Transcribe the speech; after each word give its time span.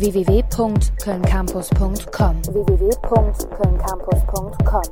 www.kölncampus.com 0.00 2.42
www.kölncampus.com 2.44 4.82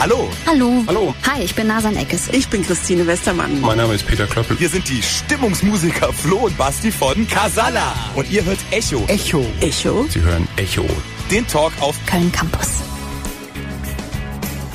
Hallo. 0.00 0.28
Hallo. 0.46 0.82
Hallo. 0.86 1.14
Hi, 1.26 1.42
ich 1.42 1.54
bin 1.54 1.66
Nasan 1.68 1.96
Eckes. 1.96 2.28
Ich 2.32 2.48
bin 2.48 2.62
Christine 2.62 3.06
Westermann. 3.06 3.58
Mein 3.60 3.78
Name 3.78 3.94
ist 3.94 4.06
Peter 4.06 4.26
Klöppel. 4.26 4.58
Wir 4.60 4.68
sind 4.68 4.86
die 4.88 5.00
Stimmungsmusiker 5.00 6.12
Flo 6.12 6.40
und 6.40 6.58
Basti 6.58 6.90
von 6.90 7.26
Casala. 7.28 7.94
Und 8.14 8.30
ihr 8.30 8.44
hört 8.44 8.58
Echo. 8.70 9.02
Echo. 9.06 9.42
Echo. 9.60 10.04
Sie 10.10 10.20
hören 10.20 10.46
Echo. 10.56 10.84
Den 11.30 11.46
Talk 11.46 11.72
auf 11.80 11.96
Köln 12.06 12.30
Campus. 12.32 12.82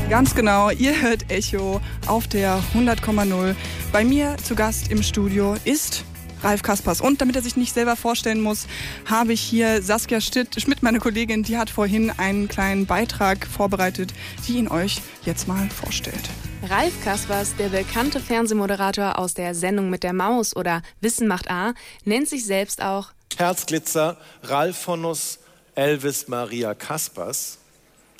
Ganz 0.10 0.34
genau, 0.34 0.72
ihr 0.72 1.00
hört 1.00 1.32
Echo 1.32 1.80
auf 2.08 2.28
der 2.28 2.60
100,0. 2.74 3.56
Bei 3.92 4.04
mir 4.04 4.36
zu 4.44 4.56
Gast 4.56 4.92
im 4.92 5.04
Studio 5.04 5.56
ist 5.66 6.04
Ralf 6.44 6.64
Kaspers. 6.64 7.02
Und 7.02 7.22
damit 7.22 7.36
er 7.36 7.42
sich 7.42 7.56
nicht 7.56 7.74
selber 7.74 7.96
vorstellen 7.96 8.42
muss, 8.42 8.68
habe 9.06 9.34
ich 9.34 9.42
hier 9.42 9.82
Saskia 9.82 10.20
Schmidt, 10.22 10.82
meine 10.82 11.00
Kollegin, 11.00 11.44
die 11.44 11.58
hat 11.58 11.70
vorhin 11.70 12.12
einen 12.18 12.48
kleinen 12.48 12.86
Beitrag 12.86 13.46
vorbereitet, 13.46 14.14
die 14.48 14.58
ihn 14.58 14.68
euch 14.68 15.02
jetzt 15.26 15.48
mal 15.48 15.70
vorstellt. 15.70 16.30
Ralf 16.68 16.94
Kaspers, 17.04 17.56
der 17.56 17.70
bekannte 17.70 18.20
Fernsehmoderator 18.20 19.18
aus 19.18 19.34
der 19.34 19.56
Sendung 19.56 19.90
mit 19.90 20.04
der 20.04 20.14
Maus 20.14 20.56
oder 20.56 20.82
Wissen 21.00 21.28
macht 21.28 21.50
A, 21.50 21.74
nennt 22.04 22.28
sich 22.28 22.46
selbst 22.46 22.82
auch 22.82 23.12
Herzglitzer, 23.38 24.18
Ralf 24.44 24.78
von 24.78 25.02
Nuss, 25.02 25.40
Elvis 25.76 26.28
Maria 26.28 26.74
Kaspers. 26.74 27.59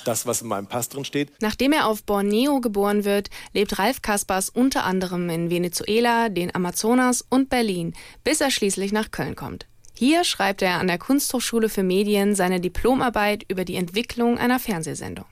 Das, 0.04 0.26
was 0.26 0.42
in 0.42 0.48
meinem 0.48 0.66
Pass 0.66 0.88
drin 0.88 1.04
steht. 1.04 1.30
Nachdem 1.40 1.72
er 1.72 1.86
auf 1.86 2.02
Borneo 2.02 2.60
geboren 2.60 3.04
wird, 3.04 3.28
lebt 3.52 3.78
Ralf 3.78 4.02
Kaspers 4.02 4.48
unter 4.48 4.84
anderem 4.84 5.28
in 5.30 5.50
Venezuela, 5.50 6.28
den 6.28 6.54
Amazonas 6.54 7.24
und 7.28 7.48
Berlin, 7.48 7.94
bis 8.24 8.40
er 8.40 8.50
schließlich 8.50 8.92
nach 8.92 9.10
Köln 9.10 9.36
kommt. 9.36 9.66
Hier 9.94 10.24
schreibt 10.24 10.62
er 10.62 10.80
an 10.80 10.86
der 10.86 10.98
Kunsthochschule 10.98 11.68
für 11.68 11.82
Medien 11.82 12.34
seine 12.34 12.60
Diplomarbeit 12.60 13.44
über 13.48 13.66
die 13.66 13.76
Entwicklung 13.76 14.38
einer 14.38 14.58
Fernsehsendung. 14.58 15.26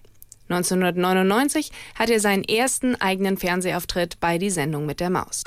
1999 0.50 1.70
hat 1.94 2.10
er 2.10 2.20
seinen 2.20 2.44
ersten 2.44 2.94
eigenen 2.96 3.36
Fernsehauftritt 3.36 4.20
bei 4.20 4.38
Die 4.38 4.50
Sendung 4.50 4.86
mit 4.86 5.00
der 5.00 5.10
Maus. 5.10 5.42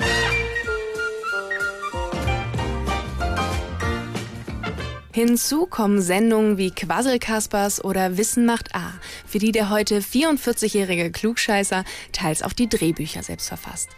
Hinzu 5.13 5.65
kommen 5.65 6.01
Sendungen 6.01 6.57
wie 6.57 6.71
Quasselkaspers 6.71 7.83
oder 7.83 8.17
Wissen 8.17 8.45
macht 8.45 8.73
A, 8.73 8.93
für 9.25 9.39
die 9.39 9.51
der 9.51 9.69
heute 9.69 9.99
44-jährige 9.99 11.11
Klugscheißer 11.11 11.83
teils 12.13 12.43
auch 12.43 12.53
die 12.53 12.69
Drehbücher 12.69 13.21
selbst 13.21 13.49
verfasst. 13.49 13.89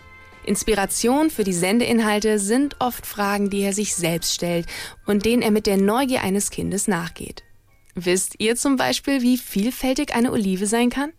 Inspiration 0.43 1.29
für 1.29 1.43
die 1.43 1.53
Sendeinhalte 1.53 2.39
sind 2.39 2.77
oft 2.79 3.05
Fragen, 3.05 3.51
die 3.51 3.61
er 3.61 3.73
sich 3.73 3.93
selbst 3.93 4.33
stellt 4.33 4.65
und 5.05 5.23
denen 5.23 5.43
er 5.43 5.51
mit 5.51 5.67
der 5.67 5.77
Neugier 5.77 6.21
eines 6.21 6.49
Kindes 6.49 6.87
nachgeht. 6.87 7.43
Wisst 7.93 8.35
ihr 8.39 8.55
zum 8.55 8.75
Beispiel, 8.75 9.21
wie 9.21 9.37
vielfältig 9.37 10.15
eine 10.15 10.31
Olive 10.31 10.65
sein 10.65 10.89
kann? 10.89 11.13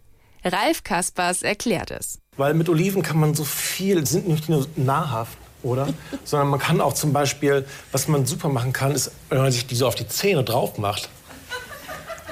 Ralf 0.44 0.82
Kaspers 0.82 1.42
erklärt 1.42 1.92
es. 1.92 2.18
Weil 2.36 2.54
mit 2.54 2.68
Oliven 2.68 3.02
kann 3.02 3.18
man 3.18 3.34
so 3.34 3.44
viel, 3.44 4.04
sind 4.06 4.26
nicht 4.26 4.48
nur 4.48 4.66
nahrhaft, 4.74 5.38
oder? 5.64 5.88
Sondern 6.24 6.48
man 6.48 6.60
kann 6.60 6.80
auch 6.80 6.92
zum 6.92 7.12
Beispiel, 7.12 7.66
was 7.92 8.08
man 8.08 8.26
super 8.26 8.48
machen 8.48 8.72
kann, 8.72 8.92
ist, 8.92 9.10
wenn 9.28 9.38
man 9.38 9.50
sich 9.50 9.66
die 9.66 9.74
so 9.74 9.86
auf 9.86 9.94
die 9.94 10.06
Zähne 10.06 10.44
drauf 10.44 10.78
macht, 10.78 11.08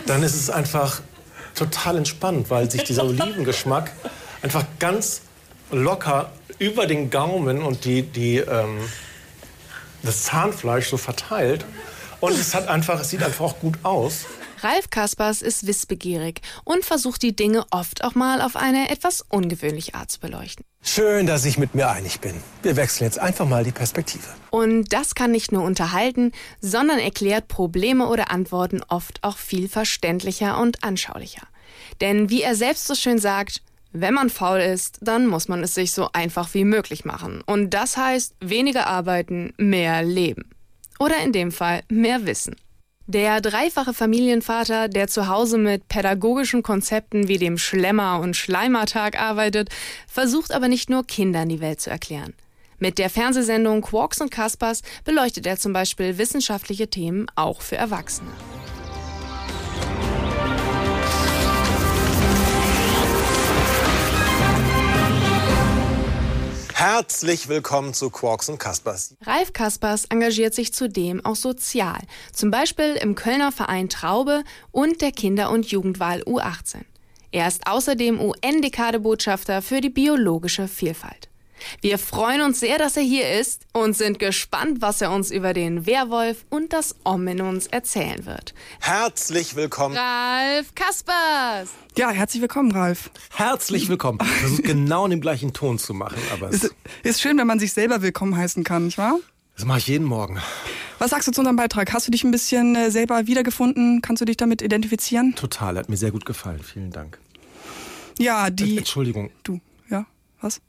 dann 0.06 0.22
ist 0.22 0.34
es 0.34 0.50
einfach 0.50 1.00
total 1.54 1.98
entspannt, 1.98 2.50
weil 2.50 2.70
sich 2.70 2.84
dieser 2.84 3.04
Olivengeschmack 3.04 3.92
einfach 4.42 4.64
ganz 4.78 5.22
locker 5.70 6.30
über 6.58 6.86
den 6.86 7.10
Gaumen 7.10 7.62
und 7.62 7.84
die, 7.84 8.02
die, 8.02 8.38
ähm, 8.38 8.78
das 10.02 10.24
Zahnfleisch 10.24 10.88
so 10.88 10.96
verteilt. 10.96 11.64
Und 12.20 12.32
es 12.32 12.54
hat 12.54 12.68
einfach, 12.68 13.00
es 13.00 13.10
sieht 13.10 13.22
einfach 13.22 13.44
auch 13.44 13.58
gut 13.58 13.78
aus. 13.82 14.26
Ralf 14.62 14.90
Kaspers 14.90 15.42
ist 15.42 15.66
wissbegierig 15.66 16.40
und 16.64 16.84
versucht 16.84 17.22
die 17.22 17.34
Dinge 17.34 17.66
oft 17.70 18.04
auch 18.04 18.14
mal 18.14 18.40
auf 18.40 18.54
eine 18.54 18.90
etwas 18.90 19.22
ungewöhnliche 19.28 19.94
Art 19.94 20.12
zu 20.12 20.20
beleuchten. 20.20 20.64
Schön, 20.84 21.26
dass 21.26 21.44
ich 21.44 21.58
mit 21.58 21.76
mir 21.76 21.88
einig 21.88 22.20
bin. 22.20 22.34
Wir 22.62 22.74
wechseln 22.74 23.06
jetzt 23.06 23.18
einfach 23.20 23.46
mal 23.46 23.62
die 23.62 23.70
Perspektive. 23.70 24.26
Und 24.50 24.92
das 24.92 25.14
kann 25.14 25.30
nicht 25.30 25.52
nur 25.52 25.62
unterhalten, 25.62 26.32
sondern 26.60 26.98
erklärt 26.98 27.46
Probleme 27.46 28.08
oder 28.08 28.32
Antworten 28.32 28.82
oft 28.88 29.22
auch 29.22 29.38
viel 29.38 29.68
verständlicher 29.68 30.60
und 30.60 30.82
anschaulicher. 30.82 31.46
Denn 32.00 32.30
wie 32.30 32.42
er 32.42 32.56
selbst 32.56 32.88
so 32.88 32.96
schön 32.96 33.20
sagt, 33.20 33.62
wenn 33.92 34.12
man 34.12 34.28
faul 34.28 34.58
ist, 34.58 34.98
dann 35.02 35.28
muss 35.28 35.46
man 35.46 35.62
es 35.62 35.74
sich 35.74 35.92
so 35.92 36.10
einfach 36.12 36.52
wie 36.52 36.64
möglich 36.64 37.04
machen. 37.04 37.42
Und 37.46 37.70
das 37.70 37.96
heißt 37.96 38.34
weniger 38.40 38.88
arbeiten, 38.88 39.54
mehr 39.58 40.02
leben. 40.02 40.50
Oder 40.98 41.22
in 41.22 41.32
dem 41.32 41.52
Fall 41.52 41.82
mehr 41.88 42.26
Wissen. 42.26 42.56
Der 43.12 43.42
dreifache 43.42 43.92
Familienvater, 43.92 44.88
der 44.88 45.06
zu 45.06 45.28
Hause 45.28 45.58
mit 45.58 45.86
pädagogischen 45.86 46.62
Konzepten 46.62 47.28
wie 47.28 47.36
dem 47.36 47.58
Schlemmer- 47.58 48.20
und 48.20 48.38
Schleimertag 48.38 49.20
arbeitet, 49.20 49.68
versucht 50.06 50.50
aber 50.50 50.68
nicht 50.68 50.88
nur 50.88 51.06
Kindern 51.06 51.50
die 51.50 51.60
Welt 51.60 51.78
zu 51.78 51.90
erklären. 51.90 52.32
Mit 52.78 52.96
der 52.96 53.10
Fernsehsendung 53.10 53.82
Quarks 53.82 54.22
und 54.22 54.30
Kaspers 54.30 54.80
beleuchtet 55.04 55.46
er 55.46 55.58
zum 55.58 55.74
Beispiel 55.74 56.16
wissenschaftliche 56.16 56.88
Themen 56.88 57.26
auch 57.36 57.60
für 57.60 57.76
Erwachsene. 57.76 58.30
Herzlich 66.84 67.48
willkommen 67.48 67.94
zu 67.94 68.10
Quarks 68.10 68.48
und 68.48 68.58
Kaspers. 68.58 69.14
Ralf 69.24 69.52
Kaspers 69.52 70.06
engagiert 70.06 70.52
sich 70.52 70.74
zudem 70.74 71.24
auch 71.24 71.36
sozial, 71.36 72.00
zum 72.32 72.50
Beispiel 72.50 72.96
im 73.00 73.14
Kölner 73.14 73.52
Verein 73.52 73.88
Traube 73.88 74.42
und 74.72 75.00
der 75.00 75.12
Kinder- 75.12 75.52
und 75.52 75.66
Jugendwahl 75.66 76.22
U18. 76.24 76.78
Er 77.30 77.46
ist 77.46 77.68
außerdem 77.68 78.20
UN-Dekadebotschafter 78.20 79.62
für 79.62 79.80
die 79.80 79.90
biologische 79.90 80.66
Vielfalt. 80.66 81.28
Wir 81.80 81.98
freuen 81.98 82.40
uns 82.42 82.60
sehr, 82.60 82.78
dass 82.78 82.96
er 82.96 83.02
hier 83.02 83.38
ist 83.40 83.66
und 83.72 83.96
sind 83.96 84.18
gespannt, 84.18 84.80
was 84.80 85.00
er 85.00 85.10
uns 85.12 85.30
über 85.30 85.52
den 85.52 85.86
Werwolf 85.86 86.44
und 86.50 86.72
das 86.72 86.94
Om 87.04 87.28
in 87.28 87.40
uns 87.40 87.66
erzählen 87.66 88.24
wird. 88.26 88.54
Herzlich 88.80 89.56
willkommen. 89.56 89.96
Ralf 89.96 90.74
Kaspers! 90.74 91.70
Ja, 91.96 92.10
herzlich 92.10 92.40
willkommen, 92.40 92.70
Ralf. 92.72 93.10
Herzlich 93.34 93.88
willkommen. 93.88 94.18
Ich 94.22 94.28
versuche 94.28 94.62
genau 94.62 95.04
in 95.04 95.10
dem 95.10 95.20
gleichen 95.20 95.52
Ton 95.52 95.78
zu 95.78 95.92
machen, 95.94 96.18
aber 96.32 96.48
es, 96.50 96.64
Ist, 96.64 96.74
ist 97.02 97.20
schön, 97.20 97.36
wenn 97.38 97.46
man 97.46 97.58
sich 97.58 97.72
selber 97.72 98.02
willkommen 98.02 98.36
heißen 98.36 98.64
kann, 98.64 98.86
nicht 98.86 98.98
wahr? 98.98 99.18
das 99.56 99.66
mache 99.66 99.78
ich 99.78 99.86
jeden 99.88 100.06
Morgen. 100.06 100.40
Was 100.98 101.10
sagst 101.10 101.28
du 101.28 101.32
zu 101.32 101.40
unserem 101.40 101.56
Beitrag? 101.56 101.92
Hast 101.92 102.06
du 102.06 102.10
dich 102.10 102.24
ein 102.24 102.30
bisschen 102.30 102.74
äh, 102.76 102.90
selber 102.90 103.26
wiedergefunden? 103.26 104.00
Kannst 104.00 104.20
du 104.20 104.24
dich 104.24 104.36
damit 104.36 104.62
identifizieren? 104.62 105.34
Total, 105.34 105.76
hat 105.76 105.88
mir 105.88 105.96
sehr 105.96 106.10
gut 106.10 106.24
gefallen. 106.24 106.60
Vielen 106.62 106.90
Dank. 106.90 107.18
Ja, 108.18 108.50
die. 108.50 108.78
Entschuldigung, 108.78 109.30
Du, 109.42 109.60
ja, 109.90 110.06
was? 110.40 110.60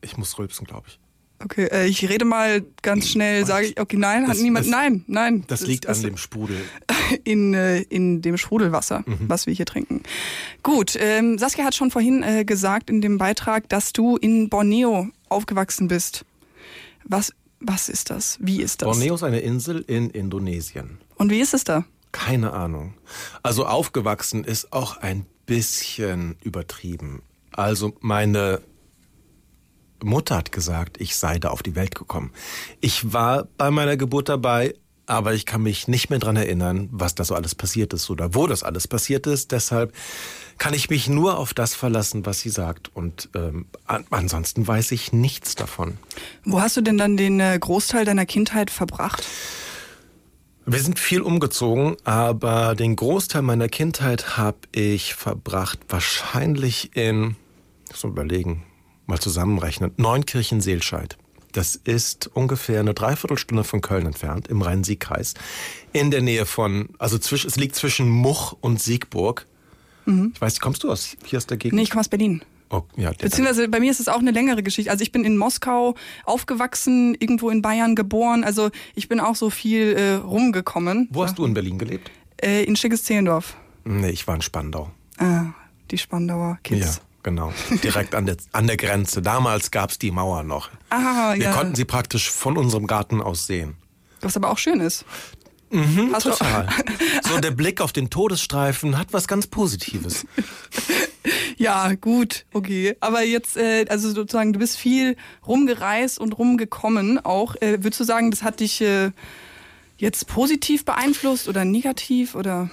Ich 0.00 0.16
muss 0.16 0.38
rülpsen, 0.38 0.66
glaube 0.66 0.88
ich. 0.88 0.98
Okay, 1.40 1.66
äh, 1.70 1.86
ich 1.86 2.08
rede 2.08 2.24
mal 2.24 2.64
ganz 2.82 3.08
schnell, 3.08 3.46
sage 3.46 3.66
ich, 3.66 3.80
okay, 3.80 3.96
nein, 3.96 4.24
hat 4.24 4.30
Das- 4.34 4.40
niemand, 4.42 4.66
das- 4.66 4.72
nein, 4.72 5.04
nein. 5.06 5.44
Das 5.46 5.60
liegt 5.60 5.86
an 5.86 6.02
dem 6.02 6.16
Sprudel. 6.16 6.60
in, 7.24 7.54
äh, 7.54 7.80
in 7.82 8.22
dem 8.22 8.36
Sprudelwasser, 8.36 9.04
Mhm. 9.06 9.28
was 9.28 9.46
wir 9.46 9.54
hier 9.54 9.64
trinken. 9.66 10.02
Gut, 10.64 10.96
ähm, 11.00 11.38
Saskia 11.38 11.64
hat 11.64 11.76
schon 11.76 11.92
vorhin 11.92 12.24
äh, 12.24 12.44
gesagt 12.44 12.90
in 12.90 13.00
dem 13.00 13.18
Beitrag, 13.18 13.68
dass 13.68 13.92
du 13.92 14.16
in 14.16 14.48
Borneo 14.48 15.08
aufgewachsen 15.28 15.86
bist. 15.86 16.24
Was, 17.04 17.32
was 17.60 17.88
ist 17.88 18.10
das? 18.10 18.36
Wie 18.40 18.60
ist 18.60 18.82
das? 18.82 18.86
Borneo 18.88 19.14
ist 19.14 19.22
eine 19.22 19.38
Insel 19.40 19.84
in 19.86 20.10
Indonesien. 20.10 20.98
Und 21.16 21.30
wie 21.30 21.38
ist 21.40 21.54
es 21.54 21.62
da? 21.62 21.84
Keine 22.10 22.52
Ahnung. 22.52 22.94
Also 23.44 23.64
aufgewachsen 23.64 24.42
ist 24.42 24.72
auch 24.72 24.96
ein 24.96 25.24
bisschen 25.46 26.36
übertrieben. 26.42 27.22
Also 27.52 27.94
meine 28.00 28.60
Mutter 30.02 30.36
hat 30.36 30.52
gesagt, 30.52 31.00
ich 31.00 31.16
sei 31.16 31.38
da 31.38 31.50
auf 31.50 31.62
die 31.62 31.74
Welt 31.74 31.94
gekommen. 31.94 32.32
Ich 32.80 33.12
war 33.12 33.48
bei 33.56 33.70
meiner 33.70 33.96
Geburt 33.96 34.28
dabei, 34.28 34.74
aber 35.06 35.32
ich 35.32 35.46
kann 35.46 35.62
mich 35.62 35.88
nicht 35.88 36.10
mehr 36.10 36.18
dran 36.18 36.36
erinnern, 36.36 36.88
was 36.92 37.14
da 37.14 37.24
so 37.24 37.34
alles 37.34 37.54
passiert 37.54 37.94
ist 37.94 38.10
oder 38.10 38.34
wo 38.34 38.46
das 38.46 38.62
alles 38.62 38.86
passiert 38.86 39.26
ist. 39.26 39.52
Deshalb 39.52 39.94
kann 40.58 40.74
ich 40.74 40.90
mich 40.90 41.08
nur 41.08 41.38
auf 41.38 41.54
das 41.54 41.74
verlassen, 41.74 42.26
was 42.26 42.40
sie 42.40 42.50
sagt. 42.50 42.94
Und 42.94 43.30
ähm, 43.34 43.66
an 43.86 44.04
ansonsten 44.10 44.66
weiß 44.66 44.92
ich 44.92 45.12
nichts 45.12 45.54
davon. 45.54 45.96
Wo 46.44 46.60
hast 46.60 46.76
du 46.76 46.82
denn 46.82 46.98
dann 46.98 47.16
den 47.16 47.40
äh, 47.40 47.58
Großteil 47.58 48.04
deiner 48.04 48.26
Kindheit 48.26 48.70
verbracht? 48.70 49.26
Wir 50.66 50.80
sind 50.80 50.98
viel 50.98 51.22
umgezogen, 51.22 51.96
aber 52.04 52.74
den 52.74 52.94
Großteil 52.94 53.40
meiner 53.40 53.70
Kindheit 53.70 54.36
habe 54.36 54.58
ich 54.72 55.14
verbracht 55.14 55.78
wahrscheinlich 55.88 56.94
in, 56.94 57.36
so 57.94 58.08
überlegen, 58.08 58.64
mal 59.08 59.18
zusammenrechnen, 59.18 59.92
Neunkirchen-Seelscheid. 59.96 61.18
Das 61.52 61.76
ist 61.76 62.28
ungefähr 62.34 62.80
eine 62.80 62.94
Dreiviertelstunde 62.94 63.64
von 63.64 63.80
Köln 63.80 64.06
entfernt, 64.06 64.48
im 64.48 64.62
Rhein-Sieg-Kreis. 64.62 65.34
In 65.92 66.10
der 66.10 66.20
Nähe 66.20 66.46
von, 66.46 66.90
also 66.98 67.18
zwisch, 67.18 67.44
es 67.44 67.56
liegt 67.56 67.74
zwischen 67.74 68.08
Much 68.08 68.54
und 68.60 68.80
Siegburg. 68.80 69.46
Ich 70.06 70.40
weiß, 70.40 70.60
kommst 70.60 70.84
du 70.84 70.90
aus 70.90 71.16
hier 71.26 71.36
aus 71.36 71.46
der 71.46 71.58
Gegend? 71.58 71.76
Nee, 71.76 71.82
ich 71.82 71.90
komme 71.90 72.00
aus 72.00 72.08
Berlin. 72.08 72.42
Oh, 72.70 72.82
ja, 72.96 73.12
Beziehungsweise 73.12 73.68
bei 73.68 73.80
mir 73.80 73.90
ist 73.90 74.00
es 74.00 74.08
auch 74.08 74.18
eine 74.18 74.30
längere 74.30 74.62
Geschichte. 74.62 74.90
Also 74.90 75.02
ich 75.02 75.12
bin 75.12 75.24
in 75.24 75.36
Moskau 75.36 75.94
aufgewachsen, 76.24 77.14
irgendwo 77.18 77.50
in 77.50 77.62
Bayern 77.62 77.94
geboren. 77.94 78.44
Also 78.44 78.70
ich 78.94 79.08
bin 79.08 79.20
auch 79.20 79.36
so 79.36 79.50
viel 79.50 79.94
äh, 79.94 80.14
rumgekommen. 80.14 81.08
Wo 81.10 81.24
hast 81.24 81.38
du 81.38 81.44
in 81.44 81.54
Berlin 81.54 81.78
gelebt? 81.78 82.10
Äh, 82.42 82.64
in 82.64 82.76
Schickes-Zehlendorf. 82.76 83.56
Nee, 83.84 84.10
ich 84.10 84.26
war 84.26 84.34
in 84.34 84.42
Spandau. 84.42 84.90
Ah, 85.18 85.46
die 85.90 85.98
Spandauer 85.98 86.58
Kids. 86.62 86.96
Ja, 86.96 87.02
genau. 87.28 87.52
Direkt 87.84 88.14
an 88.14 88.26
der, 88.26 88.36
an 88.52 88.66
der 88.66 88.76
Grenze. 88.76 89.20
Damals 89.22 89.70
gab's 89.70 89.98
die 89.98 90.10
Mauer 90.10 90.42
noch. 90.42 90.70
Ah, 90.90 91.34
Wir 91.34 91.44
ja. 91.44 91.52
konnten 91.52 91.74
sie 91.74 91.84
praktisch 91.84 92.30
von 92.30 92.56
unserem 92.56 92.86
Garten 92.86 93.20
aus 93.20 93.46
sehen. 93.46 93.76
Was 94.20 94.36
aber 94.36 94.50
auch 94.50 94.58
schön 94.58 94.80
ist. 94.80 95.04
Mhm, 95.70 96.10
Hast 96.14 96.24
du- 96.26 96.30
total. 96.30 96.66
So 97.28 97.38
der 97.40 97.50
Blick 97.50 97.80
auf 97.82 97.92
den 97.92 98.08
Todesstreifen 98.08 98.96
hat 98.98 99.08
was 99.12 99.28
ganz 99.28 99.46
Positives. 99.46 100.24
Ja, 101.58 101.92
gut, 101.94 102.46
okay. 102.52 102.96
Aber 103.00 103.22
jetzt, 103.24 103.56
äh, 103.56 103.84
also 103.88 104.10
sozusagen, 104.12 104.52
du 104.52 104.60
bist 104.60 104.76
viel 104.78 105.16
rumgereist 105.46 106.18
und 106.20 106.38
rumgekommen 106.38 107.22
auch. 107.24 107.56
Äh, 107.56 107.82
würdest 107.82 108.00
du 108.00 108.04
sagen, 108.04 108.30
das 108.30 108.42
hat 108.44 108.60
dich 108.60 108.80
äh, 108.80 109.10
jetzt 109.98 110.28
positiv 110.28 110.84
beeinflusst 110.84 111.48
oder 111.48 111.64
negativ 111.64 112.34
oder? 112.36 112.70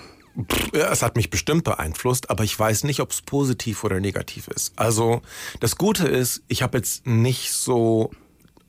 Es 0.74 1.02
hat 1.02 1.16
mich 1.16 1.30
bestimmt 1.30 1.64
beeinflusst, 1.64 2.30
aber 2.30 2.44
ich 2.44 2.58
weiß 2.58 2.84
nicht, 2.84 3.00
ob 3.00 3.12
es 3.12 3.22
positiv 3.22 3.84
oder 3.84 4.00
negativ 4.00 4.48
ist. 4.50 4.74
Also 4.76 5.22
das 5.62 5.78
Gute 5.78 6.08
ist, 6.08 6.44
ich 6.48 6.62
habe 6.62 6.78
jetzt 6.78 7.08
nicht 7.08 7.54
so 7.54 8.12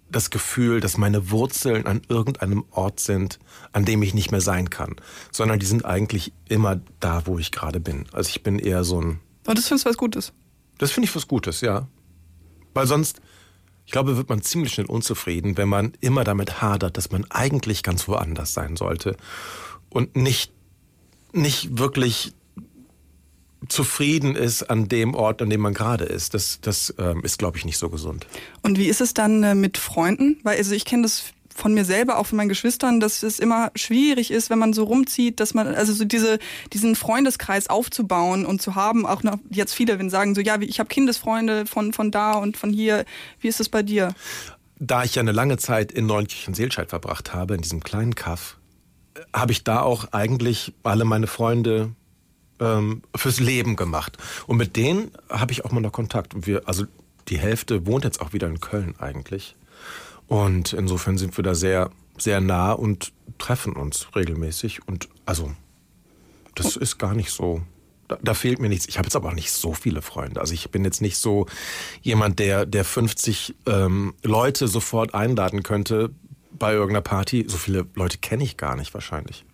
das 0.09 0.31
Gefühl, 0.31 0.81
dass 0.81 0.97
meine 0.97 1.31
Wurzeln 1.33 1.87
an 1.87 2.03
irgendeinem 2.09 2.65
Ort 2.71 3.01
sind, 3.01 3.41
an 3.73 3.85
dem 3.85 4.03
ich 4.03 4.15
nicht 4.15 4.31
mehr 4.31 4.41
sein 4.41 4.71
kann, 4.71 4.95
sondern 5.33 5.59
die 5.59 5.67
sind 5.67 5.85
eigentlich 5.85 6.33
immer 6.49 6.81
da, 7.01 7.27
wo 7.27 7.39
ich 7.41 7.51
gerade 7.51 7.81
bin. 7.81 8.07
Also 8.13 8.31
ich 8.31 8.43
bin 8.45 8.59
eher 8.61 8.85
so 8.85 9.01
ein, 9.01 9.21
Oh, 9.49 9.53
das 9.53 9.67
findest 9.69 9.87
du 9.87 9.91
was 9.91 9.97
Gutes. 9.97 10.33
das 10.79 10.93
finde 10.93 11.09
ich 11.09 11.17
was 11.17 11.27
Gutes, 11.27 11.61
ja. 11.61 11.89
Weil 12.75 12.87
sonst, 12.87 13.21
ich 13.85 13.93
glaube, 13.93 14.17
wird 14.17 14.29
man 14.29 14.43
ziemlich 14.43 14.75
schnell 14.75 14.87
unzufrieden, 14.87 15.57
wenn 15.57 15.69
man 15.69 15.93
immer 16.01 16.23
damit 16.23 16.61
hadert, 16.63 16.97
dass 16.97 17.11
man 17.11 17.25
eigentlich 17.31 17.83
ganz 17.83 18.07
woanders 18.07 18.55
sein 18.55 18.77
sollte 18.77 19.17
und 19.89 20.15
nicht, 20.15 20.53
nicht 21.37 21.79
wirklich 21.79 22.33
zufrieden 23.69 24.37
ist 24.37 24.65
an 24.65 24.89
dem 24.89 25.15
Ort, 25.15 25.43
an 25.43 25.51
dem 25.51 25.61
man 25.61 25.75
gerade 25.75 26.05
ist. 26.05 26.35
Das, 26.35 26.61
das 26.61 26.95
ähm, 26.99 27.23
ist, 27.25 27.39
glaube 27.39 27.59
ich, 27.59 27.65
nicht 27.65 27.79
so 27.79 27.89
gesund. 27.89 28.27
Und 28.63 28.79
wie 28.79 28.87
ist 28.87 29.01
es 29.01 29.15
dann 29.15 29.43
äh, 29.43 29.55
mit 29.55 29.79
Freunden? 29.79 30.39
Weil 30.43 30.59
also 30.59 30.73
ich 30.73 30.85
kenne 30.85 31.03
das 31.03 31.25
von 31.57 31.73
mir 31.73 31.85
selber, 31.85 32.19
auch 32.19 32.27
von 32.27 32.37
meinen 32.37 32.51
Geschwistern, 32.51 33.01
dass 33.01 33.23
es 33.23 33.39
immer 33.39 33.71
schwierig 33.75 34.31
ist, 34.31 34.51
wenn 34.51 34.59
man 34.59 34.73
so 34.75 34.85
rumzieht, 34.85 35.41
dass 35.41 35.55
man, 35.55 35.69
also 35.69 35.93
so 35.93 36.05
diese, 36.05 36.39
diesen 36.73 36.95
Freundeskreis 36.95 37.69
aufzubauen 37.69 38.45
und 38.45 38.61
zu 38.61 38.75
haben, 38.75 39.07
auch 39.07 39.23
noch 39.23 39.39
jetzt 39.51 39.75
viele, 39.75 39.99
wenn 39.99 40.11
sagen 40.11 40.35
so, 40.35 40.43
ja, 40.43 40.61
ich 40.61 40.79
habe 40.79 40.89
Kindesfreunde 40.89 41.67
von, 41.67 41.93
von 41.93 42.11
da 42.11 42.33
und 42.35 42.57
von 42.57 42.73
hier. 42.73 43.05
Wie 43.41 43.49
ist 43.49 43.61
es 43.61 43.69
bei 43.69 43.83
dir? 43.83 44.15
Da 44.79 45.05
ich 45.05 45.15
ja 45.15 45.23
eine 45.23 45.33
lange 45.33 45.57
Zeit 45.57 45.91
in 45.91 46.05
Neunkirchen-Seelscheid 46.05 46.91
verbracht 46.91 47.33
habe, 47.33 47.55
in 47.55 47.63
diesem 47.63 47.83
kleinen 47.83 48.15
Kaff, 48.15 48.59
habe 49.33 49.53
ich 49.53 49.65
da 49.65 49.81
auch 49.81 50.13
eigentlich 50.13 50.75
alle 50.83 51.05
meine 51.05 51.27
Freunde 51.27 51.93
ähm, 52.61 53.03
fürs 53.15 53.41
Leben 53.41 53.77
gemacht. 53.77 54.17
Und 54.47 54.57
mit 54.57 54.77
denen 54.77 55.11
habe 55.29 55.53
ich 55.53 55.65
auch 55.65 55.73
mal 55.73 55.81
noch 55.81 55.93
Kontakt. 55.93 56.35
Und 56.35 56.47
wir, 56.47 56.69
also 56.69 56.85
die 57.29 57.39
Hälfte 57.39 57.87
wohnt 57.87 58.05
jetzt 58.05 58.21
auch 58.21 58.33
wieder 58.33 58.47
in 58.49 58.61
Köln 58.61 58.95
eigentlich. 58.99 59.57
Und 60.27 60.73
insofern 60.73 61.19
sind 61.19 61.37
wir 61.37 61.45
da 61.45 61.55
sehr, 61.55 61.91
sehr 62.19 62.41
nah 62.41 62.73
und 62.73 63.13
treffen 63.39 63.75
uns 63.75 64.09
regelmäßig. 64.15 64.87
Und 64.87 65.09
also, 65.25 65.53
das 66.55 66.77
ist 66.77 66.99
gar 66.99 67.15
nicht 67.15 67.31
so. 67.31 67.63
Da, 68.09 68.19
da 68.23 68.35
fehlt 68.35 68.61
mir 68.61 68.69
nichts. 68.69 68.87
Ich 68.87 68.99
habe 68.99 69.07
jetzt 69.07 69.17
aber 69.17 69.31
auch 69.31 69.35
nicht 69.35 69.51
so 69.51 69.75
viele 69.75 70.01
Freunde. 70.01 70.41
Also 70.41 70.55
ich 70.55 70.71
bin 70.71 70.85
jetzt 70.85 71.03
nicht 71.03 71.19
so 71.19 71.47
jemand, 72.03 72.39
der, 72.39 72.65
der 72.65 72.85
50 72.85 73.55
ähm, 73.67 74.15
Leute 74.23 74.69
sofort 74.69 75.15
einladen 75.15 75.63
könnte 75.63 76.11
bei 76.59 76.73
irgendeiner 76.73 77.03
Party. 77.03 77.45
So 77.49 77.57
viele 77.57 77.87
Leute 77.95 78.19
kenne 78.19 78.45
ich 78.45 78.57
gar 78.57 78.77
nicht 78.77 78.95
wahrscheinlich. 78.95 79.45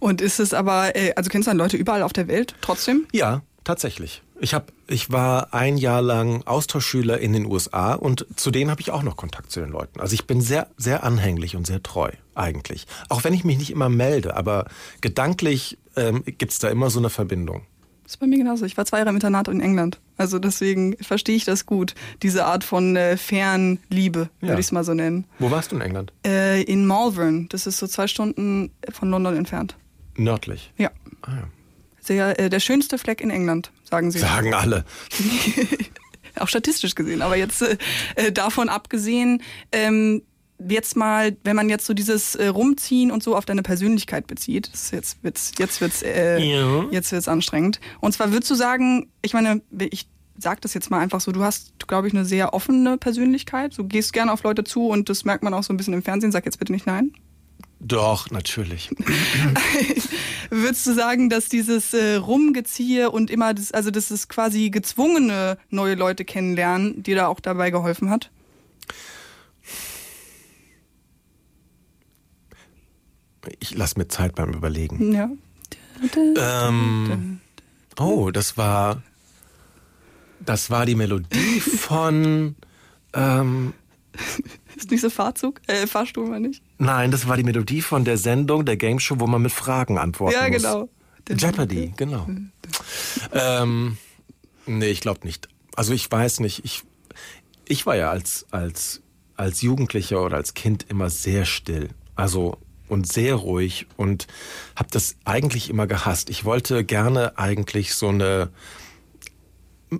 Und 0.00 0.20
ist 0.20 0.40
es 0.40 0.54
aber, 0.54 0.94
äh, 0.96 1.12
also 1.16 1.30
kennst 1.30 1.46
du 1.46 1.50
dann 1.50 1.58
Leute 1.58 1.76
überall 1.76 2.02
auf 2.02 2.12
der 2.12 2.28
Welt 2.28 2.54
trotzdem? 2.60 3.06
Ja, 3.12 3.42
tatsächlich. 3.64 4.22
Ich, 4.40 4.52
hab, 4.52 4.72
ich 4.88 5.10
war 5.12 5.54
ein 5.54 5.78
Jahr 5.78 6.02
lang 6.02 6.42
Austauschschüler 6.44 7.18
in 7.18 7.32
den 7.32 7.46
USA 7.46 7.94
und 7.94 8.26
zu 8.36 8.50
denen 8.50 8.70
habe 8.70 8.80
ich 8.80 8.90
auch 8.90 9.02
noch 9.02 9.16
Kontakt 9.16 9.52
zu 9.52 9.60
den 9.60 9.70
Leuten. 9.70 10.00
Also 10.00 10.14
ich 10.14 10.26
bin 10.26 10.40
sehr, 10.40 10.68
sehr 10.76 11.04
anhänglich 11.04 11.56
und 11.56 11.66
sehr 11.66 11.82
treu 11.82 12.10
eigentlich. 12.34 12.86
Auch 13.08 13.24
wenn 13.24 13.32
ich 13.32 13.44
mich 13.44 13.58
nicht 13.58 13.70
immer 13.70 13.88
melde, 13.88 14.36
aber 14.36 14.66
gedanklich 15.00 15.78
ähm, 15.96 16.24
gibt's 16.26 16.58
da 16.58 16.68
immer 16.68 16.90
so 16.90 16.98
eine 16.98 17.10
Verbindung. 17.10 17.62
Das 18.04 18.12
ist 18.12 18.16
bei 18.18 18.26
mir 18.26 18.36
genauso. 18.38 18.64
Ich 18.66 18.76
war 18.76 18.84
zwei 18.84 18.98
Jahre 18.98 19.08
im 19.10 19.16
Internat 19.16 19.48
in 19.48 19.60
England. 19.60 19.98
Also 20.18 20.38
deswegen 20.38 20.96
verstehe 20.98 21.34
ich 21.36 21.44
das 21.44 21.64
gut. 21.66 21.94
Diese 22.22 22.44
Art 22.44 22.62
von 22.62 22.96
äh, 22.96 23.16
Fernliebe, 23.16 24.28
Ja. 24.40 24.48
würde 24.48 24.60
ich 24.60 24.66
es 24.66 24.72
mal 24.72 24.84
so 24.84 24.92
nennen. 24.94 25.24
Wo 25.38 25.50
warst 25.50 25.72
du 25.72 25.76
in 25.76 25.82
England? 25.82 26.12
Äh, 26.26 26.62
in 26.62 26.86
Malvern. 26.86 27.48
Das 27.48 27.66
ist 27.66 27.78
so 27.78 27.86
zwei 27.86 28.06
Stunden 28.06 28.70
von 28.92 29.10
London 29.10 29.36
entfernt. 29.36 29.76
Nördlich. 30.16 30.70
Ja. 30.76 30.90
Ah, 31.22 31.30
ja. 31.32 31.48
Sehr, 32.00 32.38
äh, 32.38 32.50
der 32.50 32.60
schönste 32.60 32.98
Fleck 32.98 33.22
in 33.22 33.30
England, 33.30 33.72
sagen 33.88 34.10
sie. 34.10 34.18
Sagen 34.18 34.52
alle. 34.52 34.84
Auch 36.38 36.48
statistisch 36.48 36.94
gesehen. 36.94 37.22
Aber 37.22 37.36
jetzt 37.36 37.62
äh, 37.62 37.76
äh, 38.16 38.32
davon 38.32 38.68
abgesehen, 38.68 39.42
ähm, 39.72 40.22
jetzt 40.68 40.96
mal, 40.96 41.36
wenn 41.44 41.56
man 41.56 41.68
jetzt 41.68 41.86
so 41.86 41.94
dieses 41.94 42.34
äh, 42.34 42.46
Rumziehen 42.48 43.10
und 43.10 43.22
so 43.22 43.36
auf 43.36 43.44
deine 43.44 43.62
Persönlichkeit 43.62 44.26
bezieht, 44.26 44.70
das 44.72 44.90
jetzt 44.90 45.22
wird's, 45.22 45.52
jetzt 45.58 45.80
wird's, 45.80 46.02
äh, 46.02 46.38
Ja. 46.38 46.84
jetzt 46.90 47.12
wird's 47.12 47.28
anstrengend. 47.28 47.80
Und 48.00 48.12
zwar 48.12 48.32
würdest 48.32 48.50
du 48.50 48.54
sagen, 48.54 49.10
ich 49.22 49.32
meine, 49.34 49.62
ich 49.90 50.08
sag 50.38 50.60
das 50.62 50.74
jetzt 50.74 50.90
mal 50.90 50.98
einfach 51.00 51.20
so, 51.20 51.30
du 51.32 51.42
hast, 51.44 51.72
glaube 51.86 52.08
ich, 52.08 52.14
eine 52.14 52.24
sehr 52.24 52.54
offene 52.54 52.98
Persönlichkeit. 52.98 53.78
Du 53.78 53.84
gehst 53.84 54.12
gerne 54.12 54.32
auf 54.32 54.42
Leute 54.42 54.64
zu 54.64 54.88
und 54.88 55.08
das 55.08 55.24
merkt 55.24 55.44
man 55.44 55.54
auch 55.54 55.62
so 55.62 55.72
ein 55.72 55.76
bisschen 55.76 55.94
im 55.94 56.02
Fernsehen. 56.02 56.32
Sag 56.32 56.44
jetzt 56.44 56.58
bitte 56.58 56.72
nicht 56.72 56.86
nein. 56.86 57.12
Doch, 57.80 58.30
natürlich. 58.30 58.90
Würdest 60.50 60.86
du 60.86 60.92
sagen, 60.94 61.28
dass 61.30 61.48
dieses 61.48 61.92
äh, 61.94 62.14
Rumgeziehe 62.16 63.10
und 63.10 63.30
immer 63.30 63.54
das, 63.54 63.72
also 63.72 63.90
das 63.90 64.10
ist 64.10 64.28
quasi 64.28 64.70
gezwungene 64.70 65.58
neue 65.70 65.94
Leute 65.94 66.24
kennenlernen, 66.24 67.02
dir 67.02 67.16
da 67.16 67.26
auch 67.28 67.40
dabei 67.40 67.70
geholfen 67.70 68.10
hat? 68.10 68.30
Ich 73.60 73.74
lass 73.74 73.96
mir 73.96 74.08
Zeit 74.08 74.34
beim 74.34 74.52
Überlegen. 74.52 75.12
Ja. 75.12 75.30
Ähm, 76.36 77.40
oh, 77.98 78.30
das 78.30 78.56
war. 78.56 79.02
Das 80.40 80.70
war 80.70 80.84
die 80.86 80.94
Melodie 80.94 81.60
von. 81.60 82.56
Ähm, 83.12 83.72
Ist 84.76 84.90
nicht 84.90 85.00
so 85.00 85.10
Fahrzug? 85.10 85.60
Äh, 85.66 85.86
Fahrstuhl, 85.86 86.28
meine 86.28 86.48
ich. 86.48 86.62
nein, 86.78 87.10
das 87.10 87.26
war 87.28 87.36
die 87.36 87.44
Melodie 87.44 87.80
von 87.80 88.04
der 88.04 88.18
Sendung, 88.18 88.64
der 88.64 88.76
Game 88.76 88.98
Show, 89.00 89.16
wo 89.20 89.26
man 89.26 89.42
mit 89.42 89.52
Fragen 89.52 89.98
antworten 89.98 90.34
Ja, 90.34 90.48
muss. 90.48 90.56
genau. 90.62 90.88
Der- 91.28 91.36
Jeopardy, 91.36 91.94
genau. 91.96 92.28
Ähm, 93.32 93.96
nee, 94.66 94.88
ich 94.88 95.00
glaube 95.00 95.20
nicht. 95.24 95.48
Also 95.74 95.92
ich 95.94 96.10
weiß 96.10 96.40
nicht. 96.40 96.64
Ich, 96.64 96.82
ich 97.66 97.86
war 97.86 97.96
ja 97.96 98.10
als, 98.10 98.46
als, 98.50 99.00
als 99.36 99.62
Jugendlicher 99.62 100.22
oder 100.22 100.36
als 100.36 100.52
Kind 100.54 100.84
immer 100.88 101.08
sehr 101.08 101.44
still. 101.46 101.88
Also 102.14 102.58
und 102.88 103.10
sehr 103.10 103.34
ruhig 103.34 103.86
und 103.96 104.26
habe 104.76 104.88
das 104.90 105.16
eigentlich 105.24 105.70
immer 105.70 105.86
gehasst. 105.86 106.30
Ich 106.30 106.44
wollte 106.44 106.84
gerne 106.84 107.38
eigentlich 107.38 107.94
so 107.94 108.08
eine 108.08 108.50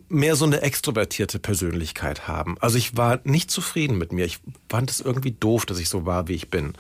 mehr 0.09 0.37
so 0.37 0.45
eine 0.45 0.61
extrovertierte 0.63 1.39
Persönlichkeit 1.39 2.27
haben. 2.27 2.57
Also 2.61 2.79
ich 2.79 2.97
war 2.97 3.21
nicht 3.25 3.51
zufrieden 3.51 3.99
mit 3.99 4.13
mir. 4.13 4.25
Ich 4.25 4.41
fand 4.69 4.91
es 4.91 5.01
irgendwie 5.01 5.33
doof, 5.33 5.67
dass 5.67 5.79
ich 5.79 5.89
so 5.89 6.07
war, 6.07 6.29
wie 6.29 6.35
ich 6.35 6.51
bin. 6.51 6.73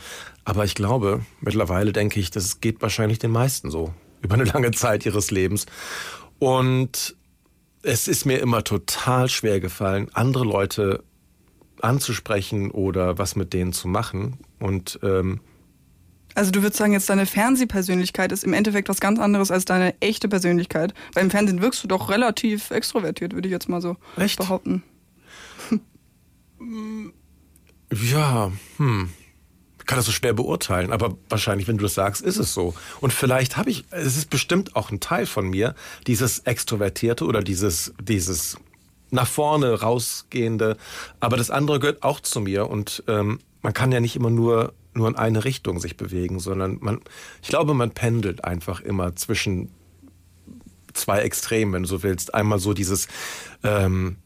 Aber 0.44 0.64
ich 0.64 0.74
glaube, 0.74 1.24
mittlerweile 1.40 1.92
denke 1.92 2.18
ich, 2.20 2.30
das 2.30 2.60
geht 2.60 2.82
wahrscheinlich 2.82 3.18
den 3.18 3.30
meisten 3.30 3.70
so 3.70 3.94
über 4.22 4.34
eine 4.34 4.44
lange 4.44 4.70
Zeit 4.72 5.06
ihres 5.06 5.30
Lebens. 5.30 5.66
Und 6.38 7.16
es 7.82 8.08
ist 8.08 8.24
mir 8.24 8.38
immer 8.38 8.64
total 8.64 9.28
schwer 9.28 9.60
gefallen, 9.60 10.08
andere 10.14 10.44
Leute 10.44 11.04
anzusprechen 11.80 12.70
oder 12.70 13.18
was 13.18 13.36
mit 13.36 13.52
denen 13.52 13.72
zu 13.72 13.88
machen. 13.88 14.38
Und 14.58 14.98
ähm, 15.02 15.40
Also 16.34 16.50
du 16.50 16.62
würdest 16.62 16.78
sagen, 16.78 16.92
jetzt 16.92 17.08
deine 17.08 17.26
Fernsehpersönlichkeit 17.26 18.32
ist 18.32 18.44
im 18.44 18.52
Endeffekt 18.52 18.88
was 18.88 19.00
ganz 19.00 19.18
anderes 19.20 19.50
als 19.50 19.64
deine 19.64 20.00
echte 20.00 20.28
Persönlichkeit. 20.28 20.92
Weil 21.12 21.24
im 21.24 21.30
Fernsehen 21.30 21.62
wirkst 21.62 21.82
du 21.84 21.88
doch 21.88 22.10
relativ 22.10 22.70
extrovertiert, 22.70 23.34
würde 23.34 23.48
ich 23.48 23.52
jetzt 23.52 23.68
mal 23.68 23.80
so 23.80 23.96
Echt? 24.16 24.38
behaupten. 24.38 24.82
Ja, 27.92 28.50
hm. 28.78 29.10
Ich 29.78 29.86
kann 29.86 29.96
das 29.96 30.06
so 30.06 30.12
schwer 30.12 30.32
beurteilen, 30.32 30.92
aber 30.92 31.18
wahrscheinlich, 31.28 31.68
wenn 31.68 31.76
du 31.76 31.82
das 31.82 31.92
sagst, 31.94 32.22
ist 32.22 32.38
es 32.38 32.54
so. 32.54 32.74
Und 33.02 33.12
vielleicht 33.12 33.58
habe 33.58 33.68
ich, 33.68 33.84
es 33.90 34.16
ist 34.16 34.30
bestimmt 34.30 34.74
auch 34.76 34.90
ein 34.90 34.98
Teil 34.98 35.26
von 35.26 35.50
mir, 35.50 35.74
dieses 36.06 36.38
Extrovertierte 36.40 37.26
oder 37.26 37.42
dieses, 37.42 37.92
dieses 38.00 38.56
nach 39.10 39.26
vorne 39.26 39.78
rausgehende. 39.80 40.78
Aber 41.20 41.36
das 41.36 41.50
andere 41.50 41.80
gehört 41.80 42.02
auch 42.02 42.20
zu 42.20 42.40
mir 42.40 42.70
und 42.70 43.04
ähm, 43.08 43.40
man 43.64 43.72
kann 43.72 43.90
ja 43.90 43.98
nicht 43.98 44.14
immer 44.14 44.30
nur, 44.30 44.74
nur 44.92 45.08
in 45.08 45.16
eine 45.16 45.44
Richtung 45.44 45.80
sich 45.80 45.96
bewegen, 45.96 46.38
sondern 46.38 46.76
man, 46.80 47.00
ich 47.42 47.48
glaube, 47.48 47.72
man 47.72 47.92
pendelt 47.92 48.44
einfach 48.44 48.80
immer 48.80 49.16
zwischen 49.16 49.70
zwei 50.92 51.20
Extreme, 51.20 51.72
wenn 51.72 51.82
du 51.84 51.88
so 51.88 52.02
willst. 52.02 52.34
Einmal 52.34 52.58
so 52.58 52.74
dieses, 52.74 53.08
ähm, 53.64 54.16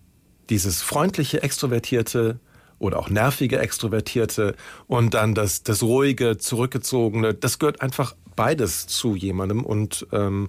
dieses 0.51 0.83
freundliche, 0.83 1.41
extrovertierte 1.41 2.41
oder 2.81 2.99
auch 2.99 3.11
nervige, 3.11 3.61
extrovertierte 3.61 4.57
und 4.89 5.15
dann 5.15 5.37
das, 5.37 5.63
das 5.63 5.85
ruhige, 5.85 6.37
zurückgezogene. 6.37 7.33
Das 7.33 7.61
gehört 7.61 7.81
einfach 7.81 8.17
beides 8.35 8.89
zu 8.89 9.15
jemandem 9.15 9.65
und 9.65 10.05
ähm, 10.11 10.49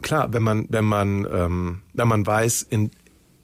klar, 0.00 0.32
wenn 0.32 0.42
man, 0.42 0.66
wenn 0.70 0.86
man, 0.86 1.26
ähm, 1.30 1.82
wenn 1.92 2.08
man 2.08 2.26
weiß, 2.26 2.62
in, 2.62 2.90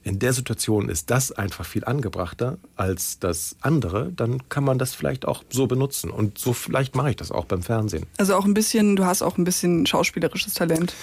in 0.05 0.19
der 0.19 0.33
Situation 0.33 0.87
ist 0.87 1.09
das 1.09 1.31
einfach 1.31 1.65
viel 1.65 1.83
angebrachter 1.83 2.59
als 2.75 3.17
das 3.17 3.55
andere, 3.61 4.11
dann 4.15 4.47
kann 4.49 4.63
man 4.63 4.77
das 4.77 4.93
vielleicht 4.93 5.27
auch 5.27 5.43
so 5.49 5.65
benutzen. 5.65 6.11
Und 6.11 6.37
so 6.37 6.53
vielleicht 6.53 6.95
mache 6.95 7.09
ich 7.09 7.15
das 7.15 7.31
auch 7.31 7.45
beim 7.45 7.63
Fernsehen. 7.63 8.05
Also 8.17 8.35
auch 8.35 8.45
ein 8.45 8.53
bisschen, 8.53 8.95
du 8.95 9.05
hast 9.05 9.23
auch 9.23 9.37
ein 9.37 9.43
bisschen 9.43 9.87
schauspielerisches 9.87 10.53
Talent. 10.53 10.93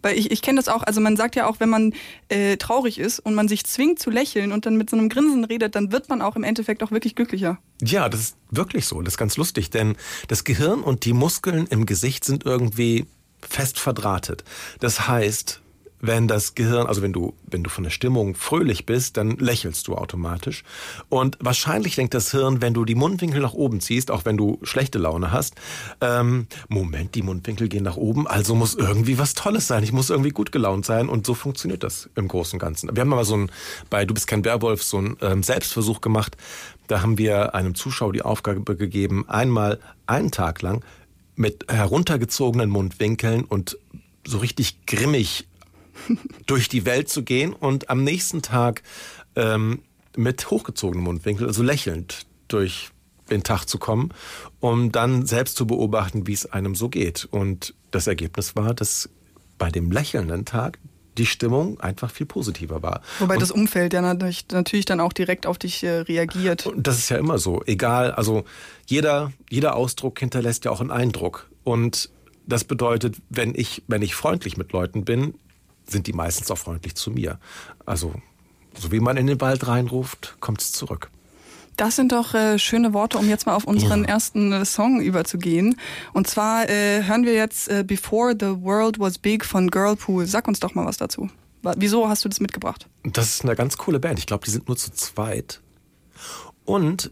Weil 0.00 0.16
ich, 0.16 0.30
ich 0.30 0.40
kenne 0.40 0.58
das 0.58 0.68
auch, 0.68 0.84
also 0.84 1.02
man 1.02 1.16
sagt 1.16 1.36
ja 1.36 1.46
auch, 1.46 1.60
wenn 1.60 1.68
man 1.68 1.92
äh, 2.28 2.56
traurig 2.56 2.98
ist 2.98 3.18
und 3.18 3.34
man 3.34 3.46
sich 3.46 3.66
zwingt 3.66 3.98
zu 3.98 4.08
lächeln 4.08 4.52
und 4.52 4.64
dann 4.64 4.76
mit 4.76 4.88
so 4.88 4.96
einem 4.96 5.10
Grinsen 5.10 5.44
redet, 5.44 5.74
dann 5.74 5.92
wird 5.92 6.08
man 6.08 6.22
auch 6.22 6.34
im 6.34 6.44
Endeffekt 6.44 6.82
auch 6.82 6.90
wirklich 6.90 7.14
glücklicher. 7.14 7.58
Ja, 7.82 8.08
das 8.08 8.20
ist 8.20 8.36
wirklich 8.50 8.86
so. 8.86 9.02
Das 9.02 9.14
ist 9.14 9.18
ganz 9.18 9.36
lustig, 9.36 9.68
denn 9.68 9.96
das 10.28 10.44
Gehirn 10.44 10.80
und 10.80 11.04
die 11.04 11.12
Muskeln 11.12 11.66
im 11.66 11.84
Gesicht 11.84 12.24
sind 12.24 12.46
irgendwie 12.46 13.06
fest 13.46 13.78
verdrahtet. 13.78 14.44
Das 14.80 15.08
heißt, 15.08 15.60
wenn 16.00 16.28
das 16.28 16.54
Gehirn, 16.54 16.86
also 16.86 17.02
wenn 17.02 17.12
du, 17.12 17.34
wenn 17.46 17.64
du 17.64 17.70
von 17.70 17.84
der 17.84 17.90
Stimmung 17.90 18.34
fröhlich 18.34 18.86
bist, 18.86 19.16
dann 19.16 19.36
lächelst 19.36 19.88
du 19.88 19.94
automatisch. 19.96 20.64
Und 21.08 21.38
wahrscheinlich 21.40 21.96
denkt 21.96 22.14
das 22.14 22.30
Hirn, 22.30 22.60
wenn 22.60 22.74
du 22.74 22.84
die 22.84 22.94
Mundwinkel 22.94 23.40
nach 23.40 23.54
oben 23.54 23.80
ziehst, 23.80 24.10
auch 24.10 24.24
wenn 24.24 24.36
du 24.36 24.58
schlechte 24.62 24.98
Laune 24.98 25.32
hast, 25.32 25.56
ähm, 26.00 26.46
Moment, 26.68 27.14
die 27.14 27.22
Mundwinkel 27.22 27.68
gehen 27.68 27.84
nach 27.84 27.96
oben, 27.96 28.26
also 28.26 28.54
muss 28.54 28.74
irgendwie 28.74 29.18
was 29.18 29.34
Tolles 29.34 29.66
sein. 29.66 29.82
Ich 29.82 29.92
muss 29.92 30.10
irgendwie 30.10 30.30
gut 30.30 30.52
gelaunt 30.52 30.86
sein. 30.86 31.08
Und 31.08 31.26
so 31.26 31.34
funktioniert 31.34 31.82
das 31.82 32.08
im 32.14 32.28
Großen 32.28 32.56
und 32.56 32.60
Ganzen. 32.60 32.94
Wir 32.94 33.00
haben 33.00 33.08
mal 33.08 33.24
so 33.24 33.36
ein, 33.36 33.50
bei 33.90 34.04
Du 34.04 34.14
bist 34.14 34.26
kein 34.26 34.44
Werwolf, 34.44 34.82
so 34.82 34.98
einen 34.98 35.16
ähm, 35.20 35.42
Selbstversuch 35.42 36.00
gemacht. 36.00 36.36
Da 36.86 37.02
haben 37.02 37.18
wir 37.18 37.54
einem 37.54 37.74
Zuschauer 37.74 38.12
die 38.12 38.22
Aufgabe 38.22 38.76
gegeben, 38.76 39.28
einmal 39.28 39.78
einen 40.06 40.30
Tag 40.30 40.62
lang 40.62 40.84
mit 41.36 41.66
heruntergezogenen 41.68 42.70
Mundwinkeln 42.70 43.44
und 43.44 43.78
so 44.26 44.38
richtig 44.38 44.86
grimmig 44.86 45.47
durch 46.46 46.68
die 46.68 46.84
Welt 46.84 47.08
zu 47.08 47.22
gehen 47.22 47.52
und 47.52 47.90
am 47.90 48.04
nächsten 48.04 48.42
Tag 48.42 48.82
ähm, 49.36 49.82
mit 50.16 50.50
hochgezogenen 50.50 51.04
Mundwinkeln, 51.04 51.48
also 51.48 51.62
lächelnd 51.62 52.26
durch 52.48 52.90
den 53.30 53.42
Tag 53.42 53.66
zu 53.66 53.78
kommen, 53.78 54.10
um 54.60 54.90
dann 54.90 55.26
selbst 55.26 55.56
zu 55.56 55.66
beobachten, 55.66 56.26
wie 56.26 56.32
es 56.32 56.46
einem 56.46 56.74
so 56.74 56.88
geht. 56.88 57.26
Und 57.30 57.74
das 57.90 58.06
Ergebnis 58.06 58.56
war, 58.56 58.74
dass 58.74 59.10
bei 59.58 59.70
dem 59.70 59.90
lächelnden 59.90 60.44
Tag 60.44 60.78
die 61.18 61.26
Stimmung 61.26 61.80
einfach 61.80 62.10
viel 62.10 62.26
positiver 62.26 62.82
war. 62.82 63.02
Wobei 63.18 63.34
und 63.34 63.42
das 63.42 63.50
Umfeld 63.50 63.92
ja 63.92 64.00
natürlich, 64.00 64.46
natürlich 64.52 64.84
dann 64.84 65.00
auch 65.00 65.12
direkt 65.12 65.46
auf 65.46 65.58
dich 65.58 65.82
äh, 65.82 66.00
reagiert. 66.00 66.66
Und 66.66 66.86
das 66.86 66.98
ist 66.98 67.08
ja 67.08 67.18
immer 67.18 67.38
so. 67.38 67.62
Egal, 67.66 68.12
also 68.12 68.44
jeder, 68.86 69.32
jeder 69.50 69.74
Ausdruck 69.74 70.20
hinterlässt 70.20 70.64
ja 70.64 70.70
auch 70.70 70.80
einen 70.80 70.92
Eindruck. 70.92 71.50
Und 71.64 72.10
das 72.46 72.64
bedeutet, 72.64 73.16
wenn 73.28 73.54
ich, 73.54 73.82
wenn 73.88 74.02
ich 74.02 74.14
freundlich 74.14 74.56
mit 74.56 74.72
Leuten 74.72 75.04
bin, 75.04 75.34
sind 75.88 76.06
die 76.06 76.12
meistens 76.12 76.50
auch 76.50 76.58
freundlich 76.58 76.94
zu 76.94 77.10
mir. 77.10 77.38
Also, 77.86 78.14
so 78.78 78.92
wie 78.92 79.00
man 79.00 79.16
in 79.16 79.26
den 79.26 79.40
Wald 79.40 79.66
reinruft, 79.66 80.36
kommt 80.40 80.60
es 80.60 80.72
zurück. 80.72 81.10
Das 81.76 81.94
sind 81.96 82.10
doch 82.10 82.34
äh, 82.34 82.58
schöne 82.58 82.92
Worte, 82.92 83.18
um 83.18 83.28
jetzt 83.28 83.46
mal 83.46 83.54
auf 83.54 83.64
unseren 83.64 84.02
Ja. 84.02 84.08
ersten 84.10 84.52
äh, 84.52 84.64
Song 84.64 85.00
überzugehen. 85.00 85.78
Und 86.12 86.26
zwar 86.26 86.68
äh, 86.68 87.04
hören 87.04 87.24
wir 87.24 87.34
jetzt 87.34 87.68
äh, 87.68 87.84
Before 87.86 88.32
the 88.38 88.62
World 88.62 88.98
Was 88.98 89.18
Big 89.18 89.44
von 89.44 89.70
Girlpool. 89.70 90.26
Sag 90.26 90.48
uns 90.48 90.58
doch 90.58 90.74
mal 90.74 90.84
was 90.86 90.96
dazu. 90.96 91.30
Wieso 91.76 92.08
hast 92.08 92.24
du 92.24 92.28
das 92.28 92.40
mitgebracht? 92.40 92.88
Das 93.04 93.28
ist 93.30 93.44
eine 93.44 93.54
ganz 93.54 93.76
coole 93.76 94.00
Band. 94.00 94.18
Ich 94.18 94.26
glaube, 94.26 94.44
die 94.44 94.50
sind 94.50 94.66
nur 94.68 94.76
zu 94.76 94.90
zweit. 94.92 95.60
Und 96.64 97.10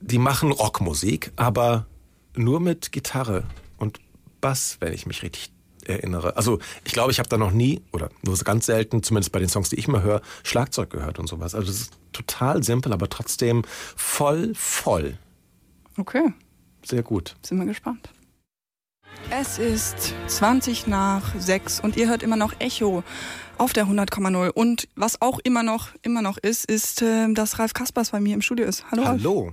die 0.00 0.18
machen 0.18 0.52
Rockmusik, 0.52 1.32
aber 1.36 1.86
nur 2.34 2.60
mit 2.60 2.92
Gitarre 2.92 3.44
und 3.78 4.00
Bass, 4.40 4.76
wenn 4.80 4.92
ich 4.92 5.06
mich 5.06 5.22
richtig 5.22 5.50
erinnere. 5.88 6.36
Also 6.36 6.58
ich 6.84 6.92
glaube, 6.92 7.12
ich 7.12 7.18
habe 7.18 7.28
da 7.28 7.38
noch 7.38 7.52
nie 7.52 7.82
oder 7.92 8.10
nur 8.22 8.36
ganz 8.38 8.66
selten, 8.66 9.02
zumindest 9.02 9.32
bei 9.32 9.38
den 9.38 9.48
Songs, 9.48 9.70
die 9.70 9.76
ich 9.76 9.88
mal 9.88 10.02
höre, 10.02 10.22
Schlagzeug 10.44 10.90
gehört 10.90 11.18
und 11.18 11.26
sowas. 11.26 11.54
Also 11.54 11.70
es 11.70 11.80
ist 11.82 11.92
total 12.12 12.62
simpel, 12.62 12.92
aber 12.92 13.08
trotzdem 13.08 13.62
voll, 13.96 14.52
voll. 14.54 15.18
Okay, 15.98 16.32
Sehr 16.84 17.02
gut. 17.02 17.36
sind 17.42 17.58
wir 17.58 17.66
gespannt. 17.66 18.10
Es 19.30 19.58
ist 19.58 20.14
20 20.28 20.86
nach 20.86 21.34
6 21.38 21.80
und 21.80 21.96
ihr 21.96 22.08
hört 22.08 22.22
immer 22.22 22.36
noch 22.36 22.52
Echo 22.60 23.02
auf 23.58 23.72
der 23.72 23.86
100,0. 23.86 24.50
Und 24.50 24.88
was 24.94 25.20
auch 25.20 25.40
immer 25.42 25.62
noch, 25.62 25.88
immer 26.02 26.22
noch 26.22 26.38
ist, 26.38 26.64
ist, 26.66 27.02
äh, 27.02 27.32
dass 27.32 27.58
Ralf 27.58 27.74
Kaspers 27.74 28.10
bei 28.10 28.20
mir 28.20 28.34
im 28.34 28.42
Studio 28.42 28.66
ist. 28.66 28.84
Hallo. 28.90 29.02
Ralf. 29.02 29.20
Hallo. 29.20 29.52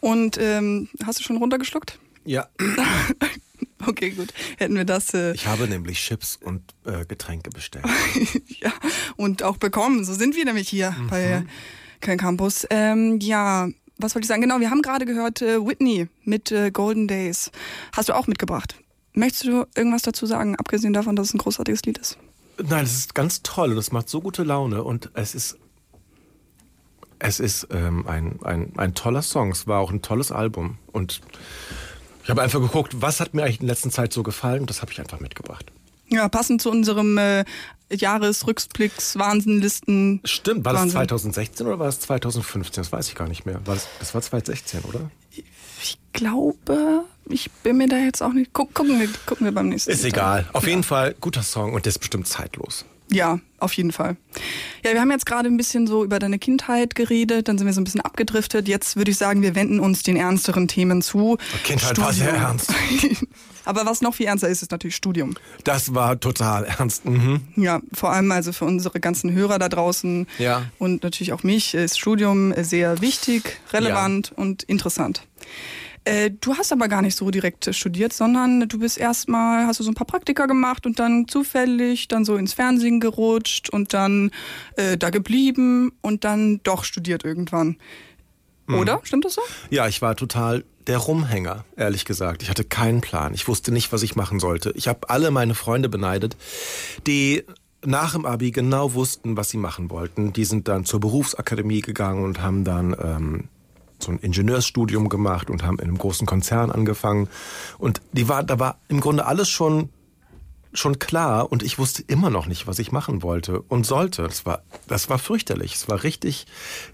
Und 0.00 0.38
ähm, 0.40 0.88
hast 1.04 1.20
du 1.20 1.22
schon 1.22 1.36
runtergeschluckt? 1.36 1.98
Ja. 2.24 2.48
Okay, 3.86 4.10
gut. 4.10 4.32
Hätten 4.56 4.74
wir 4.74 4.84
das 4.84 5.12
äh, 5.12 5.34
Ich 5.34 5.46
habe 5.46 5.68
nämlich 5.68 5.98
Chips 5.98 6.38
und 6.42 6.62
äh, 6.86 7.04
Getränke 7.04 7.50
bestellt. 7.50 7.84
ja, 8.46 8.72
und 9.16 9.42
auch 9.42 9.58
bekommen. 9.58 10.04
So 10.04 10.14
sind 10.14 10.34
wir 10.34 10.44
nämlich 10.44 10.68
hier 10.68 10.96
bei 11.10 11.44
Köln 12.00 12.18
Campus. 12.18 12.66
Ähm, 12.70 13.18
ja, 13.20 13.68
was 13.98 14.14
wollte 14.14 14.24
ich 14.24 14.28
sagen? 14.28 14.42
Genau, 14.42 14.60
wir 14.60 14.70
haben 14.70 14.82
gerade 14.82 15.06
gehört 15.06 15.42
äh, 15.42 15.64
Whitney 15.64 16.08
mit 16.24 16.50
äh, 16.52 16.70
Golden 16.70 17.08
Days. 17.08 17.50
Hast 17.92 18.08
du 18.08 18.14
auch 18.14 18.26
mitgebracht. 18.26 18.76
Möchtest 19.12 19.44
du 19.44 19.66
irgendwas 19.74 20.02
dazu 20.02 20.26
sagen, 20.26 20.56
abgesehen 20.56 20.92
davon, 20.92 21.16
dass 21.16 21.28
es 21.28 21.34
ein 21.34 21.38
großartiges 21.38 21.82
Lied 21.84 21.98
ist? 21.98 22.18
Nein, 22.62 22.84
es 22.84 22.94
ist 22.96 23.14
ganz 23.14 23.42
toll 23.42 23.72
und 23.72 23.78
es 23.78 23.92
macht 23.92 24.08
so 24.08 24.20
gute 24.20 24.42
Laune 24.42 24.82
und 24.82 25.10
es 25.14 25.34
ist 25.34 25.58
es 27.18 27.40
ist 27.40 27.68
ähm, 27.70 28.06
ein, 28.06 28.38
ein, 28.42 28.72
ein 28.76 28.94
toller 28.94 29.22
Song. 29.22 29.50
Es 29.50 29.66
war 29.66 29.80
auch 29.80 29.90
ein 29.90 30.02
tolles 30.02 30.30
Album 30.30 30.76
und 30.92 31.22
ich 32.26 32.30
habe 32.30 32.42
einfach 32.42 32.60
geguckt, 32.60 33.00
was 33.00 33.20
hat 33.20 33.34
mir 33.34 33.44
eigentlich 33.44 33.60
in 33.60 33.68
letzter 33.68 33.88
Zeit 33.88 34.12
so 34.12 34.24
gefallen 34.24 34.62
und 34.62 34.70
das 34.70 34.82
habe 34.82 34.90
ich 34.90 34.98
einfach 34.98 35.20
mitgebracht. 35.20 35.64
Ja, 36.08 36.28
passend 36.28 36.60
zu 36.60 36.70
unserem 36.70 37.16
äh, 37.18 37.44
Jahresrückblicks, 37.88 39.16
Wahnsinnlisten. 39.16 40.20
Stimmt, 40.24 40.64
war 40.64 40.72
das 40.72 40.82
Wahnsinn. 40.82 40.98
2016 40.98 41.66
oder 41.68 41.78
war 41.78 41.86
das 41.86 42.00
2015? 42.00 42.82
Das 42.82 42.90
weiß 42.90 43.08
ich 43.08 43.14
gar 43.14 43.28
nicht 43.28 43.46
mehr. 43.46 43.64
War 43.64 43.74
das, 43.74 43.86
das 44.00 44.12
war 44.12 44.22
2016, 44.22 44.80
oder? 44.88 45.08
Ich 45.30 45.98
glaube, 46.12 47.04
ich 47.28 47.48
bin 47.62 47.76
mir 47.76 47.88
da 47.88 47.96
jetzt 47.98 48.22
auch 48.22 48.32
nicht. 48.32 48.52
Guck, 48.52 48.74
gucken, 48.74 48.98
wir, 48.98 49.08
gucken 49.26 49.46
wir 49.46 49.52
beim 49.52 49.68
nächsten 49.68 49.90
Ist 49.92 50.02
Mal. 50.02 50.08
egal. 50.08 50.48
Auf 50.52 50.66
jeden 50.66 50.82
Fall 50.82 51.14
guter 51.20 51.44
Song 51.44 51.74
und 51.74 51.84
der 51.86 51.90
ist 51.90 52.00
bestimmt 52.00 52.26
zeitlos. 52.26 52.84
Ja, 53.10 53.38
auf 53.58 53.72
jeden 53.74 53.92
Fall. 53.92 54.16
Ja, 54.84 54.92
wir 54.92 55.00
haben 55.00 55.10
jetzt 55.10 55.26
gerade 55.26 55.48
ein 55.48 55.56
bisschen 55.56 55.86
so 55.86 56.04
über 56.04 56.18
deine 56.18 56.38
Kindheit 56.38 56.94
geredet, 56.94 57.48
dann 57.48 57.56
sind 57.56 57.66
wir 57.66 57.72
so 57.72 57.80
ein 57.80 57.84
bisschen 57.84 58.00
abgedriftet. 58.00 58.68
Jetzt 58.68 58.96
würde 58.96 59.10
ich 59.10 59.16
sagen, 59.16 59.42
wir 59.42 59.54
wenden 59.54 59.80
uns 59.80 60.02
den 60.02 60.16
ernsteren 60.16 60.66
Themen 60.68 61.02
zu. 61.02 61.38
Kindheit 61.64 61.98
war 61.98 62.12
sehr 62.12 62.32
ernst. 62.32 62.72
Aber 63.64 63.84
was 63.84 64.00
noch 64.00 64.14
viel 64.14 64.26
ernster 64.26 64.48
ist, 64.48 64.62
ist 64.62 64.70
natürlich 64.70 64.94
Studium. 64.94 65.34
Das 65.64 65.92
war 65.94 66.20
total 66.20 66.64
ernst. 66.64 67.04
Mhm. 67.04 67.40
Ja, 67.56 67.80
vor 67.92 68.12
allem 68.12 68.30
also 68.30 68.52
für 68.52 68.64
unsere 68.64 69.00
ganzen 69.00 69.32
Hörer 69.32 69.58
da 69.58 69.68
draußen 69.68 70.26
Ja. 70.38 70.62
und 70.78 71.02
natürlich 71.02 71.32
auch 71.32 71.42
mich 71.42 71.74
ist 71.74 71.98
Studium 71.98 72.54
sehr 72.62 73.00
wichtig, 73.00 73.58
relevant 73.72 74.32
und 74.36 74.62
interessant. 74.64 75.26
Äh, 76.06 76.30
Du 76.40 76.56
hast 76.56 76.72
aber 76.72 76.88
gar 76.88 77.02
nicht 77.02 77.16
so 77.16 77.30
direkt 77.30 77.74
studiert, 77.74 78.12
sondern 78.12 78.68
du 78.68 78.78
bist 78.78 78.96
erstmal, 78.96 79.66
hast 79.66 79.80
du 79.80 79.84
so 79.84 79.90
ein 79.90 79.94
paar 79.94 80.06
Praktika 80.06 80.46
gemacht 80.46 80.86
und 80.86 80.98
dann 80.98 81.26
zufällig 81.28 82.08
dann 82.08 82.24
so 82.24 82.36
ins 82.36 82.52
Fernsehen 82.52 83.00
gerutscht 83.00 83.70
und 83.70 83.92
dann 83.92 84.30
äh, 84.76 84.96
da 84.96 85.10
geblieben 85.10 85.92
und 86.02 86.24
dann 86.24 86.60
doch 86.62 86.84
studiert 86.84 87.24
irgendwann. 87.24 87.76
Oder? 88.68 89.00
Stimmt 89.04 89.24
das 89.24 89.34
so? 89.34 89.42
Ja, 89.70 89.86
ich 89.86 90.02
war 90.02 90.16
total 90.16 90.64
der 90.86 90.98
Rumhänger, 90.98 91.64
ehrlich 91.76 92.04
gesagt. 92.04 92.42
Ich 92.42 92.50
hatte 92.50 92.64
keinen 92.64 93.00
Plan. 93.00 93.34
Ich 93.34 93.46
wusste 93.48 93.72
nicht, 93.72 93.92
was 93.92 94.02
ich 94.02 94.16
machen 94.16 94.40
sollte. 94.40 94.72
Ich 94.74 94.88
habe 94.88 95.08
alle 95.10 95.30
meine 95.30 95.54
Freunde 95.54 95.88
beneidet, 95.88 96.36
die 97.06 97.44
nach 97.84 98.12
dem 98.12 98.26
Abi 98.26 98.50
genau 98.50 98.94
wussten, 98.94 99.36
was 99.36 99.50
sie 99.50 99.58
machen 99.58 99.90
wollten. 99.90 100.32
Die 100.32 100.44
sind 100.44 100.68
dann 100.68 100.84
zur 100.84 101.00
Berufsakademie 101.00 101.80
gegangen 101.80 102.24
und 102.24 102.42
haben 102.42 102.64
dann 102.64 102.96
ähm, 103.00 103.44
so 104.06 104.12
ein 104.12 104.18
Ingenieursstudium 104.18 105.08
gemacht 105.08 105.50
und 105.50 105.62
haben 105.62 105.78
in 105.78 105.88
einem 105.88 105.98
großen 105.98 106.26
Konzern 106.26 106.70
angefangen. 106.70 107.28
Und 107.78 108.00
die 108.12 108.28
war, 108.28 108.42
da 108.42 108.58
war 108.58 108.78
im 108.88 109.00
Grunde 109.00 109.26
alles 109.26 109.48
schon 109.48 109.90
schon 110.72 110.98
klar 110.98 111.50
und 111.50 111.62
ich 111.62 111.78
wusste 111.78 112.02
immer 112.06 112.28
noch 112.28 112.46
nicht, 112.46 112.66
was 112.66 112.78
ich 112.78 112.92
machen 112.92 113.22
wollte 113.22 113.62
und 113.62 113.86
sollte. 113.86 114.24
Das 114.24 114.44
war, 114.44 114.62
das 114.86 115.08
war 115.08 115.18
fürchterlich. 115.18 115.74
Es 115.74 115.88
war 115.88 116.02
richtig, 116.02 116.46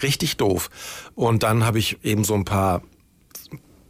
richtig 0.03 0.37
doof. 0.37 0.71
Und 1.17 1.43
dann 1.43 1.67
habe 1.67 1.81
ich 1.81 1.99
eben 2.05 2.23
so 2.23 2.35
ein 2.35 2.45
paar 2.45 2.83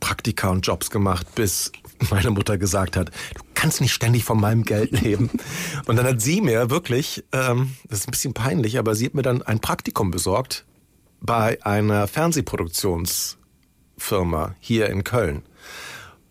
Praktika 0.00 0.48
und 0.48 0.66
Jobs 0.66 0.90
gemacht, 0.90 1.34
bis 1.34 1.72
meine 2.10 2.30
Mutter 2.30 2.58
gesagt 2.58 2.96
hat, 2.96 3.10
du 3.34 3.42
kannst 3.54 3.80
nicht 3.80 3.92
ständig 3.92 4.24
von 4.24 4.40
meinem 4.40 4.64
Geld 4.64 4.90
leben. 5.02 5.30
Und 5.86 5.96
dann 5.96 6.06
hat 6.06 6.20
sie 6.20 6.40
mir 6.40 6.70
wirklich, 6.70 7.24
ähm, 7.32 7.76
das 7.88 8.00
ist 8.00 8.08
ein 8.08 8.12
bisschen 8.12 8.34
peinlich, 8.34 8.78
aber 8.78 8.94
sie 8.94 9.06
hat 9.06 9.14
mir 9.14 9.22
dann 9.22 9.42
ein 9.42 9.60
Praktikum 9.60 10.10
besorgt 10.10 10.64
bei 11.22 11.64
einer 11.64 12.06
Fernsehproduktionsfirma 12.08 14.54
hier 14.60 14.90
in 14.90 15.04
Köln. 15.04 15.42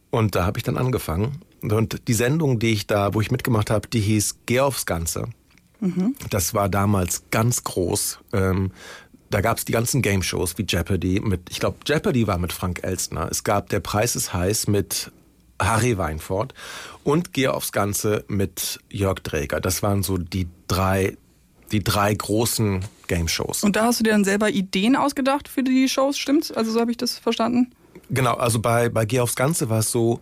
Und 0.09 0.35
da 0.35 0.45
habe 0.45 0.59
ich 0.59 0.63
dann 0.63 0.77
angefangen. 0.77 1.41
Und 1.61 2.07
die 2.07 2.13
Sendung, 2.13 2.59
die 2.59 2.73
ich 2.73 2.87
da, 2.87 3.13
wo 3.13 3.21
ich 3.21 3.31
mitgemacht 3.31 3.69
habe, 3.69 3.87
die 3.87 4.01
hieß 4.01 4.39
Geh 4.45 4.59
aufs 4.59 4.85
Ganze. 4.85 5.29
Das 6.29 6.53
war 6.53 6.69
damals 6.69 7.23
ganz 7.31 7.63
groß. 7.63 8.19
Ähm, 8.33 8.71
da 9.29 9.41
gab 9.41 9.57
es 9.57 9.65
die 9.65 9.71
ganzen 9.71 10.01
Game-Shows 10.01 10.57
wie 10.57 10.65
Jeopardy 10.67 11.21
mit, 11.21 11.49
ich 11.49 11.59
glaube, 11.59 11.77
Jeopardy 11.85 12.27
war 12.27 12.37
mit 12.37 12.51
Frank 12.51 12.83
Elstner. 12.83 13.29
Es 13.31 13.43
gab 13.43 13.69
Der 13.69 13.79
Preis 13.79 14.15
ist 14.15 14.33
heiß 14.33 14.67
mit 14.67 15.11
Harry 15.59 15.97
Weinfurt 15.97 16.53
und 17.03 17.33
Geh 17.33 17.47
aufs 17.47 17.71
Ganze 17.71 18.25
mit 18.27 18.79
Jörg 18.89 19.21
Dräger. 19.21 19.61
Das 19.61 19.81
waren 19.81 20.03
so 20.03 20.17
die 20.17 20.47
drei, 20.67 21.17
die 21.71 21.83
drei 21.83 22.13
großen 22.13 22.83
Game-Shows. 23.11 23.63
Und 23.63 23.75
da 23.75 23.83
hast 23.87 23.99
du 23.99 24.03
dir 24.05 24.11
dann 24.11 24.23
selber 24.23 24.49
Ideen 24.49 24.95
ausgedacht 24.95 25.49
für 25.49 25.63
die 25.63 25.89
Shows, 25.89 26.17
stimmt's? 26.17 26.49
Also 26.49 26.71
so 26.71 26.79
habe 26.79 26.91
ich 26.91 26.97
das 26.97 27.19
verstanden. 27.19 27.71
Genau, 28.09 28.35
also 28.35 28.59
bei, 28.59 28.87
bei 28.87 29.03
Geh 29.05 29.19
aufs 29.19 29.35
Ganze 29.35 29.69
war 29.69 29.79
es 29.79 29.91
so, 29.91 30.21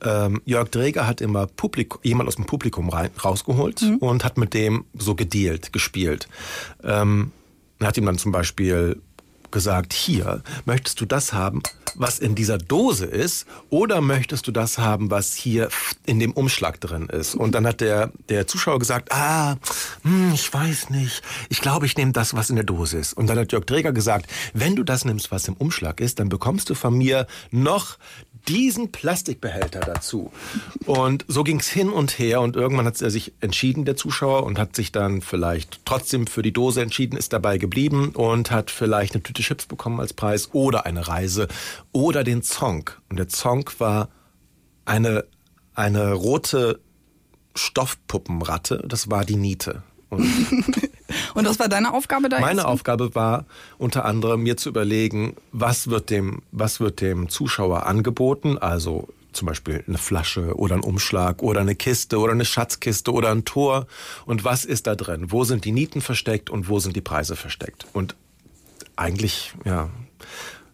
ähm, 0.00 0.40
Jörg 0.44 0.68
Dräger 0.68 1.08
hat 1.08 1.20
immer 1.20 1.48
Publikum, 1.48 2.00
jemand 2.04 2.28
aus 2.28 2.36
dem 2.36 2.46
Publikum 2.46 2.88
rein, 2.88 3.10
rausgeholt 3.24 3.82
und 3.98 4.24
hat 4.24 4.38
mit 4.38 4.54
dem 4.54 4.84
so 4.96 5.16
gedealt, 5.16 5.72
gespielt. 5.72 6.28
Ähm, 6.84 7.32
er 7.80 7.88
hat 7.88 7.96
ihm 7.96 8.06
dann 8.06 8.18
zum 8.18 8.30
Beispiel 8.30 9.02
gesagt, 9.54 9.94
hier, 9.94 10.42
möchtest 10.66 11.00
du 11.00 11.06
das 11.06 11.32
haben, 11.32 11.62
was 11.94 12.18
in 12.18 12.34
dieser 12.34 12.58
Dose 12.58 13.06
ist, 13.06 13.46
oder 13.70 14.02
möchtest 14.02 14.46
du 14.46 14.52
das 14.52 14.76
haben, 14.76 15.10
was 15.10 15.32
hier 15.32 15.70
in 16.04 16.20
dem 16.20 16.32
Umschlag 16.32 16.78
drin 16.80 17.08
ist? 17.08 17.34
Und 17.34 17.54
dann 17.54 17.66
hat 17.66 17.80
der, 17.80 18.12
der 18.28 18.46
Zuschauer 18.46 18.78
gesagt, 18.78 19.12
ah, 19.12 19.56
hm, 20.02 20.32
ich 20.34 20.52
weiß 20.52 20.90
nicht, 20.90 21.22
ich 21.48 21.62
glaube, 21.62 21.86
ich 21.86 21.96
nehme 21.96 22.12
das, 22.12 22.34
was 22.34 22.50
in 22.50 22.56
der 22.56 22.66
Dose 22.66 22.98
ist. 22.98 23.14
Und 23.14 23.28
dann 23.28 23.38
hat 23.38 23.52
Jörg 23.52 23.64
Träger 23.64 23.92
gesagt, 23.92 24.26
wenn 24.52 24.76
du 24.76 24.82
das 24.82 25.06
nimmst, 25.06 25.30
was 25.30 25.48
im 25.48 25.54
Umschlag 25.54 26.00
ist, 26.00 26.18
dann 26.18 26.28
bekommst 26.28 26.68
du 26.68 26.74
von 26.74 26.98
mir 26.98 27.26
noch 27.50 27.96
diesen 28.48 28.92
Plastikbehälter 28.92 29.80
dazu. 29.80 30.30
Und 30.86 31.24
so 31.28 31.44
ging's 31.44 31.68
hin 31.68 31.90
und 31.90 32.18
her 32.18 32.40
und 32.40 32.56
irgendwann 32.56 32.86
hat 32.86 33.00
er 33.00 33.10
sich 33.10 33.32
entschieden, 33.40 33.84
der 33.84 33.96
Zuschauer, 33.96 34.44
und 34.44 34.58
hat 34.58 34.76
sich 34.76 34.92
dann 34.92 35.22
vielleicht 35.22 35.84
trotzdem 35.84 36.26
für 36.26 36.42
die 36.42 36.52
Dose 36.52 36.82
entschieden, 36.82 37.16
ist 37.16 37.32
dabei 37.32 37.58
geblieben 37.58 38.10
und 38.10 38.50
hat 38.50 38.70
vielleicht 38.70 39.14
eine 39.14 39.22
Tüte 39.22 39.42
Chips 39.42 39.66
bekommen 39.66 40.00
als 40.00 40.12
Preis 40.12 40.50
oder 40.52 40.86
eine 40.86 41.08
Reise 41.08 41.48
oder 41.92 42.24
den 42.24 42.42
Zong. 42.42 42.90
Und 43.08 43.18
der 43.18 43.28
Zong 43.28 43.70
war 43.78 44.08
eine, 44.84 45.24
eine 45.74 46.12
rote 46.12 46.80
Stoffpuppenratte, 47.54 48.84
das 48.86 49.10
war 49.10 49.24
die 49.24 49.36
Niete. 49.36 49.82
Und 50.10 50.24
Und 51.34 51.46
was 51.46 51.58
war 51.58 51.68
deine 51.68 51.92
Aufgabe 51.92 52.28
da 52.28 52.40
meine 52.40 52.60
jetzt? 52.60 52.64
Aufgabe 52.66 53.14
war 53.14 53.44
unter 53.78 54.04
anderem 54.04 54.42
mir 54.42 54.56
zu 54.56 54.70
überlegen, 54.70 55.36
was 55.52 55.88
wird 55.88 56.10
dem, 56.10 56.42
was 56.52 56.80
wird 56.80 57.00
dem 57.00 57.28
Zuschauer 57.28 57.86
angeboten, 57.86 58.56
also 58.58 59.08
zum 59.32 59.46
Beispiel 59.46 59.84
eine 59.86 59.98
Flasche 59.98 60.54
oder 60.56 60.76
ein 60.76 60.80
Umschlag 60.80 61.42
oder 61.42 61.60
eine 61.60 61.74
Kiste 61.74 62.18
oder 62.18 62.32
eine 62.32 62.44
Schatzkiste 62.44 63.12
oder 63.12 63.30
ein 63.30 63.44
Tor 63.44 63.86
und 64.26 64.44
was 64.44 64.64
ist 64.64 64.86
da 64.86 64.94
drin? 64.94 65.30
Wo 65.32 65.44
sind 65.44 65.64
die 65.64 65.72
Nieten 65.72 66.00
versteckt 66.00 66.50
und 66.50 66.68
wo 66.68 66.78
sind 66.78 66.94
die 66.96 67.00
Preise 67.00 67.34
versteckt? 67.36 67.84
Und 67.92 68.14
eigentlich, 68.96 69.52
ja, 69.64 69.90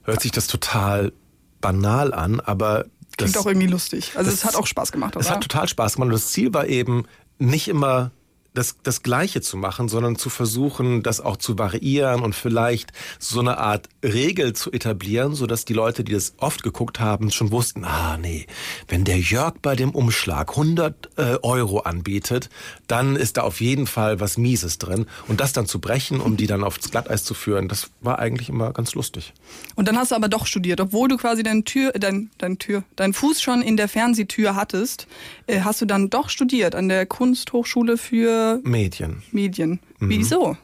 hört 0.05 0.21
sich 0.21 0.31
das 0.33 0.47
total 0.47 1.13
banal 1.61 2.13
an, 2.15 2.39
aber 2.41 2.85
das, 3.17 3.33
Klingt 3.33 3.39
auch 3.39 3.47
irgendwie 3.47 3.67
lustig. 3.67 4.13
Also 4.15 4.31
es 4.31 4.41
das- 4.41 4.45
hat 4.53 4.57
auch 4.57 4.67
Spaß 4.67 4.93
gemacht, 4.93 5.17
oder? 5.17 5.25
es 5.25 5.31
hat 5.31 5.41
total 5.43 5.67
Spaß 5.69 5.95
gemacht. 5.95 6.07
Und 6.09 6.13
das 6.13 6.29
Ziel 6.29 6.53
war 6.55 6.67
eben, 6.67 7.05
nicht 7.39 7.69
immer 7.69 8.11
das, 8.55 8.77
das 8.83 9.03
Gleiche 9.03 9.41
zu 9.41 9.57
machen, 9.57 9.89
sondern 9.89 10.17
zu 10.17 10.29
versuchen, 10.29 11.03
das 11.03 11.21
auch 11.21 11.37
zu 11.37 11.59
variieren 11.59 12.23
und 12.23 12.35
vielleicht 12.35 12.93
so 13.19 13.41
eine 13.41 13.59
Art 13.59 13.89
Regel 14.03 14.55
zu 14.55 14.73
etablieren, 14.73 15.35
sodass 15.35 15.65
die 15.65 15.73
Leute, 15.73 16.03
die 16.03 16.13
das 16.13 16.35
oft 16.39 16.63
geguckt 16.63 16.99
haben, 16.99 17.31
schon 17.31 17.53
wussten, 17.53 17.85
ah 17.85 18.17
nee, 18.17 18.47
wenn 18.89 19.05
der 19.05 19.19
Jörg 19.19 19.55
bei 19.63 19.77
dem 19.77 19.91
Umschlag 19.91 20.51
100 20.51 21.11
äh, 21.17 21.39
Euro 21.43 21.81
anbietet, 21.81 22.51
dann 22.89 23.15
ist 23.15 23.37
da 23.37 23.43
auf 23.43 23.61
jeden 23.61 23.87
Fall 23.87 24.19
was 24.19 24.37
Mieses 24.37 24.79
drin. 24.79 25.07
Und 25.29 25.41
das 25.41 25.53
dann 25.53 25.67
zu 25.67 25.79
brechen, 25.79 26.21
um 26.21 26.37
die 26.37 26.47
dann 26.47 26.65
aufs 26.65 26.91
Glatteis 26.91 27.25
zu 27.25 27.35
führen, 27.35 27.69
das 27.69 27.91
war 28.01 28.19
eigentlich 28.19 28.49
immer 28.49 28.73
ganz 28.73 28.95
lustig. 28.95 29.33
Und 29.77 29.87
dann 29.87 29.97
hast 29.97 30.11
du 30.11 30.17
aber 30.17 30.29
doch 30.29 30.47
studiert, 30.47 30.81
obwohl 30.81 31.09
du 31.09 31.17
quasi 31.17 31.43
dein 31.43 31.65
Tür, 31.65 31.93
dein, 31.93 32.31
dein 32.39 32.59
Tür, 32.59 32.83
dein 32.97 33.13
Fuß 33.13 33.41
schon 33.41 33.63
in 33.63 33.77
der 33.77 33.89
Fernsehtür 33.89 34.57
hattest, 34.57 35.07
äh, 35.47 35.61
hast 35.61 35.81
du 35.81 35.87
dann 35.87 36.11
doch 36.11 36.29
studiert 36.29 36.75
an 36.75 36.89
der 36.89 37.07
Kunsthochschule 37.07 37.97
für 37.97 38.40
Medien. 38.63 39.23
Medien. 39.33 39.81
Wieso? 39.99 40.57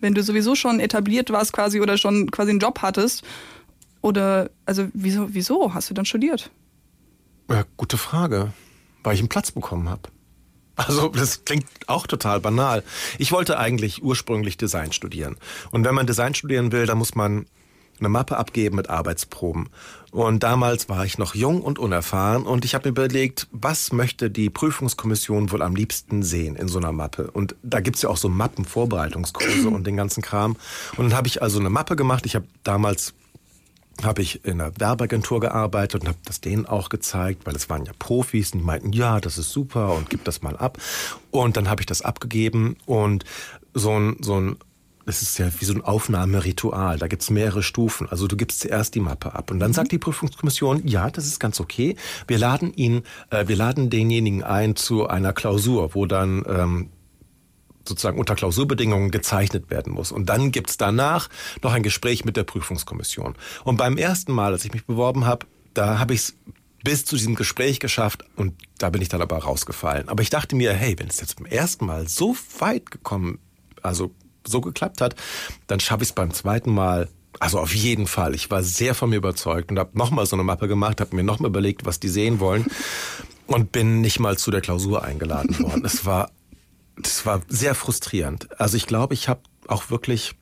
Wenn 0.00 0.14
du 0.14 0.22
sowieso 0.22 0.54
schon 0.54 0.80
etabliert 0.80 1.30
warst 1.30 1.52
quasi 1.52 1.80
oder 1.80 1.98
schon 1.98 2.30
quasi 2.30 2.50
einen 2.50 2.60
Job 2.60 2.80
hattest 2.82 3.22
oder 4.00 4.50
also 4.64 4.88
wieso 4.94 5.34
wieso 5.34 5.74
hast 5.74 5.90
du 5.90 5.94
dann 5.94 6.06
studiert? 6.06 6.50
Ja, 7.50 7.64
gute 7.76 7.98
Frage. 7.98 8.52
Weil 9.02 9.14
ich 9.14 9.20
einen 9.20 9.28
Platz 9.28 9.50
bekommen 9.50 9.88
habe. 9.88 10.02
Also 10.76 11.08
das 11.08 11.44
klingt 11.44 11.66
auch 11.88 12.06
total 12.06 12.40
banal. 12.40 12.82
Ich 13.18 13.32
wollte 13.32 13.58
eigentlich 13.58 14.02
ursprünglich 14.02 14.56
Design 14.56 14.92
studieren. 14.92 15.36
Und 15.70 15.84
wenn 15.84 15.94
man 15.94 16.06
Design 16.06 16.34
studieren 16.34 16.72
will, 16.72 16.86
dann 16.86 16.98
muss 16.98 17.14
man 17.14 17.46
eine 18.00 18.08
Mappe 18.08 18.36
abgeben 18.36 18.76
mit 18.76 18.90
Arbeitsproben. 18.90 19.68
Und 20.10 20.42
damals 20.42 20.88
war 20.88 21.04
ich 21.04 21.18
noch 21.18 21.34
jung 21.34 21.62
und 21.62 21.78
unerfahren 21.78 22.42
und 22.44 22.64
ich 22.64 22.74
habe 22.74 22.88
mir 22.88 22.90
überlegt, 22.90 23.46
was 23.52 23.92
möchte 23.92 24.28
die 24.28 24.50
Prüfungskommission 24.50 25.52
wohl 25.52 25.62
am 25.62 25.76
liebsten 25.76 26.22
sehen 26.22 26.56
in 26.56 26.66
so 26.66 26.78
einer 26.78 26.92
Mappe. 26.92 27.30
Und 27.30 27.54
da 27.62 27.80
gibt's 27.80 28.02
ja 28.02 28.08
auch 28.08 28.16
so 28.16 28.28
Mappenvorbereitungskurse 28.28 29.68
und 29.68 29.86
den 29.86 29.96
ganzen 29.96 30.22
Kram. 30.22 30.56
Und 30.96 31.10
dann 31.10 31.16
habe 31.16 31.28
ich 31.28 31.42
also 31.42 31.60
eine 31.60 31.70
Mappe 31.70 31.94
gemacht. 31.94 32.26
Ich 32.26 32.34
habe 32.34 32.46
damals 32.64 33.14
habe 34.04 34.22
ich 34.22 34.44
in 34.44 34.60
einer 34.60 34.72
Werbeagentur 34.78 35.40
gearbeitet 35.40 36.02
und 36.02 36.08
habe 36.08 36.18
das 36.24 36.40
denen 36.40 36.66
auch 36.66 36.88
gezeigt, 36.88 37.46
weil 37.46 37.54
es 37.54 37.68
waren 37.68 37.84
ja 37.84 37.92
Profis 37.98 38.52
und 38.52 38.60
die 38.60 38.64
meinten, 38.64 38.92
ja, 38.92 39.20
das 39.20 39.38
ist 39.38 39.50
super 39.50 39.92
und 39.94 40.10
gib 40.10 40.24
das 40.24 40.42
mal 40.42 40.56
ab. 40.56 40.78
Und 41.30 41.56
dann 41.56 41.68
habe 41.68 41.82
ich 41.82 41.86
das 41.86 42.02
abgegeben 42.02 42.76
und 42.86 43.24
so 43.74 43.92
ein, 43.98 44.16
so 44.20 44.40
ein 44.40 44.56
das 45.06 45.22
ist 45.22 45.38
ja 45.38 45.48
wie 45.58 45.64
so 45.64 45.74
ein 45.74 45.82
Aufnahmeritual. 45.82 46.98
Da 46.98 47.06
gibt's 47.08 47.30
mehrere 47.30 47.62
Stufen. 47.62 48.08
Also 48.08 48.26
du 48.26 48.36
gibst 48.36 48.60
zuerst 48.60 48.94
die 48.94 49.00
Mappe 49.00 49.34
ab. 49.34 49.50
Und 49.50 49.58
dann 49.58 49.72
sagt 49.72 49.92
die 49.92 49.98
Prüfungskommission, 49.98 50.86
ja, 50.86 51.10
das 51.10 51.26
ist 51.26 51.40
ganz 51.40 51.60
okay. 51.60 51.96
Wir 52.26 52.38
laden 52.38 52.72
ihn, 52.74 53.02
äh, 53.30 53.48
wir 53.48 53.56
laden 53.56 53.90
denjenigen 53.90 54.42
ein 54.42 54.76
zu 54.76 55.06
einer 55.06 55.32
Klausur, 55.32 55.94
wo 55.94 56.06
dann 56.06 56.44
ähm, 56.46 56.90
sozusagen 57.84 58.18
unter 58.18 58.34
Klausurbedingungen 58.34 59.10
gezeichnet 59.10 59.70
werden 59.70 59.92
muss. 59.92 60.12
Und 60.12 60.26
dann 60.26 60.52
gibt's 60.52 60.76
danach 60.76 61.28
noch 61.62 61.72
ein 61.72 61.82
Gespräch 61.82 62.24
mit 62.24 62.36
der 62.36 62.44
Prüfungskommission. 62.44 63.34
Und 63.64 63.76
beim 63.76 63.96
ersten 63.96 64.32
Mal, 64.32 64.52
als 64.52 64.64
ich 64.64 64.72
mich 64.72 64.86
beworben 64.86 65.24
habe, 65.24 65.46
da 65.74 65.98
habe 65.98 66.14
ich 66.14 66.20
es 66.20 66.34
bis 66.82 67.04
zu 67.04 67.16
diesem 67.16 67.34
Gespräch 67.34 67.80
geschafft 67.80 68.24
und 68.36 68.54
da 68.78 68.90
bin 68.90 69.02
ich 69.02 69.08
dann 69.08 69.20
aber 69.20 69.38
rausgefallen. 69.38 70.08
Aber 70.08 70.22
ich 70.22 70.30
dachte 70.30 70.56
mir, 70.56 70.72
hey, 70.72 70.98
wenn 70.98 71.08
es 71.08 71.20
jetzt 71.20 71.36
beim 71.36 71.46
ersten 71.46 71.84
Mal 71.84 72.08
so 72.08 72.36
weit 72.58 72.90
gekommen, 72.90 73.38
also 73.82 74.12
so 74.46 74.60
geklappt 74.60 75.00
hat, 75.00 75.14
dann 75.66 75.80
schaffe 75.80 76.02
ich 76.02 76.10
es 76.10 76.14
beim 76.14 76.32
zweiten 76.32 76.72
Mal. 76.72 77.08
Also 77.38 77.58
auf 77.58 77.74
jeden 77.74 78.06
Fall. 78.06 78.34
Ich 78.34 78.50
war 78.50 78.62
sehr 78.62 78.94
von 78.94 79.10
mir 79.10 79.16
überzeugt 79.16 79.70
und 79.70 79.78
habe 79.78 79.96
nochmal 79.96 80.26
so 80.26 80.36
eine 80.36 80.42
Mappe 80.42 80.68
gemacht, 80.68 81.00
habe 81.00 81.14
mir 81.14 81.22
nochmal 81.22 81.50
überlegt, 81.50 81.86
was 81.86 82.00
die 82.00 82.08
sehen 82.08 82.40
wollen 82.40 82.66
und 83.46 83.72
bin 83.72 84.00
nicht 84.00 84.18
mal 84.18 84.36
zu 84.36 84.50
der 84.50 84.60
Klausur 84.60 85.04
eingeladen 85.04 85.58
worden. 85.60 85.84
Es 85.84 86.04
war 86.04 86.30
das 87.02 87.24
war 87.26 87.40
sehr 87.48 87.74
frustrierend. 87.74 88.60
Also 88.60 88.76
ich 88.76 88.86
glaube, 88.86 89.14
ich 89.14 89.28
habe 89.28 89.40
auch 89.68 89.90
wirklich 89.90 90.34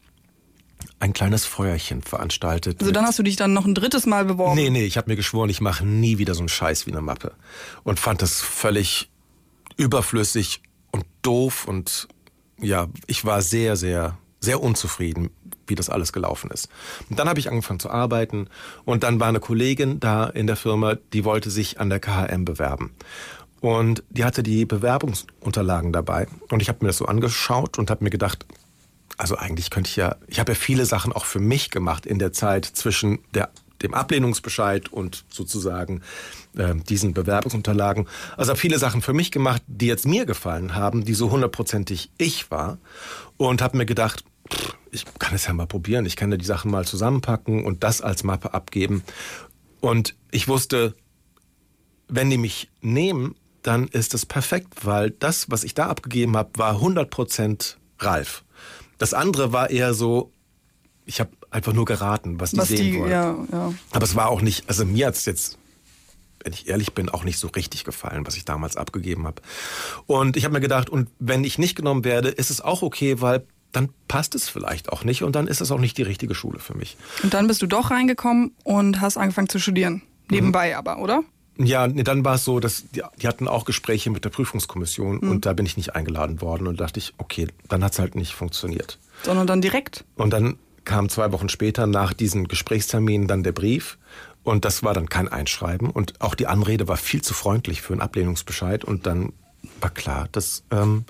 ein 1.00 1.12
kleines 1.12 1.44
Feuerchen 1.44 2.02
veranstaltet. 2.02 2.80
Also 2.80 2.92
dann 2.92 3.04
hast 3.04 3.18
du 3.18 3.22
dich 3.22 3.36
dann 3.36 3.52
noch 3.52 3.66
ein 3.66 3.74
drittes 3.74 4.06
Mal 4.06 4.24
beworben. 4.24 4.56
nee, 4.56 4.70
nee, 4.70 4.84
ich 4.84 4.96
habe 4.96 5.10
mir 5.10 5.16
geschworen, 5.16 5.50
ich 5.50 5.60
mache 5.60 5.84
nie 5.84 6.18
wieder 6.18 6.34
so 6.34 6.40
einen 6.40 6.48
Scheiß 6.48 6.86
wie 6.86 6.92
eine 6.92 7.00
Mappe. 7.00 7.32
Und 7.84 7.98
fand 8.00 8.22
das 8.22 8.40
völlig 8.40 9.10
überflüssig 9.76 10.62
und 10.90 11.04
doof. 11.22 11.66
Und 11.66 12.08
ja, 12.60 12.88
ich 13.06 13.24
war 13.24 13.42
sehr, 13.42 13.76
sehr, 13.76 14.18
sehr 14.40 14.62
unzufrieden, 14.62 15.30
wie 15.66 15.74
das 15.74 15.90
alles 15.90 16.12
gelaufen 16.12 16.50
ist. 16.50 16.68
Und 17.10 17.18
dann 17.18 17.28
habe 17.28 17.40
ich 17.40 17.48
angefangen 17.48 17.80
zu 17.80 17.90
arbeiten. 17.90 18.48
Und 18.84 19.02
dann 19.02 19.20
war 19.20 19.28
eine 19.28 19.40
Kollegin 19.40 20.00
da 20.00 20.26
in 20.26 20.46
der 20.46 20.56
Firma, 20.56 20.96
die 21.12 21.24
wollte 21.24 21.50
sich 21.50 21.80
an 21.80 21.90
der 21.90 22.00
KHM 22.00 22.44
bewerben. 22.44 22.92
Und 23.60 24.04
die 24.10 24.24
hatte 24.24 24.42
die 24.42 24.64
Bewerbungsunterlagen 24.64 25.92
dabei. 25.92 26.28
Und 26.50 26.62
ich 26.62 26.68
habe 26.68 26.78
mir 26.82 26.88
das 26.88 26.98
so 26.98 27.06
angeschaut 27.06 27.78
und 27.78 27.90
habe 27.90 28.04
mir 28.04 28.10
gedacht, 28.10 28.46
also 29.16 29.36
eigentlich 29.36 29.70
könnte 29.70 29.88
ich 29.88 29.96
ja, 29.96 30.16
ich 30.28 30.38
habe 30.38 30.52
ja 30.52 30.56
viele 30.56 30.86
Sachen 30.86 31.12
auch 31.12 31.24
für 31.24 31.40
mich 31.40 31.70
gemacht 31.70 32.06
in 32.06 32.20
der 32.20 32.32
Zeit 32.32 32.64
zwischen 32.64 33.18
der, 33.34 33.50
dem 33.82 33.94
Ablehnungsbescheid 33.94 34.92
und 34.92 35.24
sozusagen 35.28 36.02
äh, 36.58 36.74
diesen 36.74 37.14
Bewerbungsunterlagen. 37.14 38.06
Also 38.36 38.50
habe 38.50 38.60
viele 38.60 38.78
Sachen 38.78 39.02
für 39.02 39.12
mich 39.12 39.30
gemacht, 39.30 39.62
die 39.66 39.86
jetzt 39.86 40.06
mir 40.06 40.26
gefallen 40.26 40.74
haben, 40.74 41.04
die 41.04 41.14
so 41.14 41.30
hundertprozentig 41.30 42.10
ich 42.18 42.50
war. 42.50 42.78
Und 43.36 43.62
habe 43.62 43.76
mir 43.76 43.86
gedacht, 43.86 44.24
pff, 44.52 44.76
ich 44.90 45.04
kann 45.18 45.34
es 45.34 45.46
ja 45.46 45.52
mal 45.52 45.66
probieren. 45.66 46.06
Ich 46.06 46.16
kann 46.16 46.30
ja 46.30 46.36
die 46.36 46.44
Sachen 46.44 46.70
mal 46.70 46.84
zusammenpacken 46.84 47.64
und 47.64 47.84
das 47.84 48.00
als 48.00 48.24
Mappe 48.24 48.54
abgeben. 48.54 49.02
Und 49.80 50.16
ich 50.30 50.48
wusste, 50.48 50.94
wenn 52.08 52.30
die 52.30 52.38
mich 52.38 52.70
nehmen, 52.80 53.34
dann 53.62 53.88
ist 53.88 54.14
es 54.14 54.26
perfekt, 54.26 54.84
weil 54.86 55.10
das, 55.10 55.50
was 55.50 55.64
ich 55.64 55.74
da 55.74 55.88
abgegeben 55.88 56.36
habe, 56.36 56.50
war 56.56 56.76
100% 56.80 57.76
Ralf. 57.98 58.44
Das 58.98 59.14
andere 59.14 59.52
war 59.52 59.70
eher 59.70 59.94
so, 59.94 60.32
ich 61.04 61.20
habe 61.20 61.30
einfach 61.50 61.72
nur 61.72 61.84
geraten, 61.84 62.40
was 62.40 62.52
die 62.52 62.58
was 62.58 62.68
sehen 62.68 62.92
die, 62.92 62.98
wollen. 62.98 63.10
ja, 63.10 63.36
ja. 63.52 63.74
Aber 63.92 64.04
es 64.04 64.16
war 64.16 64.28
auch 64.28 64.40
nicht, 64.40 64.68
also 64.68 64.84
mir 64.84 65.06
hat's 65.06 65.24
jetzt 65.24 65.57
wenn 66.42 66.52
ich 66.52 66.68
ehrlich 66.68 66.92
bin, 66.92 67.08
auch 67.08 67.24
nicht 67.24 67.38
so 67.38 67.48
richtig 67.48 67.84
gefallen, 67.84 68.26
was 68.26 68.36
ich 68.36 68.44
damals 68.44 68.76
abgegeben 68.76 69.26
habe. 69.26 69.42
Und 70.06 70.36
ich 70.36 70.44
habe 70.44 70.54
mir 70.54 70.60
gedacht, 70.60 70.90
und 70.90 71.08
wenn 71.18 71.44
ich 71.44 71.58
nicht 71.58 71.76
genommen 71.76 72.04
werde, 72.04 72.28
ist 72.28 72.50
es 72.50 72.60
auch 72.60 72.82
okay, 72.82 73.20
weil 73.20 73.44
dann 73.72 73.90
passt 74.08 74.34
es 74.34 74.48
vielleicht 74.48 74.90
auch 74.90 75.04
nicht 75.04 75.22
und 75.22 75.36
dann 75.36 75.46
ist 75.46 75.60
es 75.60 75.70
auch 75.70 75.78
nicht 75.78 75.98
die 75.98 76.02
richtige 76.02 76.34
Schule 76.34 76.58
für 76.58 76.76
mich. 76.76 76.96
Und 77.22 77.34
dann 77.34 77.46
bist 77.46 77.60
du 77.60 77.66
doch 77.66 77.90
reingekommen 77.90 78.52
und 78.64 79.00
hast 79.00 79.16
angefangen 79.16 79.48
zu 79.48 79.58
studieren. 79.58 80.02
Nebenbei 80.30 80.76
aber, 80.76 80.98
oder? 80.98 81.22
Ja, 81.58 81.88
nee, 81.88 82.04
dann 82.04 82.24
war 82.24 82.36
es 82.36 82.44
so, 82.44 82.60
dass 82.60 82.84
die, 82.90 83.02
die 83.20 83.26
hatten 83.26 83.48
auch 83.48 83.64
Gespräche 83.64 84.10
mit 84.10 84.24
der 84.24 84.30
Prüfungskommission 84.30 85.18
und 85.18 85.44
da 85.44 85.52
bin 85.54 85.66
ich 85.66 85.76
nicht 85.76 85.96
eingeladen 85.96 86.40
worden 86.40 86.68
und 86.68 86.80
dachte 86.80 87.00
ich, 87.00 87.14
okay, 87.18 87.48
dann 87.68 87.82
hat 87.82 87.92
es 87.92 87.98
halt 87.98 88.14
nicht 88.14 88.32
funktioniert. 88.32 88.98
Sondern 89.24 89.48
dann 89.48 89.60
direkt. 89.60 90.04
Und 90.14 90.32
dann 90.32 90.56
kam 90.84 91.08
zwei 91.08 91.32
Wochen 91.32 91.48
später 91.48 91.86
nach 91.86 92.12
diesen 92.12 92.48
Gesprächsterminen 92.48 93.26
dann 93.26 93.42
der 93.42 93.52
Brief 93.52 93.98
und 94.42 94.64
das 94.64 94.82
war 94.82 94.94
dann 94.94 95.08
kein 95.08 95.28
Einschreiben 95.28 95.90
und 95.90 96.20
auch 96.20 96.34
die 96.34 96.46
Anrede 96.46 96.88
war 96.88 96.96
viel 96.96 97.22
zu 97.22 97.34
freundlich 97.34 97.82
für 97.82 97.92
einen 97.92 98.02
Ablehnungsbescheid 98.02 98.84
und 98.84 99.06
dann 99.06 99.32
war 99.80 99.90
klar, 99.90 100.28
dass, 100.32 100.64
ähm, 100.70 101.04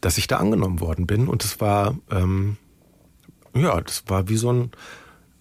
dass 0.00 0.18
ich 0.18 0.26
da 0.26 0.36
angenommen 0.36 0.80
worden 0.80 1.06
bin 1.06 1.28
und 1.28 1.44
es 1.44 1.60
war, 1.60 1.96
ähm, 2.10 2.56
ja, 3.54 3.80
das 3.80 4.04
war 4.06 4.28
wie 4.28 4.36
so 4.36 4.52
ein, 4.52 4.70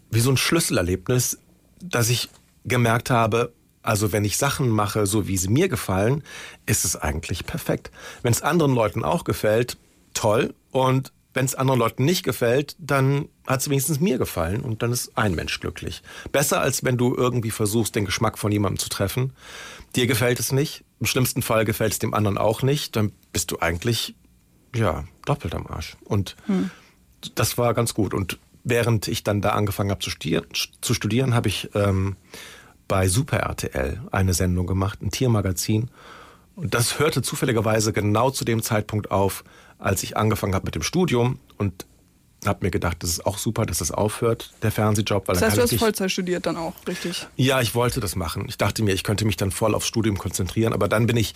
wie 0.10 0.20
so 0.22 0.32
ein 0.32 0.38
Schlüsselerlebnis, 0.38 1.40
dass 1.82 2.10
ich 2.10 2.30
gemerkt 2.64 3.10
habe, 3.10 3.54
also 3.86 4.12
wenn 4.12 4.26
ich 4.26 4.38
Sachen 4.38 4.70
mache, 4.70 5.06
so 5.06 5.28
wie 5.28 5.38
sie 5.38 5.50
mir 5.50 5.70
gefallen, 5.70 6.24
ist 6.66 6.86
es 6.86 6.96
eigentlich 6.96 7.46
perfekt. 7.46 7.92
Wenn 8.24 8.32
es 8.32 8.42
anderen 8.42 8.74
Leuten 8.74 9.04
auch 9.04 9.24
gefällt, 9.24 9.78
toll. 10.14 10.56
Und 10.72 11.14
wenn 11.36 11.46
es 11.46 11.56
anderen 11.56 11.80
Leuten 11.80 12.06
nicht 12.06 12.24
gefällt, 12.24 12.76
dann 12.80 13.28
hat 13.46 13.60
es 13.60 13.70
wenigstens 13.70 14.00
mir 14.00 14.18
gefallen 14.18 14.62
und 14.62 14.82
dann 14.82 14.92
ist 14.92 15.18
ein 15.18 15.36
Mensch 15.36 15.60
glücklich. 15.60 16.02
Besser 16.32 16.62
als 16.62 16.84
wenn 16.84 16.98
du 16.98 17.14
irgendwie 17.16 17.52
versuchst, 17.52 17.96
den 17.96 18.06
Geschmack 18.06 18.38
von 18.38 18.52
jemandem 18.52 18.80
zu 18.80 18.90
treffen. 18.90 19.34
Dir 19.96 20.08
gefällt 20.08 20.40
es 20.40 20.52
nicht, 20.52 20.84
im 21.00 21.06
schlimmsten 21.06 21.42
Fall 21.42 21.66
gefällt 21.66 21.94
es 21.94 22.00
dem 22.00 22.14
anderen 22.14 22.38
auch 22.38 22.62
nicht, 22.62 22.96
dann 22.96 23.12
bist 23.34 23.52
du 23.52 23.60
eigentlich 23.60 24.16
ja 24.74 25.04
doppelt 25.26 25.54
am 25.56 25.68
Arsch. 25.68 25.98
Und 26.06 26.36
das 27.36 27.58
war 27.58 27.74
ganz 27.74 27.94
gut. 27.94 28.14
Und 28.14 28.40
während 28.64 29.08
ich 29.08 29.24
dann 29.24 29.42
da 29.42 29.50
angefangen 29.50 29.92
habe 29.92 30.02
zu 30.02 30.10
studieren, 30.10 30.46
studieren 30.82 31.34
habe 31.34 31.50
ich 31.50 31.70
ähm, 31.76 32.16
bei 32.88 33.08
Super 33.08 33.40
RTL 33.40 34.02
eine 34.12 34.34
Sendung 34.34 34.68
gemacht, 34.68 35.02
ein 35.02 35.12
Tiermagazin. 35.12 35.90
Und 36.56 36.74
das 36.74 37.00
hörte 37.00 37.22
zufälligerweise 37.22 37.92
genau 37.94 38.32
zu 38.32 38.46
dem 38.46 38.62
Zeitpunkt 38.62 39.12
auf, 39.12 39.44
als 39.80 40.04
ich 40.04 40.18
angefangen 40.18 40.56
habe 40.56 40.66
mit 40.66 40.76
dem 40.76 40.84
Studium 40.84 41.40
und 41.58 41.86
habe 42.46 42.66
mir 42.66 42.72
gedacht, 42.72 42.98
das 43.02 43.10
ist 43.10 43.26
auch 43.26 43.38
super, 43.38 43.66
dass 43.66 43.80
das 43.80 43.92
aufhört, 43.92 44.54
der 44.62 44.72
Fernsehjob. 44.72 45.28
Weil 45.28 45.36
Das 45.36 45.44
heißt, 45.44 45.58
du 45.58 45.62
hast 45.64 45.76
Vollzeit 45.76 46.12
studiert 46.12 46.46
dann 46.46 46.58
auch, 46.58 46.74
richtig? 46.88 47.28
ja, 47.38 47.62
ich 47.62 47.74
wollte 47.74 48.00
das 48.00 48.16
machen. 48.16 48.46
Ich 48.48 48.58
dachte 48.58 48.84
mir, 48.84 48.94
ich 48.94 49.04
könnte 49.04 49.26
mich 49.26 49.38
dann 49.38 49.52
voll 49.52 49.74
aufs 49.74 49.88
Studium 49.88 50.18
konzentrieren, 50.18 50.74
aber 50.74 50.88
dann 50.88 51.08
bin 51.08 51.18
ich 51.18 51.34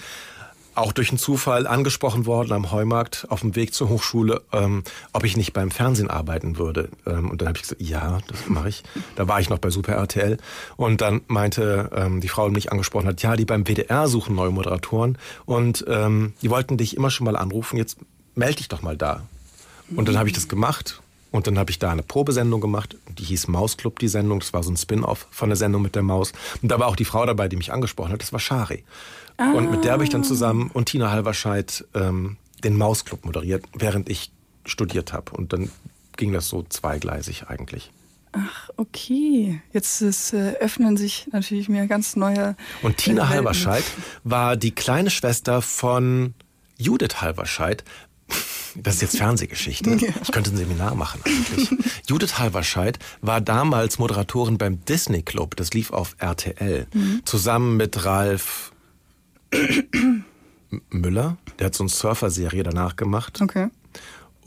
auch 0.76 0.94
durch 0.94 1.10
einen 1.10 1.18
Zufall 1.18 1.68
angesprochen 1.68 2.26
worden 2.26 2.54
am 2.54 2.72
Heumarkt 2.72 3.26
auf 3.30 3.42
dem 3.42 3.56
Weg 3.56 3.74
zur 3.74 3.90
Hochschule, 3.90 4.44
ähm, 4.54 4.84
ob 5.12 5.26
ich 5.26 5.36
nicht 5.36 5.52
beim 5.52 5.72
Fernsehen 5.72 6.10
arbeiten 6.10 6.58
würde. 6.58 6.90
Ähm, 7.06 7.30
und 7.30 7.42
dann 7.42 7.50
habe 7.50 7.58
ich 7.58 7.64
gesagt, 7.64 7.82
ja, 7.82 8.20
das 8.28 8.48
mache 8.48 8.70
ich. 8.70 8.84
Da 9.16 9.28
war 9.28 9.42
ich 9.42 9.50
noch 9.50 9.58
bei 9.58 9.72
Super 9.72 9.94
RTL. 9.94 10.38
Und 10.78 11.02
dann 11.02 11.22
meinte 11.28 11.90
ähm, 11.94 12.22
die 12.22 12.30
Frau, 12.30 12.48
die 12.48 12.54
mich 12.54 12.72
angesprochen 12.72 13.08
hat, 13.08 13.22
ja, 13.22 13.36
die 13.36 13.46
beim 13.46 13.66
WDR 13.66 14.08
suchen 14.08 14.36
neue 14.36 14.52
Moderatoren. 14.52 15.18
Und 15.46 15.84
ähm, 15.90 16.34
die 16.42 16.50
wollten 16.50 16.78
dich 16.78 16.96
immer 16.96 17.10
schon 17.10 17.26
mal 17.26 17.36
anrufen, 17.36 17.76
jetzt 17.76 17.98
melde 18.40 18.56
dich 18.56 18.68
doch 18.70 18.82
mal 18.82 18.98
da. 18.98 19.22
Und 19.96 20.08
dann 20.08 20.18
habe 20.18 20.30
ich 20.30 20.34
das 20.34 20.48
gemacht. 20.48 21.02
Und 21.32 21.46
dann 21.46 21.60
habe 21.60 21.70
ich 21.70 21.78
da 21.78 21.92
eine 21.92 22.02
Probesendung 22.02 22.60
gemacht, 22.60 22.98
die 23.20 23.24
hieß 23.24 23.50
Mausclub, 23.50 24.00
die 24.00 24.08
Sendung. 24.08 24.40
Das 24.40 24.52
war 24.52 24.64
so 24.64 24.72
ein 24.72 24.78
Spin-off 24.78 25.28
von 25.30 25.50
der 25.50 25.58
Sendung 25.58 25.84
mit 25.84 25.94
der 25.94 26.02
Maus. 26.02 26.32
Und 26.64 26.70
da 26.72 26.80
war 26.80 26.88
auch 26.88 26.96
die 26.96 27.06
Frau 27.06 27.24
dabei, 27.24 27.48
die 27.48 27.56
mich 27.56 27.72
angesprochen 27.72 28.12
hat. 28.12 28.22
Das 28.22 28.34
war 28.34 28.40
Shari. 28.40 28.84
Und 29.38 29.72
mit 29.72 29.86
der 29.86 29.94
habe 29.94 30.04
ich 30.04 30.10
dann 30.10 30.24
zusammen 30.24 30.70
und 30.74 30.88
Tina 30.88 31.12
Halverscheid 31.12 31.86
ähm, 31.94 32.38
den 32.64 32.76
Mausclub 32.76 33.24
moderiert, 33.24 33.64
während 33.74 34.10
ich 34.10 34.32
studiert 34.66 35.14
habe. 35.14 35.32
Und 35.32 35.54
dann 35.54 35.70
ging 36.18 36.34
das 36.34 36.50
so 36.50 36.66
zweigleisig 36.68 37.46
eigentlich. 37.48 37.92
Ach, 38.34 38.70
okay. 38.76 39.62
Jetzt 39.72 40.02
ist, 40.02 40.34
äh, 40.34 40.56
öffnen 40.60 40.98
sich 40.98 41.28
natürlich 41.32 41.70
mir 41.70 41.88
ganz 41.88 42.16
neue. 42.16 42.56
Und 42.82 42.98
Tina 42.98 43.22
Welten. 43.22 43.36
Halverscheid 43.36 43.84
war 44.24 44.58
die 44.58 44.72
kleine 44.72 45.10
Schwester 45.10 45.62
von 45.62 46.34
Judith 46.78 47.22
Halverscheid. 47.22 47.84
Das 48.76 48.96
ist 48.96 49.02
jetzt 49.02 49.18
Fernsehgeschichte. 49.18 49.98
Ich 50.22 50.32
könnte 50.32 50.52
ein 50.52 50.58
Seminar 50.58 50.96
machen 50.96 51.22
eigentlich. 51.26 51.70
Judith 52.08 52.38
Halverscheid 52.38 53.00
war 53.22 53.42
damals 53.42 54.00
Moderatorin 54.00 54.58
beim 54.58 54.84
Disney 54.86 55.22
Club. 55.24 55.56
Das 55.56 55.74
lief 55.74 55.92
auf 55.92 56.16
RTL. 56.20 56.88
Zusammen 57.26 57.78
mit 57.78 58.06
Ralf 58.06 58.72
Müller. 60.90 61.38
Der 61.58 61.68
hat 61.68 61.76
so 61.76 61.84
eine 61.84 61.90
Surfer-Serie 61.90 62.64
danach 62.64 62.96
gemacht. 62.96 63.42
Okay. 63.42 63.70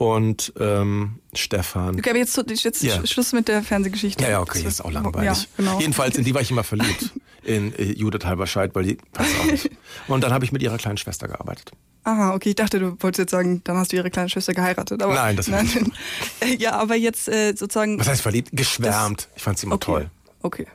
Und 0.03 0.53
ähm, 0.59 1.21
Stefan. 1.33 1.97
Okay, 1.97 2.11
aber 2.11 2.19
jetzt, 2.19 2.37
jetzt 2.65 2.83
Ja. 2.83 3.07
Schluss 3.07 3.33
mit 3.33 3.47
der 3.47 3.63
Fernsehgeschichte. 3.63 4.25
Ja, 4.25 4.31
ja, 4.31 4.41
okay, 4.41 4.61
Das 4.65 4.75
ist 4.75 4.81
auch 4.81 4.91
langweilig. 4.91 5.43
Ja, 5.43 5.47
genau. 5.57 5.79
Jedenfalls, 5.79 6.17
in 6.17 6.25
die 6.25 6.35
war 6.35 6.41
ich 6.41 6.51
immer 6.51 6.65
verliebt. 6.65 7.11
In 7.45 7.75
äh, 7.75 7.93
Judith 7.93 8.25
Halberscheid, 8.25 8.73
weil 8.75 8.85
die 8.85 8.99
weiß 9.15 9.27
auch 9.41 9.45
nicht. 9.47 9.71
Und 10.07 10.23
dann 10.23 10.33
habe 10.33 10.45
ich 10.45 10.53
mit 10.53 10.63
ihrer 10.63 10.77
kleinen 10.77 10.97
Schwester 10.97 11.27
gearbeitet. 11.27 11.73
Aha, 12.05 12.35
okay, 12.35 12.51
ich 12.51 12.55
dachte, 12.55 12.79
du 12.79 12.97
wolltest 13.01 13.19
jetzt 13.19 13.31
sagen, 13.33 13.63
dann 13.65 13.77
hast 13.77 13.91
du 13.93 13.97
ihre 13.97 14.11
kleine 14.11 14.29
Schwester 14.29 14.55
geheiratet. 14.55 15.03
Aber, 15.03 15.15
Nein, 15.15 15.35
das 15.35 15.51
hab 15.51 15.65
ich 15.65 15.75
nein. 15.75 15.93
Ja, 16.59 16.73
aber 16.75 16.95
jetzt 16.95 17.29
äh, 17.29 17.55
sozusagen. 17.57 17.99
Was 17.99 18.09
heißt 18.09 18.23
verliebt? 18.23 18.51
Geschwärmt. 18.53 19.29
ich 19.35 19.43
fand 19.43 19.59
sie 19.59 19.67
immer 19.67 19.75
okay. 19.75 19.85
toll. 19.85 20.11
Okay. 20.43 20.67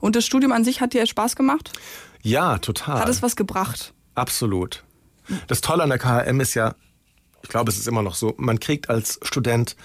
Und 0.00 0.16
das 0.16 0.26
Studium 0.26 0.50
an 0.50 0.64
sich 0.64 0.80
hat 0.80 0.92
dir 0.92 1.06
Spaß 1.06 1.36
gemacht? 1.36 1.72
Ja, 2.22 2.58
total. 2.58 3.00
Hat 3.00 3.08
es 3.08 3.22
was 3.22 3.36
gebracht? 3.36 3.92
Absolut. 4.14 4.84
Das 5.46 5.60
Tolle 5.60 5.84
an 5.84 5.90
der 5.90 5.98
KHM 5.98 6.40
ist 6.40 6.54
ja, 6.54 6.74
ich 7.42 7.48
glaube, 7.48 7.70
es 7.70 7.78
ist 7.78 7.88
immer 7.88 8.02
noch 8.02 8.14
so, 8.14 8.34
man 8.36 8.60
kriegt 8.60 8.90
als 8.90 9.18
Student 9.22 9.76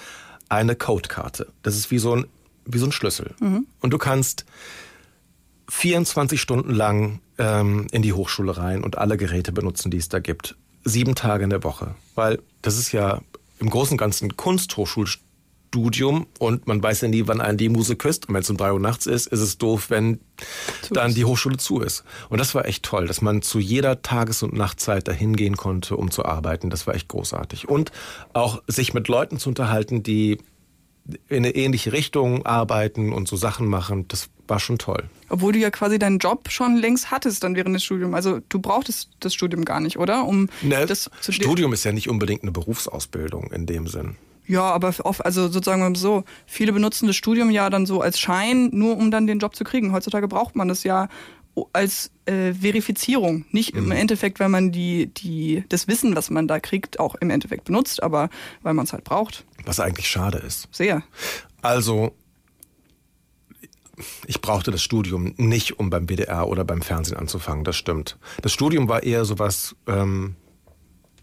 eine 0.49 0.75
Codekarte. 0.75 1.47
Das 1.61 1.75
ist 1.75 1.91
wie 1.91 1.99
so 1.99 2.15
ein, 2.15 2.25
wie 2.65 2.77
so 2.77 2.85
ein 2.85 2.91
Schlüssel. 2.91 3.35
Und 3.79 3.91
du 3.91 3.97
kannst 3.97 4.45
24 5.69 6.39
Stunden 6.39 6.71
lang 6.71 7.21
ähm, 7.37 7.87
in 7.91 8.01
die 8.01 8.13
Hochschule 8.13 8.57
rein 8.57 8.83
und 8.83 8.97
alle 8.97 9.17
Geräte 9.17 9.51
benutzen, 9.51 9.91
die 9.91 9.97
es 9.97 10.09
da 10.09 10.19
gibt. 10.19 10.55
Sieben 10.83 11.15
Tage 11.15 11.43
in 11.43 11.49
der 11.49 11.63
Woche. 11.63 11.95
Weil 12.15 12.39
das 12.61 12.77
ist 12.77 12.91
ja 12.91 13.21
im 13.59 13.69
Großen 13.69 13.93
und 13.93 13.97
Ganzen 13.97 14.35
Kunsthochschulstudium 15.73 16.27
und 16.39 16.67
man 16.67 16.81
weiß 16.81 17.01
ja 17.01 17.07
nie, 17.07 17.23
wann 17.25 17.41
einen 17.41 17.57
die 17.57 17.69
Muse 17.69 17.95
küsst. 17.95 18.27
Und 18.27 18.35
wenn 18.35 18.41
es 18.41 18.49
um 18.49 18.57
drei 18.57 18.71
Uhr 18.71 18.79
nachts 18.79 19.05
ist, 19.05 19.27
ist 19.27 19.39
es 19.39 19.57
doof, 19.57 19.89
wenn 19.89 20.19
dann 20.91 21.13
die 21.13 21.25
Hochschule 21.25 21.57
zu 21.57 21.79
ist. 21.79 22.03
Und 22.29 22.39
das 22.39 22.55
war 22.55 22.65
echt 22.65 22.83
toll, 22.83 23.07
dass 23.07 23.21
man 23.21 23.41
zu 23.41 23.59
jeder 23.59 24.01
Tages- 24.01 24.43
und 24.43 24.53
Nachtzeit 24.53 25.07
dahin 25.07 25.35
gehen 25.35 25.57
konnte, 25.57 25.97
um 25.97 26.11
zu 26.11 26.25
arbeiten. 26.25 26.69
Das 26.69 26.87
war 26.87 26.95
echt 26.95 27.07
großartig. 27.07 27.67
Und 27.67 27.91
auch 28.33 28.61
sich 28.67 28.93
mit 28.93 29.07
Leuten 29.07 29.39
zu 29.39 29.49
unterhalten, 29.49 30.03
die 30.03 30.37
in 31.27 31.37
eine 31.37 31.53
ähnliche 31.53 31.91
Richtung 31.91 32.45
arbeiten 32.45 33.11
und 33.11 33.27
so 33.27 33.35
Sachen 33.35 33.67
machen, 33.67 34.07
das 34.07 34.29
war 34.47 34.61
schon 34.61 34.77
toll. 34.77 35.09
Obwohl 35.27 35.51
du 35.51 35.59
ja 35.59 35.69
quasi 35.69 35.99
deinen 35.99 36.19
Job 36.19 36.49
schon 36.49 36.77
längst 36.77 37.11
hattest 37.11 37.43
dann 37.43 37.55
während 37.55 37.75
des 37.75 37.83
Studiums. 37.83 38.15
Also 38.15 38.39
du 38.47 38.59
brauchtest 38.59 39.09
das 39.19 39.33
Studium 39.33 39.65
gar 39.65 39.81
nicht, 39.81 39.99
oder? 39.99 40.23
Um 40.23 40.47
Ne, 40.61 40.85
das 40.85 41.09
zu 41.19 41.33
Studium 41.33 41.73
ist 41.73 41.83
ja 41.83 41.91
nicht 41.91 42.09
unbedingt 42.09 42.43
eine 42.43 42.53
Berufsausbildung 42.53 43.51
in 43.51 43.65
dem 43.65 43.87
Sinn. 43.87 44.15
Ja, 44.45 44.63
aber 44.63 44.93
oft, 45.03 45.25
also 45.25 45.47
sozusagen 45.47 45.95
so, 45.95 46.23
viele 46.45 46.73
benutzen 46.73 47.07
das 47.07 47.15
Studium 47.15 47.49
ja 47.49 47.69
dann 47.69 47.85
so 47.85 48.01
als 48.01 48.19
Schein, 48.19 48.69
nur 48.73 48.97
um 48.97 49.09
dann 49.11 49.25
den 49.27 49.39
Job 49.39 49.55
zu 49.55 49.63
kriegen. 49.63 49.93
Heutzutage 49.93 50.27
braucht 50.27 50.55
man 50.55 50.67
das 50.67 50.83
ja 50.83 51.07
als 51.71 52.09
äh, 52.25 52.53
Verifizierung. 52.53 53.45
Nicht 53.51 53.73
Mhm. 53.75 53.83
im 53.85 53.91
Endeffekt, 53.91 54.39
weil 54.39 54.49
man 54.49 54.71
die, 54.71 55.07
die, 55.13 55.63
das 55.69 55.87
Wissen, 55.87 56.15
was 56.15 56.29
man 56.29 56.47
da 56.47 56.59
kriegt, 56.59 56.99
auch 56.99 57.15
im 57.15 57.29
Endeffekt 57.29 57.65
benutzt, 57.65 58.01
aber 58.03 58.29
weil 58.63 58.73
man 58.73 58.85
es 58.85 58.91
halt 58.93 59.03
braucht. 59.03 59.45
Was 59.65 59.79
eigentlich 59.79 60.07
schade 60.09 60.39
ist. 60.39 60.67
Sehr. 60.71 61.03
Also, 61.61 62.15
ich 64.25 64.41
brauchte 64.41 64.71
das 64.71 64.81
Studium 64.81 65.33
nicht, 65.37 65.79
um 65.79 65.89
beim 65.89 66.07
WDR 66.09 66.47
oder 66.47 66.65
beim 66.65 66.81
Fernsehen 66.81 67.17
anzufangen, 67.17 67.63
das 67.63 67.75
stimmt. 67.75 68.17
Das 68.41 68.51
Studium 68.51 68.89
war 68.89 69.03
eher 69.03 69.23
sowas, 69.23 69.75
ähm, 69.87 70.35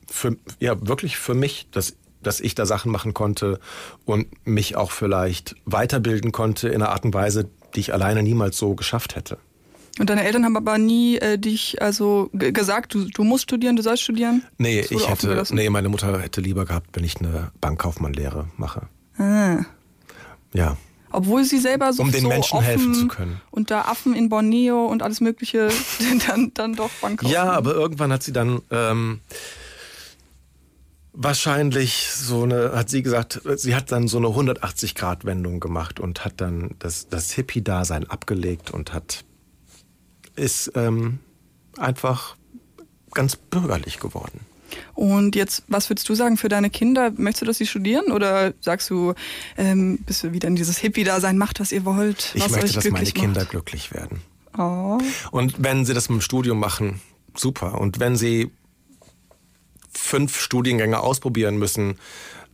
für, 0.08 0.36
ja, 0.60 0.74
wirklich 0.86 1.16
für 1.18 1.34
mich, 1.34 1.68
dass, 1.70 1.96
dass 2.22 2.40
ich 2.40 2.54
da 2.54 2.66
Sachen 2.66 2.92
machen 2.92 3.14
konnte 3.14 3.60
und 4.04 4.26
mich 4.46 4.76
auch 4.76 4.90
vielleicht 4.90 5.56
weiterbilden 5.64 6.32
konnte 6.32 6.68
in 6.68 6.82
einer 6.82 6.90
Art 6.90 7.04
und 7.04 7.14
Weise, 7.14 7.48
die 7.74 7.80
ich 7.80 7.92
alleine 7.92 8.22
niemals 8.22 8.56
so 8.56 8.74
geschafft 8.74 9.16
hätte. 9.16 9.38
Und 9.98 10.08
deine 10.08 10.24
Eltern 10.24 10.44
haben 10.44 10.56
aber 10.56 10.78
nie 10.78 11.16
äh, 11.18 11.38
dich 11.38 11.82
also 11.82 12.30
gesagt, 12.32 12.94
du, 12.94 13.06
du 13.06 13.24
musst 13.24 13.44
studieren, 13.44 13.76
du 13.76 13.82
sollst 13.82 14.02
studieren? 14.02 14.42
Nee, 14.56 14.80
ich 14.88 15.08
hätte, 15.08 15.42
nee, 15.50 15.68
meine 15.68 15.88
Mutter 15.88 16.20
hätte 16.20 16.40
lieber 16.40 16.64
gehabt, 16.64 16.88
wenn 16.94 17.04
ich 17.04 17.16
eine 17.18 17.50
Bankkaufmannlehre 17.60 18.48
mache. 18.56 18.82
Ah. 19.18 19.58
Ja. 20.54 20.76
Obwohl 21.12 21.44
sie 21.44 21.58
selber 21.58 21.92
so 21.92 22.02
Um 22.02 22.12
den 22.12 22.22
so 22.22 22.28
Menschen 22.28 22.56
offen 22.56 22.66
helfen 22.66 22.94
zu 22.94 23.08
können. 23.08 23.40
Und 23.50 23.70
da 23.70 23.82
Affen 23.82 24.14
in 24.14 24.28
Borneo 24.28 24.86
und 24.86 25.02
alles 25.02 25.20
Mögliche 25.20 25.68
dann, 26.28 26.52
dann 26.54 26.74
doch 26.74 26.90
Bankkaufen. 27.00 27.32
Ja, 27.32 27.50
aber 27.50 27.74
irgendwann 27.74 28.12
hat 28.12 28.22
sie 28.22 28.32
dann 28.32 28.62
ähm, 28.70 29.20
wahrscheinlich 31.12 32.10
so 32.12 32.44
eine, 32.44 32.72
hat 32.74 32.88
sie 32.88 33.02
gesagt, 33.02 33.40
sie 33.56 33.74
hat 33.74 33.92
dann 33.92 34.08
so 34.08 34.18
eine 34.18 34.28
180-Grad-Wendung 34.28 35.60
gemacht 35.60 36.00
und 36.00 36.24
hat 36.24 36.40
dann 36.40 36.74
das, 36.78 37.08
das 37.08 37.32
Hippie-Dasein 37.32 38.08
abgelegt 38.08 38.70
und 38.70 38.92
hat 38.92 39.24
ist 40.36 40.72
ähm, 40.74 41.18
einfach 41.76 42.36
ganz 43.12 43.36
bürgerlich 43.36 43.98
geworden. 43.98 44.40
Und 44.94 45.34
jetzt, 45.34 45.64
was 45.66 45.90
würdest 45.90 46.08
du 46.08 46.14
sagen 46.14 46.36
für 46.36 46.48
deine 46.48 46.70
Kinder? 46.70 47.10
Möchtest 47.16 47.42
du, 47.42 47.46
dass 47.46 47.58
sie 47.58 47.66
studieren 47.66 48.12
oder 48.12 48.54
sagst 48.60 48.88
du, 48.90 49.14
ähm, 49.56 49.98
bist 50.06 50.22
du 50.22 50.32
wieder 50.32 50.46
in 50.48 50.54
dieses 50.54 50.78
Hippie-Dasein, 50.78 51.36
macht, 51.36 51.58
was 51.60 51.72
ihr 51.72 51.84
wollt? 51.84 52.32
Ich 52.34 52.44
was 52.44 52.52
möchte, 52.52 52.66
euch 52.66 52.74
dass 52.74 52.90
meine 52.90 53.10
Kinder 53.10 53.40
macht? 53.40 53.50
glücklich 53.50 53.92
werden. 53.92 54.22
Oh. 54.56 54.98
Und 55.32 55.54
wenn 55.58 55.84
sie 55.84 55.94
das 55.94 56.08
mit 56.08 56.20
dem 56.20 56.22
Studium 56.22 56.60
machen, 56.60 57.00
super. 57.34 57.80
Und 57.80 57.98
wenn 57.98 58.16
sie 58.16 58.50
fünf 59.92 60.38
Studiengänge 60.38 61.00
ausprobieren 61.00 61.56
müssen, 61.56 61.98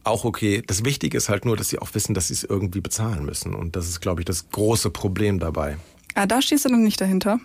auch 0.04 0.24
okay. 0.24 0.62
Das 0.66 0.84
Wichtige 0.84 1.16
ist 1.16 1.28
halt 1.28 1.44
nur, 1.44 1.56
dass 1.56 1.68
sie 1.68 1.78
auch 1.78 1.94
wissen, 1.94 2.14
dass 2.14 2.28
sie 2.28 2.34
es 2.34 2.44
irgendwie 2.44 2.80
bezahlen 2.80 3.24
müssen. 3.24 3.54
Und 3.54 3.76
das 3.76 3.88
ist, 3.88 4.00
glaube 4.00 4.20
ich, 4.20 4.24
das 4.24 4.48
große 4.50 4.90
Problem 4.90 5.38
dabei. 5.38 5.78
Ah, 6.14 6.26
da 6.26 6.40
stehst 6.40 6.64
du 6.64 6.68
dann 6.68 6.82
nicht 6.82 7.00
dahinter. 7.00 7.40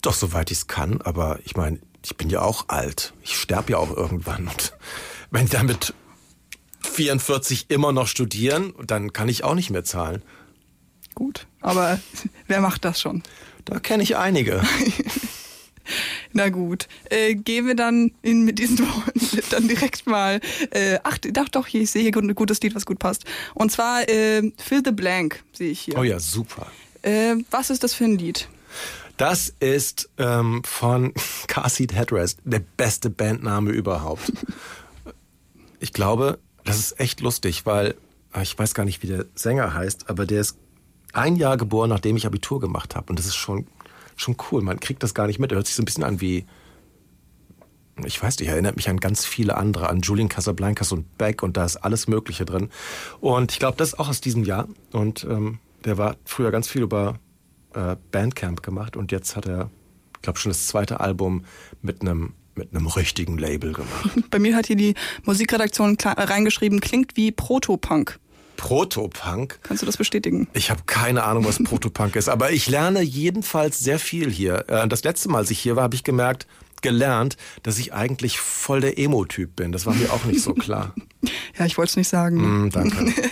Doch, 0.00 0.14
soweit 0.14 0.50
ich 0.50 0.58
es 0.58 0.66
kann, 0.66 1.00
aber 1.02 1.38
ich 1.44 1.56
meine, 1.56 1.78
ich 2.04 2.16
bin 2.16 2.30
ja 2.30 2.42
auch 2.42 2.68
alt. 2.68 3.12
Ich 3.22 3.36
sterbe 3.36 3.72
ja 3.72 3.78
auch 3.78 3.96
irgendwann. 3.96 4.48
Und 4.48 4.72
wenn 5.30 5.46
die 5.46 5.52
dann 5.52 5.66
mit 5.66 5.94
44 6.80 7.66
immer 7.68 7.92
noch 7.92 8.08
studieren, 8.08 8.74
dann 8.84 9.12
kann 9.12 9.28
ich 9.28 9.44
auch 9.44 9.54
nicht 9.54 9.70
mehr 9.70 9.84
zahlen. 9.84 10.22
Gut. 11.14 11.46
Aber 11.60 12.00
wer 12.48 12.60
macht 12.60 12.84
das 12.84 13.00
schon? 13.00 13.22
Da 13.64 13.78
kenne 13.78 14.02
ich 14.02 14.16
einige. 14.16 14.62
Na 16.32 16.48
gut, 16.48 16.88
äh, 17.10 17.34
gehen 17.34 17.66
wir 17.66 17.74
dann 17.74 18.12
in, 18.22 18.44
mit 18.44 18.58
diesen 18.58 18.78
Worten 18.80 19.40
dann 19.50 19.68
direkt 19.68 20.06
mal. 20.06 20.40
Äh, 20.70 20.98
ach, 21.02 21.18
doch, 21.18 21.48
doch, 21.48 21.68
ich 21.68 21.90
sehe 21.90 22.02
hier 22.02 22.16
ein 22.16 22.34
gutes 22.34 22.60
Lied, 22.60 22.74
was 22.74 22.86
gut 22.86 22.98
passt. 22.98 23.24
Und 23.54 23.72
zwar 23.72 24.08
äh, 24.08 24.52
Fill 24.58 24.82
the 24.84 24.92
Blank, 24.92 25.42
sehe 25.52 25.70
ich 25.70 25.80
hier. 25.80 25.98
Oh 25.98 26.02
ja, 26.02 26.18
super. 26.18 26.66
Äh, 27.02 27.36
was 27.50 27.70
ist 27.70 27.82
das 27.82 27.94
für 27.94 28.04
ein 28.04 28.18
Lied? 28.18 28.48
Das 29.16 29.54
ist 29.60 30.08
ähm, 30.18 30.62
von 30.64 31.12
Car 31.46 31.68
Seat 31.68 31.94
Headrest, 31.94 32.40
der 32.44 32.60
beste 32.60 33.10
Bandname 33.10 33.70
überhaupt. 33.70 34.32
Ich 35.80 35.92
glaube, 35.92 36.38
das 36.64 36.78
ist 36.78 37.00
echt 37.00 37.20
lustig, 37.20 37.66
weil 37.66 37.94
ah, 38.32 38.42
ich 38.42 38.58
weiß 38.58 38.74
gar 38.74 38.84
nicht, 38.84 39.02
wie 39.02 39.08
der 39.08 39.26
Sänger 39.34 39.74
heißt, 39.74 40.08
aber 40.08 40.26
der 40.26 40.40
ist 40.40 40.56
ein 41.12 41.36
Jahr 41.36 41.56
geboren, 41.56 41.90
nachdem 41.90 42.16
ich 42.16 42.26
Abitur 42.26 42.60
gemacht 42.60 42.96
habe. 42.96 43.10
Und 43.10 43.18
das 43.18 43.26
ist 43.26 43.36
schon, 43.36 43.66
schon 44.16 44.36
cool. 44.50 44.62
Man 44.62 44.80
kriegt 44.80 45.02
das 45.02 45.14
gar 45.14 45.26
nicht 45.26 45.38
mit. 45.38 45.52
Er 45.52 45.56
hört 45.56 45.66
sich 45.66 45.76
so 45.76 45.82
ein 45.82 45.84
bisschen 45.84 46.04
an 46.04 46.20
wie, 46.20 46.44
ich 48.04 48.22
weiß 48.22 48.38
nicht, 48.38 48.48
erinnert 48.48 48.76
mich 48.76 48.88
an 48.88 48.98
ganz 48.98 49.24
viele 49.24 49.56
andere, 49.56 49.88
an 49.88 50.00
Julian 50.00 50.28
Casablancas 50.28 50.92
und 50.92 51.18
Beck 51.18 51.42
und 51.42 51.56
da 51.56 51.64
ist 51.64 51.76
alles 51.76 52.08
Mögliche 52.08 52.44
drin. 52.44 52.70
Und 53.20 53.52
ich 53.52 53.58
glaube, 53.58 53.76
das 53.76 53.88
ist 53.88 53.98
auch 53.98 54.08
aus 54.08 54.20
diesem 54.20 54.44
Jahr. 54.44 54.68
Und 54.92 55.24
ähm, 55.24 55.58
der 55.84 55.98
war 55.98 56.16
früher 56.24 56.50
ganz 56.50 56.68
viel 56.68 56.82
über 56.82 57.18
äh, 57.74 57.96
Bandcamp 58.10 58.62
gemacht 58.62 58.96
und 58.96 59.12
jetzt 59.12 59.36
hat 59.36 59.46
er, 59.46 59.70
ich 60.16 60.22
glaube, 60.22 60.38
schon 60.38 60.50
das 60.50 60.66
zweite 60.66 61.00
Album 61.00 61.44
mit 61.80 62.00
einem 62.00 62.34
mit 62.54 62.74
einem 62.74 62.86
richtigen 62.86 63.38
Label 63.38 63.72
gemacht. 63.72 64.10
Bei 64.30 64.38
mir 64.38 64.54
hat 64.54 64.66
hier 64.66 64.76
die 64.76 64.94
Musikredaktion 65.24 65.96
reingeschrieben, 65.98 66.80
klingt 66.80 67.16
wie 67.16 67.32
Protopunk. 67.32 68.18
Protopunk. 68.62 69.58
Kannst 69.64 69.82
du 69.82 69.86
das 69.86 69.96
bestätigen? 69.96 70.46
Ich 70.52 70.70
habe 70.70 70.82
keine 70.86 71.24
Ahnung, 71.24 71.44
was 71.44 71.62
Protopunk 71.62 72.14
ist, 72.14 72.28
aber 72.28 72.52
ich 72.52 72.68
lerne 72.68 73.02
jedenfalls 73.02 73.80
sehr 73.80 73.98
viel 73.98 74.30
hier. 74.30 74.64
Äh, 74.68 74.86
Das 74.86 75.02
letzte 75.02 75.28
Mal, 75.28 75.38
als 75.38 75.50
ich 75.50 75.58
hier 75.58 75.74
war, 75.74 75.82
habe 75.82 75.96
ich 75.96 76.04
gemerkt, 76.04 76.46
gelernt, 76.80 77.36
dass 77.64 77.78
ich 77.78 77.92
eigentlich 77.92 78.38
voll 78.38 78.80
der 78.80 78.98
Emo-Typ 78.98 79.56
bin. 79.56 79.72
Das 79.72 79.84
war 79.84 79.94
mir 79.94 80.12
auch 80.12 80.24
nicht 80.24 80.40
so 80.42 80.54
klar. 80.64 80.94
Ja, 81.58 81.66
ich 81.66 81.76
wollte 81.76 81.90
es 81.90 81.96
nicht 81.96 82.08
sagen. 82.08 82.64
Mm, 82.66 82.70
danke. 82.70 83.12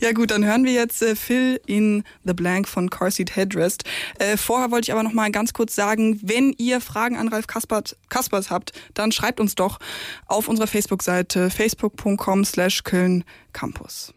Ja 0.00 0.12
gut, 0.12 0.30
dann 0.30 0.44
hören 0.44 0.64
wir 0.64 0.72
jetzt 0.72 1.02
äh, 1.02 1.16
Phil 1.16 1.60
in 1.66 2.04
The 2.24 2.32
Blank 2.32 2.68
von 2.68 2.88
Car 2.90 3.10
Seat 3.10 3.34
Headrest. 3.34 3.82
Äh, 4.20 4.36
vorher 4.36 4.70
wollte 4.70 4.86
ich 4.86 4.92
aber 4.92 5.02
noch 5.02 5.12
mal 5.12 5.30
ganz 5.32 5.52
kurz 5.52 5.74
sagen, 5.74 6.18
wenn 6.22 6.54
ihr 6.58 6.80
Fragen 6.80 7.16
an 7.16 7.26
Ralf 7.28 7.48
Kaspert, 7.48 7.96
Kaspers 8.08 8.50
habt, 8.50 8.72
dann 8.94 9.10
schreibt 9.10 9.40
uns 9.40 9.56
doch 9.56 9.78
auf 10.26 10.46
unserer 10.48 10.68
Facebook-Seite 10.68 11.50
facebook.com 11.50 12.44
slash 12.44 12.84
Köln 12.84 13.24
Campus. 13.52 14.14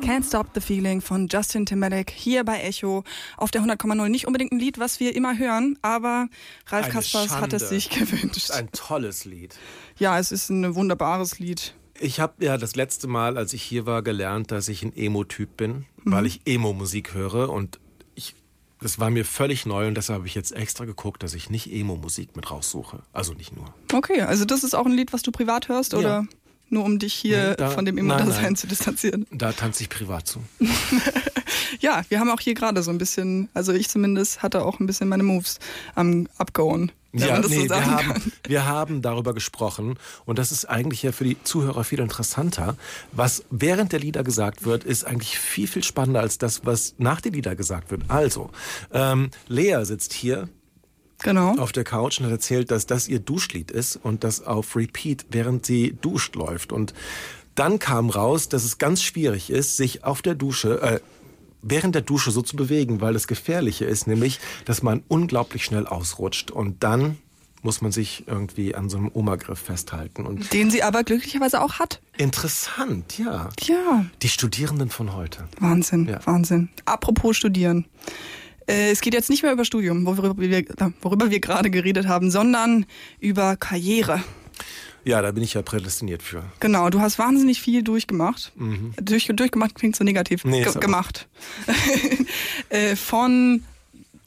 Can't 0.00 0.24
Stop 0.26 0.48
the 0.54 0.60
Feeling 0.60 1.00
von 1.00 1.28
Justin 1.28 1.66
Timberlake 1.66 2.12
hier 2.14 2.44
bei 2.44 2.60
Echo 2.62 3.04
auf 3.36 3.50
der 3.50 3.62
100,0. 3.62 4.08
Nicht 4.08 4.26
unbedingt 4.26 4.52
ein 4.52 4.58
Lied, 4.58 4.78
was 4.78 5.00
wir 5.00 5.14
immer 5.14 5.36
hören, 5.38 5.78
aber 5.82 6.28
Ralf 6.68 6.84
Eine 6.86 6.94
Kaspers 6.94 7.36
hat 7.40 7.52
es 7.52 7.62
Schande. 7.62 7.80
sich 7.80 7.90
gewünscht. 7.98 8.50
Ein 8.52 8.70
tolles 8.72 9.24
Lied. 9.24 9.56
Ja, 9.98 10.18
es 10.18 10.32
ist 10.32 10.48
ein 10.50 10.74
wunderbares 10.74 11.38
Lied. 11.38 11.74
Ich 12.00 12.20
habe 12.20 12.44
ja 12.44 12.56
das 12.56 12.76
letzte 12.76 13.06
Mal, 13.08 13.36
als 13.36 13.52
ich 13.52 13.62
hier 13.62 13.84
war, 13.86 14.02
gelernt, 14.02 14.50
dass 14.50 14.68
ich 14.68 14.82
ein 14.82 14.96
Emo-Typ 14.96 15.56
bin, 15.56 15.84
weil 16.04 16.26
ich 16.26 16.42
Emo-Musik 16.46 17.12
höre 17.14 17.50
und 17.50 17.80
ich, 18.14 18.34
das 18.80 19.00
war 19.00 19.10
mir 19.10 19.24
völlig 19.24 19.66
neu 19.66 19.88
und 19.88 19.96
deshalb 19.96 20.18
habe 20.20 20.28
ich 20.28 20.34
jetzt 20.36 20.52
extra 20.52 20.84
geguckt, 20.84 21.22
dass 21.24 21.34
ich 21.34 21.50
nicht 21.50 21.70
Emo-Musik 21.72 22.36
mit 22.36 22.50
raussuche. 22.50 23.02
Also 23.12 23.34
nicht 23.34 23.54
nur. 23.56 23.74
Okay, 23.92 24.22
also 24.22 24.44
das 24.44 24.62
ist 24.62 24.74
auch 24.74 24.86
ein 24.86 24.92
Lied, 24.92 25.12
was 25.12 25.22
du 25.22 25.32
privat 25.32 25.68
hörst 25.68 25.92
Ja. 25.92 25.98
oder 25.98 26.26
nur 26.70 26.84
um 26.84 26.98
dich 26.98 27.14
hier 27.14 27.50
Nee, 27.50 27.54
da- 27.56 27.70
von 27.70 27.84
dem 27.84 27.94
nein. 28.06 28.56
zu 28.56 28.66
distanzieren? 28.66 29.26
Da 29.30 29.52
tanze 29.52 29.82
ich 29.82 29.88
privat 29.88 30.26
zu. 30.26 30.42
Ja, 31.80 32.02
wir 32.08 32.18
haben 32.18 32.30
auch 32.30 32.40
hier 32.40 32.54
gerade 32.54 32.82
so 32.82 32.90
ein 32.90 32.98
bisschen, 32.98 33.48
also 33.54 33.72
ich 33.72 33.88
zumindest 33.88 34.42
hatte 34.42 34.64
auch 34.64 34.80
ein 34.80 34.86
bisschen 34.86 35.08
meine 35.08 35.22
Moves 35.22 35.58
am. 35.94 36.26
Wenn 37.12 37.28
man 37.28 37.42
das 37.42 37.50
so 37.52 37.68
wir, 37.68 37.86
haben, 37.86 38.32
wir 38.46 38.64
haben 38.66 39.02
darüber 39.02 39.32
gesprochen 39.32 39.98
und 40.26 40.38
das 40.38 40.52
ist 40.52 40.66
eigentlich 40.66 41.02
ja 41.02 41.12
für 41.12 41.24
die 41.24 41.42
Zuhörer 41.42 41.84
viel 41.84 42.00
interessanter. 42.00 42.76
Was 43.12 43.44
während 43.50 43.92
der 43.92 44.00
Lieder 44.00 44.22
gesagt 44.24 44.64
wird, 44.64 44.84
ist 44.84 45.04
eigentlich 45.06 45.38
viel, 45.38 45.66
viel 45.66 45.82
spannender 45.84 46.20
als 46.20 46.38
das, 46.38 46.64
was 46.66 46.94
nach 46.98 47.20
den 47.20 47.32
Lieder 47.32 47.56
gesagt 47.56 47.90
wird. 47.90 48.02
Also, 48.08 48.50
ähm, 48.92 49.30
Lea 49.46 49.84
sitzt 49.84 50.12
hier 50.12 50.48
Genau. 51.22 51.56
auf 51.58 51.72
der 51.72 51.84
Couch 51.84 52.18
und 52.20 52.26
hat 52.26 52.32
erzählt, 52.32 52.70
dass 52.70 52.86
das 52.86 53.08
ihr 53.08 53.18
Duschlied 53.18 53.70
ist 53.70 53.96
und 53.96 54.22
das 54.24 54.42
auf 54.46 54.76
Repeat, 54.76 55.26
während 55.30 55.66
sie 55.66 55.96
duscht, 56.00 56.36
läuft. 56.36 56.72
Und 56.72 56.94
dann 57.54 57.78
kam 57.80 58.08
raus, 58.10 58.48
dass 58.48 58.64
es 58.64 58.78
ganz 58.78 59.02
schwierig 59.02 59.50
ist, 59.50 59.76
sich 59.76 60.04
auf 60.04 60.22
der 60.22 60.34
Dusche, 60.36 60.80
äh, 60.80 61.00
während 61.60 61.96
der 61.96 62.02
Dusche 62.02 62.30
so 62.30 62.40
zu 62.42 62.54
bewegen, 62.54 63.00
weil 63.00 63.14
das 63.14 63.26
Gefährliche 63.26 63.84
ist, 63.84 64.06
nämlich, 64.06 64.38
dass 64.64 64.82
man 64.82 65.02
unglaublich 65.08 65.64
schnell 65.64 65.86
ausrutscht 65.88 66.52
und 66.52 66.84
dann 66.84 67.18
muss 67.62 67.80
man 67.82 67.90
sich 67.90 68.22
irgendwie 68.28 68.76
an 68.76 68.88
so 68.88 68.98
einem 68.98 69.10
Oma-Griff 69.12 69.58
festhalten. 69.58 70.24
Und 70.24 70.52
Den 70.52 70.70
sie 70.70 70.84
aber 70.84 71.02
glücklicherweise 71.02 71.60
auch 71.60 71.80
hat. 71.80 72.00
interessant, 72.16 73.18
ja. 73.18 73.48
Ja, 73.62 74.06
Die 74.22 74.28
Studierenden 74.28 74.90
von 74.90 75.14
heute. 75.14 75.48
Wahnsinn, 75.58 76.06
Ja. 76.06 76.24
Wahnsinn. 76.24 76.68
Apropos 76.84 77.36
Studieren. 77.36 77.86
Äh, 78.68 78.90
Es 78.90 79.00
geht 79.00 79.14
jetzt 79.14 79.30
nicht 79.30 79.42
mehr 79.42 79.52
über 79.52 79.64
Studium, 79.64 80.06
worüber 80.06 80.36
wir, 80.36 80.64
worüber 81.00 81.30
wir 81.30 81.40
gerade 81.40 81.70
geredet 81.70 82.06
haben, 82.06 82.30
sondern 82.30 82.86
über 83.20 83.56
Karriere. 83.56 84.22
Ja, 85.04 85.22
da 85.22 85.30
bin 85.32 85.42
ich 85.42 85.54
ja 85.54 85.62
prädestiniert 85.62 86.22
für. 86.22 86.42
Genau, 86.60 86.90
du 86.90 87.00
hast 87.00 87.18
wahnsinnig 87.18 87.62
viel 87.62 87.82
durchgemacht. 87.82 88.52
Durch, 89.00 89.26
durchgemacht 89.34 89.74
klingt 89.74 89.96
so 89.96 90.04
negativ. 90.04 90.44
Mhm. 90.44 90.50
Nee, 90.50 90.66
aber- 90.66 90.80
gemacht. 90.80 91.28
äh, 92.68 92.94
von 92.96 93.62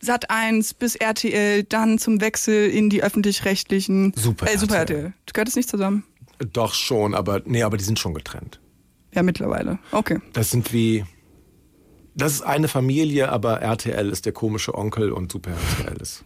Sat 0.04 0.32
1 0.32 0.74
bis 0.74 0.96
RTL, 0.96 1.64
dann 1.64 2.00
zum 2.00 2.22
Wechsel 2.22 2.70
in 2.70 2.90
die 2.90 3.04
öffentlich-rechtlichen. 3.04 4.14
Super 4.16 4.52
Äh, 4.52 4.58
Super 4.58 4.78
RTL. 4.78 4.98
RTL. 4.98 5.14
Gehört 5.34 5.48
das 5.50 5.56
nicht 5.56 5.70
zusammen? 5.70 6.04
Doch 6.54 6.74
schon, 6.74 7.14
aber 7.14 7.42
nee, 7.46 7.62
aber 7.62 7.78
die 7.78 7.84
sind 7.84 8.00
schon 8.00 8.16
getrennt. 8.16 8.60
Ja, 9.14 9.22
mittlerweile. 9.22 9.78
Okay. 9.92 10.20
Das 10.34 10.50
sind 10.50 10.74
wie. 10.74 11.06
Das 12.16 12.34
ist 12.34 12.42
eine 12.42 12.68
Familie, 12.68 13.32
aber 13.32 13.62
RTL 13.62 14.10
ist 14.10 14.26
der 14.26 14.34
komische 14.34 14.76
Onkel 14.76 15.12
und 15.12 15.32
Super 15.32 15.52
RTL 15.52 16.02
ist 16.02 16.24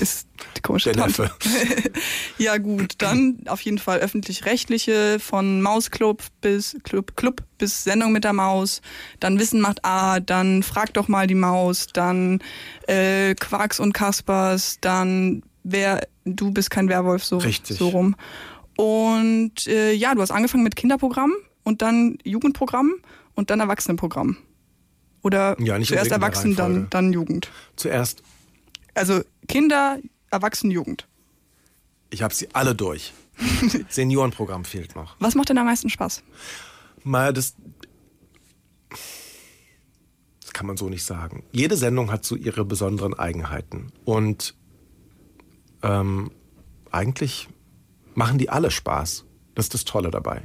Ist 0.00 0.28
die 0.56 0.60
komische 0.60 0.92
der 0.92 1.02
Tante. 1.02 1.22
Neffe. 1.22 1.90
Ja 2.38 2.58
gut, 2.58 2.94
dann 2.98 3.38
auf 3.46 3.60
jeden 3.60 3.78
Fall 3.78 4.00
öffentlich-rechtliche 4.00 5.18
von 5.20 5.62
Mausclub 5.62 6.24
bis 6.40 6.76
Club, 6.82 7.16
Club 7.16 7.42
bis 7.58 7.84
Sendung 7.84 8.10
mit 8.10 8.24
der 8.24 8.32
Maus, 8.32 8.80
dann 9.20 9.38
Wissen 9.38 9.60
macht 9.60 9.84
A, 9.84 10.18
dann 10.18 10.62
Frag 10.62 10.92
doch 10.94 11.06
mal 11.08 11.26
die 11.26 11.36
Maus, 11.36 11.86
dann 11.92 12.40
äh, 12.88 13.34
Quarks 13.36 13.78
und 13.78 13.92
Kaspers, 13.92 14.78
dann 14.80 15.44
wer 15.62 16.00
du 16.24 16.50
bist 16.50 16.70
kein 16.70 16.88
Werwolf 16.88 17.24
so, 17.24 17.38
Richtig. 17.38 17.78
so 17.78 17.88
rum. 17.90 18.16
Und 18.76 19.66
äh, 19.66 19.92
ja, 19.92 20.14
du 20.14 20.20
hast 20.20 20.30
angefangen 20.30 20.64
mit 20.64 20.76
Kinderprogramm 20.76 21.32
und 21.62 21.82
dann 21.82 22.18
Jugendprogramm 22.24 22.94
und 23.34 23.50
dann 23.50 23.60
Erwachsenenprogramm. 23.60 24.36
Oder 25.22 25.56
Ja, 25.60 25.78
nicht 25.78 25.88
zuerst 25.88 26.10
Erwachsen, 26.10 26.56
dann, 26.56 26.88
dann 26.90 27.12
Jugend. 27.12 27.50
Zuerst, 27.76 28.22
Also 28.94 29.22
Kinder, 29.48 29.98
Erwachsen, 30.30 30.70
Jugend. 30.70 31.06
ich 32.10 32.22
habe 32.22 32.34
sie 32.34 32.48
alle 32.54 32.74
durch. 32.74 33.12
Seniorenprogramm 33.88 34.64
fehlt 34.64 34.94
noch. 34.94 35.16
Was 35.18 35.34
macht 35.34 35.48
denn 35.48 35.58
am 35.58 35.66
meisten 35.66 35.88
Spaß? 35.90 36.22
Mal 37.04 37.32
das. 37.32 37.54
Das 40.40 40.52
kann 40.52 40.66
man 40.66 40.76
so 40.76 40.88
nicht 40.88 41.04
sagen. 41.04 41.44
Jede 41.52 41.76
Sendung 41.76 42.10
hat 42.12 42.24
so 42.24 42.36
ihre 42.36 42.64
besonderen 42.64 43.14
Eigenheiten. 43.14 43.90
Und 44.04 44.54
ähm, 45.82 46.30
eigentlich 46.90 47.48
machen 48.14 48.38
die 48.38 48.50
alle 48.50 48.70
Spaß. 48.70 49.24
Das 49.54 49.66
ist 49.66 49.74
das 49.74 49.84
Tolle 49.84 50.10
dabei. 50.10 50.42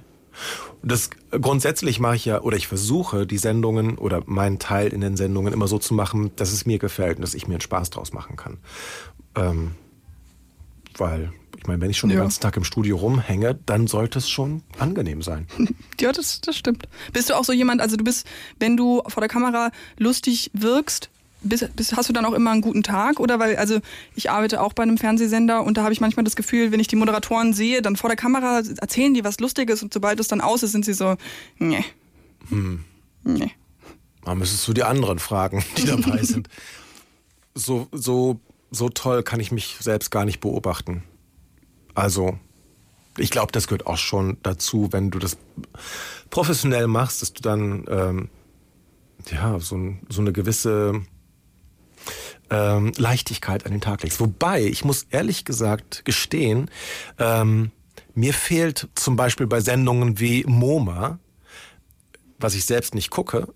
Das 0.83 1.09
grundsätzlich 1.31 1.99
mache 1.99 2.15
ich 2.15 2.25
ja, 2.25 2.41
oder 2.41 2.55
ich 2.57 2.67
versuche 2.67 3.25
die 3.27 3.37
Sendungen 3.37 3.97
oder 3.97 4.21
meinen 4.25 4.59
Teil 4.59 4.89
in 4.93 5.01
den 5.01 5.17
Sendungen 5.17 5.53
immer 5.53 5.67
so 5.67 5.79
zu 5.79 5.93
machen, 5.93 6.31
dass 6.35 6.51
es 6.51 6.65
mir 6.65 6.79
gefällt 6.79 7.17
und 7.17 7.21
dass 7.21 7.33
ich 7.33 7.47
mir 7.47 7.55
einen 7.55 7.61
Spaß 7.61 7.89
draus 7.89 8.13
machen 8.13 8.35
kann. 8.35 8.57
Ähm, 9.35 9.71
weil, 10.97 11.31
ich 11.57 11.67
meine, 11.67 11.81
wenn 11.81 11.89
ich 11.91 11.97
schon 11.97 12.09
Ja. 12.09 12.15
den 12.17 12.21
ganzen 12.23 12.41
Tag 12.41 12.57
im 12.57 12.63
Studio 12.63 12.97
rumhänge, 12.97 13.59
dann 13.65 13.87
sollte 13.87 14.19
es 14.19 14.29
schon 14.29 14.63
angenehm 14.79 15.21
sein. 15.21 15.47
Ja, 15.99 16.11
das, 16.11 16.41
das 16.41 16.55
stimmt. 16.55 16.87
Bist 17.11 17.31
du 17.31 17.33
auch 17.33 17.43
so 17.43 17.53
jemand, 17.53 17.81
also 17.81 17.97
du 17.97 18.03
bist, 18.03 18.27
wenn 18.59 18.77
du 18.77 19.01
vor 19.07 19.19
der 19.21 19.27
Kamera 19.29 19.71
lustig 19.97 20.51
wirkst, 20.53 21.09
bist, 21.41 21.75
bist, 21.75 21.95
hast 21.95 22.09
du 22.09 22.13
dann 22.13 22.25
auch 22.25 22.33
immer 22.33 22.51
einen 22.51 22.61
guten 22.61 22.83
Tag? 22.83 23.19
Oder 23.19 23.39
weil, 23.39 23.55
also 23.57 23.79
ich 24.15 24.29
arbeite 24.29 24.61
auch 24.61 24.73
bei 24.73 24.83
einem 24.83 24.97
Fernsehsender 24.97 25.63
und 25.63 25.77
da 25.77 25.83
habe 25.83 25.93
ich 25.93 26.01
manchmal 26.01 26.23
das 26.23 26.35
Gefühl, 26.35 26.71
wenn 26.71 26.79
ich 26.79 26.87
die 26.87 26.95
Moderatoren 26.95 27.53
sehe, 27.53 27.81
dann 27.81 27.95
vor 27.95 28.09
der 28.09 28.17
Kamera 28.17 28.61
erzählen 28.79 29.13
die 29.13 29.23
was 29.23 29.39
Lustiges 29.39 29.83
und 29.83 29.93
sobald 29.93 30.19
es 30.19 30.27
dann 30.27 30.41
aus 30.41 30.63
ist, 30.63 30.71
sind 30.71 30.85
sie 30.85 30.93
so, 30.93 31.15
nee. 31.57 31.83
Nee. 33.23 33.51
Da 34.23 34.35
müsstest 34.35 34.67
du 34.67 34.73
die 34.73 34.83
anderen 34.83 35.19
fragen, 35.19 35.63
die 35.77 35.85
dabei 35.85 36.17
sind. 36.23 36.49
So, 37.53 37.87
so, 37.91 38.39
so 38.71 38.89
toll 38.89 39.23
kann 39.23 39.39
ich 39.39 39.51
mich 39.51 39.77
selbst 39.79 40.11
gar 40.11 40.25
nicht 40.25 40.39
beobachten. 40.39 41.03
Also, 41.93 42.37
ich 43.17 43.31
glaube, 43.31 43.51
das 43.51 43.67
gehört 43.67 43.87
auch 43.87 43.97
schon 43.97 44.37
dazu, 44.43 44.89
wenn 44.91 45.11
du 45.11 45.19
das 45.19 45.37
professionell 46.29 46.87
machst, 46.87 47.21
dass 47.21 47.33
du 47.33 47.41
dann 47.41 47.85
ähm, 47.89 48.29
ja 49.31 49.59
so, 49.59 49.95
so 50.09 50.21
eine 50.21 50.33
gewisse 50.33 51.01
ähm, 52.49 52.93
Leichtigkeit 52.97 53.65
an 53.65 53.71
den 53.71 53.81
Tag 53.81 54.03
legst. 54.03 54.19
Wobei, 54.19 54.63
ich 54.63 54.85
muss 54.85 55.07
ehrlich 55.09 55.45
gesagt 55.45 56.05
gestehen, 56.05 56.69
ähm, 57.19 57.71
mir 58.13 58.33
fehlt 58.33 58.87
zum 58.95 59.15
Beispiel 59.15 59.47
bei 59.47 59.59
Sendungen 59.59 60.19
wie 60.19 60.43
MoMA, 60.45 61.19
was 62.39 62.55
ich 62.55 62.65
selbst 62.65 62.95
nicht 62.95 63.09
gucke, 63.09 63.47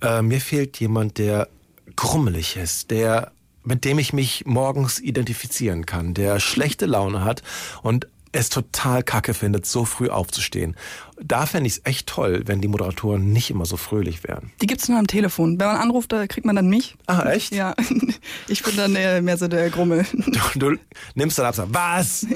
äh, 0.00 0.22
mir 0.22 0.40
fehlt 0.40 0.78
jemand, 0.80 1.18
der 1.18 1.48
grummelig 1.96 2.56
ist, 2.56 2.90
der 2.90 3.32
mit 3.62 3.84
dem 3.84 3.98
ich 3.98 4.12
mich 4.12 4.46
morgens 4.46 4.98
identifizieren 4.98 5.86
kann, 5.86 6.14
der 6.14 6.40
schlechte 6.40 6.86
Laune 6.86 7.24
hat 7.24 7.42
und 7.82 8.06
es 8.32 8.48
total 8.48 9.02
kacke 9.02 9.34
findet, 9.34 9.66
so 9.66 9.84
früh 9.84 10.08
aufzustehen. 10.08 10.76
Da 11.22 11.46
fände 11.46 11.66
ich 11.66 11.74
es 11.74 11.80
echt 11.84 12.06
toll, 12.06 12.42
wenn 12.46 12.60
die 12.60 12.68
Moderatoren 12.68 13.32
nicht 13.32 13.50
immer 13.50 13.66
so 13.66 13.76
fröhlich 13.76 14.24
wären. 14.24 14.52
Die 14.62 14.66
gibt's 14.66 14.88
nur 14.88 14.98
am 14.98 15.06
Telefon. 15.06 15.60
Wenn 15.60 15.66
man 15.66 15.76
anruft, 15.76 16.12
da 16.12 16.26
kriegt 16.26 16.46
man 16.46 16.56
dann 16.56 16.68
mich. 16.68 16.96
Ah, 17.06 17.30
echt? 17.30 17.54
Ja, 17.54 17.74
ich 18.48 18.62
bin 18.62 18.76
dann 18.76 18.96
eher 18.96 19.20
mehr 19.22 19.36
so 19.36 19.48
der 19.48 19.70
Grummel. 19.70 20.06
Du, 20.12 20.58
du 20.58 20.76
nimmst 21.14 21.38
dann 21.38 21.46
ab, 21.46 21.54
sagst, 21.54 21.74
was? 21.74 22.26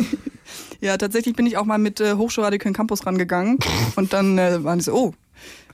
Ja, 0.80 0.98
tatsächlich 0.98 1.34
bin 1.34 1.46
ich 1.46 1.56
auch 1.56 1.64
mal 1.64 1.78
mit 1.78 2.00
äh, 2.00 2.14
Hochschulradio 2.14 2.58
Köln 2.58 2.74
Campus 2.74 3.06
rangegangen 3.06 3.58
und 3.96 4.12
dann 4.12 4.36
äh, 4.36 4.62
waren 4.64 4.78
die 4.78 4.84
so, 4.84 4.92
oh, 4.92 5.14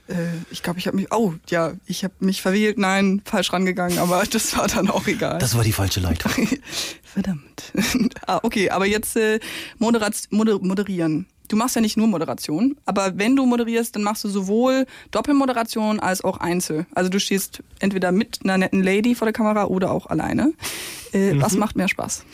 äh, 0.09 0.15
ich 0.51 0.63
glaube, 0.63 0.79
ich 0.79 0.87
habe 0.87 0.97
mich, 0.97 1.13
oh, 1.13 1.35
ja, 1.49 1.73
ich 1.87 2.05
habe 2.05 2.15
mich 2.21 2.43
verwählt, 2.43 2.79
nein, 2.79 3.21
falsch 3.25 3.53
rangegangen, 3.53 3.99
aber 3.99 4.23
das 4.31 4.57
war 4.57 4.69
dann 4.69 4.89
auch 4.89 5.07
egal. 5.09 5.39
Das 5.39 5.57
war 5.57 5.65
die 5.65 5.73
falsche 5.73 6.01
Leitung. 6.01 6.31
Verdammt. 7.03 7.73
ah, 8.27 8.39
okay, 8.43 8.71
aber 8.71 8.87
jetzt 8.87 9.17
äh, 9.17 9.41
Moderat 9.79 10.15
moder 10.31 10.59
moderieren. 10.61 11.27
Du 11.51 11.57
machst 11.57 11.75
ja 11.75 11.81
nicht 11.81 11.97
nur 11.97 12.07
Moderation, 12.07 12.77
aber 12.85 13.19
wenn 13.19 13.35
du 13.35 13.45
moderierst, 13.45 13.97
dann 13.97 14.05
machst 14.05 14.23
du 14.23 14.29
sowohl 14.29 14.87
Doppelmoderation 15.11 15.99
als 15.99 16.23
auch 16.23 16.37
Einzel. 16.37 16.87
Also 16.95 17.11
du 17.11 17.19
stehst 17.19 17.65
entweder 17.81 18.13
mit 18.13 18.39
einer 18.45 18.57
netten 18.57 18.85
Lady 18.85 19.17
vor 19.17 19.27
der 19.27 19.33
Kamera 19.33 19.65
oder 19.65 19.91
auch 19.91 20.07
alleine. 20.07 20.53
Äh, 21.11 21.33
Was 21.41 21.57
macht 21.57 21.75
mehr 21.75 21.89
Spaß? 21.89 22.25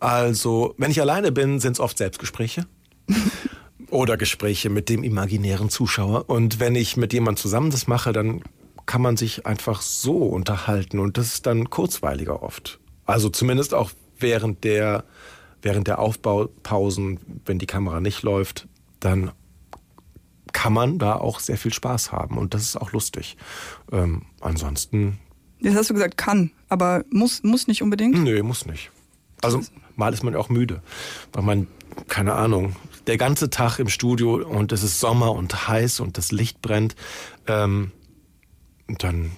Also, 0.00 0.74
wenn 0.76 0.90
ich 0.90 1.00
alleine 1.00 1.32
bin, 1.32 1.60
sind 1.60 1.72
es 1.72 1.80
oft 1.80 1.96
Selbstgespräche. 1.96 2.66
Oder 3.88 4.16
Gespräche 4.16 4.68
mit 4.68 4.88
dem 4.88 5.04
imaginären 5.04 5.70
Zuschauer. 5.70 6.28
Und 6.28 6.60
wenn 6.60 6.74
ich 6.74 6.96
mit 6.96 7.12
jemand 7.12 7.38
zusammen 7.38 7.70
das 7.70 7.86
mache, 7.86 8.12
dann 8.12 8.42
kann 8.84 9.00
man 9.00 9.16
sich 9.16 9.46
einfach 9.46 9.80
so 9.80 10.16
unterhalten. 10.16 10.98
Und 10.98 11.18
das 11.18 11.28
ist 11.28 11.46
dann 11.46 11.70
kurzweiliger 11.70 12.42
oft. 12.42 12.80
Also 13.06 13.28
zumindest 13.28 13.74
auch 13.74 13.92
während 14.22 14.64
der, 14.64 15.04
während 15.60 15.88
der 15.88 15.98
Aufbaupausen, 15.98 17.20
wenn 17.44 17.58
die 17.58 17.66
Kamera 17.66 18.00
nicht 18.00 18.22
läuft, 18.22 18.68
dann 19.00 19.32
kann 20.52 20.72
man 20.72 20.98
da 20.98 21.16
auch 21.16 21.40
sehr 21.40 21.56
viel 21.56 21.72
Spaß 21.72 22.12
haben. 22.12 22.38
Und 22.38 22.54
das 22.54 22.62
ist 22.62 22.76
auch 22.76 22.92
lustig. 22.92 23.36
Ähm, 23.90 24.22
ansonsten, 24.40 25.18
Jetzt 25.60 25.76
hast 25.76 25.90
du 25.90 25.94
gesagt, 25.94 26.16
kann, 26.16 26.50
aber 26.68 27.04
muss, 27.10 27.42
muss 27.42 27.68
nicht 27.68 27.82
unbedingt. 27.82 28.18
nö, 28.18 28.42
muss 28.42 28.66
nicht. 28.66 28.90
Also 29.42 29.60
mal 29.96 30.12
ist 30.12 30.22
man 30.22 30.34
auch 30.36 30.48
müde, 30.48 30.82
weil 31.32 31.42
man, 31.42 31.66
keine 32.08 32.34
Ahnung, 32.34 32.76
der 33.06 33.16
ganze 33.16 33.50
Tag 33.50 33.78
im 33.78 33.88
Studio 33.88 34.36
und 34.46 34.72
es 34.72 34.82
ist 34.82 35.00
Sommer 35.00 35.32
und 35.32 35.68
heiß 35.68 36.00
und 36.00 36.18
das 36.18 36.32
Licht 36.32 36.62
brennt, 36.62 36.96
ähm, 37.46 37.92
dann, 38.86 39.32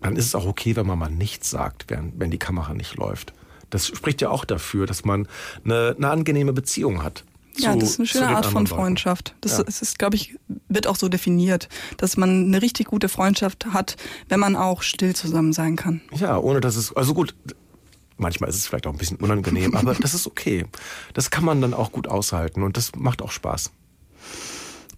dann 0.00 0.16
ist 0.16 0.26
es 0.26 0.34
auch 0.34 0.46
okay, 0.46 0.76
wenn 0.76 0.86
man 0.86 0.98
mal 0.98 1.10
nichts 1.10 1.50
sagt, 1.50 1.86
während, 1.88 2.18
wenn 2.18 2.30
die 2.30 2.38
Kamera 2.38 2.74
nicht 2.74 2.96
läuft. 2.96 3.32
Das 3.70 3.86
spricht 3.86 4.20
ja 4.20 4.30
auch 4.30 4.44
dafür, 4.44 4.86
dass 4.86 5.04
man 5.04 5.28
eine, 5.64 5.94
eine 5.96 6.10
angenehme 6.10 6.52
Beziehung 6.52 7.02
hat. 7.02 7.24
Ja, 7.58 7.74
das 7.74 7.90
ist 7.90 7.98
eine 8.00 8.06
schöne 8.06 8.28
Art 8.28 8.46
von. 8.46 8.66
Freundschaft. 8.66 9.34
Das 9.40 9.52
Ja. 9.58 9.64
ist, 9.64 9.80
ist 9.80 9.98
glaube 9.98 10.16
ich, 10.16 10.36
wird 10.68 10.86
auch 10.86 10.96
so 10.96 11.08
definiert, 11.08 11.68
dass 11.96 12.16
man 12.16 12.44
eine 12.46 12.60
richtig 12.60 12.86
gute 12.88 13.08
Freundschaft 13.08 13.66
hat, 13.72 13.96
wenn 14.28 14.40
man 14.40 14.56
auch 14.56 14.82
still 14.82 15.14
zusammen 15.14 15.52
sein 15.54 15.76
kann. 15.76 16.02
Ja, 16.12 16.36
ohne 16.38 16.60
dass 16.60 16.76
es, 16.76 16.94
also 16.94 17.14
gut, 17.14 17.34
manchmal 18.18 18.50
ist 18.50 18.56
es 18.56 18.66
vielleicht 18.66 18.86
auch 18.86 18.92
ein 18.92 18.98
bisschen 18.98 19.16
unangenehm, 19.16 19.74
aber 19.74 19.94
das 20.00 20.12
ist 20.12 20.26
okay. 20.26 20.66
Das 21.14 21.30
kann 21.30 21.44
man 21.44 21.60
dann 21.62 21.72
auch 21.72 21.92
gut 21.92 22.08
aushalten 22.08 22.62
und 22.62 22.76
das 22.76 22.94
macht 22.94 23.22
auch 23.22 23.30
Spaß. 23.30 23.70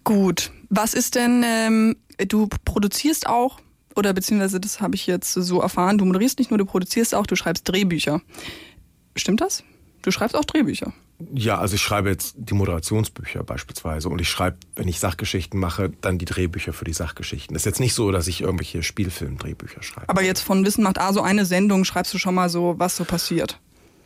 Gut. 0.03 0.51
Was 0.69 0.93
ist 0.93 1.15
denn, 1.15 1.43
ähm, 1.45 1.95
du 2.27 2.47
produzierst 2.65 3.27
auch, 3.27 3.59
oder 3.99 4.13
beziehungsweise 4.13 4.59
das 4.59 4.81
habe 4.81 4.95
ich 4.95 5.05
jetzt 5.05 5.33
so 5.33 5.61
erfahren, 5.61 5.97
du 5.97 6.05
moderierst 6.05 6.39
nicht 6.39 6.49
nur, 6.49 6.57
du 6.57 6.65
produzierst 6.65 7.13
auch, 7.13 7.27
du 7.27 7.35
schreibst 7.35 7.67
Drehbücher. 7.67 8.21
Stimmt 9.15 9.41
das? 9.41 9.63
Du 10.01 10.11
schreibst 10.11 10.35
auch 10.35 10.45
Drehbücher. 10.45 10.93
Ja, 11.33 11.57
also 11.57 11.75
ich 11.75 11.81
schreibe 11.81 12.09
jetzt 12.09 12.35
die 12.37 12.53
Moderationsbücher 12.53 13.43
beispielsweise 13.43 14.07
und 14.07 14.21
ich 14.21 14.29
schreibe, 14.29 14.57
wenn 14.75 14.87
ich 14.87 14.99
Sachgeschichten 15.01 15.59
mache, 15.59 15.91
dann 15.99 16.17
die 16.17 16.23
Drehbücher 16.23 16.71
für 16.71 16.85
die 16.85 16.93
Sachgeschichten. 16.93 17.53
Das 17.53 17.63
ist 17.63 17.65
jetzt 17.65 17.81
nicht 17.81 17.93
so, 17.93 18.11
dass 18.11 18.27
ich 18.27 18.39
irgendwelche 18.39 18.83
Spielfilm-Drehbücher 18.83 19.83
schreibe. 19.83 20.07
Aber 20.07 20.23
jetzt 20.23 20.39
von 20.39 20.65
Wissen 20.65 20.81
macht 20.81 20.97
A 20.97 21.11
so 21.11 21.21
eine 21.21 21.45
Sendung, 21.45 21.83
schreibst 21.83 22.13
du 22.13 22.17
schon 22.17 22.35
mal 22.35 22.47
so, 22.47 22.75
was 22.77 22.95
so 22.95 23.03
passiert. 23.03 23.59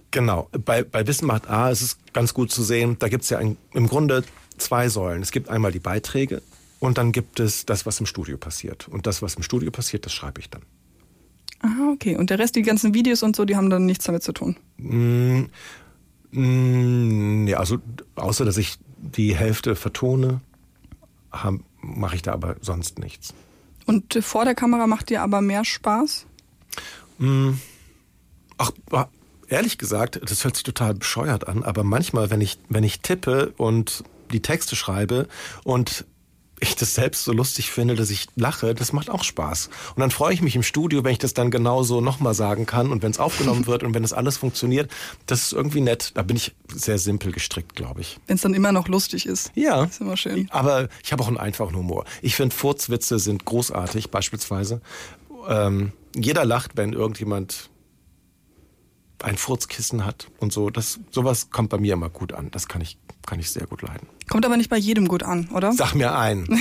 Genau. 0.10 0.50
Bei, 0.66 0.82
bei 0.84 1.06
Wissen 1.06 1.28
macht 1.28 1.48
A 1.48 1.70
ist 1.70 1.82
es 1.84 1.98
ganz 2.14 2.34
gut 2.34 2.52
zu 2.52 2.64
sehen, 2.64 2.98
da 2.98 3.10
gibt 3.10 3.26
es 3.26 3.30
ja 3.30 3.38
ein, 3.38 3.58
im 3.74 3.88
Grunde 3.88 4.24
zwei 4.58 4.90
Säulen. 4.90 5.22
Es 5.22 5.32
gibt 5.32 5.50
einmal 5.50 5.72
die 5.72 5.80
Beiträge 5.80 6.42
und 6.84 6.98
dann 6.98 7.14
gibt 7.14 7.40
es 7.40 7.66
das, 7.66 7.86
was 7.86 8.02
im 8.02 8.06
Studio 8.06 8.38
passiert. 8.38 8.90
Und 8.90 9.08
das, 9.08 9.22
was 9.22 9.36
im 9.36 9.42
Studio 9.44 9.72
passiert, 9.72 10.06
das 10.06 10.12
schreibe 10.12 10.42
ich 10.42 10.50
dann. 10.50 10.64
Aha, 11.62 11.92
okay. 11.94 12.18
Und 12.18 12.30
der 12.30 12.40
Rest, 12.40 12.58
die 12.58 12.62
ganzen 12.62 12.94
Videos 12.94 13.24
und 13.24 13.38
so, 13.38 13.46
die 13.46 13.56
haben 13.56 13.70
dann 13.70 13.86
nichts 13.86 14.04
damit 14.04 14.22
zu 14.22 14.34
tun. 14.34 14.58
Mm, 14.76 15.44
mm, 16.32 17.48
ja, 17.48 17.58
also 17.60 17.78
außer 18.16 18.44
dass 18.44 18.58
ich 18.58 18.80
die 18.98 19.34
Hälfte 19.34 19.78
vertone, 19.78 20.42
mache 21.80 22.18
ich 22.18 22.22
da 22.22 22.34
aber 22.34 22.58
sonst 22.60 23.00
nichts. 23.00 23.34
Und 23.86 24.18
äh, 24.18 24.22
vor 24.22 24.44
der 24.44 24.54
Kamera 24.54 24.86
macht 24.86 25.10
dir 25.10 25.22
aber 25.22 25.40
mehr 25.40 25.64
Spaß? 25.64 26.26
Ach, 28.58 28.72
wa- 28.90 29.10
ehrlich 29.48 29.78
gesagt, 29.78 30.20
das 30.22 30.44
hört 30.44 30.58
sich 30.58 30.64
total 30.64 30.96
bescheuert 30.96 31.48
an, 31.48 31.64
aber 31.64 31.86
manchmal, 31.86 32.30
wenn 32.30 32.42
ich, 32.42 32.58
wenn 32.68 32.84
ich 32.84 33.00
tippe 33.00 33.54
und 33.56 34.04
die 34.34 34.42
Texte 34.42 34.76
schreibe 34.76 35.30
und 35.64 36.06
ich 36.64 36.76
das 36.76 36.96
selbst 36.96 37.24
so 37.24 37.32
lustig 37.32 37.72
finde, 37.72 37.96
dass 37.96 38.10
ich 38.10 38.28
lache, 38.36 38.74
das 38.74 38.94
macht 38.94 39.10
auch 39.10 39.24
Spaß. 39.24 39.70
Und 39.96 40.00
dann 40.00 40.12
freue 40.12 40.34
ich 40.34 40.42
mich 40.42 40.56
im 40.56 40.64
Studio, 40.64 41.04
wenn 41.04 41.12
ich 41.12 41.20
das 41.20 41.34
dann 41.34 41.52
genauso 41.52 42.02
nochmal 42.02 42.34
sagen 42.34 42.66
kann 42.66 42.92
und 42.92 43.04
wenn 43.04 43.12
es 43.12 43.20
aufgenommen 43.20 43.68
wird 43.68 43.84
und 43.84 43.94
wenn 43.94 44.04
das 44.04 44.14
alles 44.14 44.38
funktioniert, 44.38 44.92
das 45.26 45.44
ist 45.44 45.54
irgendwie 45.54 45.82
nett. 45.82 46.12
Da 46.16 46.24
bin 46.24 46.36
ich 46.36 46.54
sehr 46.74 46.98
simpel 46.98 47.32
gestrickt, 47.32 47.76
glaube 47.76 48.02
ich. 48.02 48.20
Wenn 48.28 48.36
es 48.36 48.42
dann 48.42 48.54
immer 48.54 48.72
noch 48.72 48.88
lustig 48.88 49.26
ist. 49.26 49.52
Ja. 49.56 49.84
Ist 49.84 50.02
immer 50.02 50.18
schön. 50.18 50.48
Aber 50.52 50.90
ich 51.04 51.12
habe 51.12 51.24
auch 51.24 51.28
einen 51.28 51.38
einfachen 51.38 51.76
Humor. 51.76 52.06
Ich 52.22 52.36
finde, 52.36 52.56
Furzwitze 52.56 53.20
sind 53.20 53.46
großartig, 53.46 54.10
beispielsweise. 54.10 54.82
Ähm, 55.48 55.92
jeder 56.16 56.46
lacht, 56.46 56.72
wenn 56.76 56.94
irgendjemand 56.94 57.70
ein 59.24 59.38
Furzkissen 59.38 60.06
hat 60.06 60.28
und 60.40 60.52
so. 60.52 60.70
Das, 60.70 61.00
sowas 61.12 61.50
kommt 61.50 61.70
bei 61.70 61.78
mir 61.78 61.94
immer 61.94 62.10
gut 62.10 62.34
an. 62.34 62.52
Das 62.52 62.68
kann 62.68 62.82
ich, 62.82 62.98
kann 63.26 63.40
ich 63.40 63.50
sehr 63.50 63.66
gut 63.66 63.82
leiden. 63.82 64.08
Kommt 64.30 64.46
aber 64.46 64.58
nicht 64.58 64.70
bei 64.70 64.78
jedem 64.78 65.08
gut 65.08 65.24
an, 65.24 65.50
oder? 65.54 65.72
Sag 65.74 65.96
mir 65.96 66.16
ein. 66.16 66.48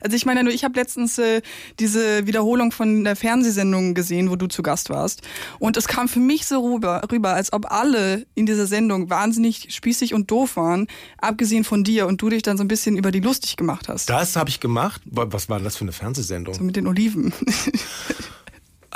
Also 0.00 0.16
ich 0.16 0.26
meine 0.26 0.44
nur, 0.44 0.52
ich 0.52 0.64
habe 0.64 0.78
letztens 0.78 1.18
äh, 1.18 1.40
diese 1.78 2.26
Wiederholung 2.26 2.72
von 2.72 3.04
der 3.04 3.16
Fernsehsendung 3.16 3.94
gesehen, 3.94 4.30
wo 4.30 4.36
du 4.36 4.48
zu 4.48 4.62
Gast 4.62 4.90
warst. 4.90 5.22
Und 5.58 5.78
es 5.78 5.88
kam 5.88 6.08
für 6.08 6.20
mich 6.20 6.44
so 6.46 6.60
rüber, 6.74 7.02
rüber, 7.10 7.32
als 7.32 7.52
ob 7.54 7.70
alle 7.70 8.26
in 8.34 8.44
dieser 8.44 8.66
Sendung 8.66 9.08
wahnsinnig 9.08 9.68
spießig 9.74 10.12
und 10.12 10.30
doof 10.30 10.56
waren, 10.56 10.88
abgesehen 11.18 11.64
von 11.64 11.84
dir 11.84 12.06
und 12.06 12.20
du 12.20 12.28
dich 12.28 12.42
dann 12.42 12.58
so 12.58 12.64
ein 12.64 12.68
bisschen 12.68 12.98
über 12.98 13.10
die 13.10 13.20
lustig 13.20 13.56
gemacht 13.56 13.88
hast. 13.88 14.10
Das 14.10 14.36
habe 14.36 14.50
ich 14.50 14.60
gemacht. 14.60 15.00
Was 15.06 15.48
war 15.48 15.58
das 15.60 15.76
für 15.76 15.84
eine 15.84 15.92
Fernsehsendung? 15.92 16.54
So 16.54 16.64
mit 16.64 16.76
den 16.76 16.86
Oliven. 16.86 17.32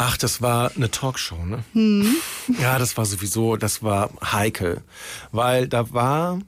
Ach, 0.01 0.17
das 0.17 0.41
war 0.41 0.71
eine 0.77 0.93
Talkshow, 0.93 1.45
ne? 1.45 1.65
Hm. 1.73 2.15
Ja, 2.61 2.79
das 2.79 2.97
war 2.97 3.05
sowieso, 3.05 3.57
das 3.57 3.83
war 3.83 4.11
heikel, 4.25 4.83
weil 5.33 5.67
da 5.67 5.93
war, 5.93 6.39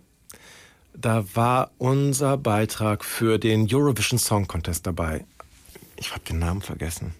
da 0.94 1.24
war 1.34 1.72
unser 1.76 2.36
Beitrag 2.36 3.04
für 3.04 3.38
den 3.38 3.66
Eurovision 3.68 4.20
Song 4.20 4.46
Contest 4.46 4.86
dabei. 4.86 5.24
Ich 5.96 6.12
habe 6.12 6.22
den 6.28 6.38
Namen 6.38 6.62
vergessen. 6.62 7.12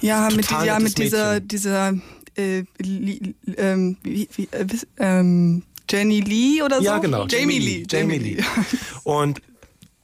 Ja, 0.00 0.28
mit, 0.34 0.50
die, 0.50 0.66
ja, 0.66 0.80
mit 0.80 0.98
dieser, 0.98 1.38
dieser 1.38 1.94
äh, 2.34 2.64
li, 2.78 3.36
ähm, 3.56 3.96
wie, 4.02 4.28
wie, 4.34 4.48
äh, 4.50 4.66
ähm, 4.98 5.62
Jenny 5.88 6.18
Lee 6.18 6.62
oder 6.62 6.78
so? 6.78 6.84
Ja, 6.84 6.98
genau. 6.98 7.28
Jamie 7.28 7.60
Lee. 7.60 7.86
Jamie 7.88 8.18
Lee. 8.18 8.42
Und 9.04 9.40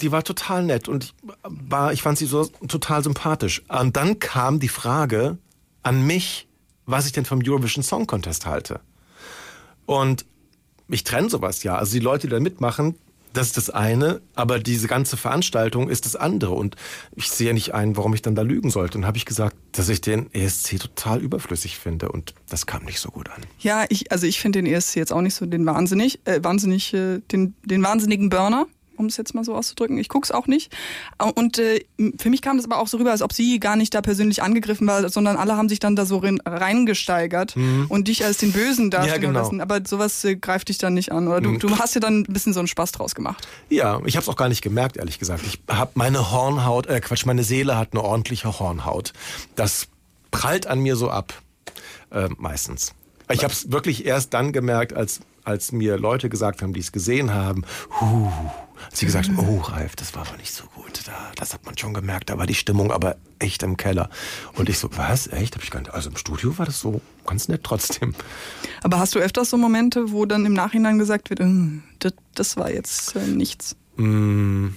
die 0.05 0.13
war 0.13 0.23
total 0.23 0.63
nett 0.63 0.87
und 0.87 1.05
ich, 1.05 1.15
war, 1.43 1.93
ich 1.95 2.03
fand 2.03 2.19
sie 2.19 2.27
so 2.27 2.45
total 2.69 3.03
sympathisch. 3.03 3.63
Und 3.69 3.97
dann 3.97 4.19
kam 4.19 4.61
die 4.61 4.69
Frage 4.69 5.39
an 5.83 6.07
mich, 6.07 6.47
was 6.85 7.07
ich 7.07 7.13
denn 7.13 7.25
vom 7.25 7.41
Eurovision 7.43 7.83
Song 7.83 8.07
Contest 8.07 8.45
halte. 8.45 8.81
Und 9.87 10.27
ich 10.89 11.05
trenne 11.05 11.31
sowas 11.31 11.63
ja. 11.63 11.77
Also 11.77 11.95
die 11.95 12.01
Leute, 12.01 12.27
die 12.27 12.33
da 12.33 12.41
mitmachen, 12.41 12.97
das 13.33 13.47
ist 13.49 13.57
das 13.57 13.71
eine, 13.71 14.21
aber 14.35 14.59
diese 14.59 14.89
ganze 14.89 15.17
Veranstaltung 15.17 15.89
ist 15.89 16.05
das 16.05 16.17
andere. 16.17 16.53
Und 16.53 16.77
ich 17.17 17.31
sehe 17.31 17.55
nicht 17.55 17.73
ein, 17.73 17.97
warum 17.97 18.13
ich 18.13 18.21
dann 18.21 18.35
da 18.35 18.43
lügen 18.43 18.71
sollte. 18.71 18.99
Und 18.99 19.07
habe 19.07 19.17
ich 19.17 19.25
gesagt, 19.25 19.57
dass 19.73 19.89
ich 19.89 20.03
den 20.03 20.33
ESC 20.35 20.79
total 20.79 21.21
überflüssig 21.23 21.79
finde. 21.79 22.13
Und 22.13 22.35
das 22.51 22.67
kam 22.67 22.85
nicht 22.85 23.01
so 23.01 23.11
gut 23.11 23.31
an. 23.31 23.41
Ja, 23.59 23.87
ich, 23.89 24.13
also 24.13 24.27
ich 24.27 24.39
finde 24.39 24.63
den 24.63 24.71
ESC 24.71 24.97
jetzt 24.97 25.15
auch 25.15 25.23
nicht 25.23 25.35
so 25.35 25.47
den 25.47 25.65
wahnsinnig, 25.65 26.21
äh, 26.27 26.45
wahnsinnig, 26.45 26.93
äh, 26.93 27.21
den, 27.33 27.55
den 27.65 27.83
wahnsinnigen 27.83 28.29
Burner, 28.29 28.67
um 28.97 29.07
es 29.07 29.17
jetzt 29.17 29.35
mal 29.35 29.45
so 29.45 29.55
auszudrücken. 29.55 29.99
Ich 29.99 30.09
guck's 30.09 30.31
auch 30.31 30.47
nicht. 30.47 30.73
Und 31.35 31.59
äh, 31.59 31.85
für 32.19 32.31
mich 32.31 32.43
kam 32.43 32.57
das 32.57 32.67
aber 32.67 32.79
auch 32.79 32.89
so 32.89 32.99
rüber, 32.99 33.11
als 33.11 33.23
ob 33.23 33.33
sie 33.33 33.61
gar 33.61 33.77
nicht 33.77 33.95
da 33.95 34.01
persönlich 34.01 34.43
angegriffen 34.43 34.87
war, 34.87 35.09
sondern 35.09 35.37
alle 35.37 35.57
haben 35.57 35.69
sich 35.69 35.79
dann 35.79 35.97
da 35.97 36.07
so 36.07 36.19
rein, 36.19 36.39
reingesteigert 36.45 37.57
und 37.89 38.09
dich 38.09 38.25
als 38.25 38.39
den 38.39 38.53
Bösen 38.53 38.91
dastehen 38.91 39.21
genau. 39.21 39.41
lassen. 39.41 39.61
Aber 39.61 39.81
sowas 39.87 40.25
äh, 40.25 40.37
greift 40.37 40.69
dich 40.69 40.79
dann 40.79 40.95
nicht 40.95 41.13
an. 41.13 41.29
Oder 41.29 41.41
du, 41.41 41.57
du 41.57 41.79
hast 41.79 41.95
dir 41.95 42.01
dann 42.01 42.21
ein 42.21 42.33
bisschen 42.33 42.53
so 42.53 42.61
einen 42.61 42.69
Spaß 42.69 42.93
draus 42.93 43.15
gemacht. 43.15 43.47
Ja, 43.69 44.01
ich 44.05 44.17
habe 44.17 44.23
es 44.23 44.29
auch 44.29 44.37
gar 44.37 44.49
nicht 44.49 44.63
gemerkt, 44.63 44.97
ehrlich 44.97 45.19
gesagt. 45.19 45.45
Ich 45.47 45.61
habe 45.69 45.93
meine 45.95 46.31
Hornhaut, 46.31 46.87
äh 46.87 47.01
Quatsch, 47.01 47.27
meine 47.27 47.45
Seele 47.45 47.77
hat 47.77 47.93
eine 47.93 48.03
ordentliche 48.03 48.59
Hornhaut. 48.59 49.13
Das 49.57 49.89
prallt 50.31 50.67
an 50.67 50.81
mir 50.81 50.97
so 50.97 51.11
ab, 51.11 51.33
äh, 52.11 52.29
meistens. 52.39 52.95
Ich 53.31 53.43
habe 53.43 53.53
es 53.53 53.71
wirklich 53.73 54.05
erst 54.05 54.35
dann 54.35 54.53
gemerkt, 54.53 54.93
als, 54.93 55.21
als 55.45 55.73
mir 55.73 55.97
Leute 55.97 56.29
gesagt 56.29 56.63
haben, 56.63 56.75
die 56.75 56.81
es 56.81 56.93
gesehen 56.93 57.33
haben, 57.33 57.65
huh, 58.01 58.31
als 58.91 58.99
sie 58.99 59.07
gesagt 59.07 59.29
haben, 59.29 59.39
oh 59.39 59.61
Ralf, 59.61 59.97
das 59.97 60.15
war 60.15 60.27
aber 60.27 60.37
nicht 60.37 60.53
so 60.53 60.65
gut. 60.75 61.03
Da, 61.07 61.33
das 61.37 61.55
hat 61.55 61.65
man 61.65 61.77
schon 61.77 61.95
gemerkt, 61.95 62.31
da 62.31 62.39
war 62.39 62.47
die 62.47 62.55
Stimmung 62.55 62.93
aber 62.93 63.17
echt 63.39 63.63
im 63.63 63.77
Keller. 63.77 64.11
Und 64.55 64.69
ich 64.69 64.79
so, 64.79 64.89
was, 64.97 65.27
echt? 65.29 65.55
Hab 65.55 65.63
ich 65.63 65.71
gar 65.71 65.81
nicht, 65.81 65.93
also 65.93 66.11
im 66.11 66.17
Studio 66.17 66.57
war 66.59 66.67
das 66.67 66.81
so 66.81 67.01
ganz 67.27 67.49
nett 67.49 67.63
trotzdem. 67.65 68.15
Aber 68.83 68.99
hast 68.99 69.15
du 69.15 69.19
öfters 69.19 69.51
so 69.51 69.57
Momente, 69.57 70.13
wo 70.13 70.27
dann 70.27 70.47
im 70.47 70.53
Nachhinein 70.53 70.99
gesagt 70.99 71.31
wird, 71.31 71.41
äh, 71.41 71.81
das, 71.99 72.13
das 72.35 72.57
war 72.57 72.71
jetzt 72.71 73.17
äh, 73.17 73.27
nichts? 73.27 73.77
Mm. 73.97 74.69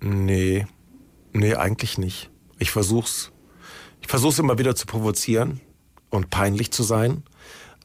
Nee. 0.00 0.66
Nee, 1.32 1.54
eigentlich 1.54 1.98
nicht. 1.98 2.30
Ich 2.58 2.70
versuch's. 2.70 3.30
Ich 4.00 4.08
versuch's 4.08 4.38
immer 4.38 4.58
wieder 4.58 4.74
zu 4.74 4.86
provozieren 4.86 5.60
und 6.10 6.30
peinlich 6.30 6.72
zu 6.72 6.82
sein. 6.82 7.22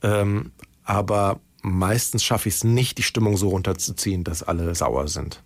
Ähm, 0.01 0.51
aber 0.83 1.39
meistens 1.65 2.23
schaffe 2.23 2.49
ich 2.49 2.55
es 2.55 2.63
nicht, 2.63 2.97
die 2.97 3.03
Stimmung 3.03 3.37
so 3.37 3.49
runterzuziehen, 3.49 4.23
dass 4.23 4.43
alle 4.43 4.73
sauer 4.75 5.07
sind. 5.07 5.41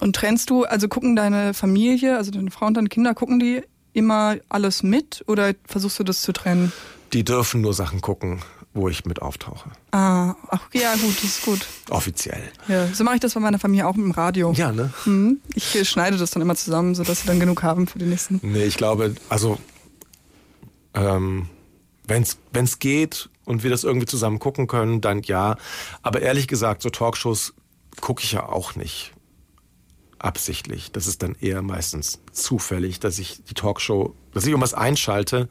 Und 0.00 0.16
trennst 0.16 0.50
du, 0.50 0.64
also 0.64 0.88
gucken 0.88 1.16
deine 1.16 1.54
Familie, 1.54 2.16
also 2.16 2.30
deine 2.30 2.50
Frau 2.50 2.66
und 2.66 2.76
deine 2.76 2.88
Kinder, 2.88 3.14
gucken 3.14 3.38
die 3.38 3.62
immer 3.92 4.36
alles 4.48 4.82
mit 4.82 5.24
oder 5.26 5.54
versuchst 5.64 5.98
du 5.98 6.04
das 6.04 6.22
zu 6.22 6.32
trennen? 6.32 6.72
Die 7.12 7.24
dürfen 7.24 7.60
nur 7.60 7.74
Sachen 7.74 8.00
gucken, 8.00 8.40
wo 8.74 8.88
ich 8.88 9.04
mit 9.04 9.22
auftauche. 9.22 9.70
Ah, 9.92 10.34
ach, 10.48 10.68
ja 10.72 10.94
gut, 10.94 11.16
das 11.16 11.24
ist 11.24 11.44
gut. 11.44 11.66
Offiziell. 11.90 12.42
Ja, 12.68 12.88
so 12.88 13.04
mache 13.04 13.16
ich 13.16 13.20
das 13.20 13.34
bei 13.34 13.40
meiner 13.40 13.58
Familie 13.58 13.86
auch 13.86 13.96
im 13.96 14.10
Radio. 14.10 14.52
Ja, 14.52 14.72
ne? 14.72 14.92
Mhm. 15.04 15.38
Ich 15.54 15.88
schneide 15.88 16.16
das 16.16 16.30
dann 16.30 16.42
immer 16.42 16.56
zusammen, 16.56 16.94
sodass 16.94 17.20
sie 17.20 17.26
dann 17.26 17.38
genug 17.38 17.62
haben 17.62 17.86
für 17.86 17.98
die 17.98 18.06
nächsten. 18.06 18.40
Nee, 18.42 18.64
ich 18.64 18.76
glaube, 18.76 19.14
also 19.28 19.58
ähm, 20.94 21.48
wenn's 22.06 22.38
wenn's 22.52 22.78
geht 22.78 23.30
und 23.44 23.62
wir 23.62 23.70
das 23.70 23.84
irgendwie 23.84 24.06
zusammen 24.06 24.38
gucken 24.38 24.66
können, 24.66 25.00
dann 25.00 25.22
ja. 25.22 25.56
Aber 26.02 26.22
ehrlich 26.22 26.48
gesagt, 26.48 26.82
so 26.82 26.90
Talkshows 26.90 27.54
gucke 28.00 28.22
ich 28.22 28.32
ja 28.32 28.48
auch 28.48 28.74
nicht 28.76 29.12
absichtlich. 30.18 30.92
Das 30.92 31.06
ist 31.06 31.22
dann 31.22 31.34
eher 31.40 31.62
meistens 31.62 32.20
zufällig, 32.32 33.00
dass 33.00 33.18
ich 33.18 33.42
die 33.44 33.54
Talkshow, 33.54 34.14
dass 34.32 34.44
ich 34.44 34.50
irgendwas 34.50 34.74
einschalte 34.74 35.48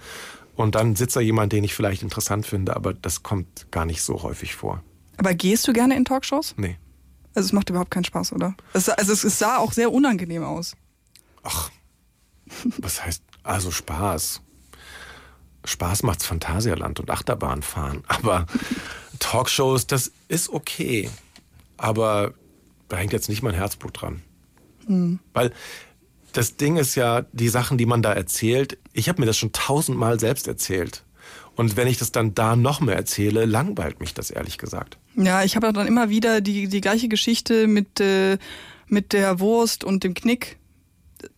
und 0.55 0.75
dann 0.75 0.95
sitzt 0.95 1.15
da 1.15 1.19
jemand, 1.19 1.53
den 1.53 1.63
ich 1.63 1.73
vielleicht 1.73 2.03
interessant 2.03 2.45
finde, 2.45 2.75
aber 2.75 2.93
das 2.93 3.23
kommt 3.23 3.71
gar 3.71 3.85
nicht 3.85 4.01
so 4.01 4.23
häufig 4.23 4.55
vor. 4.55 4.83
Aber 5.17 5.33
gehst 5.33 5.67
du 5.67 5.73
gerne 5.73 5.95
in 5.95 6.05
Talkshows? 6.05 6.55
Nee. 6.57 6.77
Also 7.33 7.47
es 7.47 7.53
macht 7.53 7.69
überhaupt 7.69 7.91
keinen 7.91 8.03
Spaß, 8.03 8.33
oder? 8.33 8.55
Es, 8.73 8.89
also 8.89 9.13
es, 9.13 9.23
es 9.23 9.39
sah 9.39 9.57
auch 9.57 9.71
sehr 9.71 9.91
unangenehm 9.91 10.43
aus. 10.43 10.75
Ach, 11.43 11.69
was 12.77 13.03
heißt 13.03 13.23
also 13.43 13.71
Spaß? 13.71 14.41
Spaß 15.65 16.03
macht's 16.03 16.25
Phantasialand 16.25 16.99
und 16.99 17.09
Achterbahn 17.09 17.61
fahren. 17.61 18.03
Aber 18.07 18.45
Talkshows, 19.19 19.87
das 19.87 20.11
ist 20.27 20.49
okay. 20.49 21.09
Aber 21.77 22.33
da 22.89 22.97
hängt 22.97 23.13
jetzt 23.13 23.29
nicht 23.29 23.41
mein 23.41 23.53
Herzblut 23.53 24.01
dran. 24.01 24.21
Weil 25.33 25.53
das 26.33 26.57
Ding 26.57 26.77
ist 26.77 26.95
ja, 26.95 27.23
die 27.31 27.49
Sachen, 27.49 27.77
die 27.77 27.85
man 27.85 28.01
da 28.01 28.13
erzählt, 28.13 28.77
ich 28.93 29.09
habe 29.09 29.21
mir 29.21 29.25
das 29.25 29.37
schon 29.37 29.51
tausendmal 29.51 30.19
selbst 30.19 30.47
erzählt. 30.47 31.03
Und 31.55 31.77
wenn 31.77 31.87
ich 31.87 31.97
das 31.97 32.11
dann 32.11 32.33
da 32.33 32.55
noch 32.55 32.79
mehr 32.81 32.95
erzähle, 32.95 33.45
langweilt 33.45 33.99
mich 33.99 34.13
das 34.13 34.31
ehrlich 34.31 34.57
gesagt. 34.57 34.97
Ja, 35.15 35.43
ich 35.43 35.55
habe 35.55 35.71
dann 35.73 35.87
immer 35.87 36.09
wieder 36.09 36.41
die, 36.41 36.67
die 36.67 36.81
gleiche 36.81 37.09
Geschichte 37.09 37.67
mit, 37.67 37.99
äh, 37.99 38.37
mit 38.87 39.13
der 39.13 39.39
Wurst 39.39 39.83
und 39.83 40.03
dem 40.03 40.13
Knick. 40.13 40.57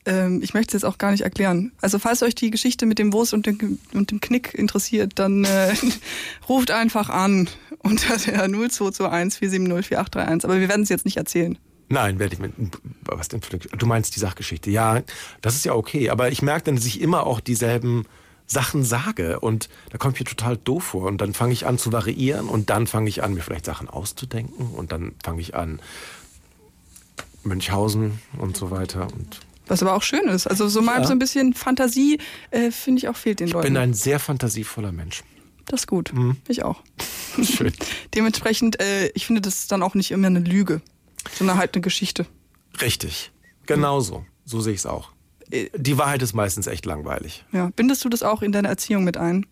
Ähm, 0.05 0.41
ich 0.43 0.53
möchte 0.53 0.75
es 0.75 0.81
jetzt 0.81 0.89
auch 0.89 0.97
gar 0.97 1.11
nicht 1.11 1.21
erklären. 1.21 1.71
Also 1.81 1.99
falls 1.99 2.23
euch 2.23 2.35
die 2.35 2.51
Geschichte 2.51 2.85
mit 2.85 2.99
dem 2.99 3.13
Wurst 3.13 3.33
und 3.33 3.45
dem, 3.45 3.79
und 3.93 4.11
dem 4.11 4.19
Knick 4.19 4.53
interessiert, 4.53 5.13
dann 5.15 5.45
äh, 5.45 5.73
ruft 6.49 6.71
einfach 6.71 7.09
an 7.09 7.49
unter 7.79 8.17
der 8.17 8.47
0221 8.47 9.39
470 9.39 9.87
4831. 9.87 10.45
Aber 10.45 10.59
wir 10.59 10.69
werden 10.69 10.83
es 10.83 10.89
jetzt 10.89 11.05
nicht 11.05 11.17
erzählen. 11.17 11.57
Nein, 11.89 12.19
werde 12.19 12.33
ich 12.33 12.39
mit. 12.39 12.53
Was 13.03 13.27
denn 13.27 13.41
für 13.41 13.57
Du 13.57 13.85
meinst 13.85 14.15
die 14.15 14.19
Sachgeschichte? 14.19 14.71
Ja, 14.71 15.01
das 15.41 15.55
ist 15.55 15.65
ja 15.65 15.73
okay. 15.73 16.09
Aber 16.09 16.31
ich 16.31 16.41
merke 16.41 16.65
dann, 16.65 16.75
dass 16.75 16.85
ich 16.85 17.01
immer 17.01 17.25
auch 17.25 17.39
dieselben 17.39 18.05
Sachen 18.47 18.83
sage 18.83 19.39
und 19.39 19.69
da 19.89 19.97
komme 19.97 20.13
ich 20.13 20.19
mir 20.19 20.25
total 20.25 20.57
doof 20.57 20.83
vor. 20.83 21.05
Und 21.05 21.19
dann 21.19 21.33
fange 21.33 21.53
ich 21.53 21.65
an 21.65 21.77
zu 21.77 21.91
variieren 21.91 22.47
und 22.47 22.69
dann 22.69 22.87
fange 22.87 23.09
ich 23.09 23.23
an, 23.23 23.33
mir 23.33 23.41
vielleicht 23.41 23.65
Sachen 23.65 23.89
auszudenken 23.89 24.67
und 24.67 24.91
dann 24.91 25.13
fange 25.23 25.41
ich 25.41 25.55
an 25.55 25.79
Münchhausen 27.43 28.19
und 28.37 28.57
so 28.57 28.71
weiter. 28.71 29.07
Und 29.13 29.39
Was 29.67 29.81
aber 29.81 29.93
auch 29.95 30.03
schön 30.03 30.27
ist. 30.27 30.45
Also 30.47 30.67
so 30.67 30.81
mal 30.81 31.01
Ja. 31.01 31.07
so 31.07 31.11
ein 31.13 31.19
bisschen 31.19 31.53
Fantasie, 31.53 32.19
äh, 32.51 32.69
finde 32.71 32.99
ich 32.99 33.07
auch 33.07 33.15
fehlt 33.15 33.39
den 33.39 33.47
ich 33.47 33.53
Leuten. 33.53 33.67
bin 33.67 33.77
ein 33.77 33.93
sehr 33.93 34.19
fantasievoller 34.19 34.91
Mensch. 34.91 35.23
das 35.65 35.81
ist 35.81 35.87
gut. 35.87 36.11
Ich 36.49 36.63
auch. 36.63 36.81
Schön. 37.43 37.71
Dementsprechend, 38.13 38.79
äh, 38.81 39.07
ich 39.15 39.25
finde, 39.25 39.41
das 39.41 39.59
ist 39.61 39.71
dann 39.71 39.81
auch 39.81 39.95
nicht 39.95 40.11
immer 40.11 40.27
eine 40.27 40.39
Lüge, 40.39 40.81
sondern 41.37 41.57
halt 41.57 41.73
eine 41.75 41.81
Geschichte. 41.81 42.25
Richtig. 42.81 43.31
Genauso. 43.65 44.25
So 44.45 44.59
sehe 44.59 44.73
ich 44.73 44.79
es 44.81 44.85
auch. 44.85 45.11
Äh, 45.49 45.69
Die 45.75 45.97
Wahrheit 45.97 46.21
ist 46.21 46.33
meistens 46.33 46.67
echt 46.67 46.85
langweilig. 46.85 47.45
Ja. 47.53 47.69
Bindest 47.75 48.03
du 48.03 48.09
das 48.09 48.21
auch 48.23 48.41
in 48.41 48.51
deine 48.51 48.67
Erziehung 48.67 49.03
mit 49.05 49.15
ein, 49.17 49.45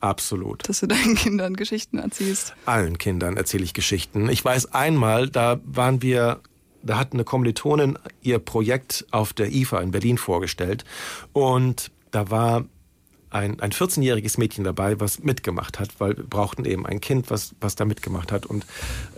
Absolut. 0.00 0.68
dass 0.68 0.80
du 0.80 0.88
deinen 0.88 1.14
Kindern 1.14 1.54
Geschichten 1.54 1.98
erzählst? 1.98 2.54
allen 2.66 2.98
Kindern 2.98 3.36
erzähle 3.36 3.62
ich 3.62 3.72
Geschichten. 3.72 4.28
Ich 4.28 4.44
weiß 4.44 4.72
einmal, 4.74 5.28
da 5.30 5.60
waren 5.64 6.02
wir, 6.02 6.40
da 6.82 6.98
hat 6.98 7.12
eine 7.12 7.24
Kommilitonin 7.24 7.98
ihr 8.22 8.38
Projekt 8.38 9.06
auf 9.10 9.32
der 9.32 9.52
IFA 9.52 9.80
in 9.80 9.90
Berlin 9.90 10.18
vorgestellt 10.18 10.84
und 11.32 11.90
da 12.10 12.30
war 12.30 12.64
ein, 13.32 13.60
ein 13.60 13.72
14-jähriges 13.72 14.38
Mädchen 14.38 14.64
dabei, 14.64 15.00
was 15.00 15.20
mitgemacht 15.20 15.80
hat, 15.80 15.88
weil 15.98 16.16
wir 16.16 16.24
brauchten 16.24 16.64
eben 16.64 16.86
ein 16.86 17.00
Kind, 17.00 17.30
was, 17.30 17.54
was 17.60 17.74
da 17.74 17.84
mitgemacht 17.84 18.30
hat. 18.30 18.46
Und 18.46 18.66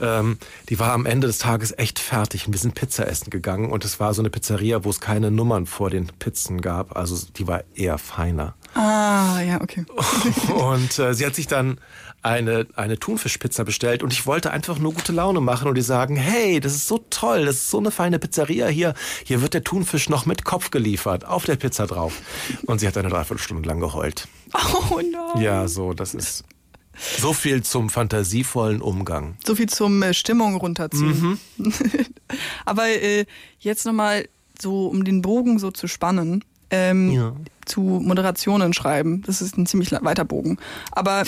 ähm, 0.00 0.38
die 0.68 0.78
war 0.78 0.92
am 0.92 1.06
Ende 1.06 1.26
des 1.26 1.38
Tages 1.38 1.74
echt 1.76 1.98
fertig. 1.98 2.46
Und 2.46 2.52
wir 2.52 2.60
sind 2.60 2.74
Pizza 2.74 3.06
essen 3.06 3.30
gegangen 3.30 3.70
und 3.70 3.84
es 3.84 4.00
war 4.00 4.14
so 4.14 4.22
eine 4.22 4.30
Pizzeria, 4.30 4.84
wo 4.84 4.90
es 4.90 5.00
keine 5.00 5.30
Nummern 5.30 5.66
vor 5.66 5.90
den 5.90 6.06
Pizzen 6.18 6.60
gab. 6.60 6.96
Also 6.96 7.26
die 7.36 7.46
war 7.46 7.64
eher 7.74 7.98
feiner. 7.98 8.54
Ah, 8.74 9.40
ja, 9.40 9.60
okay. 9.60 9.84
Und 10.54 10.98
äh, 10.98 11.14
sie 11.14 11.24
hat 11.24 11.36
sich 11.36 11.46
dann 11.46 11.78
eine, 12.24 12.66
eine 12.74 12.98
Thunfischpizza 12.98 13.64
bestellt 13.64 14.02
und 14.02 14.12
ich 14.12 14.26
wollte 14.26 14.50
einfach 14.50 14.78
nur 14.78 14.94
gute 14.94 15.12
Laune 15.12 15.40
machen 15.40 15.68
und 15.68 15.76
ihr 15.76 15.84
sagen, 15.84 16.16
hey, 16.16 16.58
das 16.58 16.74
ist 16.74 16.88
so 16.88 17.04
toll, 17.10 17.44
das 17.44 17.56
ist 17.56 17.70
so 17.70 17.78
eine 17.78 17.90
feine 17.90 18.18
Pizzeria 18.18 18.66
hier. 18.66 18.94
Hier 19.24 19.42
wird 19.42 19.52
der 19.52 19.62
Thunfisch 19.62 20.08
noch 20.08 20.24
mit 20.24 20.44
Kopf 20.44 20.70
geliefert, 20.70 21.26
auf 21.26 21.44
der 21.44 21.56
Pizza 21.56 21.86
drauf. 21.86 22.22
Und 22.66 22.78
sie 22.78 22.88
hat 22.88 22.96
eine 22.96 23.10
Dreiviertelstunde 23.10 23.68
lang 23.68 23.80
geheult. 23.80 24.28
Oh 24.90 25.00
nein. 25.00 25.42
Ja, 25.42 25.66
so, 25.66 25.94
das 25.94 26.14
ist 26.14 26.44
so 27.18 27.32
viel 27.32 27.62
zum 27.62 27.90
fantasievollen 27.90 28.80
Umgang. 28.80 29.36
So 29.44 29.54
viel 29.56 29.68
zum 29.68 30.02
äh, 30.02 30.14
Stimmung 30.14 30.56
runterziehen. 30.56 31.38
Mhm. 31.56 31.72
Aber 32.64 32.86
äh, 32.86 33.26
jetzt 33.58 33.84
nochmal 33.84 34.28
so, 34.60 34.86
um 34.86 35.04
den 35.04 35.22
Bogen 35.22 35.58
so 35.58 35.70
zu 35.70 35.88
spannen. 35.88 36.44
Ähm, 36.70 37.10
Ja. 37.10 37.36
zu 37.66 37.80
Moderationen 37.80 38.72
schreiben. 38.72 39.22
Das 39.22 39.40
ist 39.42 39.56
ein 39.56 39.66
ziemlich 39.66 39.92
weiter 39.92 40.24
Bogen. 40.24 40.58
Aber 40.92 41.24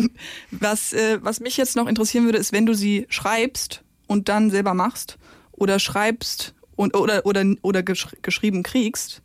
was, 0.50 0.92
äh, 0.92 1.18
was 1.22 1.40
mich 1.40 1.56
jetzt 1.56 1.76
noch 1.76 1.86
interessieren 1.86 2.24
würde, 2.24 2.38
ist, 2.38 2.52
wenn 2.52 2.66
du 2.66 2.74
sie 2.74 3.06
schreibst 3.08 3.82
und 4.06 4.28
dann 4.28 4.50
selber 4.50 4.74
machst 4.74 5.18
oder 5.52 5.78
schreibst 5.78 6.54
und, 6.76 6.96
oder, 6.96 7.26
oder, 7.26 7.44
oder 7.62 7.82
gesch 7.82 8.08
geschrieben 8.22 8.62
kriegst, 8.62 9.22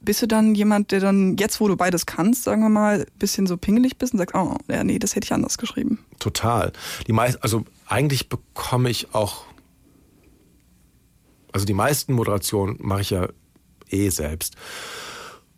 bist 0.00 0.20
du 0.20 0.26
dann 0.26 0.54
jemand, 0.56 0.90
der 0.90 0.98
dann 0.98 1.36
jetzt, 1.36 1.60
wo 1.60 1.68
du 1.68 1.76
beides 1.76 2.06
kannst, 2.06 2.42
sagen 2.42 2.62
wir 2.62 2.68
mal, 2.68 3.06
bisschen 3.20 3.46
so 3.46 3.56
pingelig 3.56 3.98
bist 3.98 4.12
und 4.14 4.18
sagst, 4.18 4.34
oh, 4.34 4.56
ja, 4.68 4.82
nee, 4.82 4.98
das 4.98 5.14
hätte 5.14 5.26
ich 5.26 5.32
anders 5.32 5.58
geschrieben. 5.58 6.00
Total. 6.18 6.72
Die 7.06 7.12
meist, 7.12 7.40
also 7.44 7.64
eigentlich 7.86 8.28
bekomme 8.28 8.90
ich 8.90 9.14
auch, 9.14 9.44
also 11.52 11.66
die 11.66 11.74
meisten 11.74 12.14
Moderationen 12.14 12.78
mache 12.80 13.02
ich 13.02 13.10
ja 13.10 13.28
eh 13.92 14.10
selbst. 14.10 14.56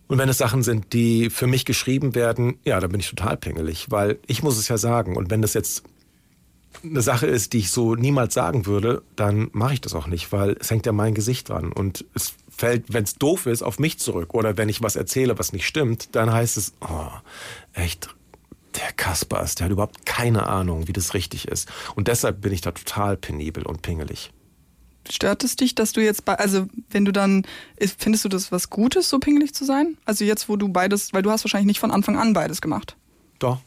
Und 0.06 0.18
wenn 0.18 0.28
es 0.28 0.38
Sachen 0.38 0.62
sind, 0.62 0.92
die 0.92 1.30
für 1.30 1.46
mich 1.46 1.64
geschrieben 1.64 2.14
werden, 2.14 2.58
ja, 2.64 2.78
dann 2.78 2.90
bin 2.90 3.00
ich 3.00 3.08
total 3.08 3.36
pingelig, 3.36 3.90
weil 3.90 4.18
ich 4.26 4.42
muss 4.42 4.58
es 4.58 4.68
ja 4.68 4.76
sagen. 4.76 5.16
Und 5.16 5.30
wenn 5.30 5.40
das 5.40 5.54
jetzt 5.54 5.84
eine 6.82 7.00
Sache 7.00 7.26
ist, 7.26 7.52
die 7.52 7.58
ich 7.58 7.70
so 7.70 7.94
niemals 7.94 8.34
sagen 8.34 8.66
würde, 8.66 9.02
dann 9.16 9.48
mache 9.52 9.74
ich 9.74 9.80
das 9.80 9.94
auch 9.94 10.06
nicht, 10.06 10.32
weil 10.32 10.56
es 10.60 10.70
hängt 10.70 10.86
ja 10.86 10.92
mein 10.92 11.14
Gesicht 11.14 11.48
dran. 11.48 11.72
Und 11.72 12.04
es 12.14 12.34
fällt, 12.50 12.92
wenn 12.92 13.04
es 13.04 13.14
doof 13.14 13.46
ist, 13.46 13.62
auf 13.62 13.78
mich 13.78 13.98
zurück. 13.98 14.34
Oder 14.34 14.56
wenn 14.56 14.68
ich 14.68 14.82
was 14.82 14.96
erzähle, 14.96 15.38
was 15.38 15.52
nicht 15.52 15.66
stimmt, 15.66 16.14
dann 16.14 16.32
heißt 16.32 16.56
es, 16.56 16.74
oh, 16.80 17.08
echt, 17.72 18.14
der 18.76 18.92
Kaspers, 18.92 19.54
der 19.54 19.66
hat 19.66 19.72
überhaupt 19.72 20.04
keine 20.04 20.46
Ahnung, 20.46 20.88
wie 20.88 20.92
das 20.92 21.14
richtig 21.14 21.48
ist. 21.48 21.70
Und 21.94 22.08
deshalb 22.08 22.40
bin 22.40 22.52
ich 22.52 22.60
da 22.60 22.72
total 22.72 23.16
penibel 23.16 23.64
und 23.64 23.82
pingelig. 23.82 24.32
Stört 25.10 25.44
es 25.44 25.56
dich, 25.56 25.74
dass 25.74 25.92
du 25.92 26.00
jetzt 26.02 26.24
bei, 26.24 26.34
also 26.38 26.66
wenn 26.90 27.04
du 27.04 27.12
dann, 27.12 27.44
findest 27.98 28.24
du 28.24 28.28
das 28.28 28.50
was 28.52 28.70
Gutes, 28.70 29.08
so 29.10 29.18
pingelig 29.18 29.54
zu 29.54 29.64
sein? 29.64 29.96
Also 30.04 30.24
jetzt, 30.24 30.48
wo 30.48 30.56
du 30.56 30.68
beides, 30.68 31.12
weil 31.12 31.22
du 31.22 31.30
hast 31.30 31.44
wahrscheinlich 31.44 31.66
nicht 31.66 31.80
von 31.80 31.90
Anfang 31.90 32.16
an 32.18 32.32
beides 32.32 32.60
gemacht. 32.60 32.96
Doch, 33.38 33.60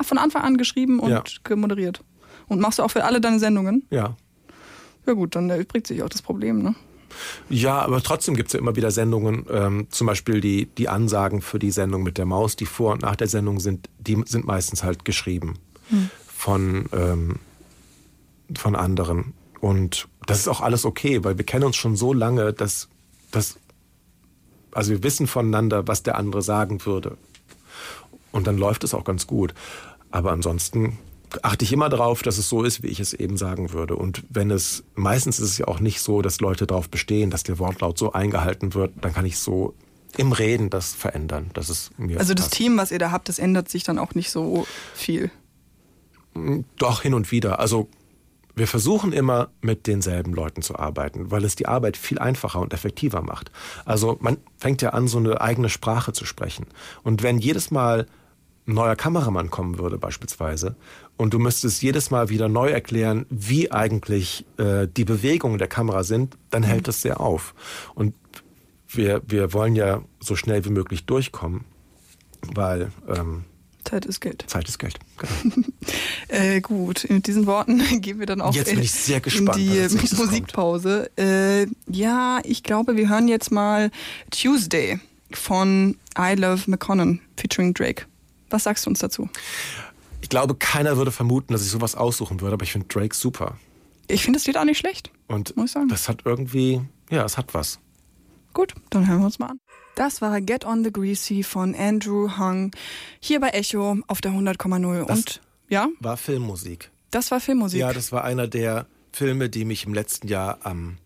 Ach, 0.00 0.04
von 0.04 0.16
Anfang 0.18 0.42
an 0.42 0.56
geschrieben 0.56 1.00
und 1.00 1.10
Ja. 1.10 1.22
gemoderiert. 1.44 2.02
Und 2.46 2.60
machst 2.60 2.78
du 2.78 2.82
auch 2.84 2.90
für 2.90 3.04
alle 3.04 3.20
deine 3.20 3.38
Sendungen? 3.38 3.84
ja. 3.90 4.16
Ja 5.06 5.14
gut, 5.14 5.34
dann 5.36 5.48
erübrigt 5.48 5.86
sich 5.86 6.02
auch 6.02 6.08
das 6.10 6.20
Problem, 6.20 6.62
ne? 6.62 6.74
Ja, 7.48 7.78
aber 7.80 8.02
trotzdem 8.02 8.36
gibt's 8.36 8.52
ja 8.52 8.58
immer 8.58 8.76
wieder 8.76 8.90
Sendungen, 8.90 9.46
ähm, 9.50 9.86
zum 9.88 10.06
Beispiel 10.06 10.42
die, 10.42 10.66
die 10.66 10.90
Ansagen 10.90 11.40
für 11.40 11.58
die 11.58 11.70
Sendung 11.70 12.02
mit 12.02 12.18
der 12.18 12.26
Maus, 12.26 12.56
die 12.56 12.66
vor 12.66 12.92
und 12.92 13.00
nach 13.00 13.16
der 13.16 13.26
Sendung 13.26 13.58
sind, 13.58 13.88
die 13.98 14.22
sind 14.26 14.44
meistens 14.44 14.82
halt 14.84 15.06
geschrieben 15.06 15.54
von, 16.26 16.90
ähm, 16.92 17.36
von 18.54 18.76
anderen. 18.76 19.32
Und 19.60 20.08
das 20.28 20.40
ist 20.40 20.48
auch 20.48 20.60
alles 20.60 20.84
okay, 20.84 21.24
weil 21.24 21.38
wir 21.38 21.46
kennen 21.46 21.64
uns 21.64 21.76
schon 21.76 21.96
so 21.96 22.12
lange, 22.12 22.52
dass, 22.52 22.88
dass 23.30 23.58
also 24.72 24.90
wir 24.90 25.02
wissen 25.02 25.26
voneinander, 25.26 25.88
was 25.88 26.02
der 26.02 26.16
andere 26.16 26.42
sagen 26.42 26.84
würde. 26.84 27.16
Und 28.30 28.46
dann 28.46 28.58
läuft 28.58 28.84
es 28.84 28.92
auch 28.92 29.04
ganz 29.04 29.26
gut. 29.26 29.54
Aber 30.10 30.30
ansonsten 30.32 30.98
achte 31.40 31.64
ich 31.64 31.72
immer 31.72 31.88
darauf, 31.88 32.22
dass 32.22 32.36
es 32.36 32.46
so 32.50 32.62
ist, 32.62 32.82
wie 32.82 32.88
ich 32.88 33.00
es 33.00 33.14
eben 33.14 33.38
sagen 33.38 33.72
würde. 33.72 33.96
Und 33.96 34.22
wenn 34.28 34.50
es, 34.50 34.84
meistens 34.94 35.40
ist 35.40 35.50
es 35.50 35.58
ja 35.58 35.66
auch 35.66 35.80
nicht 35.80 36.02
so, 36.02 36.20
dass 36.20 36.40
Leute 36.40 36.66
darauf 36.66 36.90
bestehen, 36.90 37.30
dass 37.30 37.42
der 37.42 37.58
Wortlaut 37.58 37.96
so 37.96 38.12
eingehalten 38.12 38.74
wird, 38.74 38.92
dann 39.00 39.14
kann 39.14 39.24
ich 39.24 39.38
so 39.38 39.74
im 40.18 40.32
Reden 40.32 40.68
das 40.68 40.92
verändern, 40.92 41.50
dass 41.54 41.70
es 41.70 41.90
mir 41.96 42.18
Also 42.18 42.34
das 42.34 42.46
passt. 42.46 42.54
Team, 42.54 42.76
was 42.76 42.90
ihr 42.90 42.98
da 42.98 43.12
habt, 43.12 43.30
das 43.30 43.38
ändert 43.38 43.70
sich 43.70 43.82
dann 43.82 43.98
auch 43.98 44.14
nicht 44.14 44.30
so 44.30 44.66
viel. 44.94 45.30
Doch 46.76 47.00
hin 47.00 47.14
und 47.14 47.32
wieder. 47.32 47.60
Also 47.60 47.88
wir 48.58 48.66
versuchen 48.66 49.12
immer 49.12 49.48
mit 49.60 49.86
denselben 49.86 50.32
Leuten 50.32 50.62
zu 50.62 50.78
arbeiten, 50.78 51.30
weil 51.30 51.44
es 51.44 51.56
die 51.56 51.66
Arbeit 51.66 51.96
viel 51.96 52.18
einfacher 52.18 52.60
und 52.60 52.72
effektiver 52.72 53.22
macht. 53.22 53.50
Also 53.84 54.18
man 54.20 54.38
fängt 54.58 54.82
ja 54.82 54.90
an, 54.90 55.08
so 55.08 55.18
eine 55.18 55.40
eigene 55.40 55.68
Sprache 55.68 56.12
zu 56.12 56.24
sprechen. 56.24 56.66
Und 57.02 57.22
wenn 57.22 57.38
jedes 57.38 57.70
Mal 57.70 58.06
ein 58.66 58.74
neuer 58.74 58.96
Kameramann 58.96 59.50
kommen 59.50 59.78
würde 59.78 59.98
beispielsweise 59.98 60.76
und 61.16 61.32
du 61.32 61.38
müsstest 61.38 61.82
jedes 61.82 62.10
Mal 62.10 62.28
wieder 62.28 62.48
neu 62.48 62.68
erklären, 62.68 63.24
wie 63.30 63.72
eigentlich 63.72 64.44
äh, 64.58 64.86
die 64.86 65.04
Bewegungen 65.04 65.58
der 65.58 65.68
Kamera 65.68 66.04
sind, 66.04 66.36
dann 66.50 66.62
hält 66.62 66.86
das 66.86 67.00
sehr 67.00 67.20
auf. 67.20 67.54
Und 67.94 68.14
wir, 68.88 69.22
wir 69.26 69.52
wollen 69.52 69.74
ja 69.74 70.02
so 70.20 70.36
schnell 70.36 70.64
wie 70.64 70.70
möglich 70.70 71.06
durchkommen, 71.06 71.64
weil 72.54 72.92
ähm, 73.08 73.44
Zeit 73.88 74.04
ist 74.04 74.20
Geld. 74.20 74.44
Zeit 74.46 74.68
ist 74.68 74.78
Geld. 74.78 74.98
Genau. 75.16 75.66
Äh, 76.28 76.60
gut, 76.60 77.06
mit 77.08 77.26
diesen 77.26 77.46
Worten 77.46 77.78
gehen 78.02 78.18
wir 78.18 78.26
dann 78.26 78.42
auch 78.42 78.54
Jetzt 78.54 78.70
bin 78.70 78.82
ich 78.82 78.92
sehr 78.92 79.20
gespannt, 79.20 79.56
in 79.56 79.88
die 79.88 80.14
Musikpause. 80.14 81.10
Äh, 81.16 81.66
ja, 81.90 82.40
ich 82.44 82.62
glaube, 82.62 82.96
wir 82.96 83.08
hören 83.08 83.28
jetzt 83.28 83.50
mal 83.50 83.90
Tuesday 84.30 85.00
von 85.32 85.96
I 86.18 86.34
Love 86.34 86.70
McConnell 86.70 87.18
featuring 87.38 87.72
Drake. 87.72 88.04
Was 88.50 88.64
sagst 88.64 88.84
du 88.84 88.90
uns 88.90 88.98
dazu? 88.98 89.30
Ich 90.20 90.28
glaube, 90.28 90.54
keiner 90.54 90.98
würde 90.98 91.12
vermuten, 91.12 91.54
dass 91.54 91.62
ich 91.62 91.70
sowas 91.70 91.94
aussuchen 91.94 92.42
würde, 92.42 92.52
aber 92.52 92.64
ich 92.64 92.72
finde 92.72 92.88
Drake 92.88 93.14
super. 93.14 93.56
Ich 94.06 94.22
finde 94.22 94.38
das 94.38 94.46
Lied 94.46 94.58
auch 94.58 94.64
nicht 94.64 94.78
schlecht. 94.78 95.10
Und 95.28 95.56
Muss 95.56 95.70
ich 95.70 95.72
sagen. 95.72 95.88
das 95.88 96.10
hat 96.10 96.26
irgendwie, 96.26 96.82
ja, 97.10 97.24
es 97.24 97.38
hat 97.38 97.54
was. 97.54 97.78
Gut, 98.52 98.74
dann 98.90 99.08
hören 99.08 99.20
wir 99.20 99.26
uns 99.26 99.38
mal 99.38 99.46
an. 99.46 99.60
Das 99.98 100.20
war 100.22 100.40
Get 100.40 100.64
on 100.64 100.84
the 100.84 100.92
Greasy 100.92 101.42
von 101.42 101.74
Andrew 101.74 102.38
Hung 102.38 102.70
hier 103.18 103.40
bei 103.40 103.48
Echo 103.50 103.96
auf 104.06 104.20
der 104.20 104.30
100,0. 104.32 105.04
Das- 105.06 105.18
Und 105.18 105.40
ja, 105.68 105.88
War 105.98 106.16
Filmmusik. 106.16 106.90
das 107.10 107.30
war 107.32 107.40
Filmmusik. 107.40 107.80
Ja, 107.80 107.92
das 107.92 108.12
war 108.12 108.22
einer 108.22 108.46
der 108.46 108.86
Filme, 109.12 109.48
die 109.50 109.64
mich 109.64 109.86
im 109.86 109.94
letzten 109.94 110.28
Jahr 110.28 110.58
am, 110.62 110.98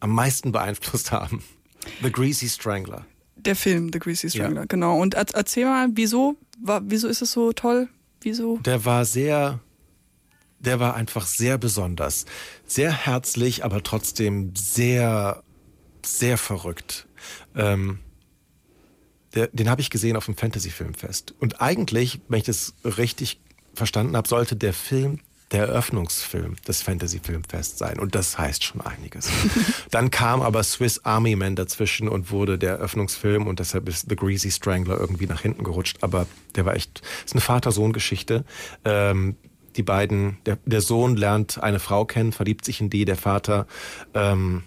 am 0.00 0.10
meisten 0.14 0.50
beeinflusst 0.50 1.12
haben. 1.12 1.42
The 2.02 2.10
Greasy 2.10 2.48
Strangler. 2.48 3.04
Der 3.36 3.54
Film, 3.54 3.90
The 3.92 3.98
Greasy 3.98 4.30
Strangler, 4.30 4.62
Ja. 4.62 4.66
genau. 4.66 4.98
Und 4.98 5.14
erz- 5.14 5.34
erzähl 5.34 5.66
mal, 5.66 5.88
wieso, 5.92 6.36
wa- 6.58 6.80
wieso 6.84 7.08
ist 7.08 7.20
es 7.20 7.32
so 7.32 7.52
toll? 7.52 7.88
Wieso? 8.22 8.56
Der 8.64 8.86
war 8.86 9.04
sehr, 9.04 9.60
der 10.58 10.80
war 10.80 10.94
einfach 10.94 11.26
sehr 11.26 11.58
besonders. 11.58 12.24
Sehr 12.66 12.90
herzlich, 12.92 13.62
aber 13.62 13.82
trotzdem 13.82 14.56
sehr, 14.56 15.42
sehr 16.02 16.38
verrückt. 16.38 17.06
Ähm, 17.54 17.98
der, 19.34 19.48
den 19.48 19.68
habe 19.68 19.80
ich 19.80 19.90
gesehen 19.90 20.16
auf 20.16 20.26
dem 20.26 20.36
Fantasy-Filmfest. 20.36 21.34
Und 21.40 21.60
eigentlich, 21.60 22.20
wenn 22.28 22.38
ich 22.38 22.44
das 22.44 22.74
richtig 22.84 23.40
verstanden 23.74 24.16
habe, 24.16 24.28
sollte 24.28 24.56
der 24.56 24.72
Film 24.72 25.20
der 25.50 25.68
Eröffnungsfilm 25.68 26.56
des 26.66 26.82
Fantasy-Filmfests 26.82 27.78
sein. 27.78 27.98
Und 28.00 28.14
das 28.14 28.38
heißt 28.38 28.64
schon 28.64 28.80
einiges. 28.80 29.28
Dann 29.90 30.10
kam 30.10 30.42
aber 30.42 30.62
Swiss 30.62 31.04
Army 31.04 31.36
Man 31.36 31.54
dazwischen 31.54 32.08
und 32.08 32.30
wurde 32.30 32.58
der 32.58 32.72
Eröffnungsfilm 32.72 33.46
und 33.46 33.60
deshalb 33.60 33.88
ist 33.88 34.08
The 34.08 34.16
Greasy 34.16 34.50
Strangler 34.50 34.98
irgendwie 34.98 35.26
nach 35.26 35.42
hinten 35.42 35.62
gerutscht. 35.62 35.98
Aber 36.00 36.26
der 36.56 36.64
war 36.64 36.74
echt, 36.74 37.02
ist 37.24 37.34
eine 37.34 37.40
Vater-Sohn-Geschichte. 37.40 38.44
Ähm, 38.84 39.36
die 39.76 39.82
beiden, 39.82 40.38
der, 40.46 40.58
der 40.64 40.80
Sohn 40.80 41.16
lernt 41.16 41.62
eine 41.62 41.78
Frau 41.78 42.04
kennen, 42.04 42.32
verliebt 42.32 42.64
sich 42.64 42.80
in 42.80 42.90
die, 42.90 43.04
der 43.04 43.16
Vater, 43.16 43.66
ähm, 44.14 44.62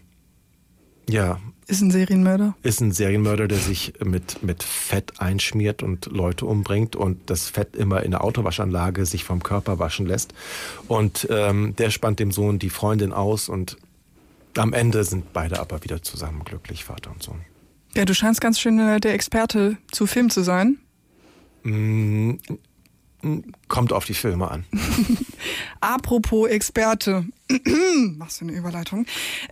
ja, 1.09 1.39
Ist 1.69 1.81
ein 1.81 1.91
Serienmörder. 1.91 2.55
ist 2.63 2.79
ein 2.79 2.93
Serienmörder, 2.93 3.49
der 3.49 3.57
sich 3.57 3.93
mit, 4.03 4.41
mit 4.41 4.63
Fett 4.63 5.19
einschmiert 5.19 5.83
und 5.83 6.05
Leute 6.05 6.45
umbringt 6.45 6.95
und 6.95 7.29
das 7.29 7.49
Fett 7.49 7.75
immer 7.75 8.03
in 8.03 8.11
der 8.11 8.23
Autowaschanlage 8.23 9.05
sich 9.05 9.25
vom 9.25 9.43
Körper 9.43 9.77
waschen 9.77 10.05
lässt. 10.05 10.33
Und 10.87 11.27
ähm, 11.29 11.75
der 11.75 11.89
spannt 11.89 12.19
dem 12.19 12.31
Sohn 12.31 12.57
die 12.57 12.69
Freundin 12.69 13.11
aus 13.11 13.49
und 13.49 13.77
am 14.55 14.71
Ende 14.71 15.03
sind 15.03 15.33
beide 15.33 15.59
aber 15.59 15.83
wieder 15.83 16.01
zusammen 16.01 16.43
glücklich, 16.45 16.85
Vater 16.85 17.11
und 17.11 17.21
Sohn. 17.21 17.41
Ja, 17.95 18.05
du 18.05 18.13
scheinst 18.13 18.39
ganz 18.39 18.59
schön 18.59 18.77
der 18.77 19.13
Experte 19.13 19.77
zu 19.91 20.07
Film 20.07 20.29
zu 20.29 20.43
sein. 20.43 20.77
Mm, 23.21 23.27
mm, 23.27 23.43
Kommt 23.67 23.93
auf 23.93 24.05
die 24.05 24.13
Filme 24.13 24.49
an. 24.49 24.65
Apropos 25.81 26.49
Experte. 26.49 27.25
Machst 28.17 28.41
du 28.41 28.45
eine 28.45 28.53
Überleitung? 28.53 29.05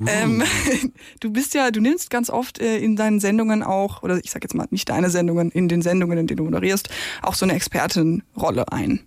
Ähm, 0.05 0.43
du 1.20 1.32
bist 1.32 1.53
ja, 1.53 1.72
du 1.72 1.82
nimmst 1.82 2.09
ganz 2.09 2.30
oft 2.30 2.59
äh, 2.59 2.78
in 2.78 2.95
deinen 2.95 3.20
Sendungen 3.20 3.63
auch, 3.63 4.03
oder 4.03 4.18
ich 4.24 4.32
sag 4.32 4.43
jetzt 4.43 4.55
mal 4.55 4.68
nicht 4.70 4.89
deine 4.89 5.09
Sendungen, 5.09 5.51
in 5.51 5.68
den 5.68 5.82
Sendungen, 5.82 6.18
in 6.18 6.28
denen 6.28 6.38
du 6.38 6.43
moderierst, 6.45 6.89
auch 7.22 7.36
so 7.36 7.45
eine 7.45 7.53
Expertenrolle 7.53 8.72
ein. 8.72 9.01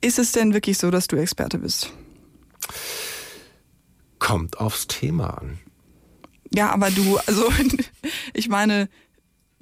Ist 0.00 0.18
es 0.18 0.32
denn 0.32 0.52
wirklich 0.52 0.78
so, 0.78 0.90
dass 0.90 1.06
du 1.06 1.16
Experte 1.16 1.58
bist? 1.58 1.92
Kommt 4.18 4.58
aufs 4.58 4.86
Thema 4.86 5.38
an. 5.38 5.58
Ja, 6.52 6.70
aber 6.70 6.90
du, 6.90 7.18
also 7.26 7.48
ich 8.32 8.48
meine, 8.48 8.88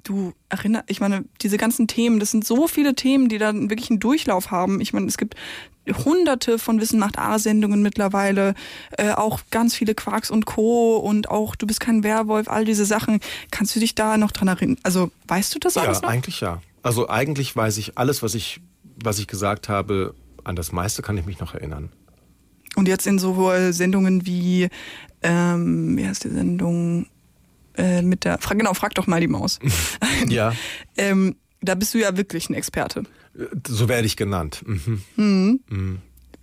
du 0.05 0.33
erinnerst, 0.49 0.85
ich 0.87 1.01
meine, 1.01 1.25
diese 1.41 1.57
ganzen 1.57 1.87
Themen, 1.87 2.19
das 2.19 2.31
sind 2.31 2.45
so 2.45 2.67
viele 2.67 2.95
Themen, 2.95 3.27
die 3.27 3.37
dann 3.37 3.69
wirklich 3.69 3.89
einen 3.89 3.99
Durchlauf 3.99 4.51
haben. 4.51 4.79
Ich 4.79 4.93
meine, 4.93 5.07
es 5.07 5.17
gibt 5.17 5.35
hunderte 5.87 6.57
von 6.57 6.81
Wissen 6.81 6.99
macht 6.99 7.19
A-Sendungen 7.19 7.81
mittlerweile, 7.81 8.55
äh, 8.97 9.11
auch 9.11 9.41
ganz 9.51 9.75
viele 9.75 9.93
Quarks 9.93 10.31
und 10.31 10.45
Co. 10.45 10.97
und 10.97 11.29
auch 11.29 11.55
Du 11.55 11.67
bist 11.67 11.79
kein 11.79 12.03
Werwolf, 12.03 12.47
all 12.47 12.65
diese 12.65 12.85
Sachen. 12.85 13.19
Kannst 13.51 13.75
du 13.75 13.79
dich 13.79 13.93
da 13.95 14.17
noch 14.17 14.31
dran 14.31 14.47
erinnern? 14.47 14.77
Also 14.83 15.11
weißt 15.27 15.53
du 15.53 15.59
das 15.59 15.77
alles 15.77 16.01
Ja, 16.01 16.07
eigentlich 16.07 16.41
ja. 16.41 16.61
Also 16.81 17.09
eigentlich 17.09 17.55
weiß 17.55 17.77
ich 17.77 17.97
alles, 17.97 18.23
was 18.23 18.35
ich, 18.35 18.61
was 19.03 19.19
ich 19.19 19.27
gesagt 19.27 19.69
habe, 19.69 20.15
an 20.43 20.55
das 20.55 20.71
meiste 20.71 21.01
kann 21.01 21.17
ich 21.17 21.25
mich 21.25 21.39
noch 21.39 21.53
erinnern. 21.53 21.89
Und 22.75 22.87
jetzt 22.87 23.07
in 23.07 23.19
so 23.19 23.51
Sendungen 23.71 24.25
wie, 24.25 24.69
ähm, 25.23 25.97
wie 25.97 26.07
heißt 26.07 26.23
die 26.25 26.29
Sendung? 26.29 27.07
Äh, 27.77 28.01
mit 28.01 28.23
der, 28.25 28.37
fra- 28.39 28.53
genau, 28.55 28.73
frag 28.73 28.93
doch 28.95 29.07
mal 29.07 29.19
die 29.21 29.27
Maus. 29.27 29.59
Ja, 30.27 30.53
ähm, 30.97 31.35
da 31.61 31.75
bist 31.75 31.93
du 31.93 31.97
ja 31.99 32.15
wirklich 32.17 32.49
ein 32.49 32.53
Experte. 32.53 33.03
so 33.67 33.89
werde 33.89 34.05
ich 34.07 34.15
genannt. 34.17 34.63
Mhm. 35.15 35.99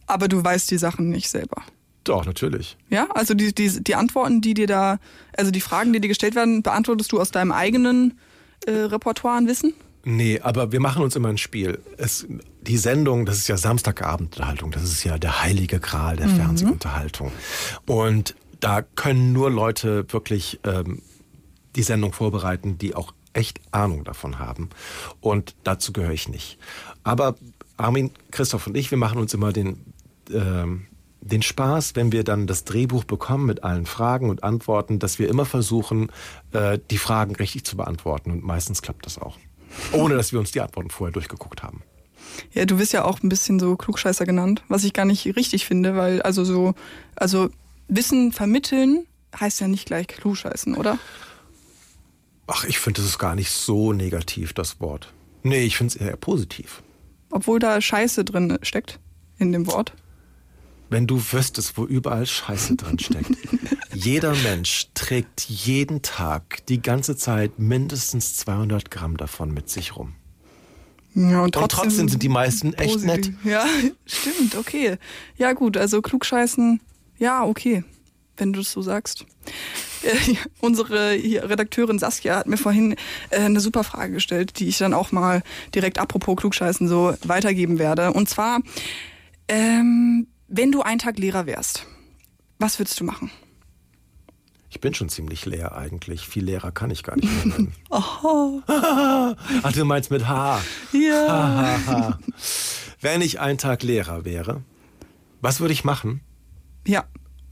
Aber 0.06 0.28
du 0.28 0.42
weißt 0.42 0.70
die 0.70 0.78
Sachen 0.78 1.08
nicht 1.10 1.28
selber. 1.30 1.62
Doch, 2.04 2.26
natürlich. 2.26 2.76
Ja, 2.90 3.08
also 3.14 3.34
die, 3.34 3.54
die, 3.54 3.82
die 3.82 3.94
Antworten, 3.94 4.40
die 4.40 4.54
dir 4.54 4.66
da, 4.66 4.98
also 5.36 5.50
die 5.52 5.60
Fragen, 5.60 5.92
die 5.92 6.00
dir 6.00 6.08
gestellt 6.08 6.34
werden, 6.34 6.62
beantwortest 6.62 7.12
du 7.12 7.20
aus 7.20 7.30
deinem 7.30 7.52
eigenen 7.52 8.18
äh, 8.66 8.72
Repertoire 8.72 9.36
an 9.36 9.46
Wissen? 9.46 9.72
Nee, 10.04 10.40
aber 10.40 10.72
wir 10.72 10.80
machen 10.80 11.04
uns 11.04 11.14
immer 11.14 11.28
ein 11.28 11.38
Spiel. 11.38 11.78
Es, 11.96 12.26
die 12.62 12.76
Sendung, 12.76 13.24
das 13.24 13.38
ist 13.38 13.46
ja 13.46 13.56
Samstagabendunterhaltung, 13.56 14.72
das 14.72 14.82
ist 14.82 15.04
ja 15.04 15.16
der 15.16 15.42
heilige 15.42 15.78
Gral 15.78 16.16
der 16.16 16.28
Fernsehunterhaltung. 16.28 17.30
Und 17.86 18.34
da 18.58 18.82
können 18.82 19.32
nur 19.32 19.50
Leute 19.50 20.04
wirklich 20.12 20.58
ähm, 20.64 21.02
die 21.76 21.82
Sendung 21.82 22.12
vorbereiten, 22.12 22.78
die 22.78 22.94
auch 22.94 23.12
echt 23.32 23.60
Ahnung 23.70 24.04
davon 24.04 24.38
haben. 24.38 24.70
Und 25.20 25.54
dazu 25.64 25.92
gehöre 25.92 26.12
ich 26.12 26.28
nicht. 26.28 26.58
Aber 27.02 27.36
Armin, 27.76 28.10
Christoph 28.30 28.66
und 28.66 28.76
ich, 28.76 28.90
wir 28.90 28.98
machen 28.98 29.18
uns 29.18 29.34
immer 29.34 29.52
den, 29.52 29.92
ähm, 30.30 30.86
den 31.20 31.42
Spaß, 31.42 31.94
wenn 31.94 32.12
wir 32.12 32.24
dann 32.24 32.46
das 32.46 32.64
Drehbuch 32.64 33.04
bekommen 33.04 33.46
mit 33.46 33.64
allen 33.64 33.86
Fragen 33.86 34.28
und 34.28 34.44
Antworten, 34.44 34.98
dass 34.98 35.18
wir 35.18 35.28
immer 35.28 35.44
versuchen, 35.44 36.10
äh, 36.52 36.78
die 36.90 36.98
Fragen 36.98 37.34
richtig 37.36 37.64
zu 37.64 37.76
beantworten. 37.76 38.30
Und 38.30 38.44
meistens 38.44 38.82
klappt 38.82 39.06
das 39.06 39.18
auch. 39.18 39.38
Ohne 39.92 40.16
dass 40.16 40.32
wir 40.32 40.38
uns 40.38 40.50
die 40.50 40.60
Antworten 40.60 40.90
vorher 40.90 41.12
durchgeguckt 41.12 41.62
haben. 41.62 41.82
Ja, 42.52 42.64
du 42.64 42.78
wirst 42.78 42.92
ja 42.92 43.04
auch 43.04 43.22
ein 43.22 43.28
bisschen 43.28 43.58
so 43.58 43.76
Klugscheißer 43.76 44.24
genannt, 44.26 44.62
was 44.68 44.84
ich 44.84 44.92
gar 44.92 45.04
nicht 45.04 45.36
richtig 45.36 45.66
finde, 45.66 45.96
weil 45.96 46.22
also 46.22 46.44
so, 46.44 46.74
also 47.16 47.50
Wissen 47.88 48.32
vermitteln 48.32 49.06
heißt 49.38 49.60
ja 49.60 49.68
nicht 49.68 49.86
gleich 49.86 50.06
Klugscheißen, 50.08 50.74
oder? 50.74 50.98
Ach, 52.54 52.64
ich 52.64 52.78
finde, 52.78 53.00
das 53.00 53.08
ist 53.08 53.18
gar 53.18 53.34
nicht 53.34 53.50
so 53.50 53.94
negativ, 53.94 54.52
das 54.52 54.78
Wort. 54.78 55.14
Nee, 55.42 55.62
ich 55.62 55.78
finde 55.78 55.94
es 55.94 55.96
eher 55.96 56.16
positiv. 56.16 56.82
Obwohl 57.30 57.58
da 57.58 57.80
Scheiße 57.80 58.26
drin 58.26 58.58
steckt 58.60 59.00
in 59.38 59.52
dem 59.52 59.66
Wort. 59.66 59.94
Wenn 60.90 61.06
du 61.06 61.18
wüsstest, 61.32 61.78
wo 61.78 61.86
überall 61.86 62.26
Scheiße 62.26 62.76
drin 62.76 62.98
steckt. 62.98 63.30
Jeder 63.94 64.34
Mensch 64.34 64.88
trägt 64.92 65.48
jeden 65.48 66.02
Tag 66.02 66.66
die 66.66 66.82
ganze 66.82 67.16
Zeit 67.16 67.58
mindestens 67.58 68.36
200 68.36 68.90
Gramm 68.90 69.16
davon 69.16 69.54
mit 69.54 69.70
sich 69.70 69.96
rum. 69.96 70.12
Ja, 71.14 71.44
Und 71.44 71.54
trotzdem 71.54 72.08
sind 72.10 72.22
die 72.22 72.28
meisten 72.28 72.74
echt 72.74 73.02
nett. 73.02 73.32
Ja, 73.44 73.64
stimmt, 74.04 74.56
okay. 74.56 74.98
Ja, 75.38 75.54
gut, 75.54 75.78
also 75.78 76.02
klugscheißen, 76.02 76.80
ja, 77.18 77.44
okay, 77.44 77.82
wenn 78.36 78.52
du 78.52 78.60
es 78.60 78.72
so 78.72 78.82
sagst. 78.82 79.26
Äh, 80.02 80.34
unsere 80.60 81.12
Redakteurin 81.12 81.98
Saskia 81.98 82.36
hat 82.36 82.46
mir 82.46 82.56
vorhin 82.56 82.96
äh, 83.30 83.40
eine 83.40 83.60
super 83.60 83.84
Frage 83.84 84.14
gestellt, 84.14 84.58
die 84.58 84.68
ich 84.68 84.78
dann 84.78 84.94
auch 84.94 85.12
mal 85.12 85.42
direkt 85.74 85.98
apropos 85.98 86.36
klugscheißen 86.36 86.88
so 86.88 87.14
weitergeben 87.24 87.78
werde. 87.78 88.12
Und 88.12 88.28
zwar, 88.28 88.60
ähm, 89.48 90.26
wenn 90.48 90.72
du 90.72 90.82
einen 90.82 90.98
Tag 90.98 91.18
Lehrer 91.18 91.46
wärst, 91.46 91.86
was 92.58 92.78
würdest 92.78 93.00
du 93.00 93.04
machen? 93.04 93.30
Ich 94.70 94.80
bin 94.80 94.94
schon 94.94 95.10
ziemlich 95.10 95.44
leer 95.44 95.76
eigentlich. 95.76 96.26
Viel 96.26 96.44
leerer 96.44 96.72
kann 96.72 96.90
ich 96.90 97.02
gar 97.02 97.16
nicht 97.16 97.28
mehr 97.44 97.56
werden. 97.56 97.72
Ach, 97.90 99.72
du 99.72 99.84
meinst 99.84 100.10
mit 100.10 100.26
H. 100.26 100.62
Ja. 100.92 102.18
Wenn 103.00 103.20
ich 103.20 103.38
einen 103.38 103.58
Tag 103.58 103.82
Lehrer 103.82 104.24
wäre, 104.24 104.62
was 105.42 105.60
würde 105.60 105.74
ich 105.74 105.84
machen? 105.84 106.20
Ja. 106.86 107.04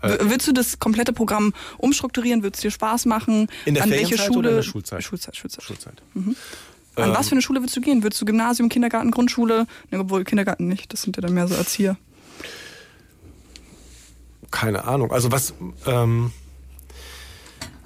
W- 0.02 0.30
Würdest 0.30 0.48
du 0.48 0.52
das 0.52 0.78
komplette 0.78 1.12
Programm 1.12 1.52
umstrukturieren? 1.78 2.42
Würdest 2.42 2.60
es 2.60 2.68
dir 2.68 2.70
Spaß 2.70 3.06
machen? 3.06 3.48
In 3.64 3.74
der 3.74 3.84
An 3.84 3.90
welche 3.90 4.16
Schule? 4.18 4.38
oder 4.38 4.50
in 4.50 4.56
der 4.56 4.62
Schulzeit? 4.62 5.02
Schulzeit, 5.02 5.36
Schulzeit. 5.36 5.62
Schulzeit. 5.64 6.02
An 6.96 7.14
was 7.14 7.28
für 7.28 7.32
eine 7.32 7.42
Schule 7.42 7.60
würdest 7.60 7.76
du 7.76 7.80
gehen? 7.80 8.02
Würdest 8.02 8.20
du 8.20 8.24
Gymnasium, 8.26 8.68
Kindergarten, 8.68 9.10
Grundschule? 9.10 9.66
Ne, 9.90 10.00
obwohl 10.00 10.24
Kindergarten 10.24 10.68
nicht, 10.68 10.92
das 10.92 11.02
sind 11.02 11.16
ja 11.16 11.20
dann 11.22 11.34
mehr 11.34 11.48
so 11.48 11.54
Erzieher. 11.54 11.96
Keine 14.50 14.84
Ahnung. 14.84 15.12
Also 15.12 15.30
was, 15.30 15.54
ähm, 15.86 16.32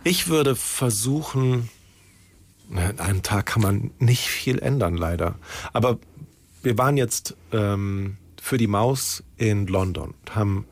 ich 0.02 0.28
würde 0.28 0.56
versuchen, 0.56 1.68
na, 2.70 2.90
in 2.90 3.00
einem 3.00 3.22
Tag 3.22 3.46
kann 3.46 3.62
man 3.62 3.90
nicht 3.98 4.28
viel 4.28 4.58
ändern, 4.58 4.96
leider. 4.96 5.34
Aber 5.72 5.98
wir 6.62 6.78
waren 6.78 6.96
jetzt 6.96 7.36
ähm, 7.52 8.16
für 8.40 8.56
die 8.56 8.66
Maus 8.66 9.22
in 9.36 9.66
London 9.66 10.14
und 10.20 10.34
haben 10.34 10.66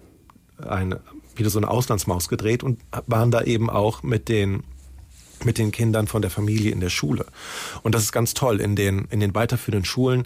eine, 0.66 1.00
wieder 1.42 1.50
so 1.50 1.58
eine 1.58 1.68
Auslandsmaus 1.68 2.28
gedreht 2.28 2.62
und 2.62 2.80
waren 3.06 3.30
da 3.30 3.42
eben 3.42 3.68
auch 3.68 4.02
mit 4.02 4.28
den 4.28 4.62
mit 5.44 5.58
den 5.58 5.72
Kindern 5.72 6.06
von 6.06 6.22
der 6.22 6.30
Familie 6.30 6.70
in 6.70 6.78
der 6.78 6.88
Schule. 6.88 7.26
Und 7.82 7.96
das 7.96 8.02
ist 8.02 8.12
ganz 8.12 8.32
toll. 8.32 8.60
In 8.60 8.76
den, 8.76 9.06
in 9.10 9.18
den 9.18 9.34
weiterführenden 9.34 9.84
Schulen 9.84 10.24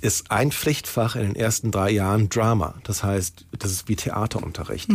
ist 0.00 0.32
ein 0.32 0.50
Pflichtfach 0.50 1.14
in 1.14 1.22
den 1.22 1.36
ersten 1.36 1.70
drei 1.70 1.90
Jahren 1.90 2.28
Drama. 2.28 2.74
Das 2.82 3.04
heißt, 3.04 3.46
das 3.56 3.70
ist 3.70 3.88
wie 3.88 3.94
Theaterunterricht. 3.94 4.90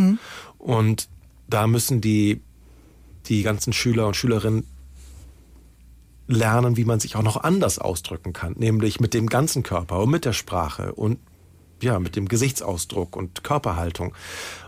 Und 0.58 1.08
da 1.48 1.66
müssen 1.66 2.02
die, 2.02 2.42
die 3.26 3.42
ganzen 3.42 3.72
Schüler 3.72 4.06
und 4.06 4.16
Schülerinnen 4.16 4.66
lernen, 6.28 6.76
wie 6.76 6.84
man 6.84 7.00
sich 7.00 7.16
auch 7.16 7.22
noch 7.22 7.36
anders 7.36 7.78
ausdrücken 7.78 8.32
kann, 8.32 8.54
nämlich 8.58 9.00
mit 9.00 9.12
dem 9.14 9.28
ganzen 9.28 9.62
Körper 9.62 10.00
und 10.00 10.10
mit 10.10 10.24
der 10.24 10.32
Sprache 10.32 10.94
und 10.94 11.18
ja, 11.82 11.98
mit 11.98 12.16
dem 12.16 12.28
Gesichtsausdruck 12.28 13.16
und 13.16 13.44
Körperhaltung. 13.44 14.14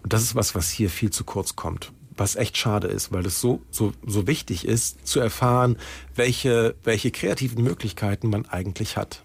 Und 0.03 0.13
das 0.13 0.23
ist 0.23 0.35
was, 0.35 0.55
was 0.55 0.71
hier 0.71 0.91
viel 0.91 1.11
zu 1.11 1.25
kurz 1.25 1.57
kommt. 1.57 1.93
Was 2.17 2.37
echt 2.37 2.57
schade 2.57 2.87
ist, 2.87 3.11
weil 3.13 3.27
es 3.27 3.41
so, 3.41 3.61
so, 3.71 3.93
so 4.07 4.27
wichtig 4.27 4.67
ist, 4.67 5.07
zu 5.07 5.19
erfahren, 5.21 5.77
welche, 6.15 6.77
welche 6.85 7.11
kreativen 7.11 7.65
Möglichkeiten 7.65 8.31
man 8.31 8.47
eigentlich 8.47 8.97
hat. 8.97 9.23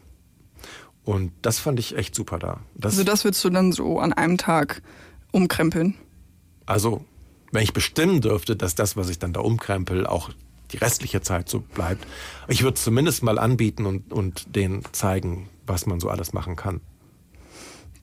Und 1.04 1.32
das 1.42 1.60
fand 1.60 1.80
ich 1.80 1.96
echt 1.98 2.16
super 2.16 2.40
da. 2.40 2.62
Das, 2.76 2.94
Also 2.94 3.04
das 3.04 3.24
würdest 3.24 3.44
du 3.44 3.50
dann 3.50 3.72
so 3.72 4.00
an 4.00 4.14
einem 4.14 4.38
Tag 4.38 4.82
umkrempeln. 5.32 5.96
also, 6.66 7.04
wenn 7.52 7.64
ich 7.64 7.74
bestimmen 7.74 8.22
dürfte, 8.22 8.56
dass 8.56 8.76
das, 8.76 8.96
was 8.96 9.10
ich 9.10 9.18
dann 9.18 9.34
da 9.34 9.40
umkrempel, 9.40 10.06
auch 10.06 10.30
die 10.72 10.78
restliche 10.78 11.22
Zeit 11.22 11.50
so 11.50 11.62
bleibt, 11.62 12.06
ich 12.48 12.62
würde 12.62 12.76
es 12.76 12.84
zumindest 12.84 13.24
mal 13.24 13.40
anbieten 13.40 13.88
und, 13.88 14.14
und 14.14 14.56
denen 14.56 14.84
zeigen, 14.92 15.50
was 15.66 15.88
man 15.88 16.00
so 16.00 16.10
alles 16.10 16.32
machen 16.32 16.56
kann. 16.56 16.82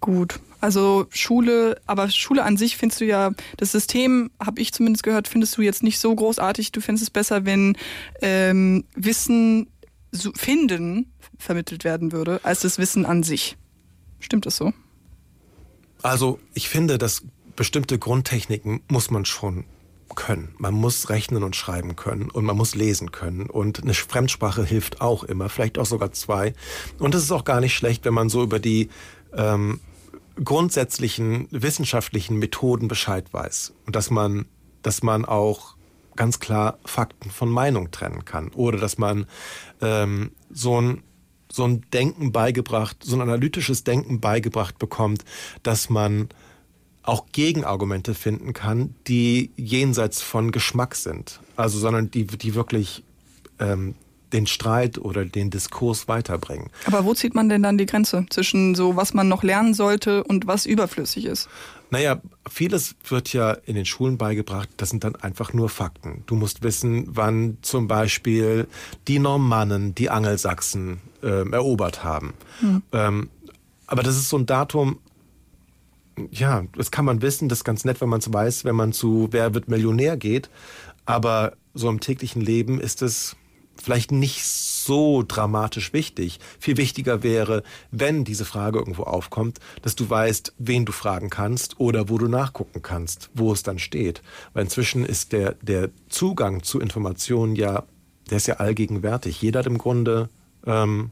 Gut. 0.06 0.38
Also 0.60 1.06
Schule, 1.10 1.80
aber 1.84 2.08
Schule 2.10 2.44
an 2.44 2.56
sich 2.56 2.76
findest 2.76 3.00
du 3.00 3.04
ja, 3.04 3.32
das 3.56 3.72
System, 3.72 4.30
habe 4.38 4.60
ich 4.60 4.72
zumindest 4.72 5.02
gehört, 5.02 5.26
findest 5.26 5.58
du 5.58 5.62
jetzt 5.62 5.82
nicht 5.82 5.98
so 5.98 6.14
großartig. 6.14 6.70
Du 6.70 6.80
findest 6.80 7.02
es 7.02 7.10
besser, 7.10 7.44
wenn 7.44 7.76
ähm, 8.22 8.84
Wissen 8.94 9.68
finden 10.36 11.12
vermittelt 11.38 11.82
werden 11.82 12.12
würde, 12.12 12.38
als 12.44 12.60
das 12.60 12.78
Wissen 12.78 13.04
an 13.04 13.24
sich. 13.24 13.56
Stimmt 14.20 14.46
das 14.46 14.56
so? 14.56 14.72
Also 16.02 16.38
ich 16.54 16.68
finde, 16.68 16.98
dass 16.98 17.24
bestimmte 17.56 17.98
Grundtechniken 17.98 18.82
muss 18.86 19.10
man 19.10 19.24
schon 19.24 19.64
können. 20.14 20.54
Man 20.58 20.74
muss 20.74 21.10
rechnen 21.10 21.42
und 21.42 21.56
schreiben 21.56 21.96
können 21.96 22.30
und 22.30 22.44
man 22.44 22.56
muss 22.56 22.76
lesen 22.76 23.10
können. 23.10 23.50
Und 23.50 23.82
eine 23.82 23.92
Fremdsprache 23.92 24.64
hilft 24.64 25.00
auch 25.00 25.24
immer, 25.24 25.48
vielleicht 25.48 25.78
auch 25.78 25.86
sogar 25.86 26.12
zwei. 26.12 26.54
Und 27.00 27.16
es 27.16 27.24
ist 27.24 27.32
auch 27.32 27.44
gar 27.44 27.60
nicht 27.60 27.74
schlecht, 27.74 28.04
wenn 28.04 28.14
man 28.14 28.28
so 28.28 28.44
über 28.44 28.60
die 28.60 28.88
ähm, 29.36 29.80
grundsätzlichen 30.42 31.48
wissenschaftlichen 31.50 32.38
Methoden 32.38 32.88
Bescheid 32.88 33.32
weiß. 33.32 33.72
Und 33.86 33.96
dass 33.96 34.10
man, 34.10 34.46
dass 34.82 35.02
man 35.02 35.24
auch 35.24 35.76
ganz 36.14 36.40
klar 36.40 36.78
Fakten 36.84 37.30
von 37.30 37.50
Meinung 37.50 37.90
trennen 37.90 38.24
kann. 38.24 38.48
Oder 38.52 38.78
dass 38.78 38.98
man 38.98 39.26
ähm, 39.80 40.32
so 40.50 40.80
ein 40.80 41.02
so 41.50 41.64
ein 41.64 41.82
Denken 41.92 42.32
beigebracht, 42.32 42.98
so 43.02 43.16
ein 43.16 43.22
analytisches 43.22 43.84
Denken 43.84 44.20
beigebracht 44.20 44.78
bekommt, 44.78 45.24
dass 45.62 45.88
man 45.88 46.28
auch 47.02 47.26
Gegenargumente 47.32 48.14
finden 48.14 48.52
kann, 48.52 48.94
die 49.06 49.52
jenseits 49.56 50.22
von 50.22 50.50
Geschmack 50.50 50.96
sind. 50.96 51.40
Also, 51.54 51.78
sondern 51.78 52.10
die, 52.10 52.26
die 52.26 52.54
wirklich 52.54 53.04
ähm, 53.60 53.94
den 54.36 54.46
Streit 54.46 54.98
oder 54.98 55.24
den 55.24 55.50
Diskurs 55.50 56.08
weiterbringen. 56.08 56.68
Aber 56.84 57.04
wo 57.04 57.14
zieht 57.14 57.34
man 57.34 57.48
denn 57.48 57.62
dann 57.62 57.78
die 57.78 57.86
Grenze 57.86 58.26
zwischen 58.28 58.74
so, 58.74 58.94
was 58.94 59.14
man 59.14 59.28
noch 59.28 59.42
lernen 59.42 59.72
sollte 59.72 60.22
und 60.24 60.46
was 60.46 60.66
überflüssig 60.66 61.24
ist? 61.24 61.48
Naja, 61.90 62.20
vieles 62.48 62.96
wird 63.08 63.32
ja 63.32 63.52
in 63.52 63.76
den 63.76 63.86
Schulen 63.86 64.18
beigebracht, 64.18 64.68
das 64.76 64.90
sind 64.90 65.04
dann 65.04 65.16
einfach 65.16 65.52
nur 65.52 65.68
Fakten. 65.68 66.24
Du 66.26 66.34
musst 66.34 66.62
wissen, 66.62 67.06
wann 67.08 67.58
zum 67.62 67.88
Beispiel 67.88 68.66
die 69.08 69.18
Normannen 69.18 69.94
die 69.94 70.10
Angelsachsen 70.10 71.00
ähm, 71.22 71.52
erobert 71.52 72.04
haben. 72.04 72.34
Ähm, 72.92 73.30
aber 73.86 74.02
das 74.02 74.16
ist 74.16 74.28
so 74.28 74.36
ein 74.36 74.46
Datum, 74.46 74.98
ja, 76.30 76.64
das 76.76 76.90
kann 76.90 77.04
man 77.04 77.22
wissen, 77.22 77.48
das 77.48 77.60
ist 77.60 77.64
ganz 77.64 77.84
nett, 77.84 78.00
wenn 78.00 78.08
man 78.08 78.20
es 78.20 78.32
weiß, 78.32 78.64
wenn 78.64 78.76
man 78.76 78.92
zu 78.92 79.28
Wer 79.30 79.54
wird 79.54 79.68
Millionär 79.68 80.16
geht. 80.16 80.50
Aber 81.04 81.52
so 81.72 81.88
im 81.88 82.00
täglichen 82.00 82.42
Leben 82.42 82.80
ist 82.80 83.00
es 83.00 83.36
vielleicht 83.82 84.12
nicht 84.12 84.44
so 84.44 85.24
dramatisch 85.26 85.92
wichtig. 85.92 86.38
Viel 86.58 86.76
wichtiger 86.76 87.22
wäre, 87.22 87.62
wenn 87.90 88.24
diese 88.24 88.44
Frage 88.44 88.78
irgendwo 88.78 89.02
aufkommt, 89.02 89.58
dass 89.82 89.96
du 89.96 90.08
weißt, 90.08 90.54
wen 90.58 90.84
du 90.84 90.92
fragen 90.92 91.30
kannst 91.30 91.80
oder 91.80 92.08
wo 92.08 92.18
du 92.18 92.28
nachgucken 92.28 92.82
kannst, 92.82 93.30
wo 93.34 93.52
es 93.52 93.62
dann 93.62 93.78
steht. 93.78 94.22
Weil 94.52 94.64
inzwischen 94.64 95.04
ist 95.04 95.32
der, 95.32 95.54
der 95.62 95.90
Zugang 96.08 96.62
zu 96.62 96.80
Informationen 96.80 97.56
ja, 97.56 97.84
der 98.30 98.38
ist 98.38 98.46
ja 98.46 98.56
allgegenwärtig. 98.56 99.40
Jeder 99.42 99.60
hat 99.60 99.66
im 99.66 99.78
Grunde 99.78 100.28
ähm, 100.66 101.10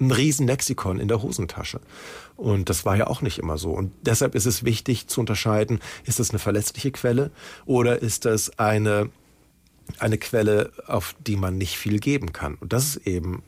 ein 0.00 0.10
Riesenlexikon 0.10 0.98
in 0.98 1.08
der 1.08 1.22
Hosentasche. 1.22 1.80
Und 2.36 2.68
das 2.68 2.84
war 2.84 2.96
ja 2.96 3.06
auch 3.06 3.22
nicht 3.22 3.38
immer 3.38 3.56
so. 3.56 3.70
Und 3.70 3.92
deshalb 4.02 4.34
ist 4.34 4.46
es 4.46 4.64
wichtig 4.64 5.06
zu 5.06 5.20
unterscheiden, 5.20 5.80
ist 6.04 6.18
das 6.18 6.30
eine 6.30 6.38
verlässliche 6.38 6.90
Quelle 6.90 7.30
oder 7.66 8.02
ist 8.02 8.24
das 8.24 8.58
eine 8.58 9.10
eine 9.98 10.18
Quelle, 10.18 10.72
auf 10.86 11.14
die 11.26 11.36
man 11.36 11.58
nicht 11.58 11.76
viel 11.76 11.98
geben 11.98 12.32
kann. 12.32 12.56
Und 12.56 12.72
das 12.72 12.96
ist 12.96 13.06
eben 13.06 13.42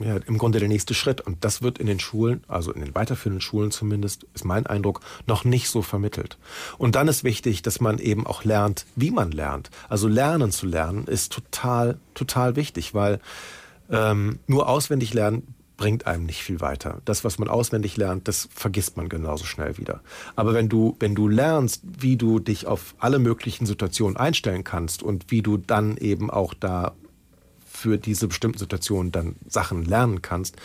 ja, 0.00 0.16
im 0.16 0.38
Grunde 0.38 0.60
der 0.60 0.68
nächste 0.68 0.94
Schritt. 0.94 1.20
Und 1.20 1.44
das 1.44 1.62
wird 1.62 1.78
in 1.78 1.86
den 1.86 2.00
Schulen, 2.00 2.44
also 2.46 2.72
in 2.72 2.80
den 2.80 2.94
weiterführenden 2.94 3.40
Schulen 3.40 3.70
zumindest, 3.70 4.26
ist 4.34 4.44
mein 4.44 4.66
Eindruck, 4.66 5.00
noch 5.26 5.44
nicht 5.44 5.68
so 5.68 5.82
vermittelt. 5.82 6.38
Und 6.78 6.94
dann 6.94 7.08
ist 7.08 7.24
wichtig, 7.24 7.62
dass 7.62 7.80
man 7.80 7.98
eben 7.98 8.26
auch 8.26 8.44
lernt, 8.44 8.86
wie 8.96 9.10
man 9.10 9.32
lernt. 9.32 9.70
Also 9.88 10.08
lernen 10.08 10.52
zu 10.52 10.66
lernen 10.66 11.06
ist 11.06 11.32
total, 11.32 11.98
total 12.14 12.56
wichtig, 12.56 12.94
weil 12.94 13.20
ähm, 13.90 14.38
nur 14.46 14.68
auswendig 14.68 15.14
lernen 15.14 15.54
bringt 15.78 16.06
einem 16.06 16.26
nicht 16.26 16.42
viel 16.42 16.60
weiter. 16.60 17.00
Das, 17.06 17.24
was 17.24 17.38
man 17.38 17.48
auswendig 17.48 17.96
lernt, 17.96 18.28
das 18.28 18.48
vergisst 18.54 18.98
man 18.98 19.08
genauso 19.08 19.46
schnell 19.46 19.78
wieder. 19.78 20.02
Aber 20.36 20.52
wenn 20.52 20.68
du, 20.68 20.96
wenn 21.00 21.14
du 21.14 21.28
lernst, 21.28 21.82
wie 21.84 22.16
du 22.18 22.40
dich 22.40 22.66
auf 22.66 22.94
alle 22.98 23.18
möglichen 23.18 23.64
Situationen 23.64 24.18
einstellen 24.18 24.64
kannst 24.64 25.02
und 25.02 25.30
wie 25.30 25.40
du 25.40 25.56
dann 25.56 25.96
eben 25.96 26.30
auch 26.30 26.52
da 26.52 26.92
für 27.66 27.96
diese 27.96 28.28
bestimmten 28.28 28.58
Situationen 28.58 29.12
dann 29.12 29.36
Sachen 29.48 29.84
lernen 29.84 30.20
kannst, 30.20 30.56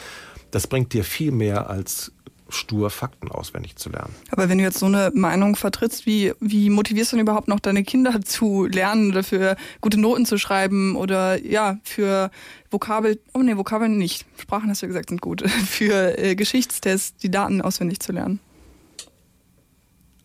das 0.52 0.68
bringt 0.68 0.94
dir 0.94 1.04
viel 1.04 1.32
mehr 1.32 1.70
als 1.70 2.12
stur 2.54 2.90
Fakten 2.90 3.30
auswendig 3.30 3.76
zu 3.76 3.90
lernen. 3.90 4.14
Aber 4.32 4.50
wenn 4.50 4.58
du 4.58 4.64
jetzt 4.64 4.80
so 4.80 4.86
eine 4.86 5.12
Meinung 5.14 5.56
vertrittst, 5.56 6.06
wie, 6.06 6.34
wie 6.40 6.70
motivierst 6.70 7.12
du 7.12 7.16
denn 7.16 7.24
überhaupt 7.24 7.48
noch 7.48 7.60
deine 7.60 7.84
Kinder 7.84 8.22
zu 8.24 8.66
lernen 8.66 9.12
oder 9.12 9.24
für 9.24 9.56
gute 9.82 10.00
Noten 10.00 10.26
zu 10.26 10.38
schreiben 10.38 10.96
oder 10.96 11.44
ja, 11.44 11.78
für 11.84 12.32
Vokabel, 12.72 13.20
oh 13.34 13.40
nee, 13.40 13.58
Vokabeln 13.58 13.98
nicht. 13.98 14.26
Sprachen 14.38 14.70
hast 14.70 14.82
du 14.82 14.86
ja 14.86 14.90
gesagt, 14.90 15.10
sind 15.10 15.22
gut. 15.22 15.48
Für 15.50 16.18
äh, 16.18 16.36
Geschichtstests 16.36 17.18
die 17.18 17.30
Daten 17.30 17.62
auswendig 17.62 18.00
zu 18.00 18.12
lernen. 18.12 18.40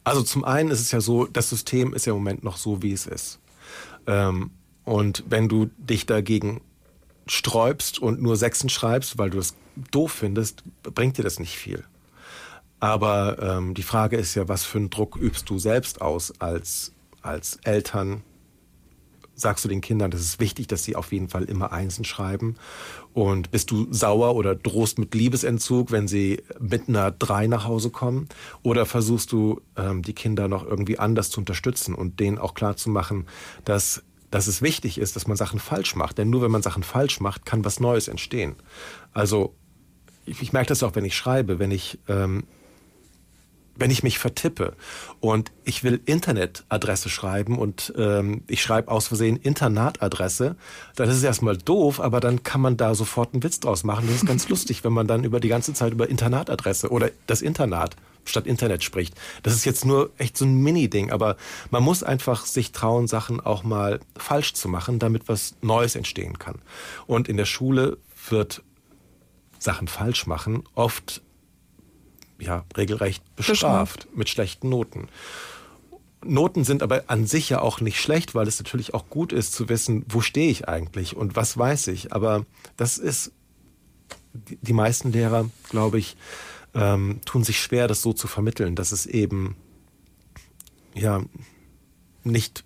Also 0.05 0.23
zum 0.23 0.45
einen 0.45 0.71
ist 0.71 0.81
es 0.81 0.91
ja 0.91 1.01
so, 1.01 1.27
das 1.27 1.51
System 1.51 1.93
ist 1.93 2.07
ja 2.07 2.13
im 2.13 2.19
Moment 2.19 2.43
noch 2.43 2.57
so, 2.57 2.83
wie 2.83 2.93
es 2.93 3.07
ist. 3.07 3.41
Ähm, 4.07 4.51
und 4.85 5.25
wenn 5.29 5.49
du 5.49 5.67
dich 5.77 6.07
dagegen 6.07 6.63
sträubst 7.27 7.99
und 7.99 8.23
nur 8.23 8.37
Sechsen 8.37 8.71
schreibst, 8.71 9.19
weil 9.19 9.29
du 9.29 9.39
es 9.39 9.55
doof 9.91 10.13
findest, 10.13 10.65
bringt 10.83 11.19
dir 11.19 11.23
das 11.23 11.39
nicht 11.39 11.57
viel. 11.57 11.85
Aber 12.81 13.39
ähm, 13.41 13.75
die 13.75 13.83
Frage 13.83 14.17
ist 14.17 14.35
ja, 14.35 14.49
was 14.49 14.65
für 14.65 14.79
einen 14.79 14.91
Druck 14.91 15.17
übst 15.17 15.51
du 15.51 15.59
selbst 15.59 16.01
aus 16.01 16.33
als, 16.41 16.93
als 17.23 17.59
Eltern? 17.65 18.23
Sagst 19.35 19.65
du 19.65 19.69
den 19.69 19.81
Kindern, 19.81 20.11
das 20.11 20.21
ist 20.21 20.41
wichtig, 20.41 20.67
dass 20.67 20.83
sie 20.83 20.97
auf 20.97 21.13
jeden 21.13 21.29
Fall 21.29 21.45
immer 21.45 21.73
Einsen 21.73 22.05
schreiben? 22.05 22.57
Und 23.13 23.51
bist 23.51 23.71
du 23.71 23.93
sauer 23.93 24.35
oder 24.35 24.55
drohst 24.55 24.99
mit 24.99 25.15
Liebesentzug, 25.15 25.93
wenn 25.93 26.09
sie 26.09 26.43
mit 26.59 26.89
einer 26.89 27.11
Drei 27.13 27.47
nach 27.47 27.65
Hause 27.65 27.91
kommen? 27.91 28.29
Oder 28.63 28.87
versuchst 28.87 29.31
du, 29.33 29.61
ähm, 29.77 30.03
die 30.03 30.15
Kinder 30.15 30.49
noch 30.49 30.67
irgendwie 30.67 30.99
anders 30.99 31.31
zu 31.31 31.41
unterstützen 31.41 31.95
und 31.95 32.21
denen 32.21 32.39
auch 32.39 32.55
klar 32.55 32.77
zu 32.77 32.91
machen, 32.91 33.27
dass 33.65 34.03
dass 34.31 34.47
es 34.47 34.61
wichtig 34.61 34.99
ist, 34.99 35.17
dass 35.17 35.27
man 35.27 35.39
Sachen 35.39 35.59
falsch 35.59 35.97
macht. 35.97 36.19
Denn 36.19 36.29
nur 36.29 36.43
wenn 36.43 36.51
man 36.51 36.61
Sachen 36.61 36.83
falsch 36.83 37.19
macht, 37.19 37.47
kann 37.47 37.65
was 37.65 37.81
Neues 37.81 38.09
entstehen. 38.09 38.57
Also 39.15 39.55
ich, 40.27 40.43
ich 40.43 40.53
merke 40.53 40.69
das 40.69 40.83
auch, 40.83 40.95
wenn 40.95 41.07
ich 41.07 41.17
schreibe, 41.17 41.59
wenn 41.59 41.71
ich 41.71 41.99
ähm, 42.09 42.45
wenn 43.79 43.91
ich 43.91 44.03
mich 44.03 44.19
vertippe 44.19 44.75
und 45.21 45.53
ich 45.65 45.85
will 45.85 46.01
Internetadresse 46.05 47.09
schreiben 47.09 47.59
und 47.59 47.93
ähm, 47.97 48.43
ich 48.49 48.61
schreibe 48.61 48.91
aus 48.91 49.09
Versehen 49.09 49.37
Internatadresse, 49.37 50.57
dann 50.97 51.09
ist 51.09 51.17
es 51.17 51.23
erstmal 51.23 51.57
doof, 51.57 52.01
aber 52.01 52.21
dann 52.21 52.43
kann 52.43 52.61
man 52.61 52.77
da 52.77 52.95
sofort 52.95 53.33
einen 53.33 53.43
Witz 53.43 53.61
draus 53.61 53.85
machen. 53.85 54.07
Das 54.07 54.17
ist 54.17 54.27
ganz 54.27 54.49
lustig, 54.49 54.85
wenn 54.85 54.93
man 54.93 55.07
dann 55.07 55.25
über 55.25 55.41
die 55.41 55.49
ganze 55.49 55.73
Zeit 55.75 55.93
über 55.93 56.09
Internatadresse 56.09 56.91
oder 56.91 57.11
das 57.27 57.41
Internat 57.41 57.97
statt 58.25 58.47
Internet 58.47 58.85
spricht. 58.85 59.15
Das 59.43 59.55
ist 59.55 59.65
jetzt 59.65 59.85
nur 59.85 60.11
echt 60.19 60.37
so 60.37 60.45
ein 60.45 60.57
Mini-Ding, 60.57 61.11
aber 61.11 61.37
man 61.71 61.83
muss 61.83 62.03
einfach 62.03 62.45
sich 62.45 62.73
trauen, 62.73 63.07
Sachen 63.07 63.41
auch 63.41 63.63
mal 63.63 64.01
falsch 64.17 64.55
zu 64.55 64.69
machen, 64.69 64.99
damit 64.99 65.29
was 65.29 65.55
Neues 65.63 65.95
entstehen 65.95 66.39
kann. 66.39 66.57
Und 67.07 67.29
in 67.29 67.37
der 67.37 67.47
Schule 67.47 67.97
wird 68.29 68.63
Sachen 69.59 69.89
falsch 69.89 70.27
machen 70.27 70.63
oft 70.75 71.23
ja, 72.39 72.65
regelrecht 72.77 73.23
bestraft 73.37 74.09
mit 74.15 74.29
schlechten 74.29 74.69
Noten. 74.69 75.09
Noten 76.25 76.65
sind 76.65 76.83
aber 76.83 77.05
an 77.07 77.27
sich 77.27 77.49
ja 77.49 77.61
auch 77.61 77.81
nicht 77.81 78.01
schlecht, 78.01 78.35
weil 78.35 78.49
es 78.49 78.59
natürlich 78.59 78.93
auch 78.95 79.09
gut 79.09 79.33
ist 79.33 79.53
zu 79.53 79.69
wissen, 79.69 80.05
wo 80.09 80.21
stehe 80.21 80.51
ich 80.51 80.69
eigentlich 80.69 81.17
und 81.17 81.37
was 81.37 81.57
weiß 81.57 81.89
ich. 81.89 82.13
Aber 82.13 82.45
das 82.77 82.99
ist, 82.99 83.33
die 84.33 84.73
meisten 84.73 85.13
Lehrer, 85.13 85.49
glaube 85.71 85.99
ich, 85.99 86.17
ähm, 86.75 87.21
tun 87.25 87.45
sich 87.45 87.61
schwer, 87.61 87.89
das 87.89 88.03
so 88.03 88.13
zu 88.13 88.27
vermitteln, 88.27 88.75
dass 88.75 88.93
es 88.93 89.07
eben 89.07 89.57
ja 90.95 91.23
nicht 92.25 92.65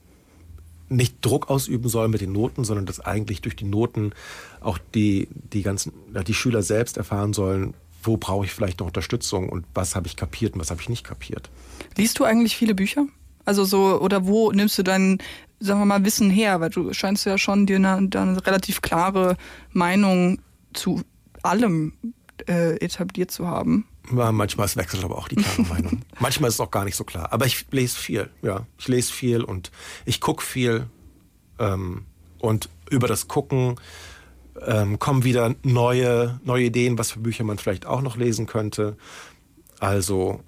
nicht 0.89 1.25
Druck 1.25 1.49
ausüben 1.49 1.89
soll 1.89 2.09
mit 2.09 2.21
den 2.21 2.33
Noten, 2.33 2.65
sondern 2.65 2.85
dass 2.85 3.01
eigentlich 3.01 3.41
durch 3.41 3.57
die 3.57 3.65
Noten 3.65 4.13
auch 4.61 4.79
die 4.95 5.29
die 5.33 5.63
ganzen 5.63 5.93
die 6.27 6.35
Schüler 6.35 6.63
selbst 6.63 6.97
erfahren 6.97 7.33
sollen, 7.33 7.75
wo 8.03 8.17
brauche 8.17 8.45
ich 8.45 8.53
vielleicht 8.53 8.81
noch 8.81 8.89
Unterstützung 8.89 9.49
und 9.49 9.65
was 9.75 9.95
habe 9.95 10.07
ich 10.07 10.17
kapiert 10.17 10.55
und 10.55 10.61
was 10.61 10.71
habe 10.71 10.81
ich 10.81 10.89
nicht 10.89 11.05
kapiert. 11.05 11.51
Liest 11.97 12.19
du 12.19 12.25
eigentlich 12.25 12.57
viele 12.57 12.75
Bücher? 12.75 13.07
Also 13.45 13.65
so, 13.65 14.01
oder 14.01 14.27
wo 14.27 14.53
nimmst 14.53 14.79
du 14.79 14.83
dein, 14.83 15.19
sagen 15.61 15.81
wir 15.81 15.87
mal, 15.87 16.05
Wissen 16.05 16.31
her? 16.31 16.61
Weil 16.61 16.71
du 16.71 16.93
scheinst 16.93 17.27
ja 17.27 17.39
schon 17.39 17.67
dir 17.67 17.77
eine, 17.77 17.97
eine 17.97 18.47
relativ 18.47 18.83
klare 18.83 19.37
Meinung 19.73 20.41
zu 20.73 21.03
allem 21.43 21.93
äh, 22.49 22.77
etabliert 22.77 23.31
zu 23.31 23.47
haben. 23.47 23.87
Ja, 24.17 24.33
manchmal 24.33 24.67
es 24.67 24.77
wechselt 24.77 25.05
aber 25.05 25.17
auch 25.17 25.29
die 25.29 25.37
klare 25.37 25.63
Meinung. 25.63 26.03
manchmal 26.19 26.49
ist 26.49 26.55
es 26.55 26.61
auch 26.61 26.71
gar 26.71 26.85
nicht 26.85 26.97
so 26.97 27.05
klar. 27.05 27.33
Aber 27.33 27.47
ich 27.47 27.67
lese 27.71 27.97
viel, 27.97 28.31
ja. 28.43 28.67
Ich 28.79 28.89
lese 28.89 29.13
viel 29.13 29.43
und 29.43 29.71
ich 30.05 30.21
gucke 30.21 30.45
viel. 30.45 30.87
Ähm, 31.59 32.05
und 32.39 32.69
über 32.91 33.07
das 33.07 33.29
Gucken 33.29 33.77
ähm, 34.67 34.99
kommen 34.99 35.25
wieder 35.25 35.55
neue, 35.63 36.41
neue 36.45 36.65
Ideen, 36.65 36.99
was 36.99 37.13
für 37.13 37.21
Bücher 37.21 37.45
man 37.45 37.59
vielleicht 37.59 37.87
auch 37.87 38.03
noch 38.03 38.17
lesen 38.17 38.47
könnte. 38.47 38.97
Also 39.81 40.41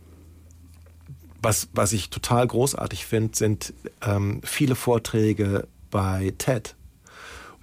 was, 1.43 1.69
was 1.73 1.93
ich 1.93 2.11
total 2.11 2.47
großartig 2.47 3.05
finde, 3.05 3.37
sind 3.37 3.75
ähm, 4.03 4.41
viele 4.45 4.75
Vorträge 4.75 5.69
bei 5.91 6.33
TED. 6.39 6.75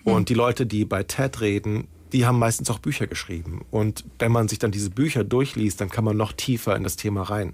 Und 0.04 0.20
hm. 0.20 0.26
die 0.26 0.34
Leute, 0.34 0.66
die 0.66 0.86
bei 0.86 1.04
TED 1.04 1.42
reden, 1.42 1.88
die 2.14 2.26
haben 2.26 2.40
meistens 2.40 2.70
auch 2.70 2.80
Bücher 2.80 3.08
geschrieben. 3.08 3.66
Und 3.72 4.04
wenn 4.20 4.32
man 4.32 4.48
sich 4.48 4.60
dann 4.60 4.72
diese 4.72 4.90
Bücher 4.90 5.24
durchliest, 5.24 5.82
dann 5.82 5.90
kann 5.90 6.04
man 6.04 6.18
noch 6.18 6.34
tiefer 6.34 6.76
in 6.76 6.84
das 6.84 6.96
Thema 6.96 7.24
rein. 7.24 7.54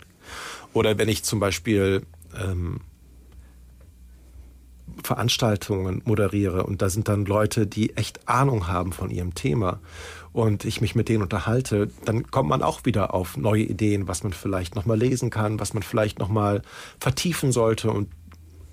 Oder 0.73 0.97
wenn 0.97 1.09
ich 1.09 1.23
zum 1.23 1.39
Beispiel 1.39 2.03
ähm, 2.35 2.81
Veranstaltungen 5.03 6.01
moderiere 6.05 6.63
und 6.63 6.81
da 6.81 6.89
sind 6.89 7.07
dann 7.07 7.25
Leute, 7.25 7.67
die 7.67 7.95
echt 7.95 8.27
Ahnung 8.27 8.67
haben 8.67 8.91
von 8.91 9.09
ihrem 9.09 9.35
Thema 9.35 9.79
und 10.33 10.65
ich 10.65 10.81
mich 10.81 10.95
mit 10.95 11.09
denen 11.09 11.23
unterhalte, 11.23 11.89
dann 12.05 12.29
kommt 12.29 12.49
man 12.49 12.61
auch 12.61 12.85
wieder 12.85 13.13
auf 13.13 13.37
neue 13.37 13.63
Ideen, 13.63 14.07
was 14.07 14.23
man 14.23 14.33
vielleicht 14.33 14.75
nochmal 14.75 14.97
lesen 14.97 15.29
kann, 15.29 15.59
was 15.59 15.73
man 15.73 15.83
vielleicht 15.83 16.19
nochmal 16.19 16.61
vertiefen 16.99 17.51
sollte 17.51 17.91
und 17.91 18.09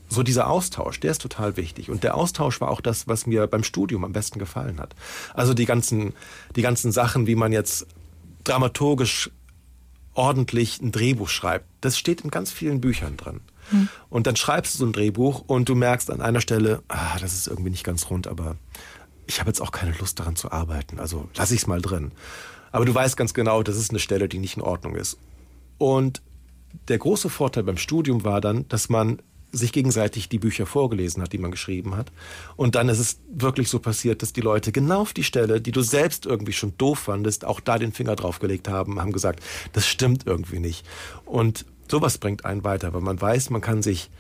so 0.09 0.23
dieser 0.23 0.49
Austausch, 0.49 1.01
der 1.01 1.11
ist 1.11 1.23
total 1.23 1.57
wichtig. 1.57 1.91
Und 1.91 2.05
der 2.05 2.15
Austausch 2.15 2.61
war 2.61 2.71
auch 2.71 2.81
das, 2.81 3.09
was 3.09 3.27
mir 3.27 3.47
beim 3.47 3.65
Studium 3.65 4.05
am 4.05 4.13
besten 4.13 4.39
gefallen 4.39 4.79
hat. 4.79 4.95
Also 5.33 5.55
die 5.55 5.65
ganzen, 5.65 6.13
die 6.57 6.63
ganzen 6.63 6.93
Sachen, 6.93 7.27
wie 7.27 7.35
man 7.35 7.53
jetzt 7.53 7.87
dramaturgisch 8.45 9.31
ordentlich 10.15 10.81
ein 10.81 10.93
Drehbuch 10.93 11.29
schreibt, 11.29 11.67
das 11.81 11.99
steht 11.99 12.21
in 12.21 12.31
ganz 12.31 12.53
vielen 12.53 12.81
Büchern 12.81 13.17
drin. 13.17 13.41
Und 14.11 14.27
dann 14.27 14.37
schreibst 14.37 14.75
du 14.75 14.79
so 14.79 14.87
ein 14.87 14.93
Drehbuch 14.93 15.45
und 15.47 15.69
du 15.69 15.75
merkst 15.75 16.11
an 16.11 16.21
einer 16.21 16.41
Stelle, 16.41 16.83
ah, 16.89 17.19
das 17.21 17.35
ist 17.35 17.47
irgendwie 17.47 17.71
nicht 17.71 17.85
ganz 17.85 18.11
rund, 18.11 18.27
aber 18.27 18.57
ich 19.27 19.41
habe 19.41 19.49
jetzt 19.51 19.61
auch 19.61 19.73
keine 19.73 19.95
Lust 19.99 20.21
daran 20.21 20.37
zu 20.37 20.53
arbeiten, 20.53 20.99
also 21.01 21.29
lass 21.35 21.51
ich 21.51 21.63
es 21.63 21.67
mal 21.67 21.81
drin. 21.81 22.13
Aber 22.73 22.85
du 22.85 22.95
weißt 22.95 23.17
ganz 23.17 23.35
genau, 23.35 23.63
das 23.63 23.77
ist 23.77 23.91
eine 23.91 24.01
Stelle, 24.01 24.29
die 24.29 24.39
nicht 24.39 24.57
in 24.57 24.63
Ordnung 24.63 24.97
ist. 24.97 25.17
Und 25.79 26.23
der 26.89 26.99
große 26.99 27.31
Vorteil 27.31 27.63
beim 27.63 27.77
Studium 27.77 28.25
war 28.25 28.41
dann, 28.41 28.67
dass 28.69 28.89
man 28.89 29.21
sich 29.53 29.73
gegenseitig 29.73 30.29
die 30.29 30.39
Bücher 30.39 30.67
vorgelesen 30.67 31.23
hat, 31.23 31.33
die 31.33 31.39
man 31.39 31.51
geschrieben 31.51 31.97
hat. 31.97 32.11
Und 32.57 32.75
dann 32.75 32.89
ist 32.89 32.99
es 32.99 33.21
wirklich 33.33 33.69
so 33.69 33.79
passiert, 33.79 34.23
dass 34.23 34.33
die 34.33 34.41
Leute 34.41 34.73
genau 34.73 35.03
auf 35.03 35.13
die 35.13 35.25
Stelle, 35.25 35.61
die 35.61 35.73
du 35.73 35.83
selbst 35.83 36.27
irgendwie 36.27 36.53
schon 36.53 36.77
doof 36.77 36.99
fandest, 36.99 37.45
auch 37.45 37.61
da 37.61 37.79
den 37.79 37.93
Finger 37.93 38.17
draufgelegt 38.17 38.69
haben, 38.69 39.01
haben 39.01 39.13
gesagt, 39.13 39.43
das 39.73 39.87
stimmt 39.87 40.27
irgendwie 40.27 40.59
nicht. 40.59 40.85
Und 41.25 41.65
sowas 41.91 42.19
bringt 42.19 42.45
einen 42.45 42.65
weiter, 42.65 42.93
weil 42.93 43.01
man 43.01 43.21
weiß, 43.21 43.51
man 43.51 43.61
kann 43.61 43.83
sich 43.83 44.11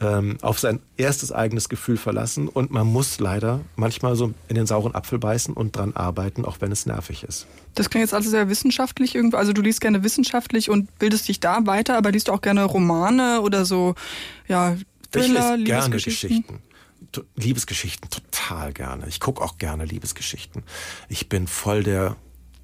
ähm, 0.00 0.38
auf 0.42 0.58
sein 0.58 0.80
erstes 0.96 1.30
eigenes 1.32 1.68
Gefühl 1.68 1.96
verlassen 1.96 2.48
und 2.48 2.70
man 2.70 2.86
muss 2.86 3.20
leider 3.20 3.60
manchmal 3.76 4.16
so 4.16 4.34
in 4.48 4.56
den 4.56 4.66
sauren 4.66 4.94
Apfel 4.94 5.18
beißen 5.18 5.54
und 5.54 5.76
dran 5.76 5.94
arbeiten, 5.94 6.44
auch 6.44 6.60
wenn 6.60 6.72
es 6.72 6.86
nervig 6.86 7.22
ist. 7.24 7.46
Das 7.74 7.90
klingt 7.90 8.02
jetzt 8.02 8.14
also 8.14 8.28
sehr 8.28 8.48
wissenschaftlich 8.48 9.14
irgendwo. 9.14 9.36
Also 9.36 9.52
du 9.52 9.62
liest 9.62 9.80
gerne 9.80 10.02
wissenschaftlich 10.02 10.68
und 10.68 10.98
bildest 10.98 11.28
dich 11.28 11.40
da 11.40 11.66
weiter, 11.66 11.96
aber 11.96 12.10
liest 12.10 12.28
du 12.28 12.32
auch 12.32 12.40
gerne 12.40 12.64
Romane 12.64 13.40
oder 13.40 13.64
so, 13.64 13.94
ja, 14.48 14.76
Thriller, 15.12 15.54
ich 15.54 15.60
lese 15.60 15.64
gerne? 15.64 15.90
Geschichten. 15.90 16.44
Liebesgeschichten 17.36 18.10
total 18.10 18.72
gerne. 18.72 19.06
Ich 19.06 19.20
gucke 19.20 19.40
auch 19.40 19.58
gerne 19.58 19.84
Liebesgeschichten. 19.84 20.64
Ich 21.08 21.28
bin 21.28 21.46
voll 21.46 21.84
der 21.84 22.16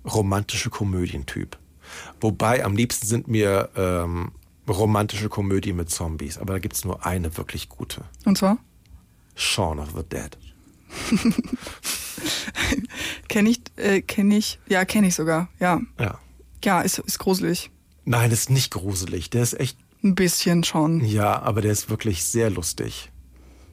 romantische 0.04 0.70
Komödientyp. 0.70 1.56
Wobei 2.20 2.64
am 2.64 2.74
liebsten 2.74 3.06
sind 3.06 3.28
mir 3.28 3.68
ähm, 3.76 4.32
romantische 4.68 5.28
Komödien 5.28 5.76
mit 5.76 5.90
Zombies. 5.90 6.38
Aber 6.38 6.54
da 6.54 6.58
gibt's 6.58 6.84
nur 6.84 7.04
eine 7.06 7.36
wirklich 7.36 7.68
gute. 7.68 8.04
Und 8.24 8.38
zwar? 8.38 8.58
Shaun 9.34 9.78
of 9.78 9.90
the 9.96 10.02
Dead. 10.02 10.36
Kenne 13.28 13.50
ich, 13.50 13.60
äh, 13.76 14.02
kenne 14.02 14.36
ich, 14.36 14.58
ja, 14.68 14.84
kenne 14.84 15.06
ich 15.08 15.14
sogar, 15.14 15.48
ja. 15.60 15.80
Ja. 15.98 16.18
Ja, 16.64 16.80
ist, 16.82 16.98
ist 16.98 17.18
gruselig. 17.18 17.70
Nein, 18.04 18.30
ist 18.30 18.50
nicht 18.50 18.70
gruselig. 18.72 19.30
Der 19.30 19.42
ist 19.42 19.58
echt, 19.58 19.78
Ein 20.02 20.14
bisschen 20.14 20.64
schon. 20.64 21.02
ja, 21.04 21.40
aber 21.40 21.62
der 21.62 21.72
ist 21.72 21.88
wirklich 21.88 22.24
sehr 22.24 22.50
lustig. 22.50 23.10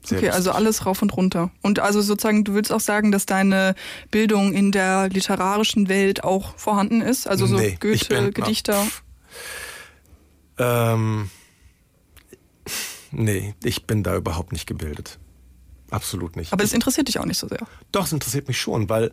Sehr 0.04 0.20
Okay, 0.20 0.30
also 0.30 0.50
lustig. 0.50 0.56
alles 0.56 0.86
rauf 0.86 1.02
und 1.02 1.18
runter. 1.18 1.52
Und 1.64 1.80
also 1.80 2.02
sozusagen, 2.02 2.44
du 2.46 2.54
willst 2.54 2.72
auch 2.72 2.80
sagen, 2.80 3.12
dass 3.12 3.26
deine 3.26 3.76
Bildung 4.12 4.54
in 4.54 4.72
der 4.72 5.10
literarischen 5.10 5.90
Welt 5.90 6.24
auch 6.24 6.56
vorhanden 6.58 7.02
ist? 7.02 7.28
Also 7.28 7.46
so 7.46 7.58
Nee, 7.58 7.78
Goethe, 7.80 8.06
bin- 8.24 8.34
Gedichter. 8.34 8.84
pff. 8.84 9.04
Ähm, 10.58 11.30
nee, 13.12 13.54
ich 13.64 13.86
bin 13.86 14.04
da 14.04 14.16
überhaupt 14.16 14.52
nicht 14.52 14.68
gebildet. 14.68 15.20
Absolut 15.90 16.36
nicht. 16.36 16.52
Aber 16.52 16.64
es 16.64 16.74
interessiert 16.74 17.08
dich 17.08 17.20
auch 17.20 17.26
nicht 17.26 17.38
so 17.38 17.48
sehr. 17.48 17.66
Doch, 17.92 18.06
es 18.06 18.14
interessiert 18.14 18.48
mich 18.48 18.60
schon, 18.60 18.90
weil 18.90 19.12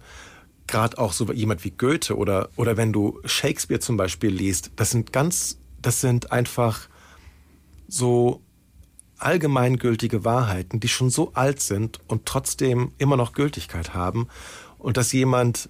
gerade 0.66 0.98
auch 0.98 1.12
so 1.12 1.30
jemand 1.32 1.64
wie 1.64 1.70
Goethe 1.70 2.16
oder, 2.16 2.48
oder 2.56 2.76
wenn 2.76 2.92
du 2.92 3.20
Shakespeare 3.24 3.80
zum 3.80 3.96
Beispiel 3.96 4.30
liest, 4.30 4.72
das 4.76 4.90
sind 4.90 5.12
ganz, 5.12 5.58
das 5.80 6.00
sind 6.00 6.32
einfach 6.32 6.88
so 7.86 8.40
allgemeingültige 9.18 10.24
Wahrheiten, 10.24 10.80
die 10.80 10.88
schon 10.88 11.10
so 11.10 11.32
alt 11.34 11.60
sind 11.60 12.00
und 12.08 12.26
trotzdem 12.26 12.92
immer 12.98 13.16
noch 13.16 13.32
Gültigkeit 13.32 13.94
haben. 13.94 14.28
Und 14.78 14.96
dass 14.96 15.12
jemand, 15.12 15.68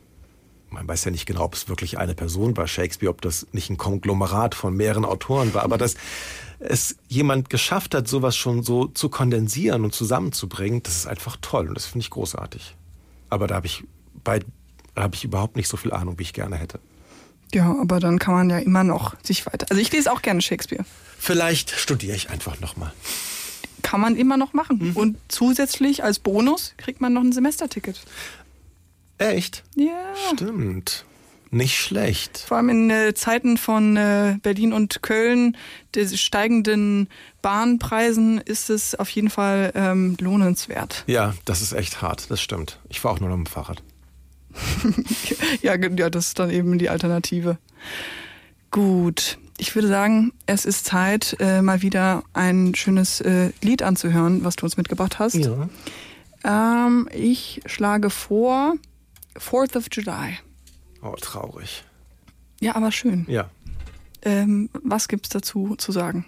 man 0.75 0.87
weiß 0.87 1.05
ja 1.05 1.11
nicht 1.11 1.27
genau, 1.27 1.45
ob 1.45 1.55
es 1.55 1.69
wirklich 1.69 1.99
eine 1.99 2.15
Person 2.15 2.57
war, 2.57 2.67
Shakespeare, 2.67 3.11
ob 3.11 3.23
das 3.23 3.47
nicht 3.53 3.71
ein 3.71 3.77
Konglomerat 3.77 4.55
von 4.55 4.77
mehreren 4.77 5.05
Autoren 5.05 5.55
war, 5.55 5.63
aber 5.63 5.79
dass 5.79 5.95
es 6.59 6.97
jemand 7.09 7.51
geschafft 7.51 7.95
hat, 7.95 8.09
sowas 8.09 8.37
schon 8.37 8.63
so 8.63 8.87
zu 8.87 9.09
kondensieren 9.09 9.85
und 9.85 9.95
zusammenzubringen, 9.95 10.83
das 10.83 10.97
ist 10.97 11.07
einfach 11.07 11.37
toll 11.41 11.69
und 11.69 11.75
das 11.75 11.87
finde 11.87 12.01
ich 12.01 12.11
großartig. 12.11 12.77
Aber 13.31 13.47
da 13.47 13.57
habe 13.57 13.67
ich 13.67 13.85
bei 14.23 14.41
habe 14.97 15.17
ich 15.17 15.25
überhaupt 15.25 15.57
nicht 15.57 15.69
so 15.69 15.77
viel 15.77 15.93
Ahnung, 15.93 16.19
wie 16.19 16.23
ich 16.23 16.33
gerne 16.33 16.57
hätte. 16.57 16.79
Ja, 17.53 17.75
aber 17.81 18.01
dann 18.01 18.19
kann 18.19 18.35
man 18.35 18.51
ja 18.51 18.59
immer 18.59 18.85
noch 18.85 19.15
sich 19.23 19.47
weiter. 19.47 19.67
Also 19.71 19.81
ich 19.81 19.91
lese 19.93 20.13
auch 20.13 20.23
gerne 20.23 20.41
Shakespeare. 20.41 20.85
Vielleicht 21.19 21.71
studiere 21.71 22.17
ich 22.17 22.31
einfach 22.31 22.61
nochmal. 22.61 22.93
Kann 23.83 24.01
man 24.01 24.17
immer 24.17 24.37
noch 24.37 24.53
machen. 24.53 24.79
Mhm. 24.79 24.97
Und 24.97 25.17
zusätzlich 25.29 26.03
als 26.03 26.19
Bonus 26.19 26.75
kriegt 26.77 27.01
man 27.01 27.13
noch 27.13 27.21
ein 27.21 27.33
Semesterticket. 27.33 28.01
Echt? 29.25 29.65
Ja. 29.75 30.15
Stimmt. 30.33 31.07
Nicht 31.51 31.77
schlecht. 31.77 32.39
Vor 32.47 32.57
allem 32.57 32.69
in 32.69 32.91
äh, 32.91 33.15
Zeiten 33.15 33.57
von 33.57 33.97
äh, 33.97 34.37
Berlin 34.43 34.73
und 34.73 35.03
Köln, 35.03 35.57
des 35.95 36.21
steigenden 36.21 37.09
Bahnpreisen, 37.41 38.39
ist 38.39 38.71
es 38.71 38.95
auf 38.97 39.09
jeden 39.11 39.31
Fall 39.31 39.73
ähm, 39.75 40.17
lohnenswert. 40.21 41.05
Ja, 41.07 41.35
das 41.45 41.63
ist 41.63 41.73
echt 41.73 42.03
hart, 42.03 42.31
das 42.31 42.43
stimmt. 42.43 42.81
Ich 42.89 43.01
fahre 43.01 43.15
auch 43.15 43.21
nur 43.21 43.31
noch 43.31 43.37
mit 43.37 43.47
dem 43.47 43.51
Fahrrad. 43.51 43.83
Ja, 45.63 45.75
ja, 45.77 46.11
das 46.11 46.29
ist 46.29 46.39
dann 46.39 46.51
eben 46.51 46.79
die 46.79 46.91
Alternative. 46.91 47.57
Gut, 48.71 49.39
ich 49.57 49.75
würde 49.75 49.89
sagen, 49.89 50.33
es 50.47 50.67
ist 50.67 50.85
Zeit, 50.85 51.37
äh, 51.41 51.63
mal 51.63 51.81
wieder 51.81 52.25
ein 52.35 52.75
schönes 52.75 53.21
äh, 53.21 53.51
Lied 53.63 53.83
anzuhören, 53.83 54.45
was 54.45 54.57
du 54.57 54.67
uns 54.67 54.77
mitgebracht 54.77 55.19
hast. 55.19 55.37
Ja. 55.37 55.69
Ähm, 56.45 57.09
ich 57.13 57.63
schlage 57.65 58.11
vor 58.11 58.75
Fourth 59.37 59.77
of 59.77 59.87
July. 59.91 60.39
Oh, 61.03 61.15
traurig. 61.21 61.85
Ja, 62.61 62.77
aber 62.77 62.93
schön. 62.93 63.27
Ja. 63.29 63.51
Ähm, 64.23 64.71
was 64.83 65.09
gibt's 65.09 65.29
dazu 65.29 65.77
zu 65.77 65.93
sagen? 65.93 66.27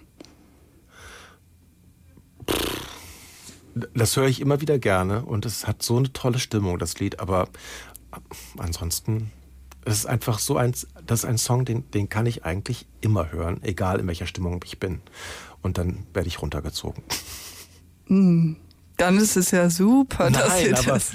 Das 3.93 4.15
höre 4.15 4.27
ich 4.27 4.41
immer 4.41 4.61
wieder 4.61 4.79
gerne 4.79 5.23
und 5.23 5.45
es 5.45 5.67
hat 5.67 5.83
so 5.83 5.97
eine 5.97 6.11
tolle 6.13 6.39
Stimmung, 6.39 6.79
das 6.79 6.99
Lied. 6.99 7.19
Aber 7.19 7.49
ansonsten, 8.57 9.31
es 9.85 9.99
ist 9.99 10.05
einfach 10.05 10.39
so 10.39 10.57
ein, 10.57 10.73
das 11.05 11.19
ist 11.19 11.25
ein 11.25 11.37
Song, 11.37 11.65
den, 11.65 11.89
den 11.91 12.09
kann 12.09 12.25
ich 12.25 12.45
eigentlich 12.45 12.87
immer 13.01 13.31
hören, 13.31 13.61
egal 13.63 13.99
in 13.99 14.07
welcher 14.07 14.27
Stimmung 14.27 14.59
ich 14.65 14.79
bin. 14.79 15.01
Und 15.61 15.77
dann 15.77 16.05
werde 16.13 16.27
ich 16.27 16.41
runtergezogen. 16.41 17.03
Dann 18.07 19.17
ist 19.17 19.37
es 19.37 19.51
ja 19.51 19.69
super, 19.69 20.29
dass 20.31 20.47
Nein, 20.49 20.65
ihr 20.67 20.77
aber, 20.77 20.93
das. 20.93 21.11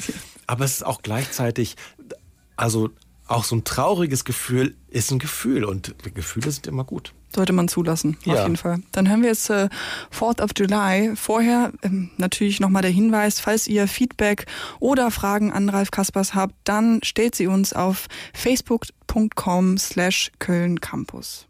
Aber 0.46 0.64
es 0.64 0.72
ist 0.74 0.86
auch 0.86 1.02
gleichzeitig, 1.02 1.76
also 2.56 2.90
auch 3.28 3.44
so 3.44 3.56
ein 3.56 3.64
trauriges 3.64 4.24
Gefühl 4.24 4.74
ist 4.88 5.10
ein 5.10 5.18
Gefühl 5.18 5.64
und 5.64 5.94
Gefühle 6.14 6.50
sind 6.50 6.66
immer 6.66 6.84
gut. 6.84 7.14
Sollte 7.34 7.54
man 7.54 7.66
zulassen, 7.68 8.18
auf 8.20 8.26
Ja. 8.26 8.42
jeden 8.42 8.58
Fall. 8.58 8.82
Dann 8.92 9.08
hören 9.08 9.22
wir 9.22 9.30
jetzt 9.30 9.48
äh, 9.48 9.70
4th 10.14 10.42
of 10.42 10.50
July. 10.54 11.12
Vorher 11.16 11.72
ähm, 11.82 12.10
natürlich 12.18 12.60
nochmal 12.60 12.82
der 12.82 12.90
Hinweis, 12.90 13.40
falls 13.40 13.66
ihr 13.68 13.88
Feedback 13.88 14.44
oder 14.80 15.10
Fragen 15.10 15.50
an 15.50 15.70
Ralf 15.70 15.90
Kaspers 15.90 16.34
habt, 16.34 16.54
dann 16.64 17.00
stellt 17.02 17.34
sie 17.34 17.46
uns 17.46 17.72
auf 17.72 18.06
facebook.com 18.34 19.78
slash 19.78 20.30
Köln 20.40 20.80
Campus. 20.80 21.46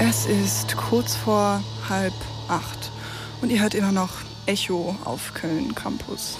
Es 0.00 0.26
ist 0.26 0.76
kurz 0.76 1.16
vor 1.16 1.62
halb 1.88 2.14
acht 2.48 2.92
und 3.40 3.50
ihr 3.50 3.60
hört 3.62 3.74
immer 3.74 3.92
noch 3.92 4.10
Echo 4.46 4.96
auf 5.04 5.34
Köln 5.34 5.74
Campus. 5.74 6.38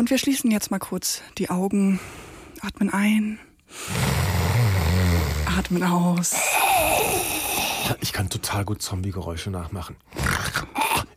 Und 0.00 0.08
wir 0.08 0.16
schließen 0.16 0.50
jetzt 0.50 0.70
mal 0.70 0.78
kurz 0.78 1.20
die 1.36 1.50
Augen, 1.50 2.00
atmen 2.62 2.88
ein, 2.88 3.38
atmen 5.44 5.82
aus. 5.82 6.34
Ich 8.00 8.14
kann 8.14 8.30
total 8.30 8.64
gut 8.64 8.80
Zombie-Geräusche 8.80 9.50
nachmachen. 9.50 9.96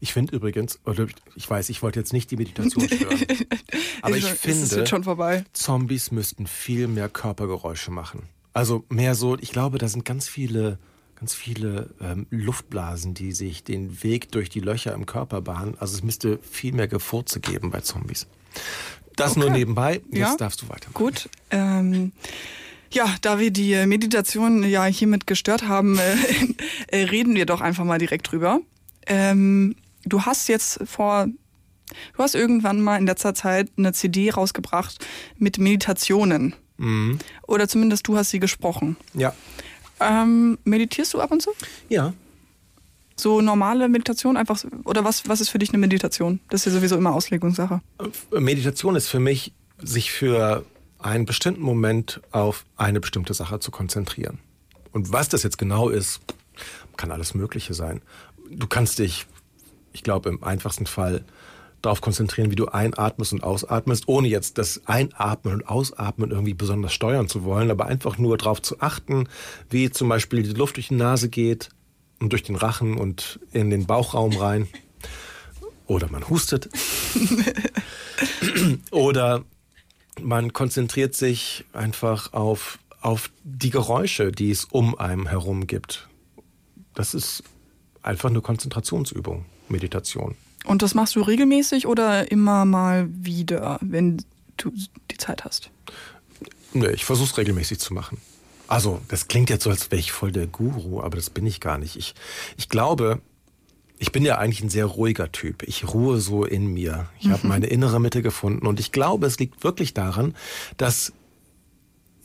Ich 0.01 0.11
finde 0.11 0.36
übrigens, 0.36 0.79
oder 0.84 1.07
ich 1.34 1.49
weiß, 1.49 1.69
ich 1.69 1.81
wollte 1.81 2.01
jetzt 2.01 2.11
nicht 2.11 2.29
die 2.29 2.36
Meditation 2.36 2.86
stören, 2.86 3.25
aber 4.01 4.17
ich 4.17 4.25
es 4.25 4.41
finde, 4.41 4.75
jetzt 4.75 4.89
schon 4.89 5.05
vorbei. 5.05 5.45
Zombies 5.53 6.11
müssten 6.11 6.45
viel 6.45 6.89
mehr 6.89 7.07
Körpergeräusche 7.07 7.89
machen. 7.89 8.23
Also 8.51 8.84
mehr 8.89 9.15
so, 9.15 9.38
ich 9.39 9.53
glaube, 9.53 9.77
da 9.77 9.88
sind 9.88 10.03
ganz 10.03 10.27
viele, 10.27 10.77
ganz 11.20 11.34
viele 11.34 11.89
ähm, 12.01 12.26
Luftblasen, 12.30 13.14
die 13.14 13.32
sich 13.32 13.64
den 13.64 14.03
Weg 14.03 14.32
durch 14.32 14.49
die 14.49 14.59
Löcher 14.59 14.93
im 14.93 15.05
Körper 15.05 15.41
bahnen. 15.41 15.76
Also 15.80 15.95
es 15.95 16.03
müsste 16.03 16.39
viel 16.41 16.74
mehr 16.74 16.88
Gefurze 16.88 17.39
geben 17.39 17.72
bei 17.72 17.82
Zombies. 17.82 18.28
Das 19.16 19.36
nur 19.36 19.45
Okay. 19.45 19.57
nebenbei. 19.59 20.01
Jetzt 20.09 20.18
Ja. 20.18 20.36
darfst 20.38 20.61
du 20.61 20.70
weitermachen. 20.70 20.93
Gut. 20.93 21.30
Ähm, 21.51 22.11
ja, 22.91 23.07
da 23.22 23.39
wir 23.39 23.51
die 23.51 23.74
äh, 23.74 23.86
Meditation 23.86 24.64
ja 24.64 24.86
hiermit 24.86 25.26
gestört 25.28 25.68
haben, 25.68 25.97
äh, 25.97 26.16
äh, 26.88 27.03
reden 27.05 27.36
wir 27.36 27.45
doch 27.45 27.61
einfach 27.61 27.86
mal 27.86 27.99
direkt 27.99 28.32
drüber. 28.32 28.59
Ähm, 29.05 29.76
du 30.05 30.22
hast 30.24 30.47
jetzt 30.49 30.80
vor, 30.86 31.28
du 31.28 32.18
hast 32.24 32.36
irgendwann 32.36 32.82
mal 32.82 32.97
in 32.97 33.05
letzter 33.05 33.34
Zeit 33.36 33.72
eine 33.78 33.93
CD 33.93 34.30
rausgebracht 34.32 35.03
mit 35.38 35.57
Meditationen. 35.57 36.55
Mhm. 36.78 37.20
Oder 37.47 37.68
zumindest 37.68 38.07
du 38.07 38.18
hast 38.18 38.32
sie 38.32 38.39
gesprochen. 38.39 38.97
Ja. 39.14 39.34
Ähm, 39.99 40.57
meditierst 40.63 41.13
du 41.13 41.21
ab 41.21 41.31
und 41.31 41.41
zu? 41.41 41.51
Ja. 41.89 42.13
So 43.15 43.41
normale 43.41 43.87
Meditation 43.89 44.37
einfach, 44.37 44.63
oder 44.85 45.03
was, 45.03 45.27
was 45.29 45.39
ist 45.39 45.49
für 45.49 45.59
dich 45.59 45.69
eine 45.69 45.77
Meditation? 45.77 46.39
Das 46.49 46.61
ist 46.61 46.73
ja 46.73 46.79
sowieso 46.79 46.97
immer 46.97 47.13
Auslegungssache. 47.13 47.81
Meditation 48.31 48.95
ist 48.95 49.07
für 49.07 49.19
mich, 49.19 49.53
sich 49.77 50.11
für 50.11 50.65
einen 50.99 51.25
bestimmten 51.25 51.61
Moment 51.61 52.21
auf 52.31 52.65
eine 52.77 52.99
bestimmte 52.99 53.33
Sache 53.33 53.59
zu 53.59 53.71
konzentrieren. 53.71 54.39
Und 54.91 55.11
was 55.11 55.29
das 55.29 55.43
jetzt 55.43 55.57
genau 55.57 55.89
ist, 55.89 56.21
kann 56.97 57.11
alles 57.11 57.33
Mögliche 57.33 57.73
sein. 57.73 58.01
Du 58.49 58.67
kannst 58.67 58.99
dich, 58.99 59.25
ich 59.91 60.03
glaube, 60.03 60.29
im 60.29 60.43
einfachsten 60.43 60.85
Fall 60.85 61.23
darauf 61.84 62.01
konzentrieren, 62.01 62.49
wie 62.49 62.55
du 62.55 62.67
einatmest 62.67 63.34
und 63.34 63.43
ausatmest, 63.43 64.07
ohne 64.07 64.27
jetzt 64.29 64.57
das 64.57 64.81
Einatmen 64.88 65.53
und 65.53 65.67
Ausatmen 65.67 66.31
irgendwie 66.31 66.53
besonders 66.53 66.93
steuern 66.93 67.27
zu 67.27 67.43
wollen, 67.43 67.69
aber 67.69 67.86
einfach 67.86 68.17
nur 68.17 68.38
darauf 68.38 68.61
zu 68.61 68.79
achten, 68.79 69.27
wie 69.69 69.91
zum 69.91 70.09
Beispiel 70.09 70.41
die 70.43 70.53
Luft 70.53 70.77
durch 70.77 70.88
die 70.88 70.95
Nase 70.95 71.29
geht 71.29 71.69
und 72.19 72.31
durch 72.31 72.41
den 72.41 72.55
Rachen 72.55 72.97
und 72.97 73.39
in 73.51 73.69
den 73.69 73.86
Bauchraum 73.86 74.36
rein. 74.36 74.67
Oder 75.86 76.09
man 76.09 76.27
hustet. 76.29 76.69
Oder 78.91 79.43
man 80.21 80.53
konzentriert 80.53 81.15
sich 81.15 81.65
einfach 81.73 82.31
auf, 82.31 82.79
auf 83.01 83.29
die 83.43 83.71
Geräusche, 83.71 84.31
die 84.31 84.51
es 84.51 84.63
um 84.63 84.97
einem 84.97 85.27
herum 85.27 85.67
gibt. 85.67 86.07
Das 86.93 87.13
ist 87.13 87.43
einfach 88.01 88.29
eine 88.29 88.39
Konzentrationsübung, 88.39 89.45
Meditation. 89.67 90.36
Und 90.66 90.82
das 90.82 90.93
machst 90.93 91.16
du 91.16 91.22
regelmäßig 91.22 91.88
oder 91.88 92.32
immer 92.32 92.66
mal 92.66 93.07
wieder, 93.09 93.80
wenn 93.82 94.18
du 94.57 94.72
die 95.11 95.18
Zeit 95.18 95.43
hast? 95.45 95.70
Nee, 96.74 96.89
ich 96.91 97.05
versuche 97.05 97.30
es 97.30 97.38
regelmäßig 97.38 97.80
zu 97.80 97.93
machen. 97.93 98.18
Also, 98.68 99.01
das 99.07 99.28
klingt 99.28 99.49
jetzt 99.49 99.64
so, 99.64 99.70
als 99.70 99.91
wäre 99.91 99.99
ich 99.99 100.11
voll 100.11 100.32
der 100.32 100.47
Guru, 100.47 101.01
aber 101.01 101.18
das 101.18 101.30
bin 101.30 101.45
ich 101.45 101.59
gar 101.59 101.78
nicht. 101.78 101.95
Ich, 101.95 102.16
ich 102.57 102.70
glaube, 102.70 103.22
ich 103.99 104.11
bin 104.11 104.26
ja 104.26 104.38
eigentlich 104.38 104.61
ein 104.61 104.70
sehr 104.70 104.86
ruhiger 104.86 105.32
Typ. 105.32 105.64
Ich 105.64 105.93
ruhe 105.93 106.20
so 106.20 106.45
in 106.45 106.68
mir. 106.68 107.07
Ich 107.20 107.30
habe 107.30 107.47
meine 107.47 107.68
innere 107.68 107.99
Mitte 107.99 108.22
gefunden 108.22 108.66
und 108.66 108.80
ich 108.80 108.91
glaube, 108.91 109.28
es 109.28 109.38
liegt 109.39 109.64
wirklich 109.64 109.93
daran, 109.93 110.36
dass 110.78 111.14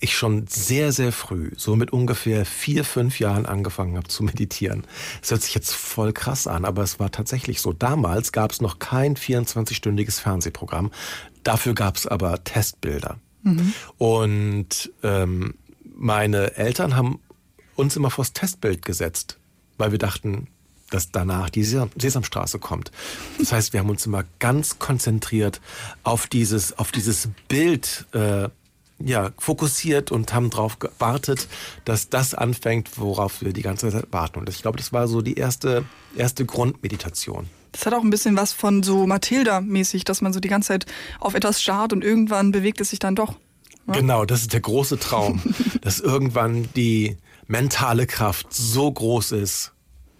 ich 0.00 0.16
schon 0.16 0.46
sehr, 0.46 0.92
sehr 0.92 1.12
früh, 1.12 1.50
so 1.56 1.76
mit 1.76 1.92
ungefähr 1.92 2.44
vier, 2.44 2.84
fünf 2.84 3.18
Jahren 3.18 3.46
angefangen 3.46 3.96
habe 3.96 4.08
zu 4.08 4.22
meditieren. 4.22 4.84
Es 5.22 5.30
hört 5.30 5.42
sich 5.42 5.54
jetzt 5.54 5.74
voll 5.74 6.12
krass 6.12 6.46
an, 6.46 6.64
aber 6.64 6.82
es 6.82 7.00
war 7.00 7.10
tatsächlich 7.10 7.60
so. 7.60 7.72
Damals 7.72 8.32
gab 8.32 8.52
es 8.52 8.60
noch 8.60 8.78
kein 8.78 9.16
24-stündiges 9.16 10.20
Fernsehprogramm. 10.20 10.90
Dafür 11.42 11.74
gab 11.74 11.96
es 11.96 12.06
aber 12.06 12.44
Testbilder. 12.44 13.18
Und 13.98 14.92
ähm, 15.02 15.54
meine 15.96 16.56
Eltern 16.56 16.96
haben 16.96 17.20
uns 17.74 17.96
immer 17.96 18.10
vors 18.10 18.32
Testbild 18.32 18.84
gesetzt, 18.84 19.38
weil 19.78 19.92
wir 19.92 19.98
dachten, 19.98 20.48
dass 20.90 21.10
danach 21.10 21.50
die 21.50 21.64
Sesam 21.64 21.90
Sesamstraße 21.96 22.58
kommt. 22.58 22.90
Das 23.38 23.52
heißt, 23.52 23.72
wir 23.72 23.80
haben 23.80 23.90
uns 23.90 24.06
immer 24.06 24.24
ganz 24.38 24.78
konzentriert 24.78 25.60
auf 26.02 26.26
dieses, 26.26 26.78
auf 26.78 26.92
dieses 26.92 27.28
Bild 27.48 28.06
äh, 28.12 28.48
ja, 29.00 29.30
fokussiert 29.38 30.10
und 30.10 30.32
haben 30.32 30.50
darauf 30.50 30.78
gewartet, 30.78 31.48
dass 31.84 32.08
das 32.08 32.34
anfängt, 32.34 32.98
worauf 32.98 33.42
wir 33.42 33.52
die 33.52 33.62
ganze 33.62 33.90
Zeit 33.90 34.06
warten. 34.10 34.40
Und 34.40 34.48
ich 34.48 34.62
glaube, 34.62 34.78
das 34.78 34.92
war 34.92 35.06
so 35.06 35.22
die 35.22 35.34
erste, 35.34 35.84
erste 36.16 36.44
Grundmeditation. 36.44 37.48
Das 37.72 37.86
hat 37.86 37.94
auch 37.94 38.02
ein 38.02 38.10
bisschen 38.10 38.36
was 38.36 38.52
von 38.52 38.82
so 38.82 39.06
Matilda-mäßig, 39.06 40.04
dass 40.04 40.20
man 40.20 40.32
so 40.32 40.40
die 40.40 40.48
ganze 40.48 40.68
Zeit 40.68 40.86
auf 41.20 41.34
etwas 41.34 41.62
starrt 41.62 41.92
und 41.92 42.02
irgendwann 42.02 42.50
bewegt 42.50 42.80
es 42.80 42.90
sich 42.90 42.98
dann 42.98 43.14
doch. 43.14 43.36
Genau, 43.86 44.24
das 44.24 44.42
ist 44.42 44.52
der 44.52 44.60
große 44.60 44.98
Traum, 44.98 45.40
dass 45.80 46.00
irgendwann 46.00 46.68
die 46.74 47.16
mentale 47.46 48.06
Kraft 48.06 48.52
so 48.52 48.90
groß 48.90 49.32
ist, 49.32 49.72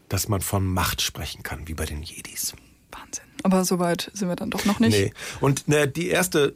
dass 0.09 0.29
man 0.29 0.41
von 0.41 0.67
Macht 0.67 1.03
sprechen 1.03 1.43
kann, 1.43 1.69
wie 1.69 1.75
bei 1.75 1.85
den 1.85 2.03
Jedis. 2.03 2.55
Wahnsinn. 2.91 3.25
Aber 3.43 3.65
so 3.65 3.79
weit 3.79 4.11
sind 4.15 4.29
wir 4.29 4.37
dann 4.37 4.51
doch 4.51 4.65
noch 4.65 4.81
nicht. 4.81 4.99
Nee. 4.99 5.13
Und 5.41 5.69
ne, 5.69 5.87
die 5.87 6.09
erste, 6.09 6.55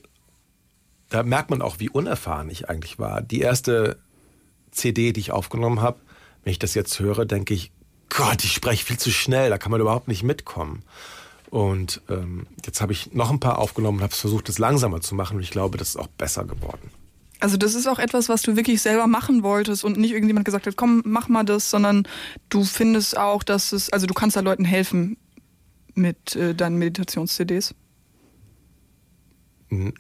da 1.13 1.23
merkt 1.23 1.51
man 1.51 1.61
auch, 1.61 1.79
wie 1.79 1.91
unerfahren 1.91 2.49
ich 2.49 2.71
eigentlich 2.71 2.99
war. 2.99 3.21
Die 3.21 3.41
erste 3.41 3.99
CD, 4.71 5.13
die 5.13 5.21
ich 5.21 5.31
aufgenommen 5.31 5.83
habe, 5.83 6.01
wenn 6.43 6.53
ich 6.53 6.59
das 6.59 6.75
jetzt 6.75 6.99
höre, 6.99 7.27
denke 7.27 7.53
ich, 7.53 7.71
Gott, 8.09 8.43
ich 8.45 8.53
spreche 8.53 8.85
viel 8.85 8.99
zu 8.99 9.11
schnell, 9.11 9.51
da 9.51 9.59
kann 9.59 9.71
man 9.71 9.81
überhaupt 9.81 10.09
nicht 10.09 10.23
mitkommen. 10.23 10.83
Und 11.51 12.01
ähm, 12.09 12.47
jetzt 12.65 12.81
habe 12.81 12.93
ich 12.93 13.13
noch 13.13 13.31
ein 13.31 13.41
paar 13.41 13.59
aufgenommen 13.59 13.99
und 13.99 14.05
habe 14.05 14.15
versucht, 14.15 14.49
es 14.49 14.59
langsamer 14.59 15.03
zu 15.03 15.15
machen 15.15 15.37
und 15.37 15.43
ich 15.43 15.51
glaube, 15.51 15.77
das 15.77 15.91
ist 15.91 15.97
auch 15.97 16.07
besser 16.07 16.45
geworden. 16.45 16.91
Also 17.41 17.59
das 17.59 17.75
ist 17.75 17.87
auch 17.87 17.99
etwas, 17.99 18.31
was 18.31 18.41
du 18.41 18.57
wirklich 18.57 18.81
selber 18.81 19.07
machen 19.07 19.43
wolltest 19.43 19.85
und 19.85 19.99
nicht 19.99 20.13
irgendjemand 20.13 20.47
gesagt 20.47 20.67
hat, 20.67 20.77
komm, 20.77 21.03
mach 21.05 21.29
mal 21.29 21.45
das, 21.45 21.71
sondern 21.71 22.09
du 22.49 22.65
findest 22.65 23.19
auch, 23.19 23.43
dass 23.43 23.73
es, 23.73 23.91
also 23.91 24.07
du 24.07 24.15
kannst 24.15 24.37
da 24.37 24.41
Leuten 24.41 24.65
helfen 24.65 25.19
mit 25.95 26.37
äh, 26.37 26.55
deinen 26.55 26.79
Meditations-CDs. 26.79 27.75
Hm, 29.69 29.93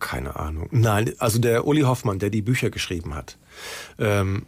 Keine 0.00 0.36
Ahnung. 0.36 0.68
Nein, 0.72 1.12
also 1.18 1.38
der 1.38 1.66
Uli 1.66 1.82
Hoffmann, 1.82 2.18
der 2.18 2.30
die 2.30 2.42
Bücher 2.42 2.70
geschrieben 2.70 3.14
hat, 3.14 3.38
ähm, 3.98 4.46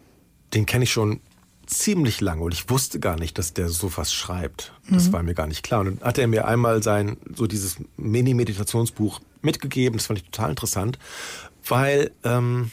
den 0.55 0.67
kenne 0.67 0.85
ich 0.85 0.93
schon 0.93 1.21
ziemlich 1.67 2.21
lange 2.21 2.43
und 2.43 2.53
ich 2.53 2.69
wusste 2.69 3.01
gar 3.01 3.17
nicht, 3.17 3.39
dass 3.39 3.55
der 3.55 3.69
sowas 3.69 4.13
schreibt. 4.13 4.73
Das 4.91 5.13
war 5.13 5.23
mir 5.23 5.35
gar 5.35 5.47
nicht 5.47 5.63
klar. 5.63 5.81
Und 5.81 6.01
dann 6.01 6.07
hat 6.07 6.19
er 6.19 6.27
mir 6.27 6.47
einmal 6.47 6.83
sein, 6.83 7.17
so 7.35 7.47
dieses 7.47 7.77
Mini-Meditationsbuch 7.97 9.21
mitgegeben. 9.43 9.97
Das 9.97 10.07
fand 10.07 10.19
ich 10.19 10.25
total 10.27 10.51
interessant, 10.51 10.99
weil 11.67 12.11
ähm, 12.25 12.71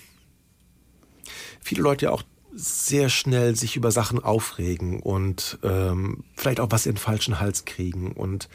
viele 1.61 1.81
Leute 1.81 2.05
ja 2.05 2.11
auch 2.11 2.23
sehr 2.53 3.09
schnell 3.09 3.55
sich 3.55 3.75
über 3.75 3.91
Sachen 3.91 4.21
aufregen 4.21 4.99
und 5.01 5.59
ähm, 5.63 6.23
vielleicht 6.35 6.59
auch 6.59 6.71
was 6.71 6.85
in 6.85 6.93
den 6.93 6.97
falschen 6.97 7.39
Hals 7.39 7.65
kriegen. 7.65 8.11
Und 8.11 8.49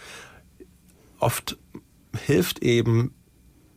oft 1.20 1.56
hilft 2.26 2.58
eben 2.62 3.14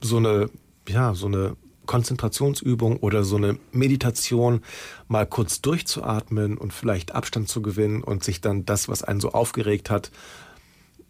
so 0.02 0.18
eine, 0.18 0.50
ja, 0.88 1.14
so 1.14 1.28
eine 1.28 1.56
Konzentrationsübung 1.88 2.98
oder 2.98 3.24
so 3.24 3.38
eine 3.38 3.58
Meditation 3.72 4.62
mal 5.08 5.26
kurz 5.26 5.62
durchzuatmen 5.62 6.58
und 6.58 6.74
vielleicht 6.74 7.16
Abstand 7.16 7.50
zu 7.50 7.62
gewinnen 7.64 8.04
und 8.04 8.24
sich 8.24 8.41
dann 8.41 8.66
das, 8.66 8.88
was 8.88 9.04
einen 9.04 9.20
so 9.20 9.32
aufgeregt 9.32 9.89
hat, 9.89 10.12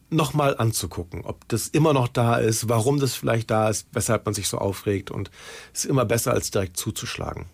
nochmal 0.09 0.55
anzugucken, 0.57 1.25
ob 1.25 1.47
das 1.49 1.67
immer 1.67 1.91
noch 1.91 2.07
da 2.07 2.37
ist, 2.37 2.69
warum 2.69 2.99
das 2.99 3.13
vielleicht 3.13 3.51
da 3.51 3.69
ist, 3.69 3.87
weshalb 3.91 4.25
man 4.25 4.33
sich 4.33 4.47
so 4.47 4.57
aufregt 4.57 5.11
und 5.11 5.29
es 5.73 5.83
ist 5.83 5.89
immer 5.89 6.05
besser, 6.05 6.31
als 6.31 6.49
direkt 6.49 6.77
zuzuschlagen. 6.77 7.45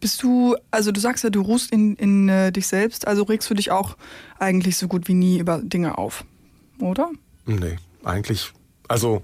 Bist 0.00 0.22
du, 0.22 0.56
also 0.70 0.90
du 0.92 1.00
sagst 1.00 1.24
ja, 1.24 1.30
du 1.30 1.40
ruhst 1.40 1.70
in, 1.72 1.94
in 1.94 2.28
äh, 2.28 2.52
dich 2.52 2.66
selbst, 2.66 3.06
also 3.06 3.22
regst 3.22 3.48
du 3.48 3.54
dich 3.54 3.70
auch 3.70 3.96
eigentlich 4.38 4.76
so 4.76 4.88
gut 4.88 5.08
wie 5.08 5.14
nie 5.14 5.38
über 5.38 5.58
Dinge 5.58 5.96
auf, 5.96 6.24
oder? 6.80 7.10
Nee, 7.46 7.76
eigentlich, 8.04 8.52
also 8.88 9.22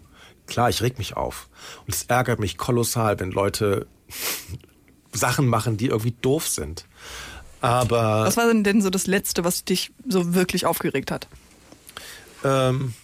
klar, 0.49 0.69
ich 0.69 0.83
reg 0.83 0.99
mich 0.99 1.17
auf. 1.17 1.49
Und 1.87 1.95
es 1.95 2.05
ärgert 2.05 2.41
mich 2.41 2.59
kolossal, 2.59 3.21
wenn 3.21 3.31
Leute 3.31 3.87
Sachen 5.13 5.47
machen, 5.47 5.77
die 5.77 5.87
irgendwie 5.87 6.17
doof 6.21 6.49
sind. 6.49 6.87
Aber 7.61 8.25
Was 8.25 8.37
war 8.37 8.47
denn, 8.47 8.65
denn 8.65 8.83
so 8.83 8.91
das 8.91 9.07
Letzte, 9.07 9.45
was 9.45 9.65
dich 9.65 9.93
so 10.09 10.35
wirklich 10.35 10.67
aufgeregt 10.67 11.11
hat? 11.11 11.29
ähm, 12.45 12.95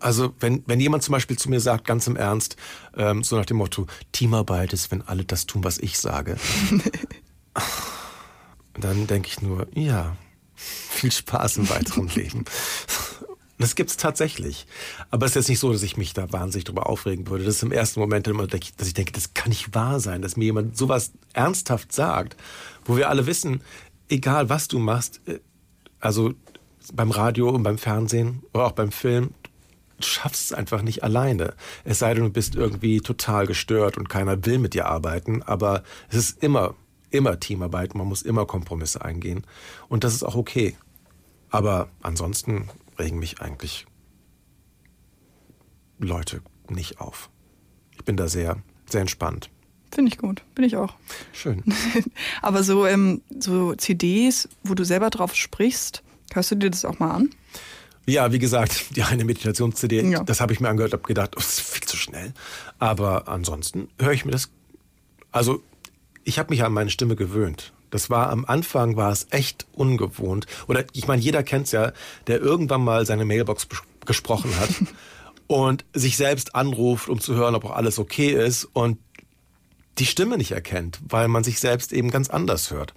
also 0.00 0.32
wenn, 0.40 0.62
wenn 0.66 0.80
jemand 0.80 1.02
zum 1.02 1.12
Beispiel 1.12 1.38
zu 1.38 1.50
mir 1.50 1.60
sagt, 1.60 1.86
ganz 1.86 2.06
im 2.06 2.16
Ernst, 2.16 2.56
ähm, 2.96 3.24
so 3.24 3.36
nach 3.36 3.46
dem 3.46 3.56
Motto, 3.56 3.86
Teamarbeit 4.12 4.72
ist, 4.72 4.90
wenn 4.90 5.02
alle 5.02 5.24
das 5.24 5.46
tun, 5.46 5.64
was 5.64 5.78
ich 5.78 5.98
sage. 5.98 6.36
dann 8.78 9.06
denke 9.06 9.28
ich 9.28 9.42
nur, 9.42 9.66
ja, 9.74 10.16
viel 10.54 11.10
Spaß 11.10 11.58
im 11.58 11.68
weiteren 11.68 12.08
Leben. 12.14 12.44
Das 13.58 13.74
gibt's 13.74 13.96
tatsächlich. 13.96 14.66
Aber 15.10 15.26
es 15.26 15.32
ist 15.32 15.36
jetzt 15.36 15.48
nicht 15.48 15.58
so, 15.58 15.72
dass 15.72 15.82
ich 15.82 15.96
mich 15.96 16.12
da 16.12 16.32
wahnsinnig 16.32 16.64
drüber 16.64 16.88
aufregen 16.88 17.26
würde. 17.26 17.44
Das 17.44 17.56
ist 17.56 17.62
im 17.64 17.72
ersten 17.72 17.98
Moment 17.98 18.28
immer, 18.28 18.46
dass 18.46 18.60
ich 18.62 18.94
denke, 18.94 19.12
das 19.12 19.34
kann 19.34 19.48
nicht 19.48 19.74
wahr 19.74 19.98
sein, 19.98 20.22
dass 20.22 20.36
mir 20.36 20.44
jemand 20.44 20.76
sowas 20.76 21.12
ernsthaft 21.32 21.92
sagt, 21.92 22.36
wo 22.84 22.96
wir 22.96 23.08
alle 23.08 23.26
wissen, 23.26 23.62
egal 24.08 24.48
was 24.48 24.68
du 24.68 24.78
machst, 24.78 25.20
äh, 25.26 25.40
also 26.00 26.32
beim 26.92 27.10
Radio 27.10 27.50
und 27.50 27.62
beim 27.64 27.78
Fernsehen 27.78 28.42
oder 28.54 28.66
auch 28.66 28.72
beim 28.72 28.92
Film, 28.92 29.30
du 29.98 30.06
schaffst 30.06 30.46
es 30.46 30.52
einfach 30.52 30.82
nicht 30.82 31.02
alleine. 31.02 31.54
Es 31.84 31.98
sei 31.98 32.14
denn, 32.14 32.24
du 32.24 32.30
bist 32.30 32.54
irgendwie 32.54 33.00
total 33.00 33.46
gestört 33.46 33.98
und 33.98 34.08
keiner 34.08 34.44
will 34.46 34.58
mit 34.58 34.74
dir 34.74 34.86
arbeiten, 34.86 35.42
aber 35.42 35.82
es 36.08 36.16
ist 36.16 36.42
immer, 36.42 36.74
immer 37.10 37.40
Teamarbeit, 37.40 37.94
man 37.94 38.06
muss 38.06 38.22
immer 38.22 38.46
Kompromisse 38.46 39.04
eingehen 39.04 39.44
und 39.88 40.04
das 40.04 40.14
ist 40.14 40.22
auch 40.22 40.36
okay. 40.36 40.76
Aber 41.50 41.88
ansonsten 42.02 42.68
regen 42.98 43.18
mich 43.18 43.40
eigentlich 43.40 43.86
Leute 45.98 46.42
nicht 46.68 47.00
auf. 47.00 47.30
Ich 47.96 48.04
bin 48.04 48.16
da 48.16 48.28
sehr, 48.28 48.56
sehr 48.88 49.00
entspannt. 49.00 49.50
Finde 49.92 50.12
ich 50.12 50.18
gut, 50.18 50.42
bin 50.54 50.64
ich 50.64 50.76
auch. 50.76 50.94
Schön. 51.32 51.64
Aber 52.42 52.62
so, 52.62 52.86
ähm, 52.86 53.22
so 53.38 53.74
CDs, 53.74 54.48
wo 54.62 54.74
du 54.74 54.84
selber 54.84 55.10
drauf 55.10 55.34
sprichst, 55.34 56.02
hörst 56.32 56.50
du 56.50 56.56
dir 56.56 56.70
das 56.70 56.84
auch 56.84 56.98
mal 56.98 57.10
an? 57.12 57.30
Ja, 58.06 58.32
wie 58.32 58.38
gesagt, 58.38 58.86
die 58.96 59.02
eine 59.02 59.24
Meditations-CD, 59.24 60.02
Ja. 60.10 60.22
das 60.22 60.40
habe 60.40 60.52
ich 60.52 60.60
mir 60.60 60.68
angehört, 60.68 60.92
habe 60.92 61.02
gedacht, 61.04 61.30
oh, 61.36 61.40
das 61.40 61.58
ist 61.58 61.60
viel 61.60 61.86
zu 61.86 61.96
schnell. 61.96 62.34
Aber 62.78 63.28
ansonsten 63.28 63.88
höre 64.00 64.12
ich 64.12 64.24
mir 64.24 64.32
das. 64.32 64.50
Also, 65.32 65.62
ich 66.24 66.38
habe 66.38 66.50
mich 66.50 66.62
an 66.62 66.72
meine 66.72 66.90
Stimme 66.90 67.16
gewöhnt. 67.16 67.72
Das 67.90 68.10
war 68.10 68.30
am 68.30 68.44
Anfang 68.44 68.96
war 68.96 69.10
es 69.10 69.26
echt 69.30 69.66
ungewohnt. 69.72 70.46
Oder 70.66 70.84
ich 70.92 71.06
meine, 71.06 71.22
jeder 71.22 71.42
kennt's 71.42 71.72
ja, 71.72 71.92
der 72.26 72.40
irgendwann 72.40 72.84
mal 72.84 73.06
seine 73.06 73.24
Mailbox 73.24 73.68
gesprochen 74.06 74.50
hat 74.58 74.70
und 75.46 75.84
sich 75.92 76.16
selbst 76.16 76.54
anruft, 76.54 77.08
um 77.08 77.20
zu 77.20 77.34
hören, 77.34 77.54
ob 77.54 77.64
auch 77.64 77.76
alles 77.76 77.98
okay 77.98 78.30
ist 78.30 78.64
und 78.64 78.98
die 79.98 80.06
Stimme 80.06 80.38
nicht 80.38 80.52
erkennt, 80.52 81.00
weil 81.08 81.28
man 81.28 81.44
sich 81.44 81.60
selbst 81.60 81.92
eben 81.92 82.10
ganz 82.10 82.30
anders 82.30 82.70
hört. 82.70 82.94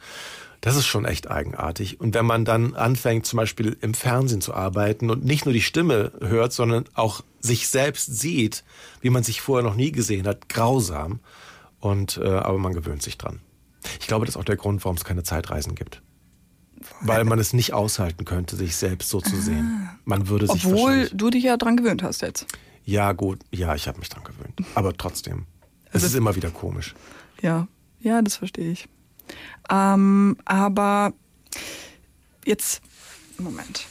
Das 0.62 0.76
ist 0.76 0.86
schon 0.86 1.06
echt 1.06 1.30
eigenartig. 1.30 2.00
Und 2.00 2.14
wenn 2.14 2.26
man 2.26 2.46
dann 2.46 2.76
anfängt, 2.76 3.26
zum 3.26 3.38
Beispiel 3.38 3.76
im 3.82 3.96
Fernsehen 3.96 4.42
zu 4.42 4.54
arbeiten 4.54 5.10
und 5.10 5.26
nicht 5.26 5.46
nur 5.46 5.54
die 5.54 5.62
Stimme 5.62 6.12
hört, 6.22 6.54
sondern 6.54 6.86
auch 6.94 7.22
sich 7.40 7.68
selbst 7.68 8.20
sieht, 8.20 8.64
wie 9.02 9.10
man 9.10 9.24
sich 9.24 9.42
vorher 9.42 9.68
noch 9.68 9.76
nie 9.76 9.92
gesehen 9.92 10.28
hat, 10.28 10.50
grausam. 10.50 11.20
Und 11.80 12.18
äh, 12.18 12.30
aber 12.30 12.60
man 12.60 12.74
gewöhnt 12.74 13.02
sich 13.02 13.18
dran. 13.18 13.40
Ich 14.00 14.08
glaube, 14.08 14.26
das 14.26 14.36
ist 14.36 14.40
auch 14.40 14.46
der 14.46 14.58
Grund, 14.58 14.84
warum 14.84 14.98
es 14.98 15.04
keine 15.04 15.24
Zeitreisen 15.24 15.76
gibt. 15.76 16.02
Weil 17.02 17.24
man 17.26 17.38
es 17.40 17.54
nicht 17.54 17.74
aushalten 17.74 18.26
könnte, 18.26 18.56
sich 18.56 18.76
selbst 18.76 19.10
so 19.10 19.22
zu 19.22 19.40
sehen. 19.40 19.90
Man 20.06 20.28
würde 20.30 20.48
sich 20.48 20.66
Obwohl 20.66 21.10
du 21.14 21.30
dich 21.30 21.44
ja 21.44 21.58
dran 21.58 21.78
gewöhnt 21.78 22.02
hast 22.04 22.22
jetzt. 22.22 22.48
Ja, 22.86 23.12
gut, 23.12 23.40
ja, 23.52 23.76
ich 23.76 23.88
habe 23.88 24.00
mich 24.00 24.10
dran 24.10 24.24
gewöhnt. 24.24 24.60
Aber 24.76 24.94
trotzdem. 24.98 25.46
Es 25.86 25.96
Also- 25.96 26.08
ist 26.08 26.16
immer 26.16 26.36
wieder 26.36 26.50
komisch. 26.50 26.96
Ja, 27.42 27.68
ja, 28.00 28.22
das 28.22 28.38
verstehe 28.38 28.72
ich. 28.72 28.88
Ähm, 29.70 30.38
aber 30.46 31.14
jetzt, 32.46 32.82
Moment. 33.38 33.86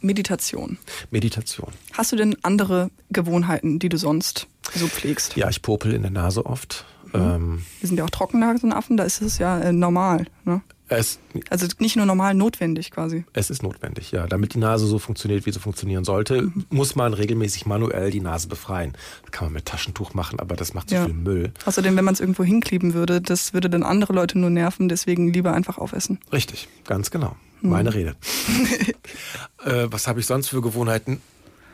Meditation. 0.00 0.76
Meditation. 1.10 1.72
Hast 1.94 2.12
du 2.12 2.16
denn 2.16 2.36
andere 2.42 2.90
Gewohnheiten, 3.10 3.78
die 3.78 3.88
du 3.88 3.96
sonst 3.96 4.46
so 4.74 4.86
pflegst? 4.86 5.34
Ja, 5.36 5.48
ich 5.48 5.62
popel 5.62 5.94
in 5.94 6.02
der 6.02 6.10
Nase 6.10 6.44
oft. 6.44 6.84
Ähm, 7.14 7.62
Wir 7.80 7.88
sind 7.88 7.96
ja 7.98 8.04
auch 8.04 8.10
Trockennasenaffen, 8.10 8.96
da 8.96 9.04
ist 9.04 9.22
es 9.22 9.38
ja 9.38 9.58
äh, 9.60 9.72
normal. 9.72 10.26
Ne? 10.44 10.60
es, 10.88 11.18
Also 11.48 11.66
nicht 11.78 11.96
nur 11.96 12.04
normal, 12.06 12.34
notwendig 12.34 12.90
quasi. 12.90 13.24
es 13.32 13.48
ist 13.50 13.62
notwendig, 13.62 14.12
ja. 14.12 14.26
Damit 14.26 14.54
die 14.54 14.58
Nase 14.58 14.86
so 14.86 14.98
funktioniert, 14.98 15.46
wie 15.46 15.50
sie 15.52 15.58
funktionieren 15.58 16.04
sollte, 16.04 16.52
muss 16.70 16.94
man 16.94 17.14
regelmäßig 17.14 17.64
manuell 17.66 18.10
die 18.10 18.20
Nase 18.20 18.48
befreien. 18.48 18.92
Das 19.22 19.32
kann 19.32 19.46
man 19.46 19.54
mit 19.54 19.64
Taschentuch 19.64 20.12
machen, 20.14 20.38
aber 20.40 20.56
das 20.56 20.74
macht 20.74 20.90
so 20.90 20.96
Ja. 20.96 21.04
viel 21.06 21.14
Müll. 21.14 21.52
Außerdem, 21.64 21.96
wenn 21.96 22.04
man 22.04 22.14
es 22.14 22.20
irgendwo 22.20 22.44
hinkleben 22.44 22.92
würde, 22.94 23.20
das 23.22 23.54
würde 23.54 23.70
dann 23.70 23.82
andere 23.82 24.12
Leute 24.12 24.38
nur 24.38 24.50
nerven, 24.50 24.88
deswegen 24.88 25.32
lieber 25.32 25.52
einfach 25.54 25.78
aufessen. 25.78 26.18
Richtig, 26.32 26.68
ganz 26.84 27.10
genau. 27.10 27.34
Meine 27.62 27.94
Rede. 27.94 28.14
äh, 29.64 29.86
was 29.90 30.06
habe 30.06 30.20
ich 30.20 30.26
sonst 30.26 30.48
für 30.48 30.60
Gewohnheiten? 30.60 31.20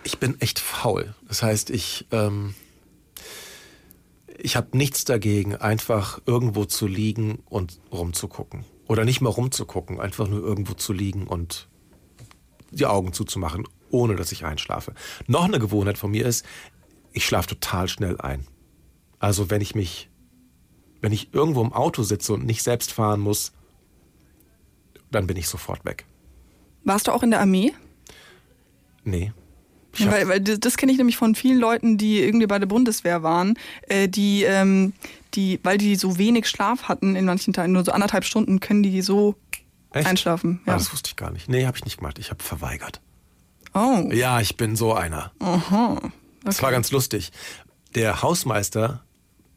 Ich 0.05 0.18
bin 0.18 0.41
echt 0.41 0.61
faul. 0.61 1.14
Das 1.28 1.43
heißt, 1.43 1.70
ich, 1.70 2.07
ähm, 2.12 2.55
ich 4.43 4.57
habe 4.57 4.76
nichts 4.76 5.05
dagegen, 5.05 5.57
einfach 5.57 6.20
irgendwo 6.26 6.64
zu 6.64 6.86
liegen 6.86 7.43
und 7.49 7.80
rumzugucken. 7.93 8.64
Oder 8.88 9.05
nicht 9.05 9.20
mal 9.20 9.30
rumzugucken, 9.30 10.01
einfach 10.01 10.28
nur 10.28 10.41
irgendwo 10.41 10.74
zu 10.74 10.93
liegen 10.93 11.26
und 11.26 11.68
die 12.70 12.86
Augen 12.86 13.12
zuzumachen, 13.12 13.66
ohne 13.91 14.16
dass 14.16 14.32
ich 14.32 14.45
einschlafe. 14.45 14.95
Noch 15.26 15.45
eine 15.45 15.59
Gewohnheit 15.59 15.99
von 15.99 16.11
mir 16.11 16.26
ist, 16.26 16.45
ich 17.12 17.26
schlafe 17.26 17.49
total 17.49 17.88
schnell 17.88 18.20
ein. 18.20 18.47
Also 19.18 19.51
wenn 19.51 19.61
ich 19.61 19.74
mich, 19.74 20.09
wenn 21.01 21.12
ich 21.12 21.34
irgendwo 21.34 21.62
im 21.62 21.72
Auto 21.72 22.03
sitze 22.03 22.32
und 22.32 22.47
nicht 22.47 22.62
selbst 22.62 22.93
fahren 22.93 23.20
muss, 23.20 23.53
dann 25.11 25.26
bin 25.26 25.36
ich 25.36 25.49
sofort 25.49 25.84
weg. 25.84 26.07
Warst 26.84 27.09
du 27.09 27.12
auch 27.12 27.22
in 27.22 27.30
der 27.30 27.41
Armee? 27.41 27.74
Nee. 29.05 29.32
Hab, 29.99 30.12
Weil, 30.12 30.28
weil 30.28 30.41
das, 30.41 30.76
kenne 30.76 30.93
ich 30.93 30.99
nämlich 30.99 31.16
von 31.16 31.34
vielen 31.34 31.59
Leuten, 31.59 31.99
die 31.99 32.20
irgendwie 32.20 32.47
bei 32.47 32.59
der 32.59 32.66
Bundeswehr 32.66 33.22
waren, 33.22 33.59
äh, 33.88 34.09
die, 34.09 34.45
ähm, 34.45 34.93
die, 35.34 35.59
weil 35.62 35.78
die 35.78 35.97
so 35.97 36.16
wenig 36.18 36.49
Schlaf 36.49 36.84
hatten 36.84 37.16
in 37.16 37.24
manchen 37.24 37.53
Teilen, 37.53 37.72
nur 37.72 37.84
so 37.84 37.93
anderthalb 37.93 38.24
Stunden, 38.24 38.61
können 38.61 38.82
die 38.82 39.03
so 39.03 39.34
echt? 39.93 40.07
einschlafen. 40.07 40.61
Ah, 40.64 40.70
Ja. 40.70 40.74
das 40.74 40.93
wusste 40.93 41.09
ich 41.09 41.16
gar 41.16 41.30
nicht. 41.32 41.49
Nee, 41.49 41.66
habe 41.66 41.76
ich 41.76 41.84
nicht 41.84 41.97
gemacht. 41.99 42.18
Ich 42.20 42.30
habe 42.30 42.43
verweigert. 42.43 43.01
Oh, 43.74 44.09
Ja, 44.12 44.41
ich 44.41 44.57
bin 44.57 44.76
so 44.76 44.95
einer. 44.95 45.32
aha. 45.41 46.01
Das 46.45 46.62
war 46.62 46.70
ganz 46.70 46.91
lustig. 46.91 47.30
Der 47.95 48.22
Hausmeister 48.22 49.05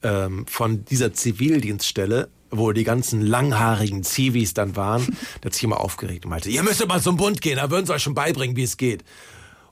ähm, 0.04 0.46
von 0.48 0.84
dieser 0.86 1.14
Zivildienststelle, 1.14 2.30
wo 2.52 2.72
die 2.72 2.84
ganzen 2.84 3.22
langhaarigen 3.22 4.04
Zivis 4.04 4.54
dann 4.54 4.76
waren, 4.76 5.06
der 5.44 5.50
hat 5.50 5.54
sich 5.54 5.64
immer 5.64 5.80
aufgeregt 5.80 6.26
und 6.26 6.32
meinte, 6.32 6.50
ihr 6.50 6.62
müsst 6.64 6.86
mal 6.88 7.02
zum 7.02 7.18
Bund 7.18 7.42
gehen, 7.42 7.56
da 7.58 7.70
würden 7.72 7.86
sie 7.86 7.94
euch 7.94 8.04
schon 8.04 8.14
beibringen, 8.16 8.56
wie 8.56 8.64
es 8.64 8.78
geht. 8.78 9.04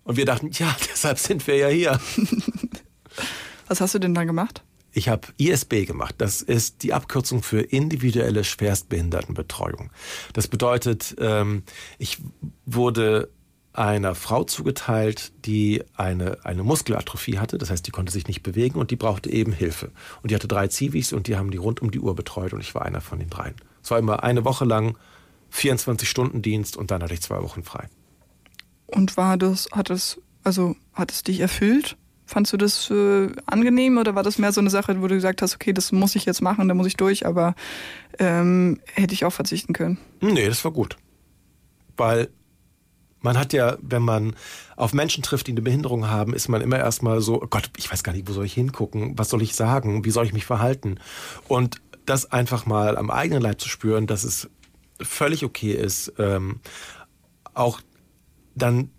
Und 0.03 0.17
wir 0.17 0.25
dachten, 0.25 0.51
ja, 0.53 0.75
deshalb 0.91 1.19
sind 1.19 1.45
wir 1.47 1.57
ja 1.57 1.67
hier. 1.67 1.99
Was 3.67 3.81
hast 3.81 3.95
du 3.95 3.99
denn 3.99 4.13
da 4.13 4.23
gemacht? 4.23 4.63
Ich 4.93 5.07
habe 5.07 5.27
ISB 5.37 5.85
gemacht. 5.85 6.15
Das 6.17 6.41
ist 6.41 6.83
die 6.83 6.93
Abkürzung 6.93 7.43
für 7.43 7.61
individuelle 7.61 8.43
Schwerstbehindertenbetreuung. 8.43 9.89
Das 10.33 10.49
bedeutet, 10.49 11.15
ähm, 11.19 11.63
ich 11.97 12.17
wurde 12.65 13.29
einer 13.73 14.15
Frau 14.15 14.43
zugeteilt, 14.43 15.31
die 15.45 15.83
eine, 15.95 16.43
eine 16.43 16.63
Muskelatrophie 16.63 17.39
hatte. 17.39 17.57
Das 17.57 17.69
heißt, 17.69 17.87
die 17.87 17.91
konnte 17.91 18.11
sich 18.11 18.27
nicht 18.27 18.43
bewegen 18.43 18.79
und 18.79 18.91
die 18.91 18.97
brauchte 18.97 19.29
eben 19.29 19.53
Hilfe. 19.53 19.91
Und 20.21 20.31
die 20.31 20.35
hatte 20.35 20.49
drei 20.49 20.67
Zivis 20.67 21.13
und 21.13 21.27
die 21.27 21.37
haben 21.37 21.51
die 21.51 21.57
rund 21.57 21.81
um 21.81 21.91
die 21.91 21.99
Uhr 21.99 22.15
betreut 22.15 22.51
und 22.53 22.59
ich 22.59 22.75
war 22.75 22.81
einer 22.81 22.99
von 22.99 23.19
den 23.19 23.29
dreien. 23.29 23.55
Es 23.81 23.91
war 23.91 23.99
immer 23.99 24.23
eine 24.23 24.43
Woche 24.43 24.65
lang 24.65 24.97
24-Stunden-Dienst 25.53 26.75
und 26.75 26.91
dann 26.91 27.01
hatte 27.01 27.13
ich 27.13 27.21
zwei 27.21 27.41
Wochen 27.41 27.63
frei. 27.63 27.87
Und 28.91 29.17
war 29.17 29.37
das, 29.37 29.69
hat 29.71 29.89
es, 29.89 30.19
also 30.43 30.75
hat 30.93 31.11
es 31.11 31.23
dich 31.23 31.39
erfüllt? 31.39 31.97
Fandst 32.25 32.53
du 32.53 32.57
das 32.57 32.89
äh, 32.89 33.29
angenehm 33.45 33.97
oder 33.97 34.15
war 34.15 34.23
das 34.23 34.37
mehr 34.37 34.51
so 34.53 34.61
eine 34.61 34.69
Sache, 34.69 35.01
wo 35.01 35.07
du 35.07 35.15
gesagt 35.15 35.41
hast, 35.41 35.55
okay, 35.55 35.73
das 35.73 35.91
muss 35.91 36.15
ich 36.15 36.25
jetzt 36.25 36.41
machen, 36.41 36.67
da 36.67 36.73
muss 36.73 36.87
ich 36.87 36.95
durch, 36.95 37.25
aber 37.25 37.55
ähm, 38.19 38.79
hätte 38.93 39.13
ich 39.13 39.25
auch 39.25 39.33
verzichten 39.33 39.73
können? 39.73 39.97
Nee, 40.21 40.47
das 40.47 40.63
war 40.63 40.71
gut. 40.71 40.95
Weil 41.97 42.29
man 43.21 43.37
hat 43.37 43.53
ja, 43.53 43.77
wenn 43.81 44.01
man 44.01 44.35
auf 44.75 44.93
Menschen 44.93 45.23
trifft, 45.23 45.47
die 45.47 45.51
eine 45.51 45.61
Behinderung 45.61 46.07
haben, 46.07 46.33
ist 46.33 46.47
man 46.47 46.61
immer 46.61 46.77
erstmal 46.77 47.21
so, 47.21 47.41
oh 47.41 47.47
Gott, 47.47 47.69
ich 47.77 47.91
weiß 47.91 48.03
gar 48.03 48.13
nicht, 48.13 48.27
wo 48.27 48.33
soll 48.33 48.45
ich 48.45 48.53
hingucken, 48.53 49.17
was 49.17 49.29
soll 49.29 49.41
ich 49.41 49.55
sagen, 49.55 50.05
wie 50.05 50.11
soll 50.11 50.25
ich 50.25 50.33
mich 50.33 50.45
verhalten? 50.45 50.99
Und 51.47 51.81
das 52.05 52.31
einfach 52.31 52.65
mal 52.65 52.97
am 52.97 53.11
eigenen 53.11 53.41
Leib 53.41 53.61
zu 53.61 53.69
spüren, 53.69 54.07
dass 54.07 54.23
es 54.23 54.49
völlig 55.01 55.45
okay 55.45 55.73
ist, 55.73 56.13
ähm, 56.17 56.59
auch 57.53 57.81
dann 58.55 58.89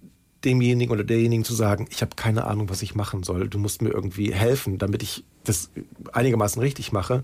demjenigen 0.45 0.93
oder 0.93 1.05
derjenigen 1.05 1.45
zu 1.45 1.55
sagen, 1.55 1.87
ich 1.91 2.03
habe 2.03 2.17
keine 2.17 2.45
Ahnung, 2.47 2.69
was 2.69 2.83
ich 2.83 2.95
machen 2.95 3.23
soll. 3.23 3.49
Du 3.49 3.59
musst 3.59 3.83
mir 3.83 3.91
irgendwie 3.91 4.33
helfen, 4.33 4.79
damit 4.79 5.03
ich 5.03 5.25
das 5.45 5.71
einigermaßen 6.13 6.61
richtig 6.61 6.93
mache. 6.93 7.23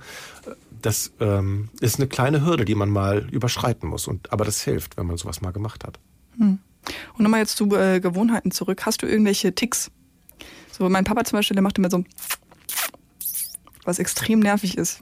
Das 0.80 1.12
ähm, 1.20 1.68
ist 1.80 1.96
eine 1.96 2.06
kleine 2.06 2.44
Hürde, 2.44 2.64
die 2.64 2.74
man 2.74 2.90
mal 2.90 3.28
überschreiten 3.30 3.88
muss. 3.88 4.06
Und, 4.06 4.32
aber 4.32 4.44
das 4.44 4.62
hilft, 4.62 4.96
wenn 4.96 5.06
man 5.06 5.16
sowas 5.16 5.40
mal 5.40 5.50
gemacht 5.50 5.84
hat. 5.84 5.98
Und 7.14 7.20
nochmal 7.20 7.40
jetzt 7.40 7.56
zu 7.56 7.74
äh, 7.74 8.00
Gewohnheiten 8.00 8.50
zurück. 8.50 8.86
Hast 8.86 9.02
du 9.02 9.06
irgendwelche 9.06 9.54
Ticks? 9.54 9.90
So, 10.70 10.88
mein 10.88 11.04
Papa 11.04 11.24
zum 11.24 11.38
Beispiel, 11.38 11.56
der 11.56 11.62
macht 11.62 11.78
immer 11.78 11.90
so, 11.90 12.04
was 13.84 13.98
extrem 13.98 14.38
nervig 14.38 14.78
ist. 14.78 15.00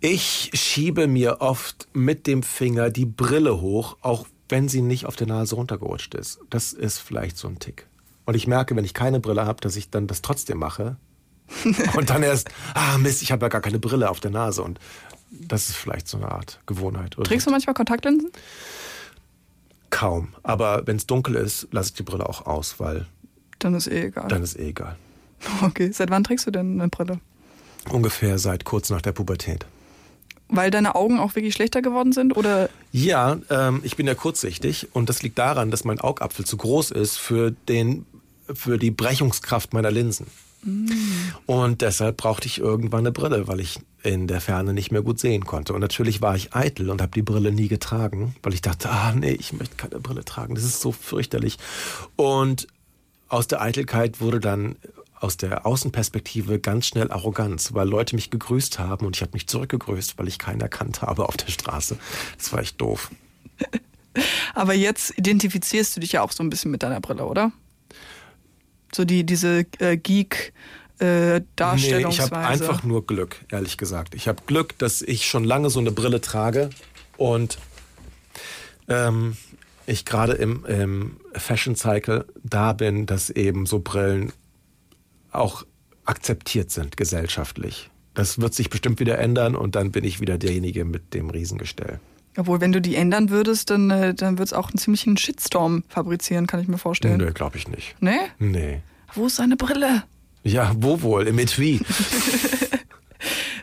Ich 0.00 0.50
schiebe 0.54 1.06
mir 1.06 1.40
oft 1.40 1.88
mit 1.92 2.26
dem 2.26 2.42
Finger 2.42 2.90
die 2.90 3.06
Brille 3.06 3.60
hoch, 3.60 3.98
auch 4.00 4.26
wenn 4.52 4.68
sie 4.68 4.82
nicht 4.82 5.06
auf 5.06 5.16
der 5.16 5.26
Nase 5.26 5.54
runtergerutscht 5.56 6.14
ist. 6.14 6.38
Das 6.50 6.74
ist 6.74 6.98
vielleicht 6.98 7.38
so 7.38 7.48
ein 7.48 7.58
Tick. 7.58 7.86
Und 8.26 8.34
ich 8.34 8.46
merke, 8.46 8.76
wenn 8.76 8.84
ich 8.84 8.92
keine 8.92 9.18
Brille 9.18 9.46
habe, 9.46 9.62
dass 9.62 9.76
ich 9.76 9.88
dann 9.90 10.06
das 10.06 10.20
trotzdem 10.20 10.58
mache. 10.58 10.96
Und 11.96 12.10
dann 12.10 12.22
erst, 12.22 12.50
ah 12.74 12.98
Mist, 12.98 13.22
ich 13.22 13.32
habe 13.32 13.46
ja 13.46 13.48
gar 13.48 13.62
keine 13.62 13.78
Brille 13.78 14.10
auf 14.10 14.20
der 14.20 14.30
Nase. 14.30 14.62
Und 14.62 14.78
das 15.30 15.70
ist 15.70 15.76
vielleicht 15.76 16.06
so 16.06 16.18
eine 16.18 16.30
Art 16.30 16.60
Gewohnheit. 16.66 17.16
oder 17.16 17.26
Trägst 17.26 17.46
du 17.46 17.50
manchmal 17.50 17.74
Kontaktlinsen? 17.74 18.30
Kaum. 19.88 20.34
Aber 20.42 20.86
wenn 20.86 20.96
es 20.96 21.06
dunkel 21.06 21.34
ist, 21.34 21.68
lasse 21.72 21.88
ich 21.88 21.94
die 21.94 22.02
Brille 22.02 22.28
auch 22.28 22.44
aus, 22.46 22.78
weil 22.78 23.06
Dann 23.58 23.74
ist 23.74 23.86
eh 23.88 24.04
egal. 24.06 24.28
dann 24.28 24.42
ist 24.42 24.56
eh 24.58 24.68
egal. 24.68 24.96
Okay, 25.62 25.90
seit 25.92 26.10
wann 26.10 26.22
trägst 26.24 26.46
du 26.46 26.50
denn 26.50 26.78
eine 26.80 26.88
Brille? 26.90 27.20
Ungefähr 27.90 28.38
seit 28.38 28.64
kurz 28.64 28.90
nach 28.90 29.02
der 29.02 29.12
Pubertät. 29.12 29.66
Weil 30.54 30.70
deine 30.70 30.94
Augen 30.94 31.18
auch 31.18 31.34
wirklich 31.34 31.54
schlechter 31.54 31.82
geworden 31.82 32.12
sind? 32.12 32.36
Oder 32.36 32.68
Ja, 32.92 33.38
ähm, 33.50 33.80
ich 33.82 33.96
bin 33.96 34.06
ja 34.06 34.14
kurzsichtig 34.14 34.88
und 34.92 35.08
das 35.08 35.22
liegt 35.22 35.38
daran, 35.38 35.70
dass 35.70 35.84
mein 35.84 36.00
Augapfel 36.00 36.44
zu 36.44 36.56
groß 36.56 36.90
ist 36.90 37.16
für, 37.16 37.50
den, 37.50 38.06
für 38.52 38.78
die 38.78 38.90
Brechungskraft 38.90 39.72
meiner 39.72 39.90
Linsen. 39.90 40.26
Und 41.46 41.80
deshalb 41.80 42.18
brauchte 42.18 42.46
ich 42.46 42.58
irgendwann 42.58 43.00
eine 43.00 43.10
Brille, 43.10 43.48
weil 43.48 43.58
ich 43.58 43.80
in 44.04 44.28
der 44.28 44.40
Ferne 44.40 44.72
nicht 44.72 44.92
mehr 44.92 45.02
gut 45.02 45.18
sehen 45.18 45.44
konnte. 45.44 45.72
Und 45.72 45.80
natürlich 45.80 46.22
war 46.22 46.36
ich 46.36 46.54
eitel 46.54 46.90
und 46.90 47.02
habe 47.02 47.12
die 47.12 47.22
Brille 47.22 47.50
nie 47.50 47.68
getragen, 47.68 48.36
weil 48.42 48.54
ich 48.54 48.62
dachte, 48.62 48.90
ah 48.90 49.12
nee, 49.12 49.32
ich 49.32 49.52
möchte 49.52 49.76
keine 49.76 49.98
Brille 49.98 50.24
tragen, 50.24 50.54
das 50.54 50.64
ist 50.64 50.80
so 50.80 50.92
fürchterlich. 50.92 51.58
Und 52.14 52.68
aus 53.28 53.48
der 53.48 53.60
Eitelkeit 53.60 54.20
wurde 54.20 54.38
dann 54.38 54.76
aus 55.22 55.36
der 55.36 55.66
Außenperspektive 55.66 56.58
ganz 56.58 56.86
schnell 56.86 57.10
Arroganz, 57.10 57.74
weil 57.74 57.88
Leute 57.88 58.16
mich 58.16 58.30
gegrüßt 58.30 58.78
haben 58.78 59.06
und 59.06 59.16
ich 59.16 59.22
habe 59.22 59.32
mich 59.34 59.46
zurückgegrüßt, 59.46 60.18
weil 60.18 60.28
ich 60.28 60.38
keinen 60.38 60.60
erkannt 60.60 61.02
habe 61.02 61.28
auf 61.28 61.36
der 61.36 61.50
Straße. 61.50 61.96
Das 62.36 62.52
war 62.52 62.60
echt 62.60 62.80
doof. 62.80 63.10
aber 64.54 64.74
jetzt 64.74 65.16
identifizierst 65.18 65.96
du 65.96 66.00
dich 66.00 66.12
ja 66.12 66.22
auch 66.22 66.32
so 66.32 66.42
ein 66.42 66.50
bisschen 66.50 66.70
mit 66.70 66.82
deiner 66.82 67.00
Brille, 67.00 67.24
oder? 67.24 67.52
So 68.94 69.04
die 69.04 69.24
diese 69.24 69.64
äh, 69.78 69.96
Geek 69.96 70.52
äh, 70.98 71.40
Nee, 71.76 72.06
ich 72.08 72.20
habe 72.20 72.36
einfach 72.36 72.82
nur 72.84 73.06
Glück, 73.06 73.36
ehrlich 73.50 73.76
gesagt. 73.76 74.14
Ich 74.14 74.28
habe 74.28 74.42
Glück, 74.46 74.78
dass 74.78 75.02
ich 75.02 75.26
schon 75.26 75.44
lange 75.44 75.70
so 75.70 75.80
eine 75.80 75.90
Brille 75.90 76.20
trage 76.20 76.70
und 77.16 77.58
ähm, 78.88 79.36
ich 79.86 80.04
gerade 80.04 80.34
im, 80.34 80.64
im 80.66 81.16
Fashion 81.32 81.74
Cycle 81.74 82.26
da 82.42 82.72
bin, 82.72 83.06
dass 83.06 83.30
eben 83.30 83.66
so 83.66 83.80
Brillen 83.80 84.32
auch 85.32 85.64
akzeptiert 86.04 86.70
sind 86.70 86.96
gesellschaftlich. 86.96 87.90
Das 88.14 88.40
wird 88.40 88.54
sich 88.54 88.68
bestimmt 88.70 89.00
wieder 89.00 89.18
ändern 89.18 89.56
und 89.56 89.74
dann 89.74 89.90
bin 89.90 90.04
ich 90.04 90.20
wieder 90.20 90.36
derjenige 90.38 90.84
mit 90.84 91.14
dem 91.14 91.30
Riesengestell. 91.30 91.98
Obwohl, 92.36 92.60
wenn 92.60 92.72
du 92.72 92.80
die 92.80 92.96
ändern 92.96 93.30
würdest, 93.30 93.70
dann, 93.70 93.90
äh, 93.90 94.14
dann 94.14 94.38
wird 94.38 94.48
es 94.48 94.52
auch 94.52 94.68
einen 94.70 94.78
ziemlichen 94.78 95.16
Shitstorm 95.16 95.84
fabrizieren, 95.88 96.46
kann 96.46 96.60
ich 96.60 96.68
mir 96.68 96.78
vorstellen. 96.78 97.18
Nö, 97.18 97.32
glaube 97.32 97.56
ich 97.58 97.68
nicht. 97.68 97.94
Nee? 98.00 98.18
Nee. 98.38 98.80
Wo 99.14 99.26
ist 99.26 99.36
seine 99.36 99.56
Brille? 99.56 100.04
Ja, 100.42 100.72
wo 100.76 101.02
wohl? 101.02 101.26
Im 101.26 101.38
Etui. 101.38 101.80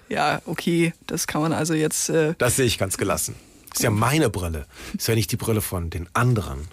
Ja, 0.07 0.41
okay, 0.45 0.93
das 1.05 1.27
kann 1.27 1.41
man 1.41 1.53
also 1.53 1.73
jetzt. 1.75 2.09
Äh, 2.09 2.33
Das 2.39 2.55
sehe 2.55 2.65
ich 2.65 2.77
ganz 2.79 2.97
gelassen. 2.97 3.35
Ist 3.73 3.83
ja 3.83 3.91
meine 3.91 4.29
Brille. 4.31 4.65
Ist 4.97 5.07
ja 5.07 5.13
nicht 5.13 5.31
die 5.31 5.37
Brille 5.37 5.61
von 5.61 5.89
den 5.91 6.07
anderen. 6.13 6.67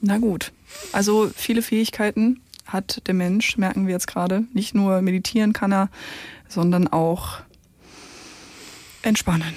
na 0.00 0.18
gut. 0.18 0.52
Also 0.92 1.30
viele 1.34 1.62
Fähigkeiten 1.62 2.40
hat 2.66 3.06
der 3.06 3.14
Mensch, 3.14 3.56
merken 3.56 3.86
wir 3.86 3.94
jetzt 3.94 4.06
gerade. 4.06 4.44
Nicht 4.52 4.74
nur 4.74 5.02
meditieren 5.02 5.52
kann 5.52 5.72
er, 5.72 5.88
sondern 6.48 6.88
auch 6.88 7.40
Entspannen. 9.02 9.54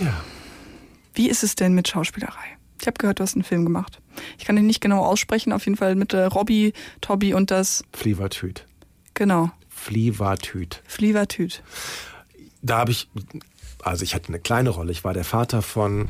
Ja. 0.00 0.24
Wie 1.14 1.28
ist 1.28 1.44
es 1.44 1.54
denn 1.54 1.74
mit 1.74 1.88
Schauspielerei? 1.88 2.58
Ich 2.80 2.86
habe 2.86 2.98
gehört, 2.98 3.20
du 3.20 3.22
hast 3.22 3.34
einen 3.34 3.44
Film 3.44 3.64
gemacht. 3.64 4.00
Ich 4.38 4.44
kann 4.44 4.56
den 4.56 4.66
nicht 4.66 4.80
genau 4.80 5.04
aussprechen, 5.04 5.52
auf 5.52 5.64
jeden 5.64 5.76
Fall 5.76 5.94
mit 5.94 6.12
äh, 6.12 6.24
Robby, 6.24 6.72
Tobby 7.00 7.34
und 7.34 7.50
das, 7.50 7.84
Flievertüt. 7.92 8.66
genau, 9.14 9.50
Flievertüt. 9.68 10.82
Flievertüt. 10.86 11.62
Da 12.62 12.78
habe 12.78 12.90
ich, 12.90 13.08
also 13.82 14.02
ich 14.02 14.14
hatte 14.14 14.28
eine 14.28 14.40
kleine 14.40 14.70
Rolle. 14.70 14.92
Ich 14.92 15.04
war 15.04 15.14
der 15.14 15.24
Vater 15.24 15.62
von 15.62 16.08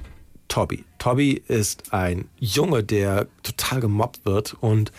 Tobby. 0.48 0.84
Tobby 0.98 1.42
ist 1.48 1.92
ein 1.92 2.28
Junge, 2.38 2.82
der 2.84 3.26
total 3.42 3.80
gemobbt 3.80 4.24
wird 4.24 4.54
und 4.60 4.92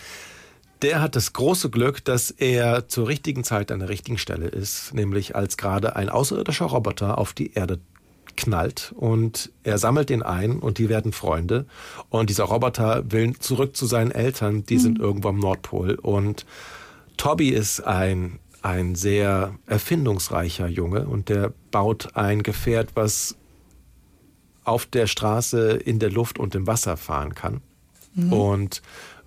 der 0.82 1.00
hat 1.00 1.16
das 1.16 1.32
große 1.32 1.70
Glück, 1.70 2.04
dass 2.04 2.30
er 2.30 2.88
zur 2.88 3.08
richtigen 3.08 3.44
Zeit 3.44 3.72
an 3.72 3.80
der 3.80 3.88
richtigen 3.88 4.18
Stelle 4.18 4.46
ist, 4.46 4.94
nämlich 4.94 5.34
als 5.34 5.56
gerade 5.56 5.96
ein 5.96 6.08
außerirdischer 6.08 6.66
Roboter 6.66 7.18
auf 7.18 7.32
die 7.32 7.54
Erde 7.54 7.80
knallt 8.36 8.92
und 8.94 9.50
er 9.64 9.78
sammelt 9.78 10.10
den 10.10 10.22
ein 10.22 10.58
und 10.58 10.76
die 10.78 10.90
werden 10.90 11.12
Freunde. 11.12 11.66
Und 12.10 12.28
dieser 12.28 12.44
Roboter 12.44 13.10
will 13.10 13.34
zurück 13.38 13.74
zu 13.76 13.86
seinen 13.86 14.10
Eltern, 14.10 14.66
die 14.66 14.78
sind 14.78 14.98
irgendwo 14.98 15.28
am 15.28 15.38
Nordpol. 15.38 15.94
Und 15.94 16.44
Tobby 17.16 17.48
ist 17.48 17.80
ein 17.80 18.38
ein 18.66 18.96
sehr 18.96 19.54
erfindungsreicher 19.66 20.66
Junge 20.66 21.06
und 21.06 21.28
der 21.28 21.52
baut 21.70 22.16
ein 22.16 22.42
Gefährt, 22.42 22.90
was 22.94 23.36
auf 24.64 24.86
der 24.86 25.06
Straße, 25.06 25.70
in 25.74 26.00
der 26.00 26.10
Luft 26.10 26.40
und 26.40 26.52
im 26.56 26.66
Wasser 26.66 26.96
fahren 26.96 27.36
kann. 27.36 27.60
Und 28.30 28.82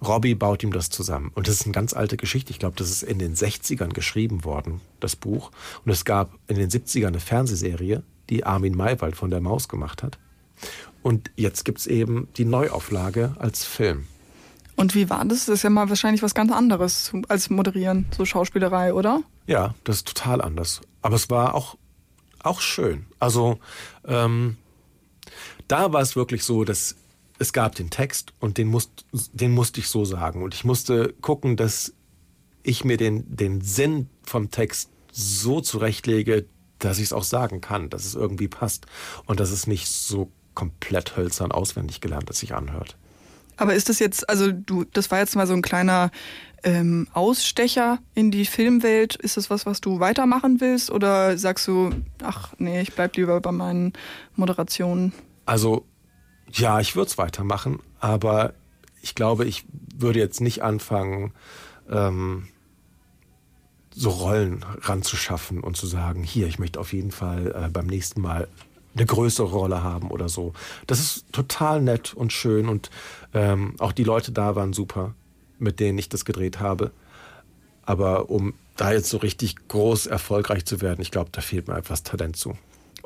Robbie 0.05 0.35
baut 0.35 0.63
ihm 0.63 0.71
das 0.71 0.89
zusammen. 0.89 1.31
Und 1.35 1.47
das 1.47 1.55
ist 1.55 1.65
eine 1.65 1.73
ganz 1.73 1.93
alte 1.93 2.17
Geschichte. 2.17 2.51
Ich 2.51 2.59
glaube, 2.59 2.75
das 2.77 2.89
ist 2.89 3.03
in 3.03 3.19
den 3.19 3.35
60ern 3.35 3.89
geschrieben 3.89 4.43
worden, 4.45 4.81
das 4.99 5.15
Buch. 5.15 5.51
Und 5.85 5.91
es 5.91 6.05
gab 6.05 6.31
in 6.47 6.55
den 6.55 6.69
70ern 6.69 7.07
eine 7.07 7.19
Fernsehserie, 7.19 8.03
die 8.29 8.45
Armin 8.45 8.75
Maywald 8.75 9.15
von 9.15 9.29
der 9.29 9.41
Maus 9.41 9.67
gemacht 9.67 10.03
hat. 10.03 10.17
Und 11.01 11.31
jetzt 11.35 11.65
gibt's 11.65 11.87
eben 11.87 12.27
die 12.37 12.45
Neuauflage 12.45 13.35
als 13.39 13.65
Film. 13.65 14.05
Und 14.75 14.95
wie 14.95 15.09
war 15.09 15.25
das? 15.25 15.45
Das 15.45 15.55
ist 15.55 15.63
ja 15.63 15.69
mal 15.69 15.89
wahrscheinlich 15.89 16.23
was 16.23 16.33
ganz 16.33 16.51
anderes 16.51 17.11
als 17.27 17.49
moderieren, 17.49 18.05
so 18.15 18.23
Schauspielerei, 18.23 18.93
oder? 18.93 19.23
Ja, 19.45 19.75
das 19.83 19.97
ist 19.97 20.07
total 20.07 20.41
anders. 20.41 20.81
Aber 21.01 21.15
es 21.15 21.29
war 21.29 21.53
auch, 21.53 21.77
auch 22.41 22.61
schön. 22.61 23.05
Also 23.19 23.59
ähm, 24.05 24.55
da 25.67 25.91
war 25.91 26.01
es 26.01 26.15
wirklich 26.15 26.43
so, 26.43 26.63
dass 26.63 26.95
es 27.39 27.53
gab 27.53 27.75
den 27.75 27.89
Text 27.89 28.33
und 28.39 28.57
den, 28.57 28.67
musst, 28.67 29.05
den 29.33 29.51
musste 29.51 29.79
ich 29.79 29.87
so 29.87 30.05
sagen. 30.05 30.43
Und 30.43 30.53
ich 30.53 30.65
musste 30.65 31.13
gucken, 31.21 31.55
dass 31.55 31.93
ich 32.63 32.83
mir 32.83 32.97
den, 32.97 33.35
den 33.35 33.61
Sinn 33.61 34.09
vom 34.23 34.51
Text 34.51 34.89
so 35.11 35.61
zurechtlege, 35.61 36.45
dass 36.77 36.99
ich 36.99 37.05
es 37.05 37.13
auch 37.13 37.23
sagen 37.23 37.61
kann, 37.61 37.89
dass 37.89 38.05
es 38.05 38.15
irgendwie 38.15 38.47
passt 38.47 38.85
und 39.25 39.39
dass 39.39 39.51
es 39.51 39.67
nicht 39.67 39.87
so 39.87 40.31
komplett 40.53 41.17
hölzern 41.17 41.51
auswendig 41.51 42.01
gelernt 42.01 42.29
ist, 42.29 42.39
sich 42.39 42.53
anhört. 42.53 42.97
Aber 43.55 43.73
ist 43.73 43.89
das 43.89 43.99
jetzt, 43.99 44.29
also 44.29 44.51
du, 44.51 44.85
das 44.85 45.11
war 45.11 45.19
jetzt 45.19 45.35
mal 45.35 45.47
so 45.47 45.53
ein 45.53 45.61
kleiner 45.61 46.11
ähm, 46.63 47.07
Ausstecher 47.13 47.99
in 48.15 48.31
die 48.31 48.45
Filmwelt. 48.45 49.15
Ist 49.15 49.37
das 49.37 49.49
was, 49.49 49.65
was 49.65 49.81
du 49.81 49.99
weitermachen 49.99 50.61
willst? 50.61 50.91
Oder 50.91 51.37
sagst 51.37 51.67
du, 51.67 51.91
ach 52.21 52.53
nee, 52.57 52.81
ich 52.81 52.93
bleib 52.93 53.15
lieber 53.15 53.39
bei 53.39 53.51
meinen 53.51 53.93
Moderationen? 54.35 55.13
Also 55.45 55.85
ja, 56.53 56.79
ich 56.79 56.95
würde 56.95 57.09
es 57.09 57.17
weitermachen, 57.17 57.79
aber 57.99 58.53
ich 59.01 59.15
glaube, 59.15 59.45
ich 59.45 59.65
würde 59.95 60.19
jetzt 60.19 60.41
nicht 60.41 60.63
anfangen, 60.63 61.33
ähm, 61.89 62.47
so 63.91 64.09
Rollen 64.09 64.63
ranzuschaffen 64.81 65.61
und 65.61 65.75
zu 65.75 65.87
sagen, 65.87 66.23
hier, 66.23 66.47
ich 66.47 66.59
möchte 66.59 66.79
auf 66.79 66.93
jeden 66.93 67.11
Fall 67.11 67.53
äh, 67.55 67.69
beim 67.69 67.87
nächsten 67.87 68.21
Mal 68.21 68.47
eine 68.95 69.05
größere 69.05 69.47
Rolle 69.47 69.83
haben 69.83 70.09
oder 70.09 70.29
so. 70.29 70.53
Das 70.87 70.99
ist 70.99 71.25
total 71.31 71.81
nett 71.81 72.13
und 72.13 72.33
schön 72.33 72.69
und 72.69 72.89
ähm, 73.33 73.75
auch 73.79 73.91
die 73.91 74.03
Leute 74.03 74.31
da 74.31 74.55
waren 74.55 74.73
super, 74.73 75.13
mit 75.57 75.79
denen 75.79 75.97
ich 75.97 76.09
das 76.09 76.25
gedreht 76.25 76.59
habe. 76.59 76.91
Aber 77.83 78.29
um 78.29 78.53
da 78.77 78.91
jetzt 78.91 79.09
so 79.09 79.17
richtig 79.17 79.67
groß 79.67 80.07
erfolgreich 80.07 80.65
zu 80.65 80.81
werden, 80.81 81.01
ich 81.01 81.11
glaube, 81.11 81.29
da 81.31 81.41
fehlt 81.41 81.67
mir 81.67 81.77
etwas 81.77 82.03
Talent 82.03 82.37
zu. 82.37 82.57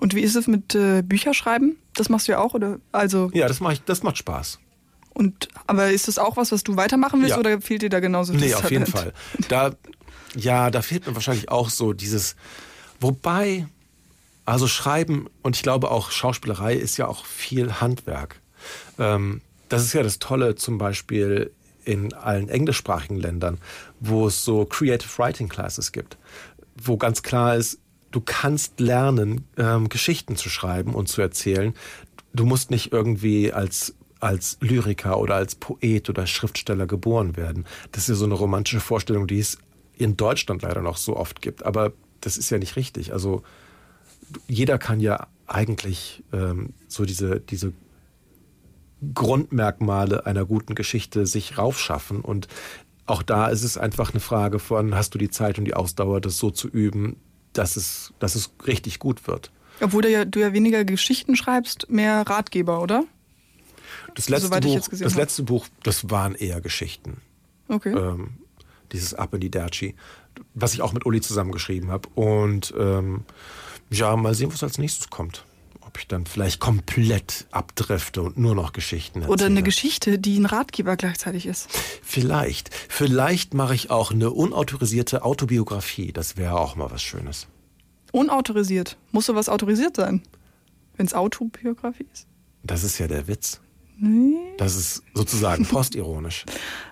Und 0.04 0.14
wie 0.16 0.22
ist 0.22 0.36
es 0.36 0.48
mit 0.48 0.76
äh, 0.76 1.02
Bücherschreiben? 1.02 1.78
Das 1.96 2.10
machst 2.10 2.28
du 2.28 2.34
ja 2.34 2.40
auch, 2.40 2.54
oder? 2.54 2.80
Also, 2.92 3.30
Ja, 3.34 3.48
das, 3.48 3.62
mach 3.62 3.72
ich, 3.72 3.82
das 3.84 4.04
macht 4.04 4.18
Spaß. 4.18 4.60
und 5.14 5.48
aber 5.66 5.92
ist 5.92 6.10
das 6.10 6.18
auch 6.20 6.36
was, 6.36 6.52
was 6.52 6.64
du 6.64 6.76
weitermachen 6.76 7.22
willst 7.22 7.32
Ja. 7.36 7.40
oder 7.40 7.62
fehlt 7.62 7.84
dir 7.84 7.90
da 7.90 8.02
genauso 8.02 8.34
Nee, 8.34 8.54
auf 8.54 8.70
jeden? 8.70 8.86
Fall. 8.86 9.14
Da, 9.48 9.72
ja, 10.36 10.70
da 10.72 10.82
fehlt 10.82 11.08
mir 11.08 11.16
wahrscheinlich 11.16 11.50
auch 11.50 11.70
so 11.70 11.94
dieses, 11.94 12.36
wobei, 13.00 13.66
also 14.46 14.68
Schreiben 14.68 15.28
und 15.42 15.56
ich 15.56 15.64
glaube 15.64 15.90
auch 15.90 16.12
Schauspielerei 16.12 16.76
ist 16.76 16.98
ja 16.98 17.08
auch 17.08 17.26
viel 17.26 17.80
Handwerk. 17.80 18.42
Ähm, 19.00 19.40
das 19.70 19.84
ist 19.84 19.94
ja 19.94 20.04
das 20.04 20.20
Tolle 20.20 20.56
zum 20.56 20.78
Beispiel 20.78 21.52
in 21.86 22.14
allen 22.14 22.50
englischsprachigen 22.50 23.18
Ländern, 23.18 23.58
wo 24.02 24.28
es 24.28 24.44
so 24.44 24.66
Creative 24.66 25.10
Writing 25.18 25.48
Classes 25.48 25.92
gibt, 25.94 26.18
wo 26.76 26.98
ganz 26.98 27.24
klar 27.24 27.56
ist, 27.56 27.80
du 28.14 28.22
kannst 28.22 28.80
lernen, 28.80 29.46
ähm, 29.58 29.90
Geschichten 29.90 30.38
zu 30.38 30.50
schreiben 30.50 30.96
und 30.96 31.10
zu 31.10 31.22
erzählen. 31.22 31.74
Du 32.34 32.46
musst 32.46 32.72
nicht 32.72 32.94
irgendwie 32.94 33.52
als 33.52 33.96
als 34.22 34.58
Lyriker 34.62 35.20
oder 35.20 35.36
als 35.36 35.56
Poet 35.56 36.10
oder 36.10 36.26
Schriftsteller 36.26 36.88
geboren 36.88 37.36
werden. 37.36 37.66
Das 37.92 38.04
ist 38.04 38.10
ja 38.10 38.16
so 38.16 38.24
eine 38.24 38.36
romantische 38.36 38.80
Vorstellung, 38.80 39.28
die 39.28 39.40
es 39.40 39.58
in 39.98 40.16
Deutschland 40.16 40.62
leider 40.62 40.82
noch 40.82 40.96
so 40.96 41.18
oft 41.18 41.42
gibt. 41.42 41.66
Aber 41.66 41.92
das 42.22 42.38
ist 42.38 42.50
ja 42.50 42.58
nicht 42.58 42.78
richtig. 42.78 43.12
Also 43.12 43.44
jeder 44.48 44.78
kann 44.78 45.02
ja 45.02 45.28
eigentlich 45.46 46.24
ähm, 46.32 46.70
so 46.88 47.04
diese, 47.04 47.42
diese 47.42 47.74
Grundmerkmale 49.14 50.26
einer 50.26 50.46
guten 50.46 50.74
Geschichte 50.74 51.26
sich 51.26 51.58
raufschaffen. 51.58 52.22
Und 52.22 52.48
auch 53.06 53.24
da 53.24 53.48
ist 53.48 53.64
es 53.64 53.78
einfach 53.78 54.12
eine 54.12 54.22
Frage 54.22 54.60
von, 54.60 54.96
hast 54.96 55.14
du 55.14 55.18
die 55.18 55.30
Zeit 55.30 55.60
und 55.60 55.66
die 55.66 55.74
Ausdauer, 55.74 56.22
das 56.22 56.38
so 56.38 56.50
zu 56.50 56.70
üben, 56.70 57.18
dass 57.54 57.76
es, 57.76 58.14
dass 58.20 58.36
es 58.36 58.52
richtig 58.66 59.00
gut 59.00 59.28
wird. 59.28 59.52
Obwohl 59.82 60.04
du 60.04 60.10
ja, 60.10 60.26
du 60.26 60.40
ja 60.40 60.54
weniger 60.54 60.86
Geschichten 60.86 61.36
schreibst, 61.36 61.90
mehr 61.90 62.22
Ratgeber, 62.28 62.82
oder? 62.82 63.06
Das 64.16 64.30
letzte, 64.30 64.48
Soweit 64.48 64.64
Buch, 64.64 64.88
das 64.90 65.02
habe. 65.02 65.16
letzte 65.16 65.44
Buch, 65.44 65.68
das 65.84 66.10
waren 66.10 66.36
eher 66.36 66.62
Geschichten. 66.62 67.22
Okay. 67.68 67.94
ähm, 67.94 68.38
dieses 68.92 69.14
Up 69.14 69.34
in 69.34 69.40
die 69.40 69.50
Derci, 69.50 69.96
was 70.54 70.74
ich 70.74 70.82
auch 70.82 70.94
mit 70.94 71.06
Uli 71.06 71.22
zusammengeschrieben 71.22 71.90
habe. 71.90 72.08
Und 72.16 72.74
ähm, 72.78 73.26
ja, 73.90 74.16
mal 74.16 74.36
sehen, 74.36 74.54
was 74.54 74.64
als 74.64 74.78
nächstes 74.78 75.10
kommt. 75.10 75.44
Ob 75.94 76.00
ich 76.00 76.08
dann 76.08 76.26
vielleicht 76.26 76.60
komplett 76.60 77.46
abdrifte 77.52 78.24
und 78.24 78.36
nur 78.36 78.56
noch 78.56 78.74
Geschichten 78.74 79.20
erzähle. 79.20 79.32
Oder 79.32 79.46
eine 79.46 79.62
Geschichte, 79.62 80.18
die 80.18 80.40
ein 80.40 80.48
Ratgeber 80.48 80.98
gleichzeitig 80.98 81.46
ist. 81.46 81.70
Vielleicht. 82.02 82.74
Vielleicht 82.90 83.54
mache 83.54 83.76
ich 83.76 83.92
auch 83.92 84.10
eine 84.10 84.32
unautorisierte 84.32 85.24
Autobiografie. 85.24 86.12
Das 86.12 86.36
wäre 86.36 86.60
auch 86.60 86.76
mal 86.76 86.90
was 86.90 87.04
Schönes. 87.04 87.46
Unautorisiert. 88.12 88.98
Muss 89.12 89.28
sowas 89.28 89.50
autorisiert 89.50 89.98
sein? 89.98 90.24
Wenn 90.98 91.06
es 91.06 91.14
Autobiografie 91.14 92.08
ist? 92.12 92.26
Das 92.64 92.84
ist 92.84 92.98
ja 92.98 93.06
der 93.06 93.28
Witz. 93.28 93.62
Nee. 93.96 94.56
Das 94.58 94.76
ist 94.76 95.04
sozusagen 95.14 95.64
postironisch. 95.68 96.44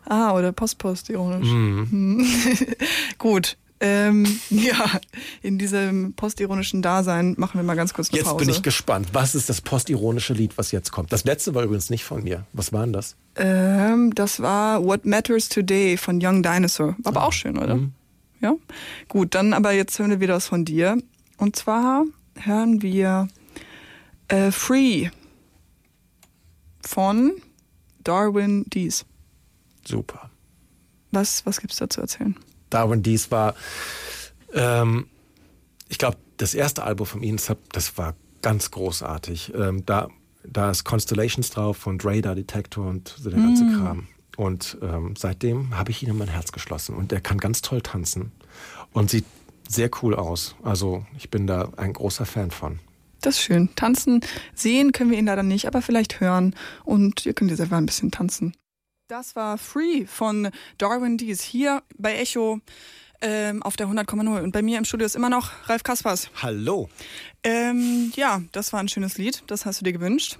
Ah, 0.05 0.35
oder 0.35 0.51
Postpost, 0.51 1.09
ironisch. 1.09 1.49
Mhm. 1.49 1.87
Hm. 1.89 2.27
Gut. 3.17 3.57
Ähm, 3.83 4.39
ja, 4.51 4.99
in 5.41 5.57
diesem 5.57 6.13
postironischen 6.13 6.81
Dasein 6.83 7.33
machen 7.37 7.59
wir 7.59 7.63
mal 7.63 7.75
ganz 7.75 7.93
kurz 7.95 8.09
eine 8.09 8.19
Jetzt 8.19 8.27
Pause. 8.27 8.37
bin 8.45 8.49
ich 8.49 8.61
gespannt. 8.61 9.09
Was 9.13 9.33
ist 9.33 9.49
das 9.49 9.59
postironische 9.61 10.33
Lied, 10.33 10.57
was 10.57 10.71
jetzt 10.71 10.91
kommt? 10.91 11.11
Das 11.11 11.23
letzte 11.23 11.55
war 11.55 11.63
übrigens 11.63 11.89
nicht 11.89 12.03
von 12.03 12.23
mir. 12.23 12.45
Was 12.53 12.71
war 12.71 12.81
denn 12.83 12.93
das? 12.93 13.15
ähm, 13.37 14.13
das 14.13 14.39
war 14.39 14.83
What 14.85 15.05
Matters 15.05 15.49
Today 15.49 15.97
von 15.97 16.19
Young 16.23 16.43
Dinosaur. 16.43 16.89
War 16.89 16.95
Ah. 17.05 17.09
aber 17.09 17.23
auch 17.25 17.33
schön, 17.33 17.57
oder? 17.57 17.75
Mhm. 17.75 17.93
Ja. 18.39 18.53
Gut, 19.07 19.33
dann 19.35 19.53
aber 19.53 19.71
jetzt 19.71 19.97
hören 19.99 20.09
wir 20.11 20.19
wieder 20.19 20.35
was 20.35 20.47
von 20.47 20.63
dir. 20.65 20.97
Und 21.37 21.55
zwar 21.55 22.03
hören 22.35 22.81
wir 22.83 23.27
äh, 24.27 24.51
Free 24.51 25.09
von 26.85 27.31
Darwin 28.03 28.63
Dees. 28.67 29.05
Super. 29.87 30.29
Was, 31.11 31.45
was 31.45 31.59
gibt's 31.61 31.77
da 31.77 31.89
zu 31.89 32.01
erzählen? 32.01 32.35
Darwin 32.71 33.03
Dees 33.03 33.29
war, 33.29 33.53
ähm, 34.53 35.07
ich 35.89 35.97
glaube, 35.97 36.17
das 36.37 36.53
erste 36.53 36.83
Album 36.83 37.05
von 37.05 37.21
ihnen, 37.21 37.39
das 37.71 37.97
war 37.97 38.15
ganz 38.41 38.71
großartig. 38.71 39.53
Ähm, 39.55 39.85
da, 39.85 40.07
da 40.43 40.71
ist 40.71 40.83
Constellations 40.83 41.51
drauf 41.51 41.85
und 41.85 42.03
Radar 42.03 42.33
Detector 42.33 42.87
und 42.87 43.15
so 43.19 43.29
der 43.29 43.39
ganze 43.39 43.65
Kram. 43.77 44.07
Und 44.37 44.77
ähm, 44.81 45.13
seitdem 45.17 45.77
habe 45.77 45.91
ich 45.91 46.01
ihn 46.01 46.09
in 46.09 46.17
mein 46.17 46.29
Herz 46.29 46.51
geschlossen. 46.51 46.95
Und 46.95 47.11
er 47.11 47.21
kann 47.21 47.37
ganz 47.37 47.61
toll 47.61 47.81
tanzen 47.81 48.31
und 48.93 49.09
sieht 49.09 49.25
sehr 49.67 49.89
cool 50.01 50.15
aus. 50.15 50.55
Also 50.63 51.05
ich 51.17 51.29
bin 51.29 51.47
da 51.47 51.69
ein 51.77 51.93
großer 51.93 52.25
Fan 52.25 52.51
von. 52.51 52.79
Das 53.21 53.35
ist 53.35 53.41
schön. 53.41 53.69
Tanzen, 53.75 54.21
sehen 54.55 54.93
können 54.93 55.11
wir 55.11 55.19
ihn 55.19 55.27
leider 55.27 55.43
nicht, 55.43 55.67
aber 55.67 55.81
vielleicht 55.81 56.19
hören. 56.19 56.55
Und 56.83 57.25
ihr 57.25 57.33
könnt 57.33 57.51
ihr 57.51 57.57
selber 57.57 57.77
ein 57.77 57.85
bisschen 57.85 58.09
tanzen. 58.09 58.53
Das 59.11 59.35
war 59.35 59.57
Free 59.57 60.05
von 60.05 60.51
Darwin 60.77 61.17
Dees 61.17 61.41
hier 61.41 61.83
bei 61.97 62.15
Echo. 62.15 62.61
ähm, 63.21 63.61
auf 63.61 63.75
der 63.75 63.87
100,0. 63.87 64.41
Und 64.41 64.51
bei 64.51 64.61
mir 64.61 64.77
im 64.77 64.85
Studio 64.85 65.05
ist 65.05 65.15
immer 65.15 65.29
noch 65.29 65.51
Ralf 65.67 65.83
Kaspers. 65.83 66.31
Hallo. 66.41 66.89
Ähm, 67.43 68.11
ja, 68.15 68.41
das 68.51 68.71
war 68.71 68.79
ein 68.79 68.87
schönes 68.87 69.17
Lied. 69.17 69.43
Das 69.47 69.65
hast 69.65 69.81
du 69.81 69.83
dir 69.83 69.93
gewünscht. 69.93 70.37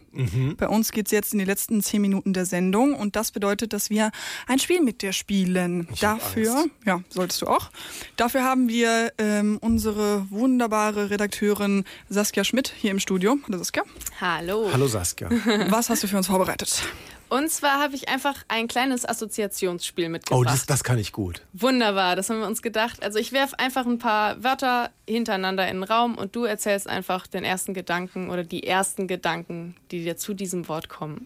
Bei 0.58 0.68
uns 0.68 0.92
geht's 0.92 1.10
jetzt 1.10 1.34
in 1.34 1.40
die 1.40 1.46
letzten 1.46 1.82
zehn 1.82 2.00
Minuten 2.02 2.34
der 2.34 2.46
Sendung. 2.46 2.94
Und 2.94 3.16
das 3.16 3.32
bedeutet, 3.32 3.74
dass 3.74 3.90
wir 3.90 4.12
ein 4.46 4.60
Spiel 4.60 4.82
mit 4.82 5.02
dir 5.02 5.12
spielen. 5.12 5.88
Ich 5.94 6.04
hab 6.04 6.20
Dafür, 6.20 6.58
Angst. 6.58 6.70
ja, 6.86 7.02
solltest 7.10 7.42
du 7.42 7.48
auch. 7.48 7.72
Dafür 8.18 8.44
haben 8.44 8.70
wir 8.70 9.14
ähm, 9.18 9.58
unsere 9.62 10.30
wunderbare 10.30 11.10
Redakteurin 11.10 11.86
Saskia 12.10 12.44
Schmidt 12.44 12.72
hier 12.78 12.92
im 12.92 13.00
Studio. 13.00 13.38
Hallo 13.48 13.58
Saskia. 13.58 13.84
Hallo. 14.20 14.70
Hallo 14.72 14.88
Saskia. 14.88 15.30
Was 15.70 15.90
hast 15.90 16.04
du 16.04 16.08
für 16.08 16.18
uns 16.18 16.28
vorbereitet? 16.28 16.84
Und 17.32 17.50
zwar 17.50 17.80
habe 17.80 17.96
ich 17.96 18.10
einfach 18.10 18.44
ein 18.50 18.68
kleines 18.68 19.08
Assoziationsspiel 19.08 20.10
mitgebracht. 20.10 20.38
Oh, 20.38 20.44
das, 20.44 20.66
das 20.66 20.84
kann 20.84 20.98
ich 21.00 21.14
gut. 21.14 21.42
Wunderbar, 21.54 22.18
das 22.18 22.30
haben 22.30 22.42
wir 22.42 22.46
uns 22.46 22.62
gedacht. 22.62 23.02
Also 23.02 23.20
ich 23.20 23.32
werfe 23.32 23.58
einfach 23.58 23.86
ein 23.86 24.00
paar 24.00 24.44
Wörter 24.44 24.90
hintereinander 25.08 25.66
in 25.70 25.78
den 25.78 25.84
Raum 25.84 26.18
und 26.18 26.36
du 26.36 26.44
erzählst 26.44 26.90
einfach 26.92 27.26
den 27.26 27.44
ersten 27.44 27.74
Gedanken 27.74 28.30
oder 28.30 28.44
die 28.44 28.68
ersten 28.68 29.08
Gedanken, 29.08 29.76
die 29.90 30.04
dir 30.04 30.18
zu 30.18 30.34
diesem 30.34 30.68
Wort 30.68 30.90
kommen. 30.90 31.26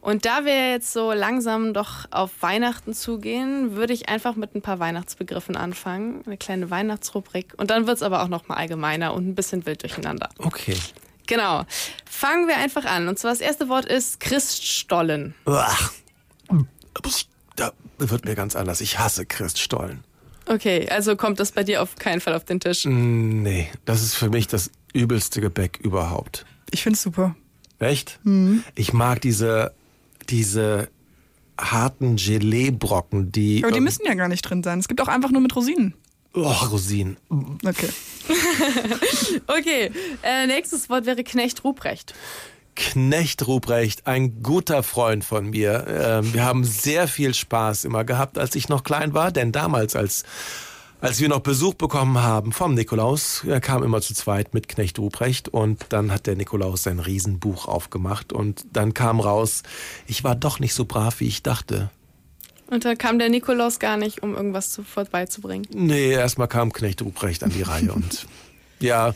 Und 0.00 0.24
da 0.24 0.44
wir 0.44 0.70
jetzt 0.70 0.92
so 0.92 1.12
langsam 1.12 1.74
doch 1.74 2.06
auf 2.10 2.30
Weihnachten 2.40 2.94
zugehen, 2.94 3.76
würde 3.76 3.92
ich 3.92 4.08
einfach 4.08 4.34
mit 4.34 4.54
ein 4.54 4.62
paar 4.62 4.80
Weihnachtsbegriffen 4.80 5.56
anfangen. 5.56 6.22
Eine 6.26 6.36
kleine 6.36 6.70
Weihnachtsrubrik. 6.70 7.54
Und 7.56 7.70
dann 7.70 7.86
wird 7.86 7.98
es 7.98 8.02
aber 8.02 8.22
auch 8.22 8.28
noch 8.28 8.48
mal 8.48 8.56
allgemeiner 8.56 9.14
und 9.14 9.28
ein 9.28 9.34
bisschen 9.34 9.66
wild 9.66 9.82
durcheinander. 9.82 10.30
Okay. 10.38 10.76
Genau. 11.26 11.64
Fangen 12.04 12.48
wir 12.48 12.56
einfach 12.56 12.86
an. 12.86 13.06
Und 13.06 13.18
zwar 13.18 13.30
das 13.30 13.40
erste 13.40 13.68
Wort 13.68 13.84
ist 13.84 14.18
Christstollen. 14.18 15.34
Uah. 15.46 15.76
Da 17.56 17.72
wird 17.98 18.24
mir 18.24 18.34
ganz 18.34 18.56
anders. 18.56 18.80
Ich 18.80 18.98
hasse 18.98 19.26
Christstollen. 19.26 20.04
Okay, 20.46 20.88
also 20.88 21.14
kommt 21.14 21.40
das 21.40 21.52
bei 21.52 21.62
dir 21.62 21.82
auf 21.82 21.96
keinen 21.96 22.22
Fall 22.22 22.34
auf 22.34 22.44
den 22.44 22.58
Tisch. 22.58 22.86
Nee, 22.86 23.68
das 23.84 24.02
ist 24.02 24.14
für 24.14 24.30
mich 24.30 24.46
das 24.46 24.70
übelste 24.98 25.40
Gebäck 25.40 25.78
überhaupt. 25.82 26.44
Ich 26.70 26.82
find's 26.82 27.02
super. 27.02 27.36
Echt? 27.78 28.18
Ich 28.74 28.92
mag 28.92 29.20
diese, 29.20 29.72
diese 30.28 30.88
harten 31.58 32.16
Geleebrocken, 32.16 33.32
die. 33.32 33.62
Aber 33.64 33.72
die 33.72 33.78
ähm, 33.78 33.84
müssen 33.84 34.04
ja 34.04 34.14
gar 34.14 34.28
nicht 34.28 34.42
drin 34.42 34.62
sein. 34.62 34.78
Es 34.78 34.88
gibt 34.88 35.00
auch 35.00 35.08
einfach 35.08 35.30
nur 35.30 35.40
mit 35.40 35.54
Rosinen. 35.54 35.94
Oh, 36.34 36.52
Rosinen. 36.70 37.16
Okay. 37.64 37.88
Okay, 39.46 39.90
äh, 40.22 40.46
nächstes 40.46 40.88
Wort 40.90 41.06
wäre 41.06 41.24
Knecht 41.24 41.64
Ruprecht. 41.64 42.14
Knecht 42.74 43.46
Ruprecht, 43.46 44.06
ein 44.06 44.42
guter 44.42 44.82
Freund 44.82 45.24
von 45.24 45.50
mir. 45.50 45.86
Ähm, 45.88 46.32
wir 46.32 46.44
haben 46.44 46.64
sehr 46.64 47.08
viel 47.08 47.34
Spaß 47.34 47.84
immer 47.84 48.04
gehabt, 48.04 48.38
als 48.38 48.54
ich 48.54 48.68
noch 48.68 48.84
klein 48.84 49.14
war, 49.14 49.32
denn 49.32 49.52
damals, 49.52 49.96
als, 49.96 50.24
als 51.00 51.20
wir 51.20 51.28
noch 51.28 51.40
Besuch 51.40 51.74
bekommen 51.74 52.22
haben 52.22 52.52
vom 52.52 52.74
Nikolaus, 52.74 53.44
er 53.46 53.60
kam 53.60 53.82
immer 53.82 54.00
zu 54.00 54.14
zweit 54.14 54.54
mit 54.54 54.68
Knecht 54.68 54.98
Ruprecht 54.98 55.48
und 55.48 55.86
dann 55.90 56.10
hat 56.10 56.26
der 56.26 56.36
Nikolaus 56.36 56.82
sein 56.82 56.98
Riesenbuch 56.98 57.68
aufgemacht 57.68 58.32
und 58.32 58.66
dann 58.72 58.94
kam 58.94 59.20
raus, 59.20 59.62
ich 60.06 60.24
war 60.24 60.34
doch 60.34 60.58
nicht 60.58 60.74
so 60.74 60.84
brav, 60.84 61.20
wie 61.20 61.28
ich 61.28 61.42
dachte. 61.42 61.90
Und 62.66 62.84
da 62.84 62.94
kam 62.94 63.18
der 63.18 63.30
Nikolaus 63.30 63.78
gar 63.78 63.96
nicht, 63.96 64.22
um 64.22 64.34
irgendwas 64.34 64.70
zu, 64.70 64.82
vorbeizubringen. 64.82 65.66
Nee, 65.72 66.10
erstmal 66.10 66.48
kam 66.48 66.72
Knecht 66.72 67.00
Ruprecht 67.02 67.42
an 67.42 67.50
die 67.50 67.62
Reihe 67.62 67.92
und 67.92 68.26
ja, 68.80 69.14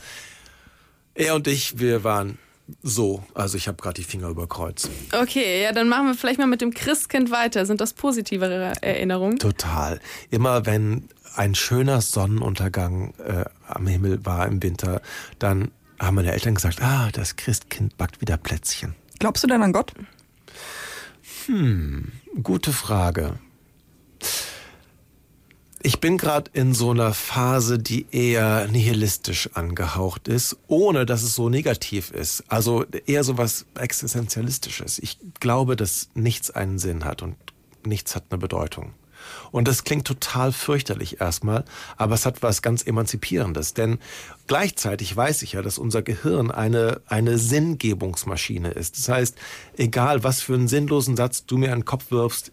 er 1.15 1.35
und 1.35 1.47
ich, 1.49 1.79
wir 1.79 2.05
waren 2.05 2.39
so, 2.83 3.23
also 3.35 3.57
ich 3.57 3.69
habe 3.69 3.81
gerade 3.81 3.95
die 3.95 4.05
Finger 4.05 4.29
über 4.29 4.47
Kreuz. 4.47 4.89
Okay, 5.13 5.63
ja, 5.63 5.73
dann 5.73 5.89
machen 5.89 6.07
wir 6.07 6.15
vielleicht 6.15 6.39
mal 6.39 6.47
mit 6.47 6.61
dem 6.61 6.73
Christkind 6.73 7.31
weiter. 7.31 7.67
Sind 7.67 7.81
das 7.81 7.93
positivere 7.93 8.73
Erinnerungen? 8.81 9.39
Total. 9.39 10.01
Immer 10.31 10.67
wenn 10.67 11.09
ein 11.35 11.55
schöner 11.55 12.01
Sonnenuntergang 12.01 13.15
äh, 13.19 13.45
am 13.67 13.87
Himmel 13.87 14.25
war 14.25 14.47
im 14.47 14.63
Winter, 14.63 15.01
dann 15.39 15.71
haben 15.99 16.17
meine 16.17 16.33
Eltern 16.33 16.55
gesagt, 16.55 16.83
ah, 16.83 17.11
das 17.13 17.37
Christkind 17.37 17.97
backt 17.97 18.21
wieder 18.21 18.37
Plätzchen. 18.37 18.95
Glaubst 19.19 19.45
du 19.45 19.49
denn 19.49 19.63
an 19.63 19.73
Gott? 19.73 19.93
Gute 22.43 22.73
Frage. 22.73 23.39
Ich 25.85 25.99
bin 25.99 26.17
gerade 26.17 26.49
in 26.55 26.75
so 26.75 26.91
einer 26.93 27.13
Phase, 27.13 27.77
die 27.77 28.07
eher 28.13 28.69
nihilistisch 28.69 29.51
angehaucht 29.55 30.29
ist, 30.29 30.57
ohne 30.69 31.07
dass 31.07 31.25
es 31.25 31.35
so 31.35 31.49
negativ 31.49 32.13
ist. 32.13 32.45
Also 32.47 32.85
eher 33.07 33.25
so 33.25 33.37
was 33.37 33.67
Existenzialistisches. 33.75 35.01
Ich 35.01 35.19
glaube, 35.41 35.75
dass 35.75 36.09
nichts 36.15 36.53
einen 36.53 36.79
Sinn 36.79 37.05
hat 37.05 37.23
und 37.23 37.35
nichts 37.85 38.15
hat 38.15 38.27
eine 38.31 38.39
Bedeutung. 38.39 38.95
Und 39.51 39.67
das 39.67 39.83
klingt 39.83 40.07
total 40.07 40.53
fürchterlich 40.53 41.21
erstmal, 41.21 41.65
aber 41.97 42.15
es 42.15 42.27
hat 42.27 42.43
was 42.43 42.63
ganz 42.63 42.87
Emanzipierendes. 42.87 43.75
Denn 43.75 43.99
gleichzeitig 44.47 45.17
weiß 45.17 45.43
ich 45.43 45.55
ja, 45.55 45.63
dass 45.63 45.79
unser 45.79 46.03
Gehirn 46.03 46.53
eine, 46.53 47.01
eine 47.07 47.39
Sinngebungsmaschine 47.39 48.71
ist. 48.71 48.99
Das 48.99 49.09
heißt, 49.09 49.37
egal 49.77 50.23
was 50.23 50.43
für 50.43 50.55
einen 50.55 50.69
sinnlosen 50.69 51.17
Satz 51.17 51.45
du 51.45 51.59
mir 51.59 51.73
an 51.73 51.81
den 51.81 51.85
Kopf 51.87 52.13
wirfst, 52.13 52.53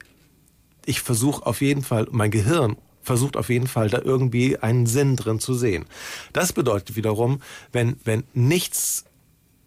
ich 0.86 1.02
versuche 1.02 1.46
auf 1.46 1.62
jeden 1.62 1.84
Fall, 1.84 2.08
mein 2.10 2.32
Gehirn 2.32 2.76
versucht 3.10 3.38
auf 3.38 3.50
jeden 3.50 3.66
Fall 3.66 3.90
da 3.90 4.00
irgendwie 4.04 4.60
einen 4.60 4.86
Sinn 4.86 5.16
drin 5.16 5.40
zu 5.40 5.56
sehen. 5.56 5.86
Das 6.32 6.54
bedeutet 6.54 6.96
wiederum, 6.96 7.42
wenn, 7.72 7.96
wenn 8.04 8.24
nichts 8.36 9.06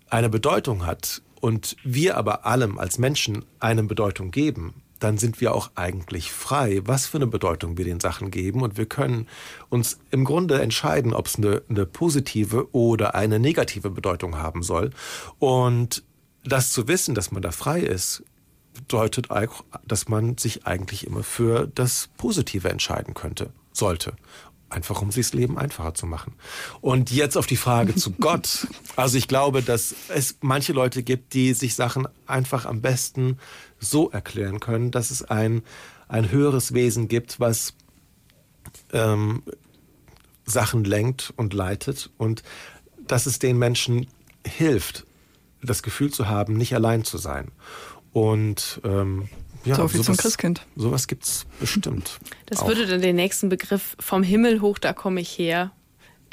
eine 0.08 0.28
Bedeutung 0.28 0.86
hat 0.86 1.22
und 1.40 1.76
wir 1.82 2.16
aber 2.16 2.46
allem 2.46 2.78
als 2.78 2.98
Menschen 2.98 3.44
eine 3.58 3.82
Bedeutung 3.82 4.30
geben, 4.30 4.74
dann 5.00 5.18
sind 5.18 5.40
wir 5.40 5.56
auch 5.56 5.72
eigentlich 5.74 6.30
frei, 6.30 6.82
was 6.84 7.06
für 7.06 7.18
eine 7.18 7.26
Bedeutung 7.26 7.76
wir 7.76 7.84
den 7.84 7.98
Sachen 7.98 8.30
geben. 8.30 8.62
Und 8.62 8.76
wir 8.78 8.86
können 8.86 9.26
uns 9.70 9.98
im 10.12 10.24
Grunde 10.24 10.62
entscheiden, 10.62 11.12
ob 11.12 11.26
es 11.26 11.34
eine, 11.34 11.62
eine 11.68 11.84
positive 11.84 12.72
oder 12.72 13.16
eine 13.16 13.40
negative 13.40 13.90
Bedeutung 13.90 14.36
haben 14.36 14.62
soll. 14.62 14.90
Und 15.40 16.04
das 16.44 16.70
zu 16.70 16.86
wissen, 16.86 17.16
dass 17.16 17.32
man 17.32 17.42
da 17.42 17.50
frei 17.50 17.80
ist, 17.80 18.22
bedeutet 18.74 19.30
auch, 19.30 19.64
dass 19.86 20.08
man 20.08 20.38
sich 20.38 20.66
eigentlich 20.66 21.06
immer 21.06 21.22
für 21.22 21.66
das 21.66 22.08
Positive 22.16 22.68
entscheiden 22.68 23.14
könnte, 23.14 23.52
sollte. 23.72 24.14
Einfach 24.70 25.02
um 25.02 25.10
sich 25.10 25.26
das 25.26 25.34
Leben 25.34 25.58
einfacher 25.58 25.92
zu 25.92 26.06
machen. 26.06 26.34
Und 26.80 27.10
jetzt 27.10 27.36
auf 27.36 27.46
die 27.46 27.56
Frage 27.56 27.94
zu 27.94 28.10
Gott. 28.20 28.66
Also 28.96 29.18
ich 29.18 29.28
glaube, 29.28 29.62
dass 29.62 29.94
es 30.08 30.38
manche 30.40 30.72
Leute 30.72 31.02
gibt, 31.02 31.34
die 31.34 31.52
sich 31.52 31.74
Sachen 31.74 32.08
einfach 32.26 32.64
am 32.64 32.80
besten 32.80 33.38
so 33.78 34.10
erklären 34.10 34.60
können, 34.60 34.90
dass 34.90 35.10
es 35.10 35.22
ein, 35.22 35.62
ein 36.08 36.30
höheres 36.30 36.72
Wesen 36.72 37.08
gibt, 37.08 37.38
was 37.38 37.74
ähm, 38.92 39.42
Sachen 40.44 40.84
lenkt 40.84 41.32
und 41.36 41.52
leitet 41.52 42.10
und 42.16 42.42
dass 42.98 43.26
es 43.26 43.38
den 43.38 43.58
Menschen 43.58 44.06
hilft, 44.46 45.06
das 45.62 45.82
Gefühl 45.82 46.10
zu 46.12 46.28
haben, 46.28 46.56
nicht 46.56 46.74
allein 46.74 47.04
zu 47.04 47.18
sein. 47.18 47.50
Und 48.12 48.80
ähm, 48.84 49.28
ja, 49.64 49.76
So 49.76 49.88
viel 49.88 50.02
zum 50.02 50.16
Christkind. 50.16 50.66
Sowas 50.76 51.06
gibt's 51.06 51.46
bestimmt. 51.60 52.18
Das 52.46 52.60
auch. 52.60 52.68
würde 52.68 52.86
dann 52.86 53.00
den 53.00 53.16
nächsten 53.16 53.48
Begriff 53.48 53.96
vom 53.98 54.22
Himmel 54.22 54.60
hoch, 54.60 54.78
da 54.78 54.92
komme 54.92 55.22
ich 55.22 55.38
her, 55.38 55.70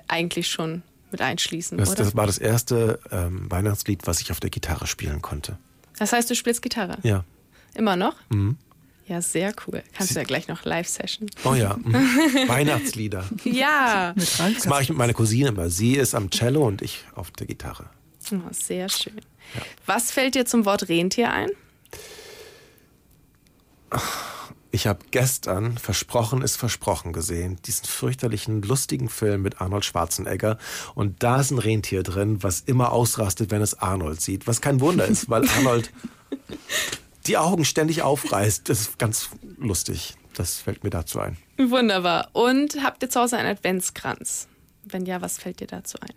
eigentlich 0.10 0.50
schon 0.50 0.84
mit 1.12 1.22
einschließen, 1.22 1.78
das, 1.78 1.90
oder? 1.92 2.04
das 2.04 2.16
war 2.16 2.28
das 2.28 2.38
erste 2.38 3.00
ähm, 3.10 3.50
Weihnachtslied, 3.50 4.06
was 4.06 4.20
ich 4.20 4.32
auf 4.32 4.42
der 4.42 4.50
Gitarre 4.50 4.86
spielen 4.86 5.22
konnte. 5.22 5.58
Das 5.98 6.12
heißt, 6.12 6.30
du 6.30 6.36
spielst 6.36 6.62
Gitarre? 6.62 6.98
Ja. 7.04 7.24
Immer 7.74 7.96
noch? 7.96 8.16
Mhm. 8.30 8.58
Ja, 9.08 9.22
sehr 9.22 9.54
cool. 9.66 9.82
Kannst 9.94 10.14
du 10.16 10.20
ja 10.20 10.24
gleich 10.26 10.48
noch 10.50 10.66
Live-Session. 10.66 11.30
Oh 11.46 11.54
ja. 11.54 11.78
Mhm. 11.84 12.48
Weihnachtslieder. 12.48 13.24
Ja, 13.46 14.14
Das 14.16 14.66
mache 14.68 14.84
ich 14.84 14.90
mit 14.90 14.98
meiner 14.98 15.14
Cousine 15.14 15.50
immer. 15.50 15.70
Sie 15.70 15.96
ist 15.96 16.14
am 16.14 16.30
Cello 16.32 16.68
und 16.68 16.82
ich 16.82 17.06
auf 17.16 17.32
der 17.32 17.48
Gitarre. 17.48 17.86
oh, 18.32 18.36
sehr 18.52 18.90
schön. 18.90 19.22
Was 19.86 20.12
fällt 20.12 20.36
dir 20.36 20.46
zum 20.46 20.66
Wort 20.66 20.90
Rentier 20.90 21.32
ein? 21.32 21.50
Ich 24.72 24.86
habe 24.86 25.00
gestern 25.10 25.78
Versprochen 25.78 26.44
ist 26.44 26.56
versprochen 26.56 27.12
gesehen, 27.12 27.60
diesen 27.66 27.86
fürchterlichen, 27.86 28.62
lustigen 28.62 29.10
Film 29.10 29.42
mit 29.42 29.62
Arnold 29.62 29.84
Schwarzenegger. 29.84 30.60
Und 30.94 31.24
da 31.24 31.40
ist 31.42 31.50
ein 31.52 31.58
Rentier 31.58 32.04
drin, 32.04 32.44
was 32.44 32.62
immer 32.62 32.92
ausrastet, 32.92 33.50
wenn 33.50 33.64
es 33.64 33.80
Arnold 33.80 34.22
sieht. 34.22 34.46
Was 34.46 34.62
kein 34.62 34.80
Wunder 34.80 35.06
ist, 35.06 35.30
weil 35.30 35.48
Arnold 35.58 35.92
die 37.26 37.38
Augen 37.38 37.66
ständig 37.66 38.04
aufreißt. 38.04 38.70
Das 38.70 38.82
ist 38.82 39.00
ganz 39.00 39.30
lustig. 39.58 40.16
Das 40.36 40.58
fällt 40.58 40.84
mir 40.84 40.92
dazu 40.92 41.20
ein. 41.20 41.38
Wunderbar. 41.58 42.30
Und 42.34 42.84
habt 42.84 43.02
ihr 43.02 43.10
zu 43.10 43.20
Hause 43.20 43.38
einen 43.38 43.50
Adventskranz? 43.50 44.48
Wenn 44.84 45.06
ja, 45.06 45.22
was 45.22 45.40
fällt 45.40 45.60
dir 45.60 45.68
dazu 45.68 45.98
ein? 46.00 46.14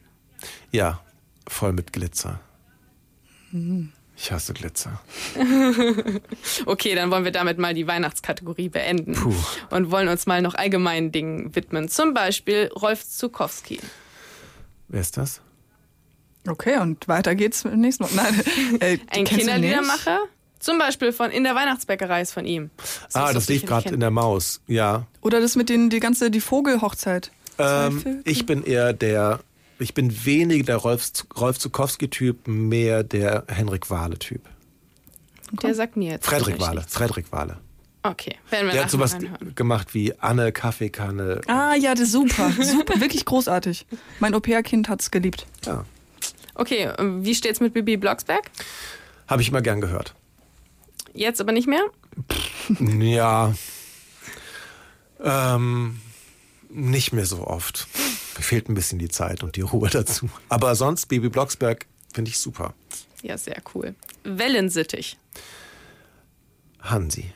Ja, 0.70 1.00
voll 1.48 1.72
mit 1.72 1.92
Glitzer. 1.92 2.40
Ich 4.16 4.30
hasse 4.30 4.52
Glitzer. 4.52 5.00
Okay, 6.66 6.94
dann 6.94 7.10
wollen 7.10 7.24
wir 7.24 7.32
damit 7.32 7.58
mal 7.58 7.74
die 7.74 7.86
Weihnachtskategorie 7.86 8.68
beenden 8.68 9.14
Puh. 9.14 9.34
und 9.70 9.90
wollen 9.90 10.08
uns 10.08 10.26
mal 10.26 10.42
noch 10.42 10.54
allgemeinen 10.54 11.12
Dingen 11.12 11.54
widmen. 11.54 11.88
Zum 11.88 12.14
Beispiel 12.14 12.70
Rolf 12.74 13.08
Zukowski. 13.08 13.80
Wer 14.88 15.00
ist 15.00 15.16
das? 15.16 15.40
Okay, 16.46 16.78
und 16.78 17.08
weiter 17.08 17.34
geht's 17.34 17.64
im 17.64 17.80
nächsten 17.80 18.04
Mal. 18.04 18.10
Nein, 18.14 18.42
äh, 18.80 18.98
Ein? 19.10 19.24
Kinderliedermacher? 19.24 20.20
Zum 20.58 20.78
Beispiel 20.78 21.12
von 21.12 21.30
In 21.30 21.44
der 21.44 21.54
Weihnachtsbäckerei 21.54 22.20
ist 22.22 22.32
von 22.32 22.44
ihm. 22.44 22.70
ah, 23.14 23.32
das 23.32 23.34
wirst 23.34 23.48
du 23.48 23.52
lief 23.52 23.60
sicherlich 23.62 23.66
gerade 23.84 23.94
in 23.94 24.00
der 24.00 24.10
Maus. 24.10 24.60
Ja. 24.66 25.06
Oder 25.20 25.40
das 25.40 25.56
mit 25.56 25.68
den, 25.68 25.90
die 25.90 26.00
ganze, 26.00 26.30
die 26.30 26.40
Vogelhochzeit? 26.40 27.32
Ähm, 27.58 28.22
ich 28.24 28.46
bin 28.46 28.62
eher 28.62 28.92
der, 28.92 29.40
ich 29.82 29.94
bin 29.94 30.24
weniger 30.24 30.64
der 30.64 30.76
Rolf, 30.76 31.10
Rolf 31.38 31.58
Zukowski-Typ, 31.58 32.46
mehr 32.48 33.02
der 33.04 33.44
Henrik 33.48 33.90
Wahle-Typ. 33.90 34.42
Der 35.62 35.74
sagt 35.74 35.96
mir 35.96 36.12
jetzt. 36.12 36.26
Frederik 36.26 36.58
Wahle. 36.60 36.84
Frederik 36.88 37.30
Wahle. 37.30 37.58
Okay, 38.04 38.36
werden 38.50 38.66
wir 38.66 38.72
Der 38.72 38.84
hat 38.84 38.90
sowas 38.90 39.14
reinhören. 39.14 39.54
gemacht 39.54 39.94
wie 39.94 40.18
Anne, 40.18 40.50
Kaffeekanne. 40.50 41.40
Ah 41.46 41.74
ja, 41.76 41.92
das 41.94 42.04
ist 42.04 42.12
super. 42.12 42.50
Super, 42.60 43.00
wirklich 43.00 43.24
großartig. 43.24 43.86
Mein 44.18 44.34
Au-pair-Kind 44.34 44.88
hat's 44.88 45.10
geliebt. 45.10 45.46
Ja, 45.66 45.84
Okay, 46.54 46.90
ähm, 46.98 47.24
wie 47.24 47.34
steht's 47.34 47.60
mit 47.60 47.72
Bibi 47.74 47.96
Blocksberg? 47.96 48.50
habe 49.28 49.40
ich 49.40 49.48
immer 49.48 49.62
gern 49.62 49.80
gehört. 49.80 50.14
Jetzt 51.14 51.40
aber 51.40 51.52
nicht 51.52 51.66
mehr? 51.68 51.84
Ja. 52.80 53.54
Ähm, 55.22 56.00
nicht 56.68 57.12
mehr 57.12 57.24
so 57.26 57.46
oft. 57.46 57.86
Mir 58.36 58.42
fehlt 58.42 58.68
ein 58.68 58.74
bisschen 58.74 58.98
die 58.98 59.08
Zeit 59.08 59.42
und 59.42 59.56
die 59.56 59.60
Ruhe 59.60 59.88
dazu. 59.92 60.28
Aber 60.48 60.74
sonst, 60.74 61.06
Baby 61.06 61.28
Blocksberg 61.28 61.86
finde 62.12 62.30
ich 62.30 62.38
super. 62.38 62.74
Ja, 63.22 63.38
sehr 63.38 63.62
cool. 63.74 63.94
Wellensittich. 64.24 65.16
Hansi. 66.80 67.32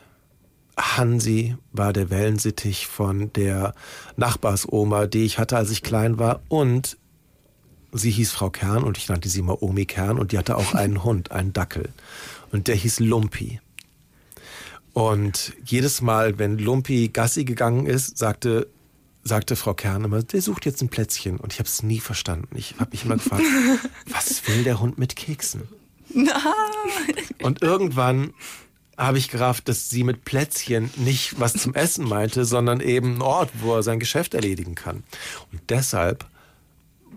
Hansi 0.76 1.56
war 1.72 1.92
der 1.92 2.10
Wellensittich 2.10 2.86
von 2.86 3.32
der 3.32 3.74
Nachbarsoma, 4.16 5.06
die 5.06 5.24
ich 5.24 5.38
hatte, 5.38 5.56
als 5.56 5.70
ich 5.70 5.82
klein 5.82 6.18
war. 6.18 6.42
Und 6.48 6.98
sie 7.92 8.10
hieß 8.10 8.32
Frau 8.32 8.50
Kern 8.50 8.82
und 8.82 8.98
ich 8.98 9.08
nannte 9.08 9.28
sie 9.28 9.40
immer 9.40 9.62
Omi 9.62 9.86
Kern 9.86 10.18
und 10.18 10.32
die 10.32 10.38
hatte 10.38 10.56
auch 10.56 10.74
einen 10.74 11.02
Hund, 11.04 11.30
einen 11.30 11.52
Dackel. 11.52 11.88
Und 12.52 12.68
der 12.68 12.74
hieß 12.74 13.00
Lumpi. 13.00 13.60
Und 14.92 15.52
jedes 15.64 16.00
Mal, 16.00 16.38
wenn 16.38 16.58
Lumpi 16.58 17.08
Gassi 17.08 17.44
gegangen 17.44 17.86
ist, 17.86 18.18
sagte, 18.18 18.68
sagte 19.26 19.56
Frau 19.56 19.74
Kern 19.74 20.04
immer, 20.04 20.22
der 20.22 20.40
sucht 20.40 20.66
jetzt 20.66 20.82
ein 20.82 20.88
Plätzchen. 20.88 21.38
Und 21.38 21.52
ich 21.52 21.58
habe 21.58 21.68
es 21.68 21.82
nie 21.82 22.00
verstanden. 22.00 22.56
Ich 22.56 22.76
habe 22.78 22.90
mich 22.92 23.04
immer 23.04 23.16
gefragt, 23.16 23.42
was 24.10 24.46
will 24.48 24.64
der 24.64 24.80
Hund 24.80 24.98
mit 24.98 25.16
Keksen? 25.16 25.62
Und 27.42 27.62
irgendwann 27.62 28.32
habe 28.96 29.18
ich 29.18 29.28
gerafft, 29.28 29.68
dass 29.68 29.90
sie 29.90 30.04
mit 30.04 30.24
Plätzchen 30.24 30.90
nicht 30.96 31.38
was 31.38 31.52
zum 31.52 31.74
Essen 31.74 32.08
meinte, 32.08 32.44
sondern 32.44 32.80
eben 32.80 33.14
einen 33.14 33.22
Ort, 33.22 33.50
wo 33.60 33.74
er 33.74 33.82
sein 33.82 34.00
Geschäft 34.00 34.32
erledigen 34.34 34.74
kann. 34.74 35.02
Und 35.52 35.60
deshalb, 35.68 36.24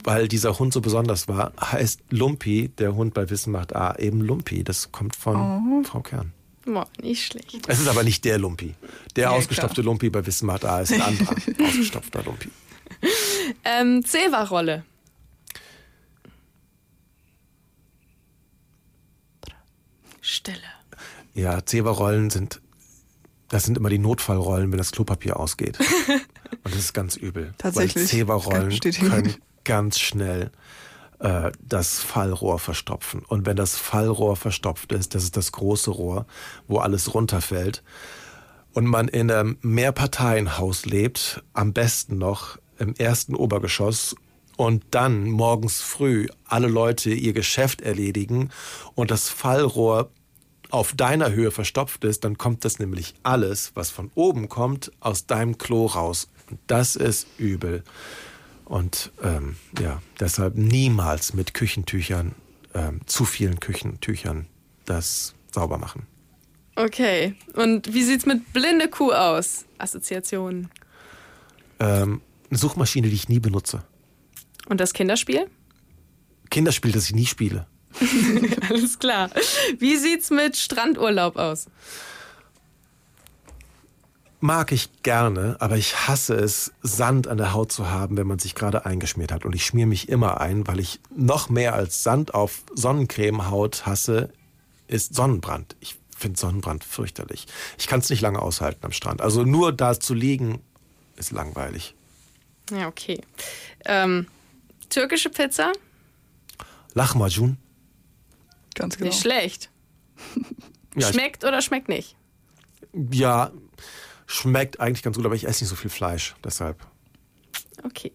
weil 0.04 0.28
dieser 0.28 0.60
Hund 0.60 0.74
so 0.74 0.82
besonders 0.82 1.28
war, 1.28 1.54
heißt 1.62 2.02
Lumpi, 2.10 2.70
der 2.70 2.96
Hund 2.96 3.14
bei 3.14 3.30
Wissen 3.30 3.52
macht 3.52 3.76
A, 3.76 3.96
eben 3.98 4.20
Lumpi. 4.22 4.64
Das 4.64 4.92
kommt 4.92 5.16
von 5.16 5.86
Frau 5.86 6.02
Kern. 6.02 6.34
Boah, 6.66 6.88
nicht 7.02 7.26
schlecht. 7.26 7.68
Es 7.68 7.80
ist 7.80 7.88
aber 7.88 8.04
nicht 8.04 8.26
der 8.26 8.38
Lumpi. 8.38 8.76
Der 9.16 9.24
Ja, 9.24 9.30
ausgestopfte 9.32 9.82
Lumpi 9.82 10.10
bei 10.10 10.26
Wissen 10.26 10.46
macht 10.46 10.66
A 10.66 10.82
ist 10.82 10.94
ein 10.94 11.02
anderer 11.02 11.36
ausgestopfter 11.66 12.24
Lumpi. 12.24 12.50
Ähm, 13.64 14.04
Zewa-Rolle. 14.04 14.84
Stille. 20.22 20.58
Ja, 21.34 21.66
Zeberrollen 21.66 22.30
sind, 22.30 22.62
das 23.48 23.64
sind 23.64 23.78
immer 23.78 23.90
die 23.90 23.98
Notfallrollen, 23.98 24.72
wenn 24.72 24.78
das 24.78 24.92
Klopapier 24.92 25.40
ausgeht. 25.40 25.78
Und 26.64 26.74
das 26.74 26.76
ist 26.76 26.94
ganz 26.94 27.16
übel. 27.16 27.54
Tatsächlich. 27.58 28.28
Weil 28.28 28.70
hier. 28.70 28.92
können 28.92 29.36
ganz 29.64 30.00
schnell 30.00 30.52
äh, 31.20 31.52
das 31.62 32.00
Fallrohr 32.00 32.60
verstopfen. 32.60 33.24
Und 33.28 33.46
wenn 33.46 33.56
das 33.56 33.78
Fallrohr 33.78 34.36
verstopft 34.36 34.92
ist, 34.92 35.16
das 35.16 35.24
ist 35.24 35.38
das 35.38 35.52
große 35.52 35.92
Rohr, 35.92 36.26
wo 36.68 36.78
alles 36.80 37.14
runterfällt, 37.14 37.84
und 38.74 38.86
man 38.86 39.08
in 39.08 39.32
einem 39.32 39.58
Mehrparteienhaus 39.62 40.86
lebt, 40.86 41.44
am 41.54 41.74
besten 41.74 42.18
noch 42.18 42.58
im 42.78 42.96
ersten 42.96 43.36
Obergeschoss 43.36 44.16
und 44.58 44.84
dann 44.92 45.30
morgens 45.30 45.82
früh 45.82 46.28
alle 46.46 46.68
Leute 46.68 47.10
ihr 47.10 47.34
Geschäft 47.34 47.82
erledigen 47.82 48.52
und 48.96 49.12
das 49.12 49.28
Fallrohr 49.28 50.12
auf 50.70 50.94
deiner 50.94 51.32
Höhe 51.32 51.52
verstopft 51.52 52.04
ist, 52.04 52.24
dann 52.24 52.38
kommt 52.38 52.64
das 52.64 52.78
nämlich 52.78 53.16
alles, 53.24 53.72
was 53.74 53.90
von 53.90 54.12
oben 54.16 54.50
kommt, 54.50 54.92
aus 55.00 55.26
deinem 55.26 55.58
Klo 55.58 55.88
raus. 55.88 56.30
Und 56.50 56.60
das 56.68 56.96
ist 56.96 57.28
übel. 57.38 57.84
Und 58.70 59.12
ähm, 59.24 59.56
ja, 59.80 60.00
deshalb 60.20 60.56
niemals 60.56 61.34
mit 61.34 61.56
Küchentüchern, 61.56 62.36
ähm, 62.76 63.02
zu 63.08 63.26
vielen 63.26 63.60
Küchentüchern, 63.60 64.46
das 64.86 65.34
sauber 65.52 65.80
machen. 65.80 66.06
Okay. 66.76 67.34
Und 67.56 67.92
wie 67.94 68.04
sieht's 68.04 68.28
mit 68.28 68.54
blinde 68.54 68.88
Kuh 68.88 69.12
aus? 69.12 69.66
Assoziationen. 69.80 70.70
Ähm, 71.80 72.22
eine 72.50 72.60
Suchmaschine, 72.60 73.10
die 73.10 73.16
ich 73.16 73.28
nie 73.28 73.40
benutze. 73.40 73.84
Und 74.68 74.80
das 74.80 74.94
Kinderspiel? 74.94 75.50
Kinderspiel, 76.52 76.92
das 76.92 77.06
ich 77.06 77.16
nie 77.16 77.26
spiele. 77.26 77.66
Alles 78.70 79.00
klar. 79.00 79.32
Wie 79.80 79.98
sieht's 79.98 80.30
mit 80.30 80.56
Strandurlaub 80.56 81.38
aus? 81.38 81.66
Mag 84.42 84.72
ich 84.72 85.04
gerne, 85.04 85.58
aber 85.60 85.76
ich 85.76 86.08
hasse 86.08 86.34
es, 86.36 86.72
Sand 86.82 87.28
an 87.28 87.38
der 87.38 87.54
Haut 87.54 87.74
zu 87.74 87.90
haben, 87.90 88.16
wenn 88.16 88.28
man 88.28 88.40
sich 88.40 88.56
gerade 88.56 88.86
eingeschmiert 88.86 89.34
hat. 89.34 89.44
Und 89.44 89.54
ich 89.54 89.66
schmier 89.66 89.86
mich 89.86 90.08
immer 90.08 90.40
ein, 90.40 90.66
weil 90.66 90.80
ich 90.80 91.02
noch 91.14 91.50
mehr 91.50 91.74
als 91.74 92.04
Sand 92.04 92.34
auf 92.34 92.64
Sonnencremehaut 92.74 93.86
hasse, 93.86 94.32
ist 94.88 95.14
Sonnenbrand. 95.14 95.76
Ich 95.82 95.98
finde 96.18 96.40
Sonnenbrand 96.40 96.86
fürchterlich. 96.86 97.48
Ich 97.78 97.88
kann 97.88 98.00
es 98.00 98.10
nicht 98.10 98.22
lange 98.22 98.42
aushalten 98.42 98.86
am 98.86 98.94
Strand. 98.94 99.22
Also 99.22 99.44
nur 99.44 99.74
da 99.74 100.00
zu 100.00 100.14
liegen, 100.14 100.62
ist 101.18 101.32
langweilig. 101.32 101.96
Ja, 102.72 102.88
okay. 102.88 103.22
Ähm, 103.86 104.28
türkische 104.90 105.30
Pizza? 105.30 105.74
Lachmajun? 106.94 107.58
Ganz 108.76 108.98
genau. 108.98 109.10
Nicht 109.10 109.22
schlecht. 109.22 109.70
Ja, 110.96 111.12
schmeckt 111.12 111.44
oder 111.44 111.62
schmeckt 111.62 111.90
nicht? 111.90 112.16
Ja, 113.12 113.52
schmeckt 114.30 114.80
eigentlich 114.80 115.02
ganz 115.04 115.18
gut, 115.18 115.26
aber 115.26 115.36
ich 115.36 115.48
esse 115.48 115.64
nicht 115.64 115.70
so 115.70 115.76
viel 115.76 115.90
Fleisch. 115.90 116.36
Deshalb. 116.44 116.78
Okay. 117.84 118.12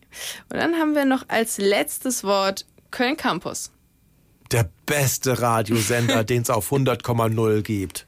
Und 0.48 0.58
dann 0.58 0.74
haben 0.76 0.94
wir 0.94 1.04
noch 1.04 1.28
als 1.28 1.58
letztes 1.58 2.22
Wort 2.22 2.66
Köln 2.90 3.16
Campus. 3.16 3.72
Der 4.52 4.68
beste 4.86 5.40
Radiosender, 5.40 6.22
den 6.22 6.42
es 6.42 6.50
auf 6.50 6.70
100,0 6.70 7.62
gibt. 7.62 8.06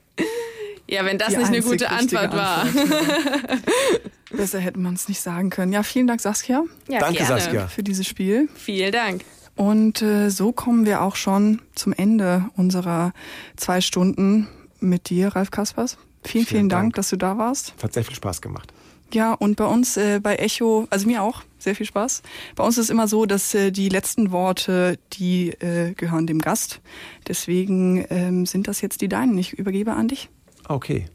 Ja, 0.89 1.05
wenn 1.05 1.19
das 1.19 1.31
Die 1.31 1.37
nicht 1.39 1.49
eine 1.49 1.63
gute 1.63 1.91
Antwort 1.91 2.33
war. 2.33 2.67
Besser 4.31 4.61
hätte 4.61 4.79
man 4.79 4.95
es 4.95 5.09
nicht 5.09 5.21
sagen 5.21 5.51
können. 5.51 5.73
Ja, 5.73 5.83
vielen 5.83 6.07
Dank, 6.07 6.21
Saskia, 6.21 6.63
Ja, 6.89 7.01
Danke, 7.01 7.25
gerne. 7.25 7.41
Saskia. 7.41 7.67
für 7.67 7.83
dieses 7.83 8.07
Spiel. 8.07 8.49
Vielen 8.55 8.93
Dank. 8.93 9.25
Und 9.57 10.03
äh, 10.03 10.29
so 10.31 10.53
kommen 10.53 10.87
wir 10.87 11.01
auch 11.03 11.17
schon 11.17 11.63
zum 11.75 11.93
Ende 11.93 12.45
unserer 12.55 13.13
zwei 13.57 13.81
Stunden 13.81 14.47
mit 14.79 15.09
dir, 15.09 15.29
Ralf 15.35 15.51
Kaspers. 15.51 15.97
Vielen, 16.27 16.45
vielen, 16.45 16.47
Vielen 16.47 16.69
Dank, 16.69 16.83
Dank. 16.83 16.95
dass 16.95 17.11
du 17.11 17.17
da 17.17 17.39
warst. 17.39 17.75
Es 17.77 17.85
hat 17.85 17.93
sehr 17.93 18.05
viel 18.05 18.17
Spaß 18.17 18.41
gemacht. 18.41 18.73
Ja, 19.13 19.35
und 19.35 19.57
bei 19.57 19.67
uns 19.67 19.97
äh, 19.97 20.19
bei 20.21 20.37
Echo, 20.37 20.89
also 20.91 21.07
mir 21.07 21.23
auch, 21.23 21.43
sehr 21.59 21.77
viel 21.77 21.87
Spaß. 21.87 22.23
Bei 22.57 22.65
uns 22.65 22.77
ist 22.77 22.91
immer 22.91 23.07
so, 23.07 23.25
dass 23.25 23.55
äh, 23.55 23.71
die 23.71 23.89
letzten 23.89 24.33
Worte, 24.33 24.99
die 25.13 25.51
äh, 25.51 25.95
gehören 25.95 26.27
dem 26.27 26.41
Gast. 26.41 26.81
Deswegen 27.29 28.05
ähm, 28.11 28.47
sind 28.47 28.67
das 28.67 28.81
jetzt 28.81 29.01
die 29.01 29.09
deinen. 29.09 29.39
Ich 29.39 29.53
übergebe 29.53 29.93
an 29.93 30.09
dich. 30.09 30.29
Okay. 30.69 31.07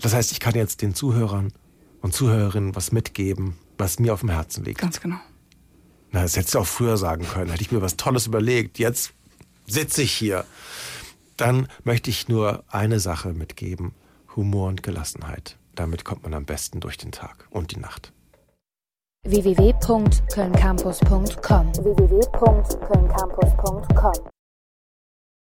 Das 0.00 0.14
heißt, 0.14 0.30
ich 0.32 0.40
kann 0.40 0.54
jetzt 0.54 0.82
den 0.82 0.94
Zuhörern 0.94 1.52
und 2.00 2.14
Zuhörerinnen 2.14 2.76
was 2.76 2.92
mitgeben, 2.92 3.56
was 3.76 3.98
mir 3.98 4.14
auf 4.14 4.20
dem 4.20 4.30
Herzen 4.30 4.64
liegt. 4.64 4.80
Ganz 4.80 5.00
genau. 5.00 5.16
Na, 6.12 6.22
das 6.22 6.36
hättest 6.36 6.54
du 6.54 6.60
auch 6.60 6.66
früher 6.66 6.96
sagen 6.96 7.26
können. 7.26 7.50
Hätte 7.50 7.62
ich 7.62 7.72
mir 7.72 7.82
was 7.82 7.96
Tolles 7.96 8.26
überlegt. 8.28 8.78
Jetzt 8.78 9.12
sitze 9.66 10.02
ich 10.02 10.12
hier. 10.12 10.44
Dann 11.36 11.66
möchte 11.82 12.10
ich 12.10 12.28
nur 12.28 12.62
eine 12.68 13.00
Sache 13.00 13.32
mitgeben. 13.32 13.92
Humor 14.36 14.68
und 14.68 14.82
Gelassenheit. 14.82 15.58
Damit 15.74 16.04
kommt 16.04 16.22
man 16.22 16.34
am 16.34 16.44
besten 16.44 16.80
durch 16.80 16.96
den 16.96 17.12
Tag 17.12 17.46
und 17.50 17.72
die 17.72 17.80
Nacht. 17.80 18.12
www.kölncampus.com 19.26 21.74
www.kölncampus.com 21.74 24.33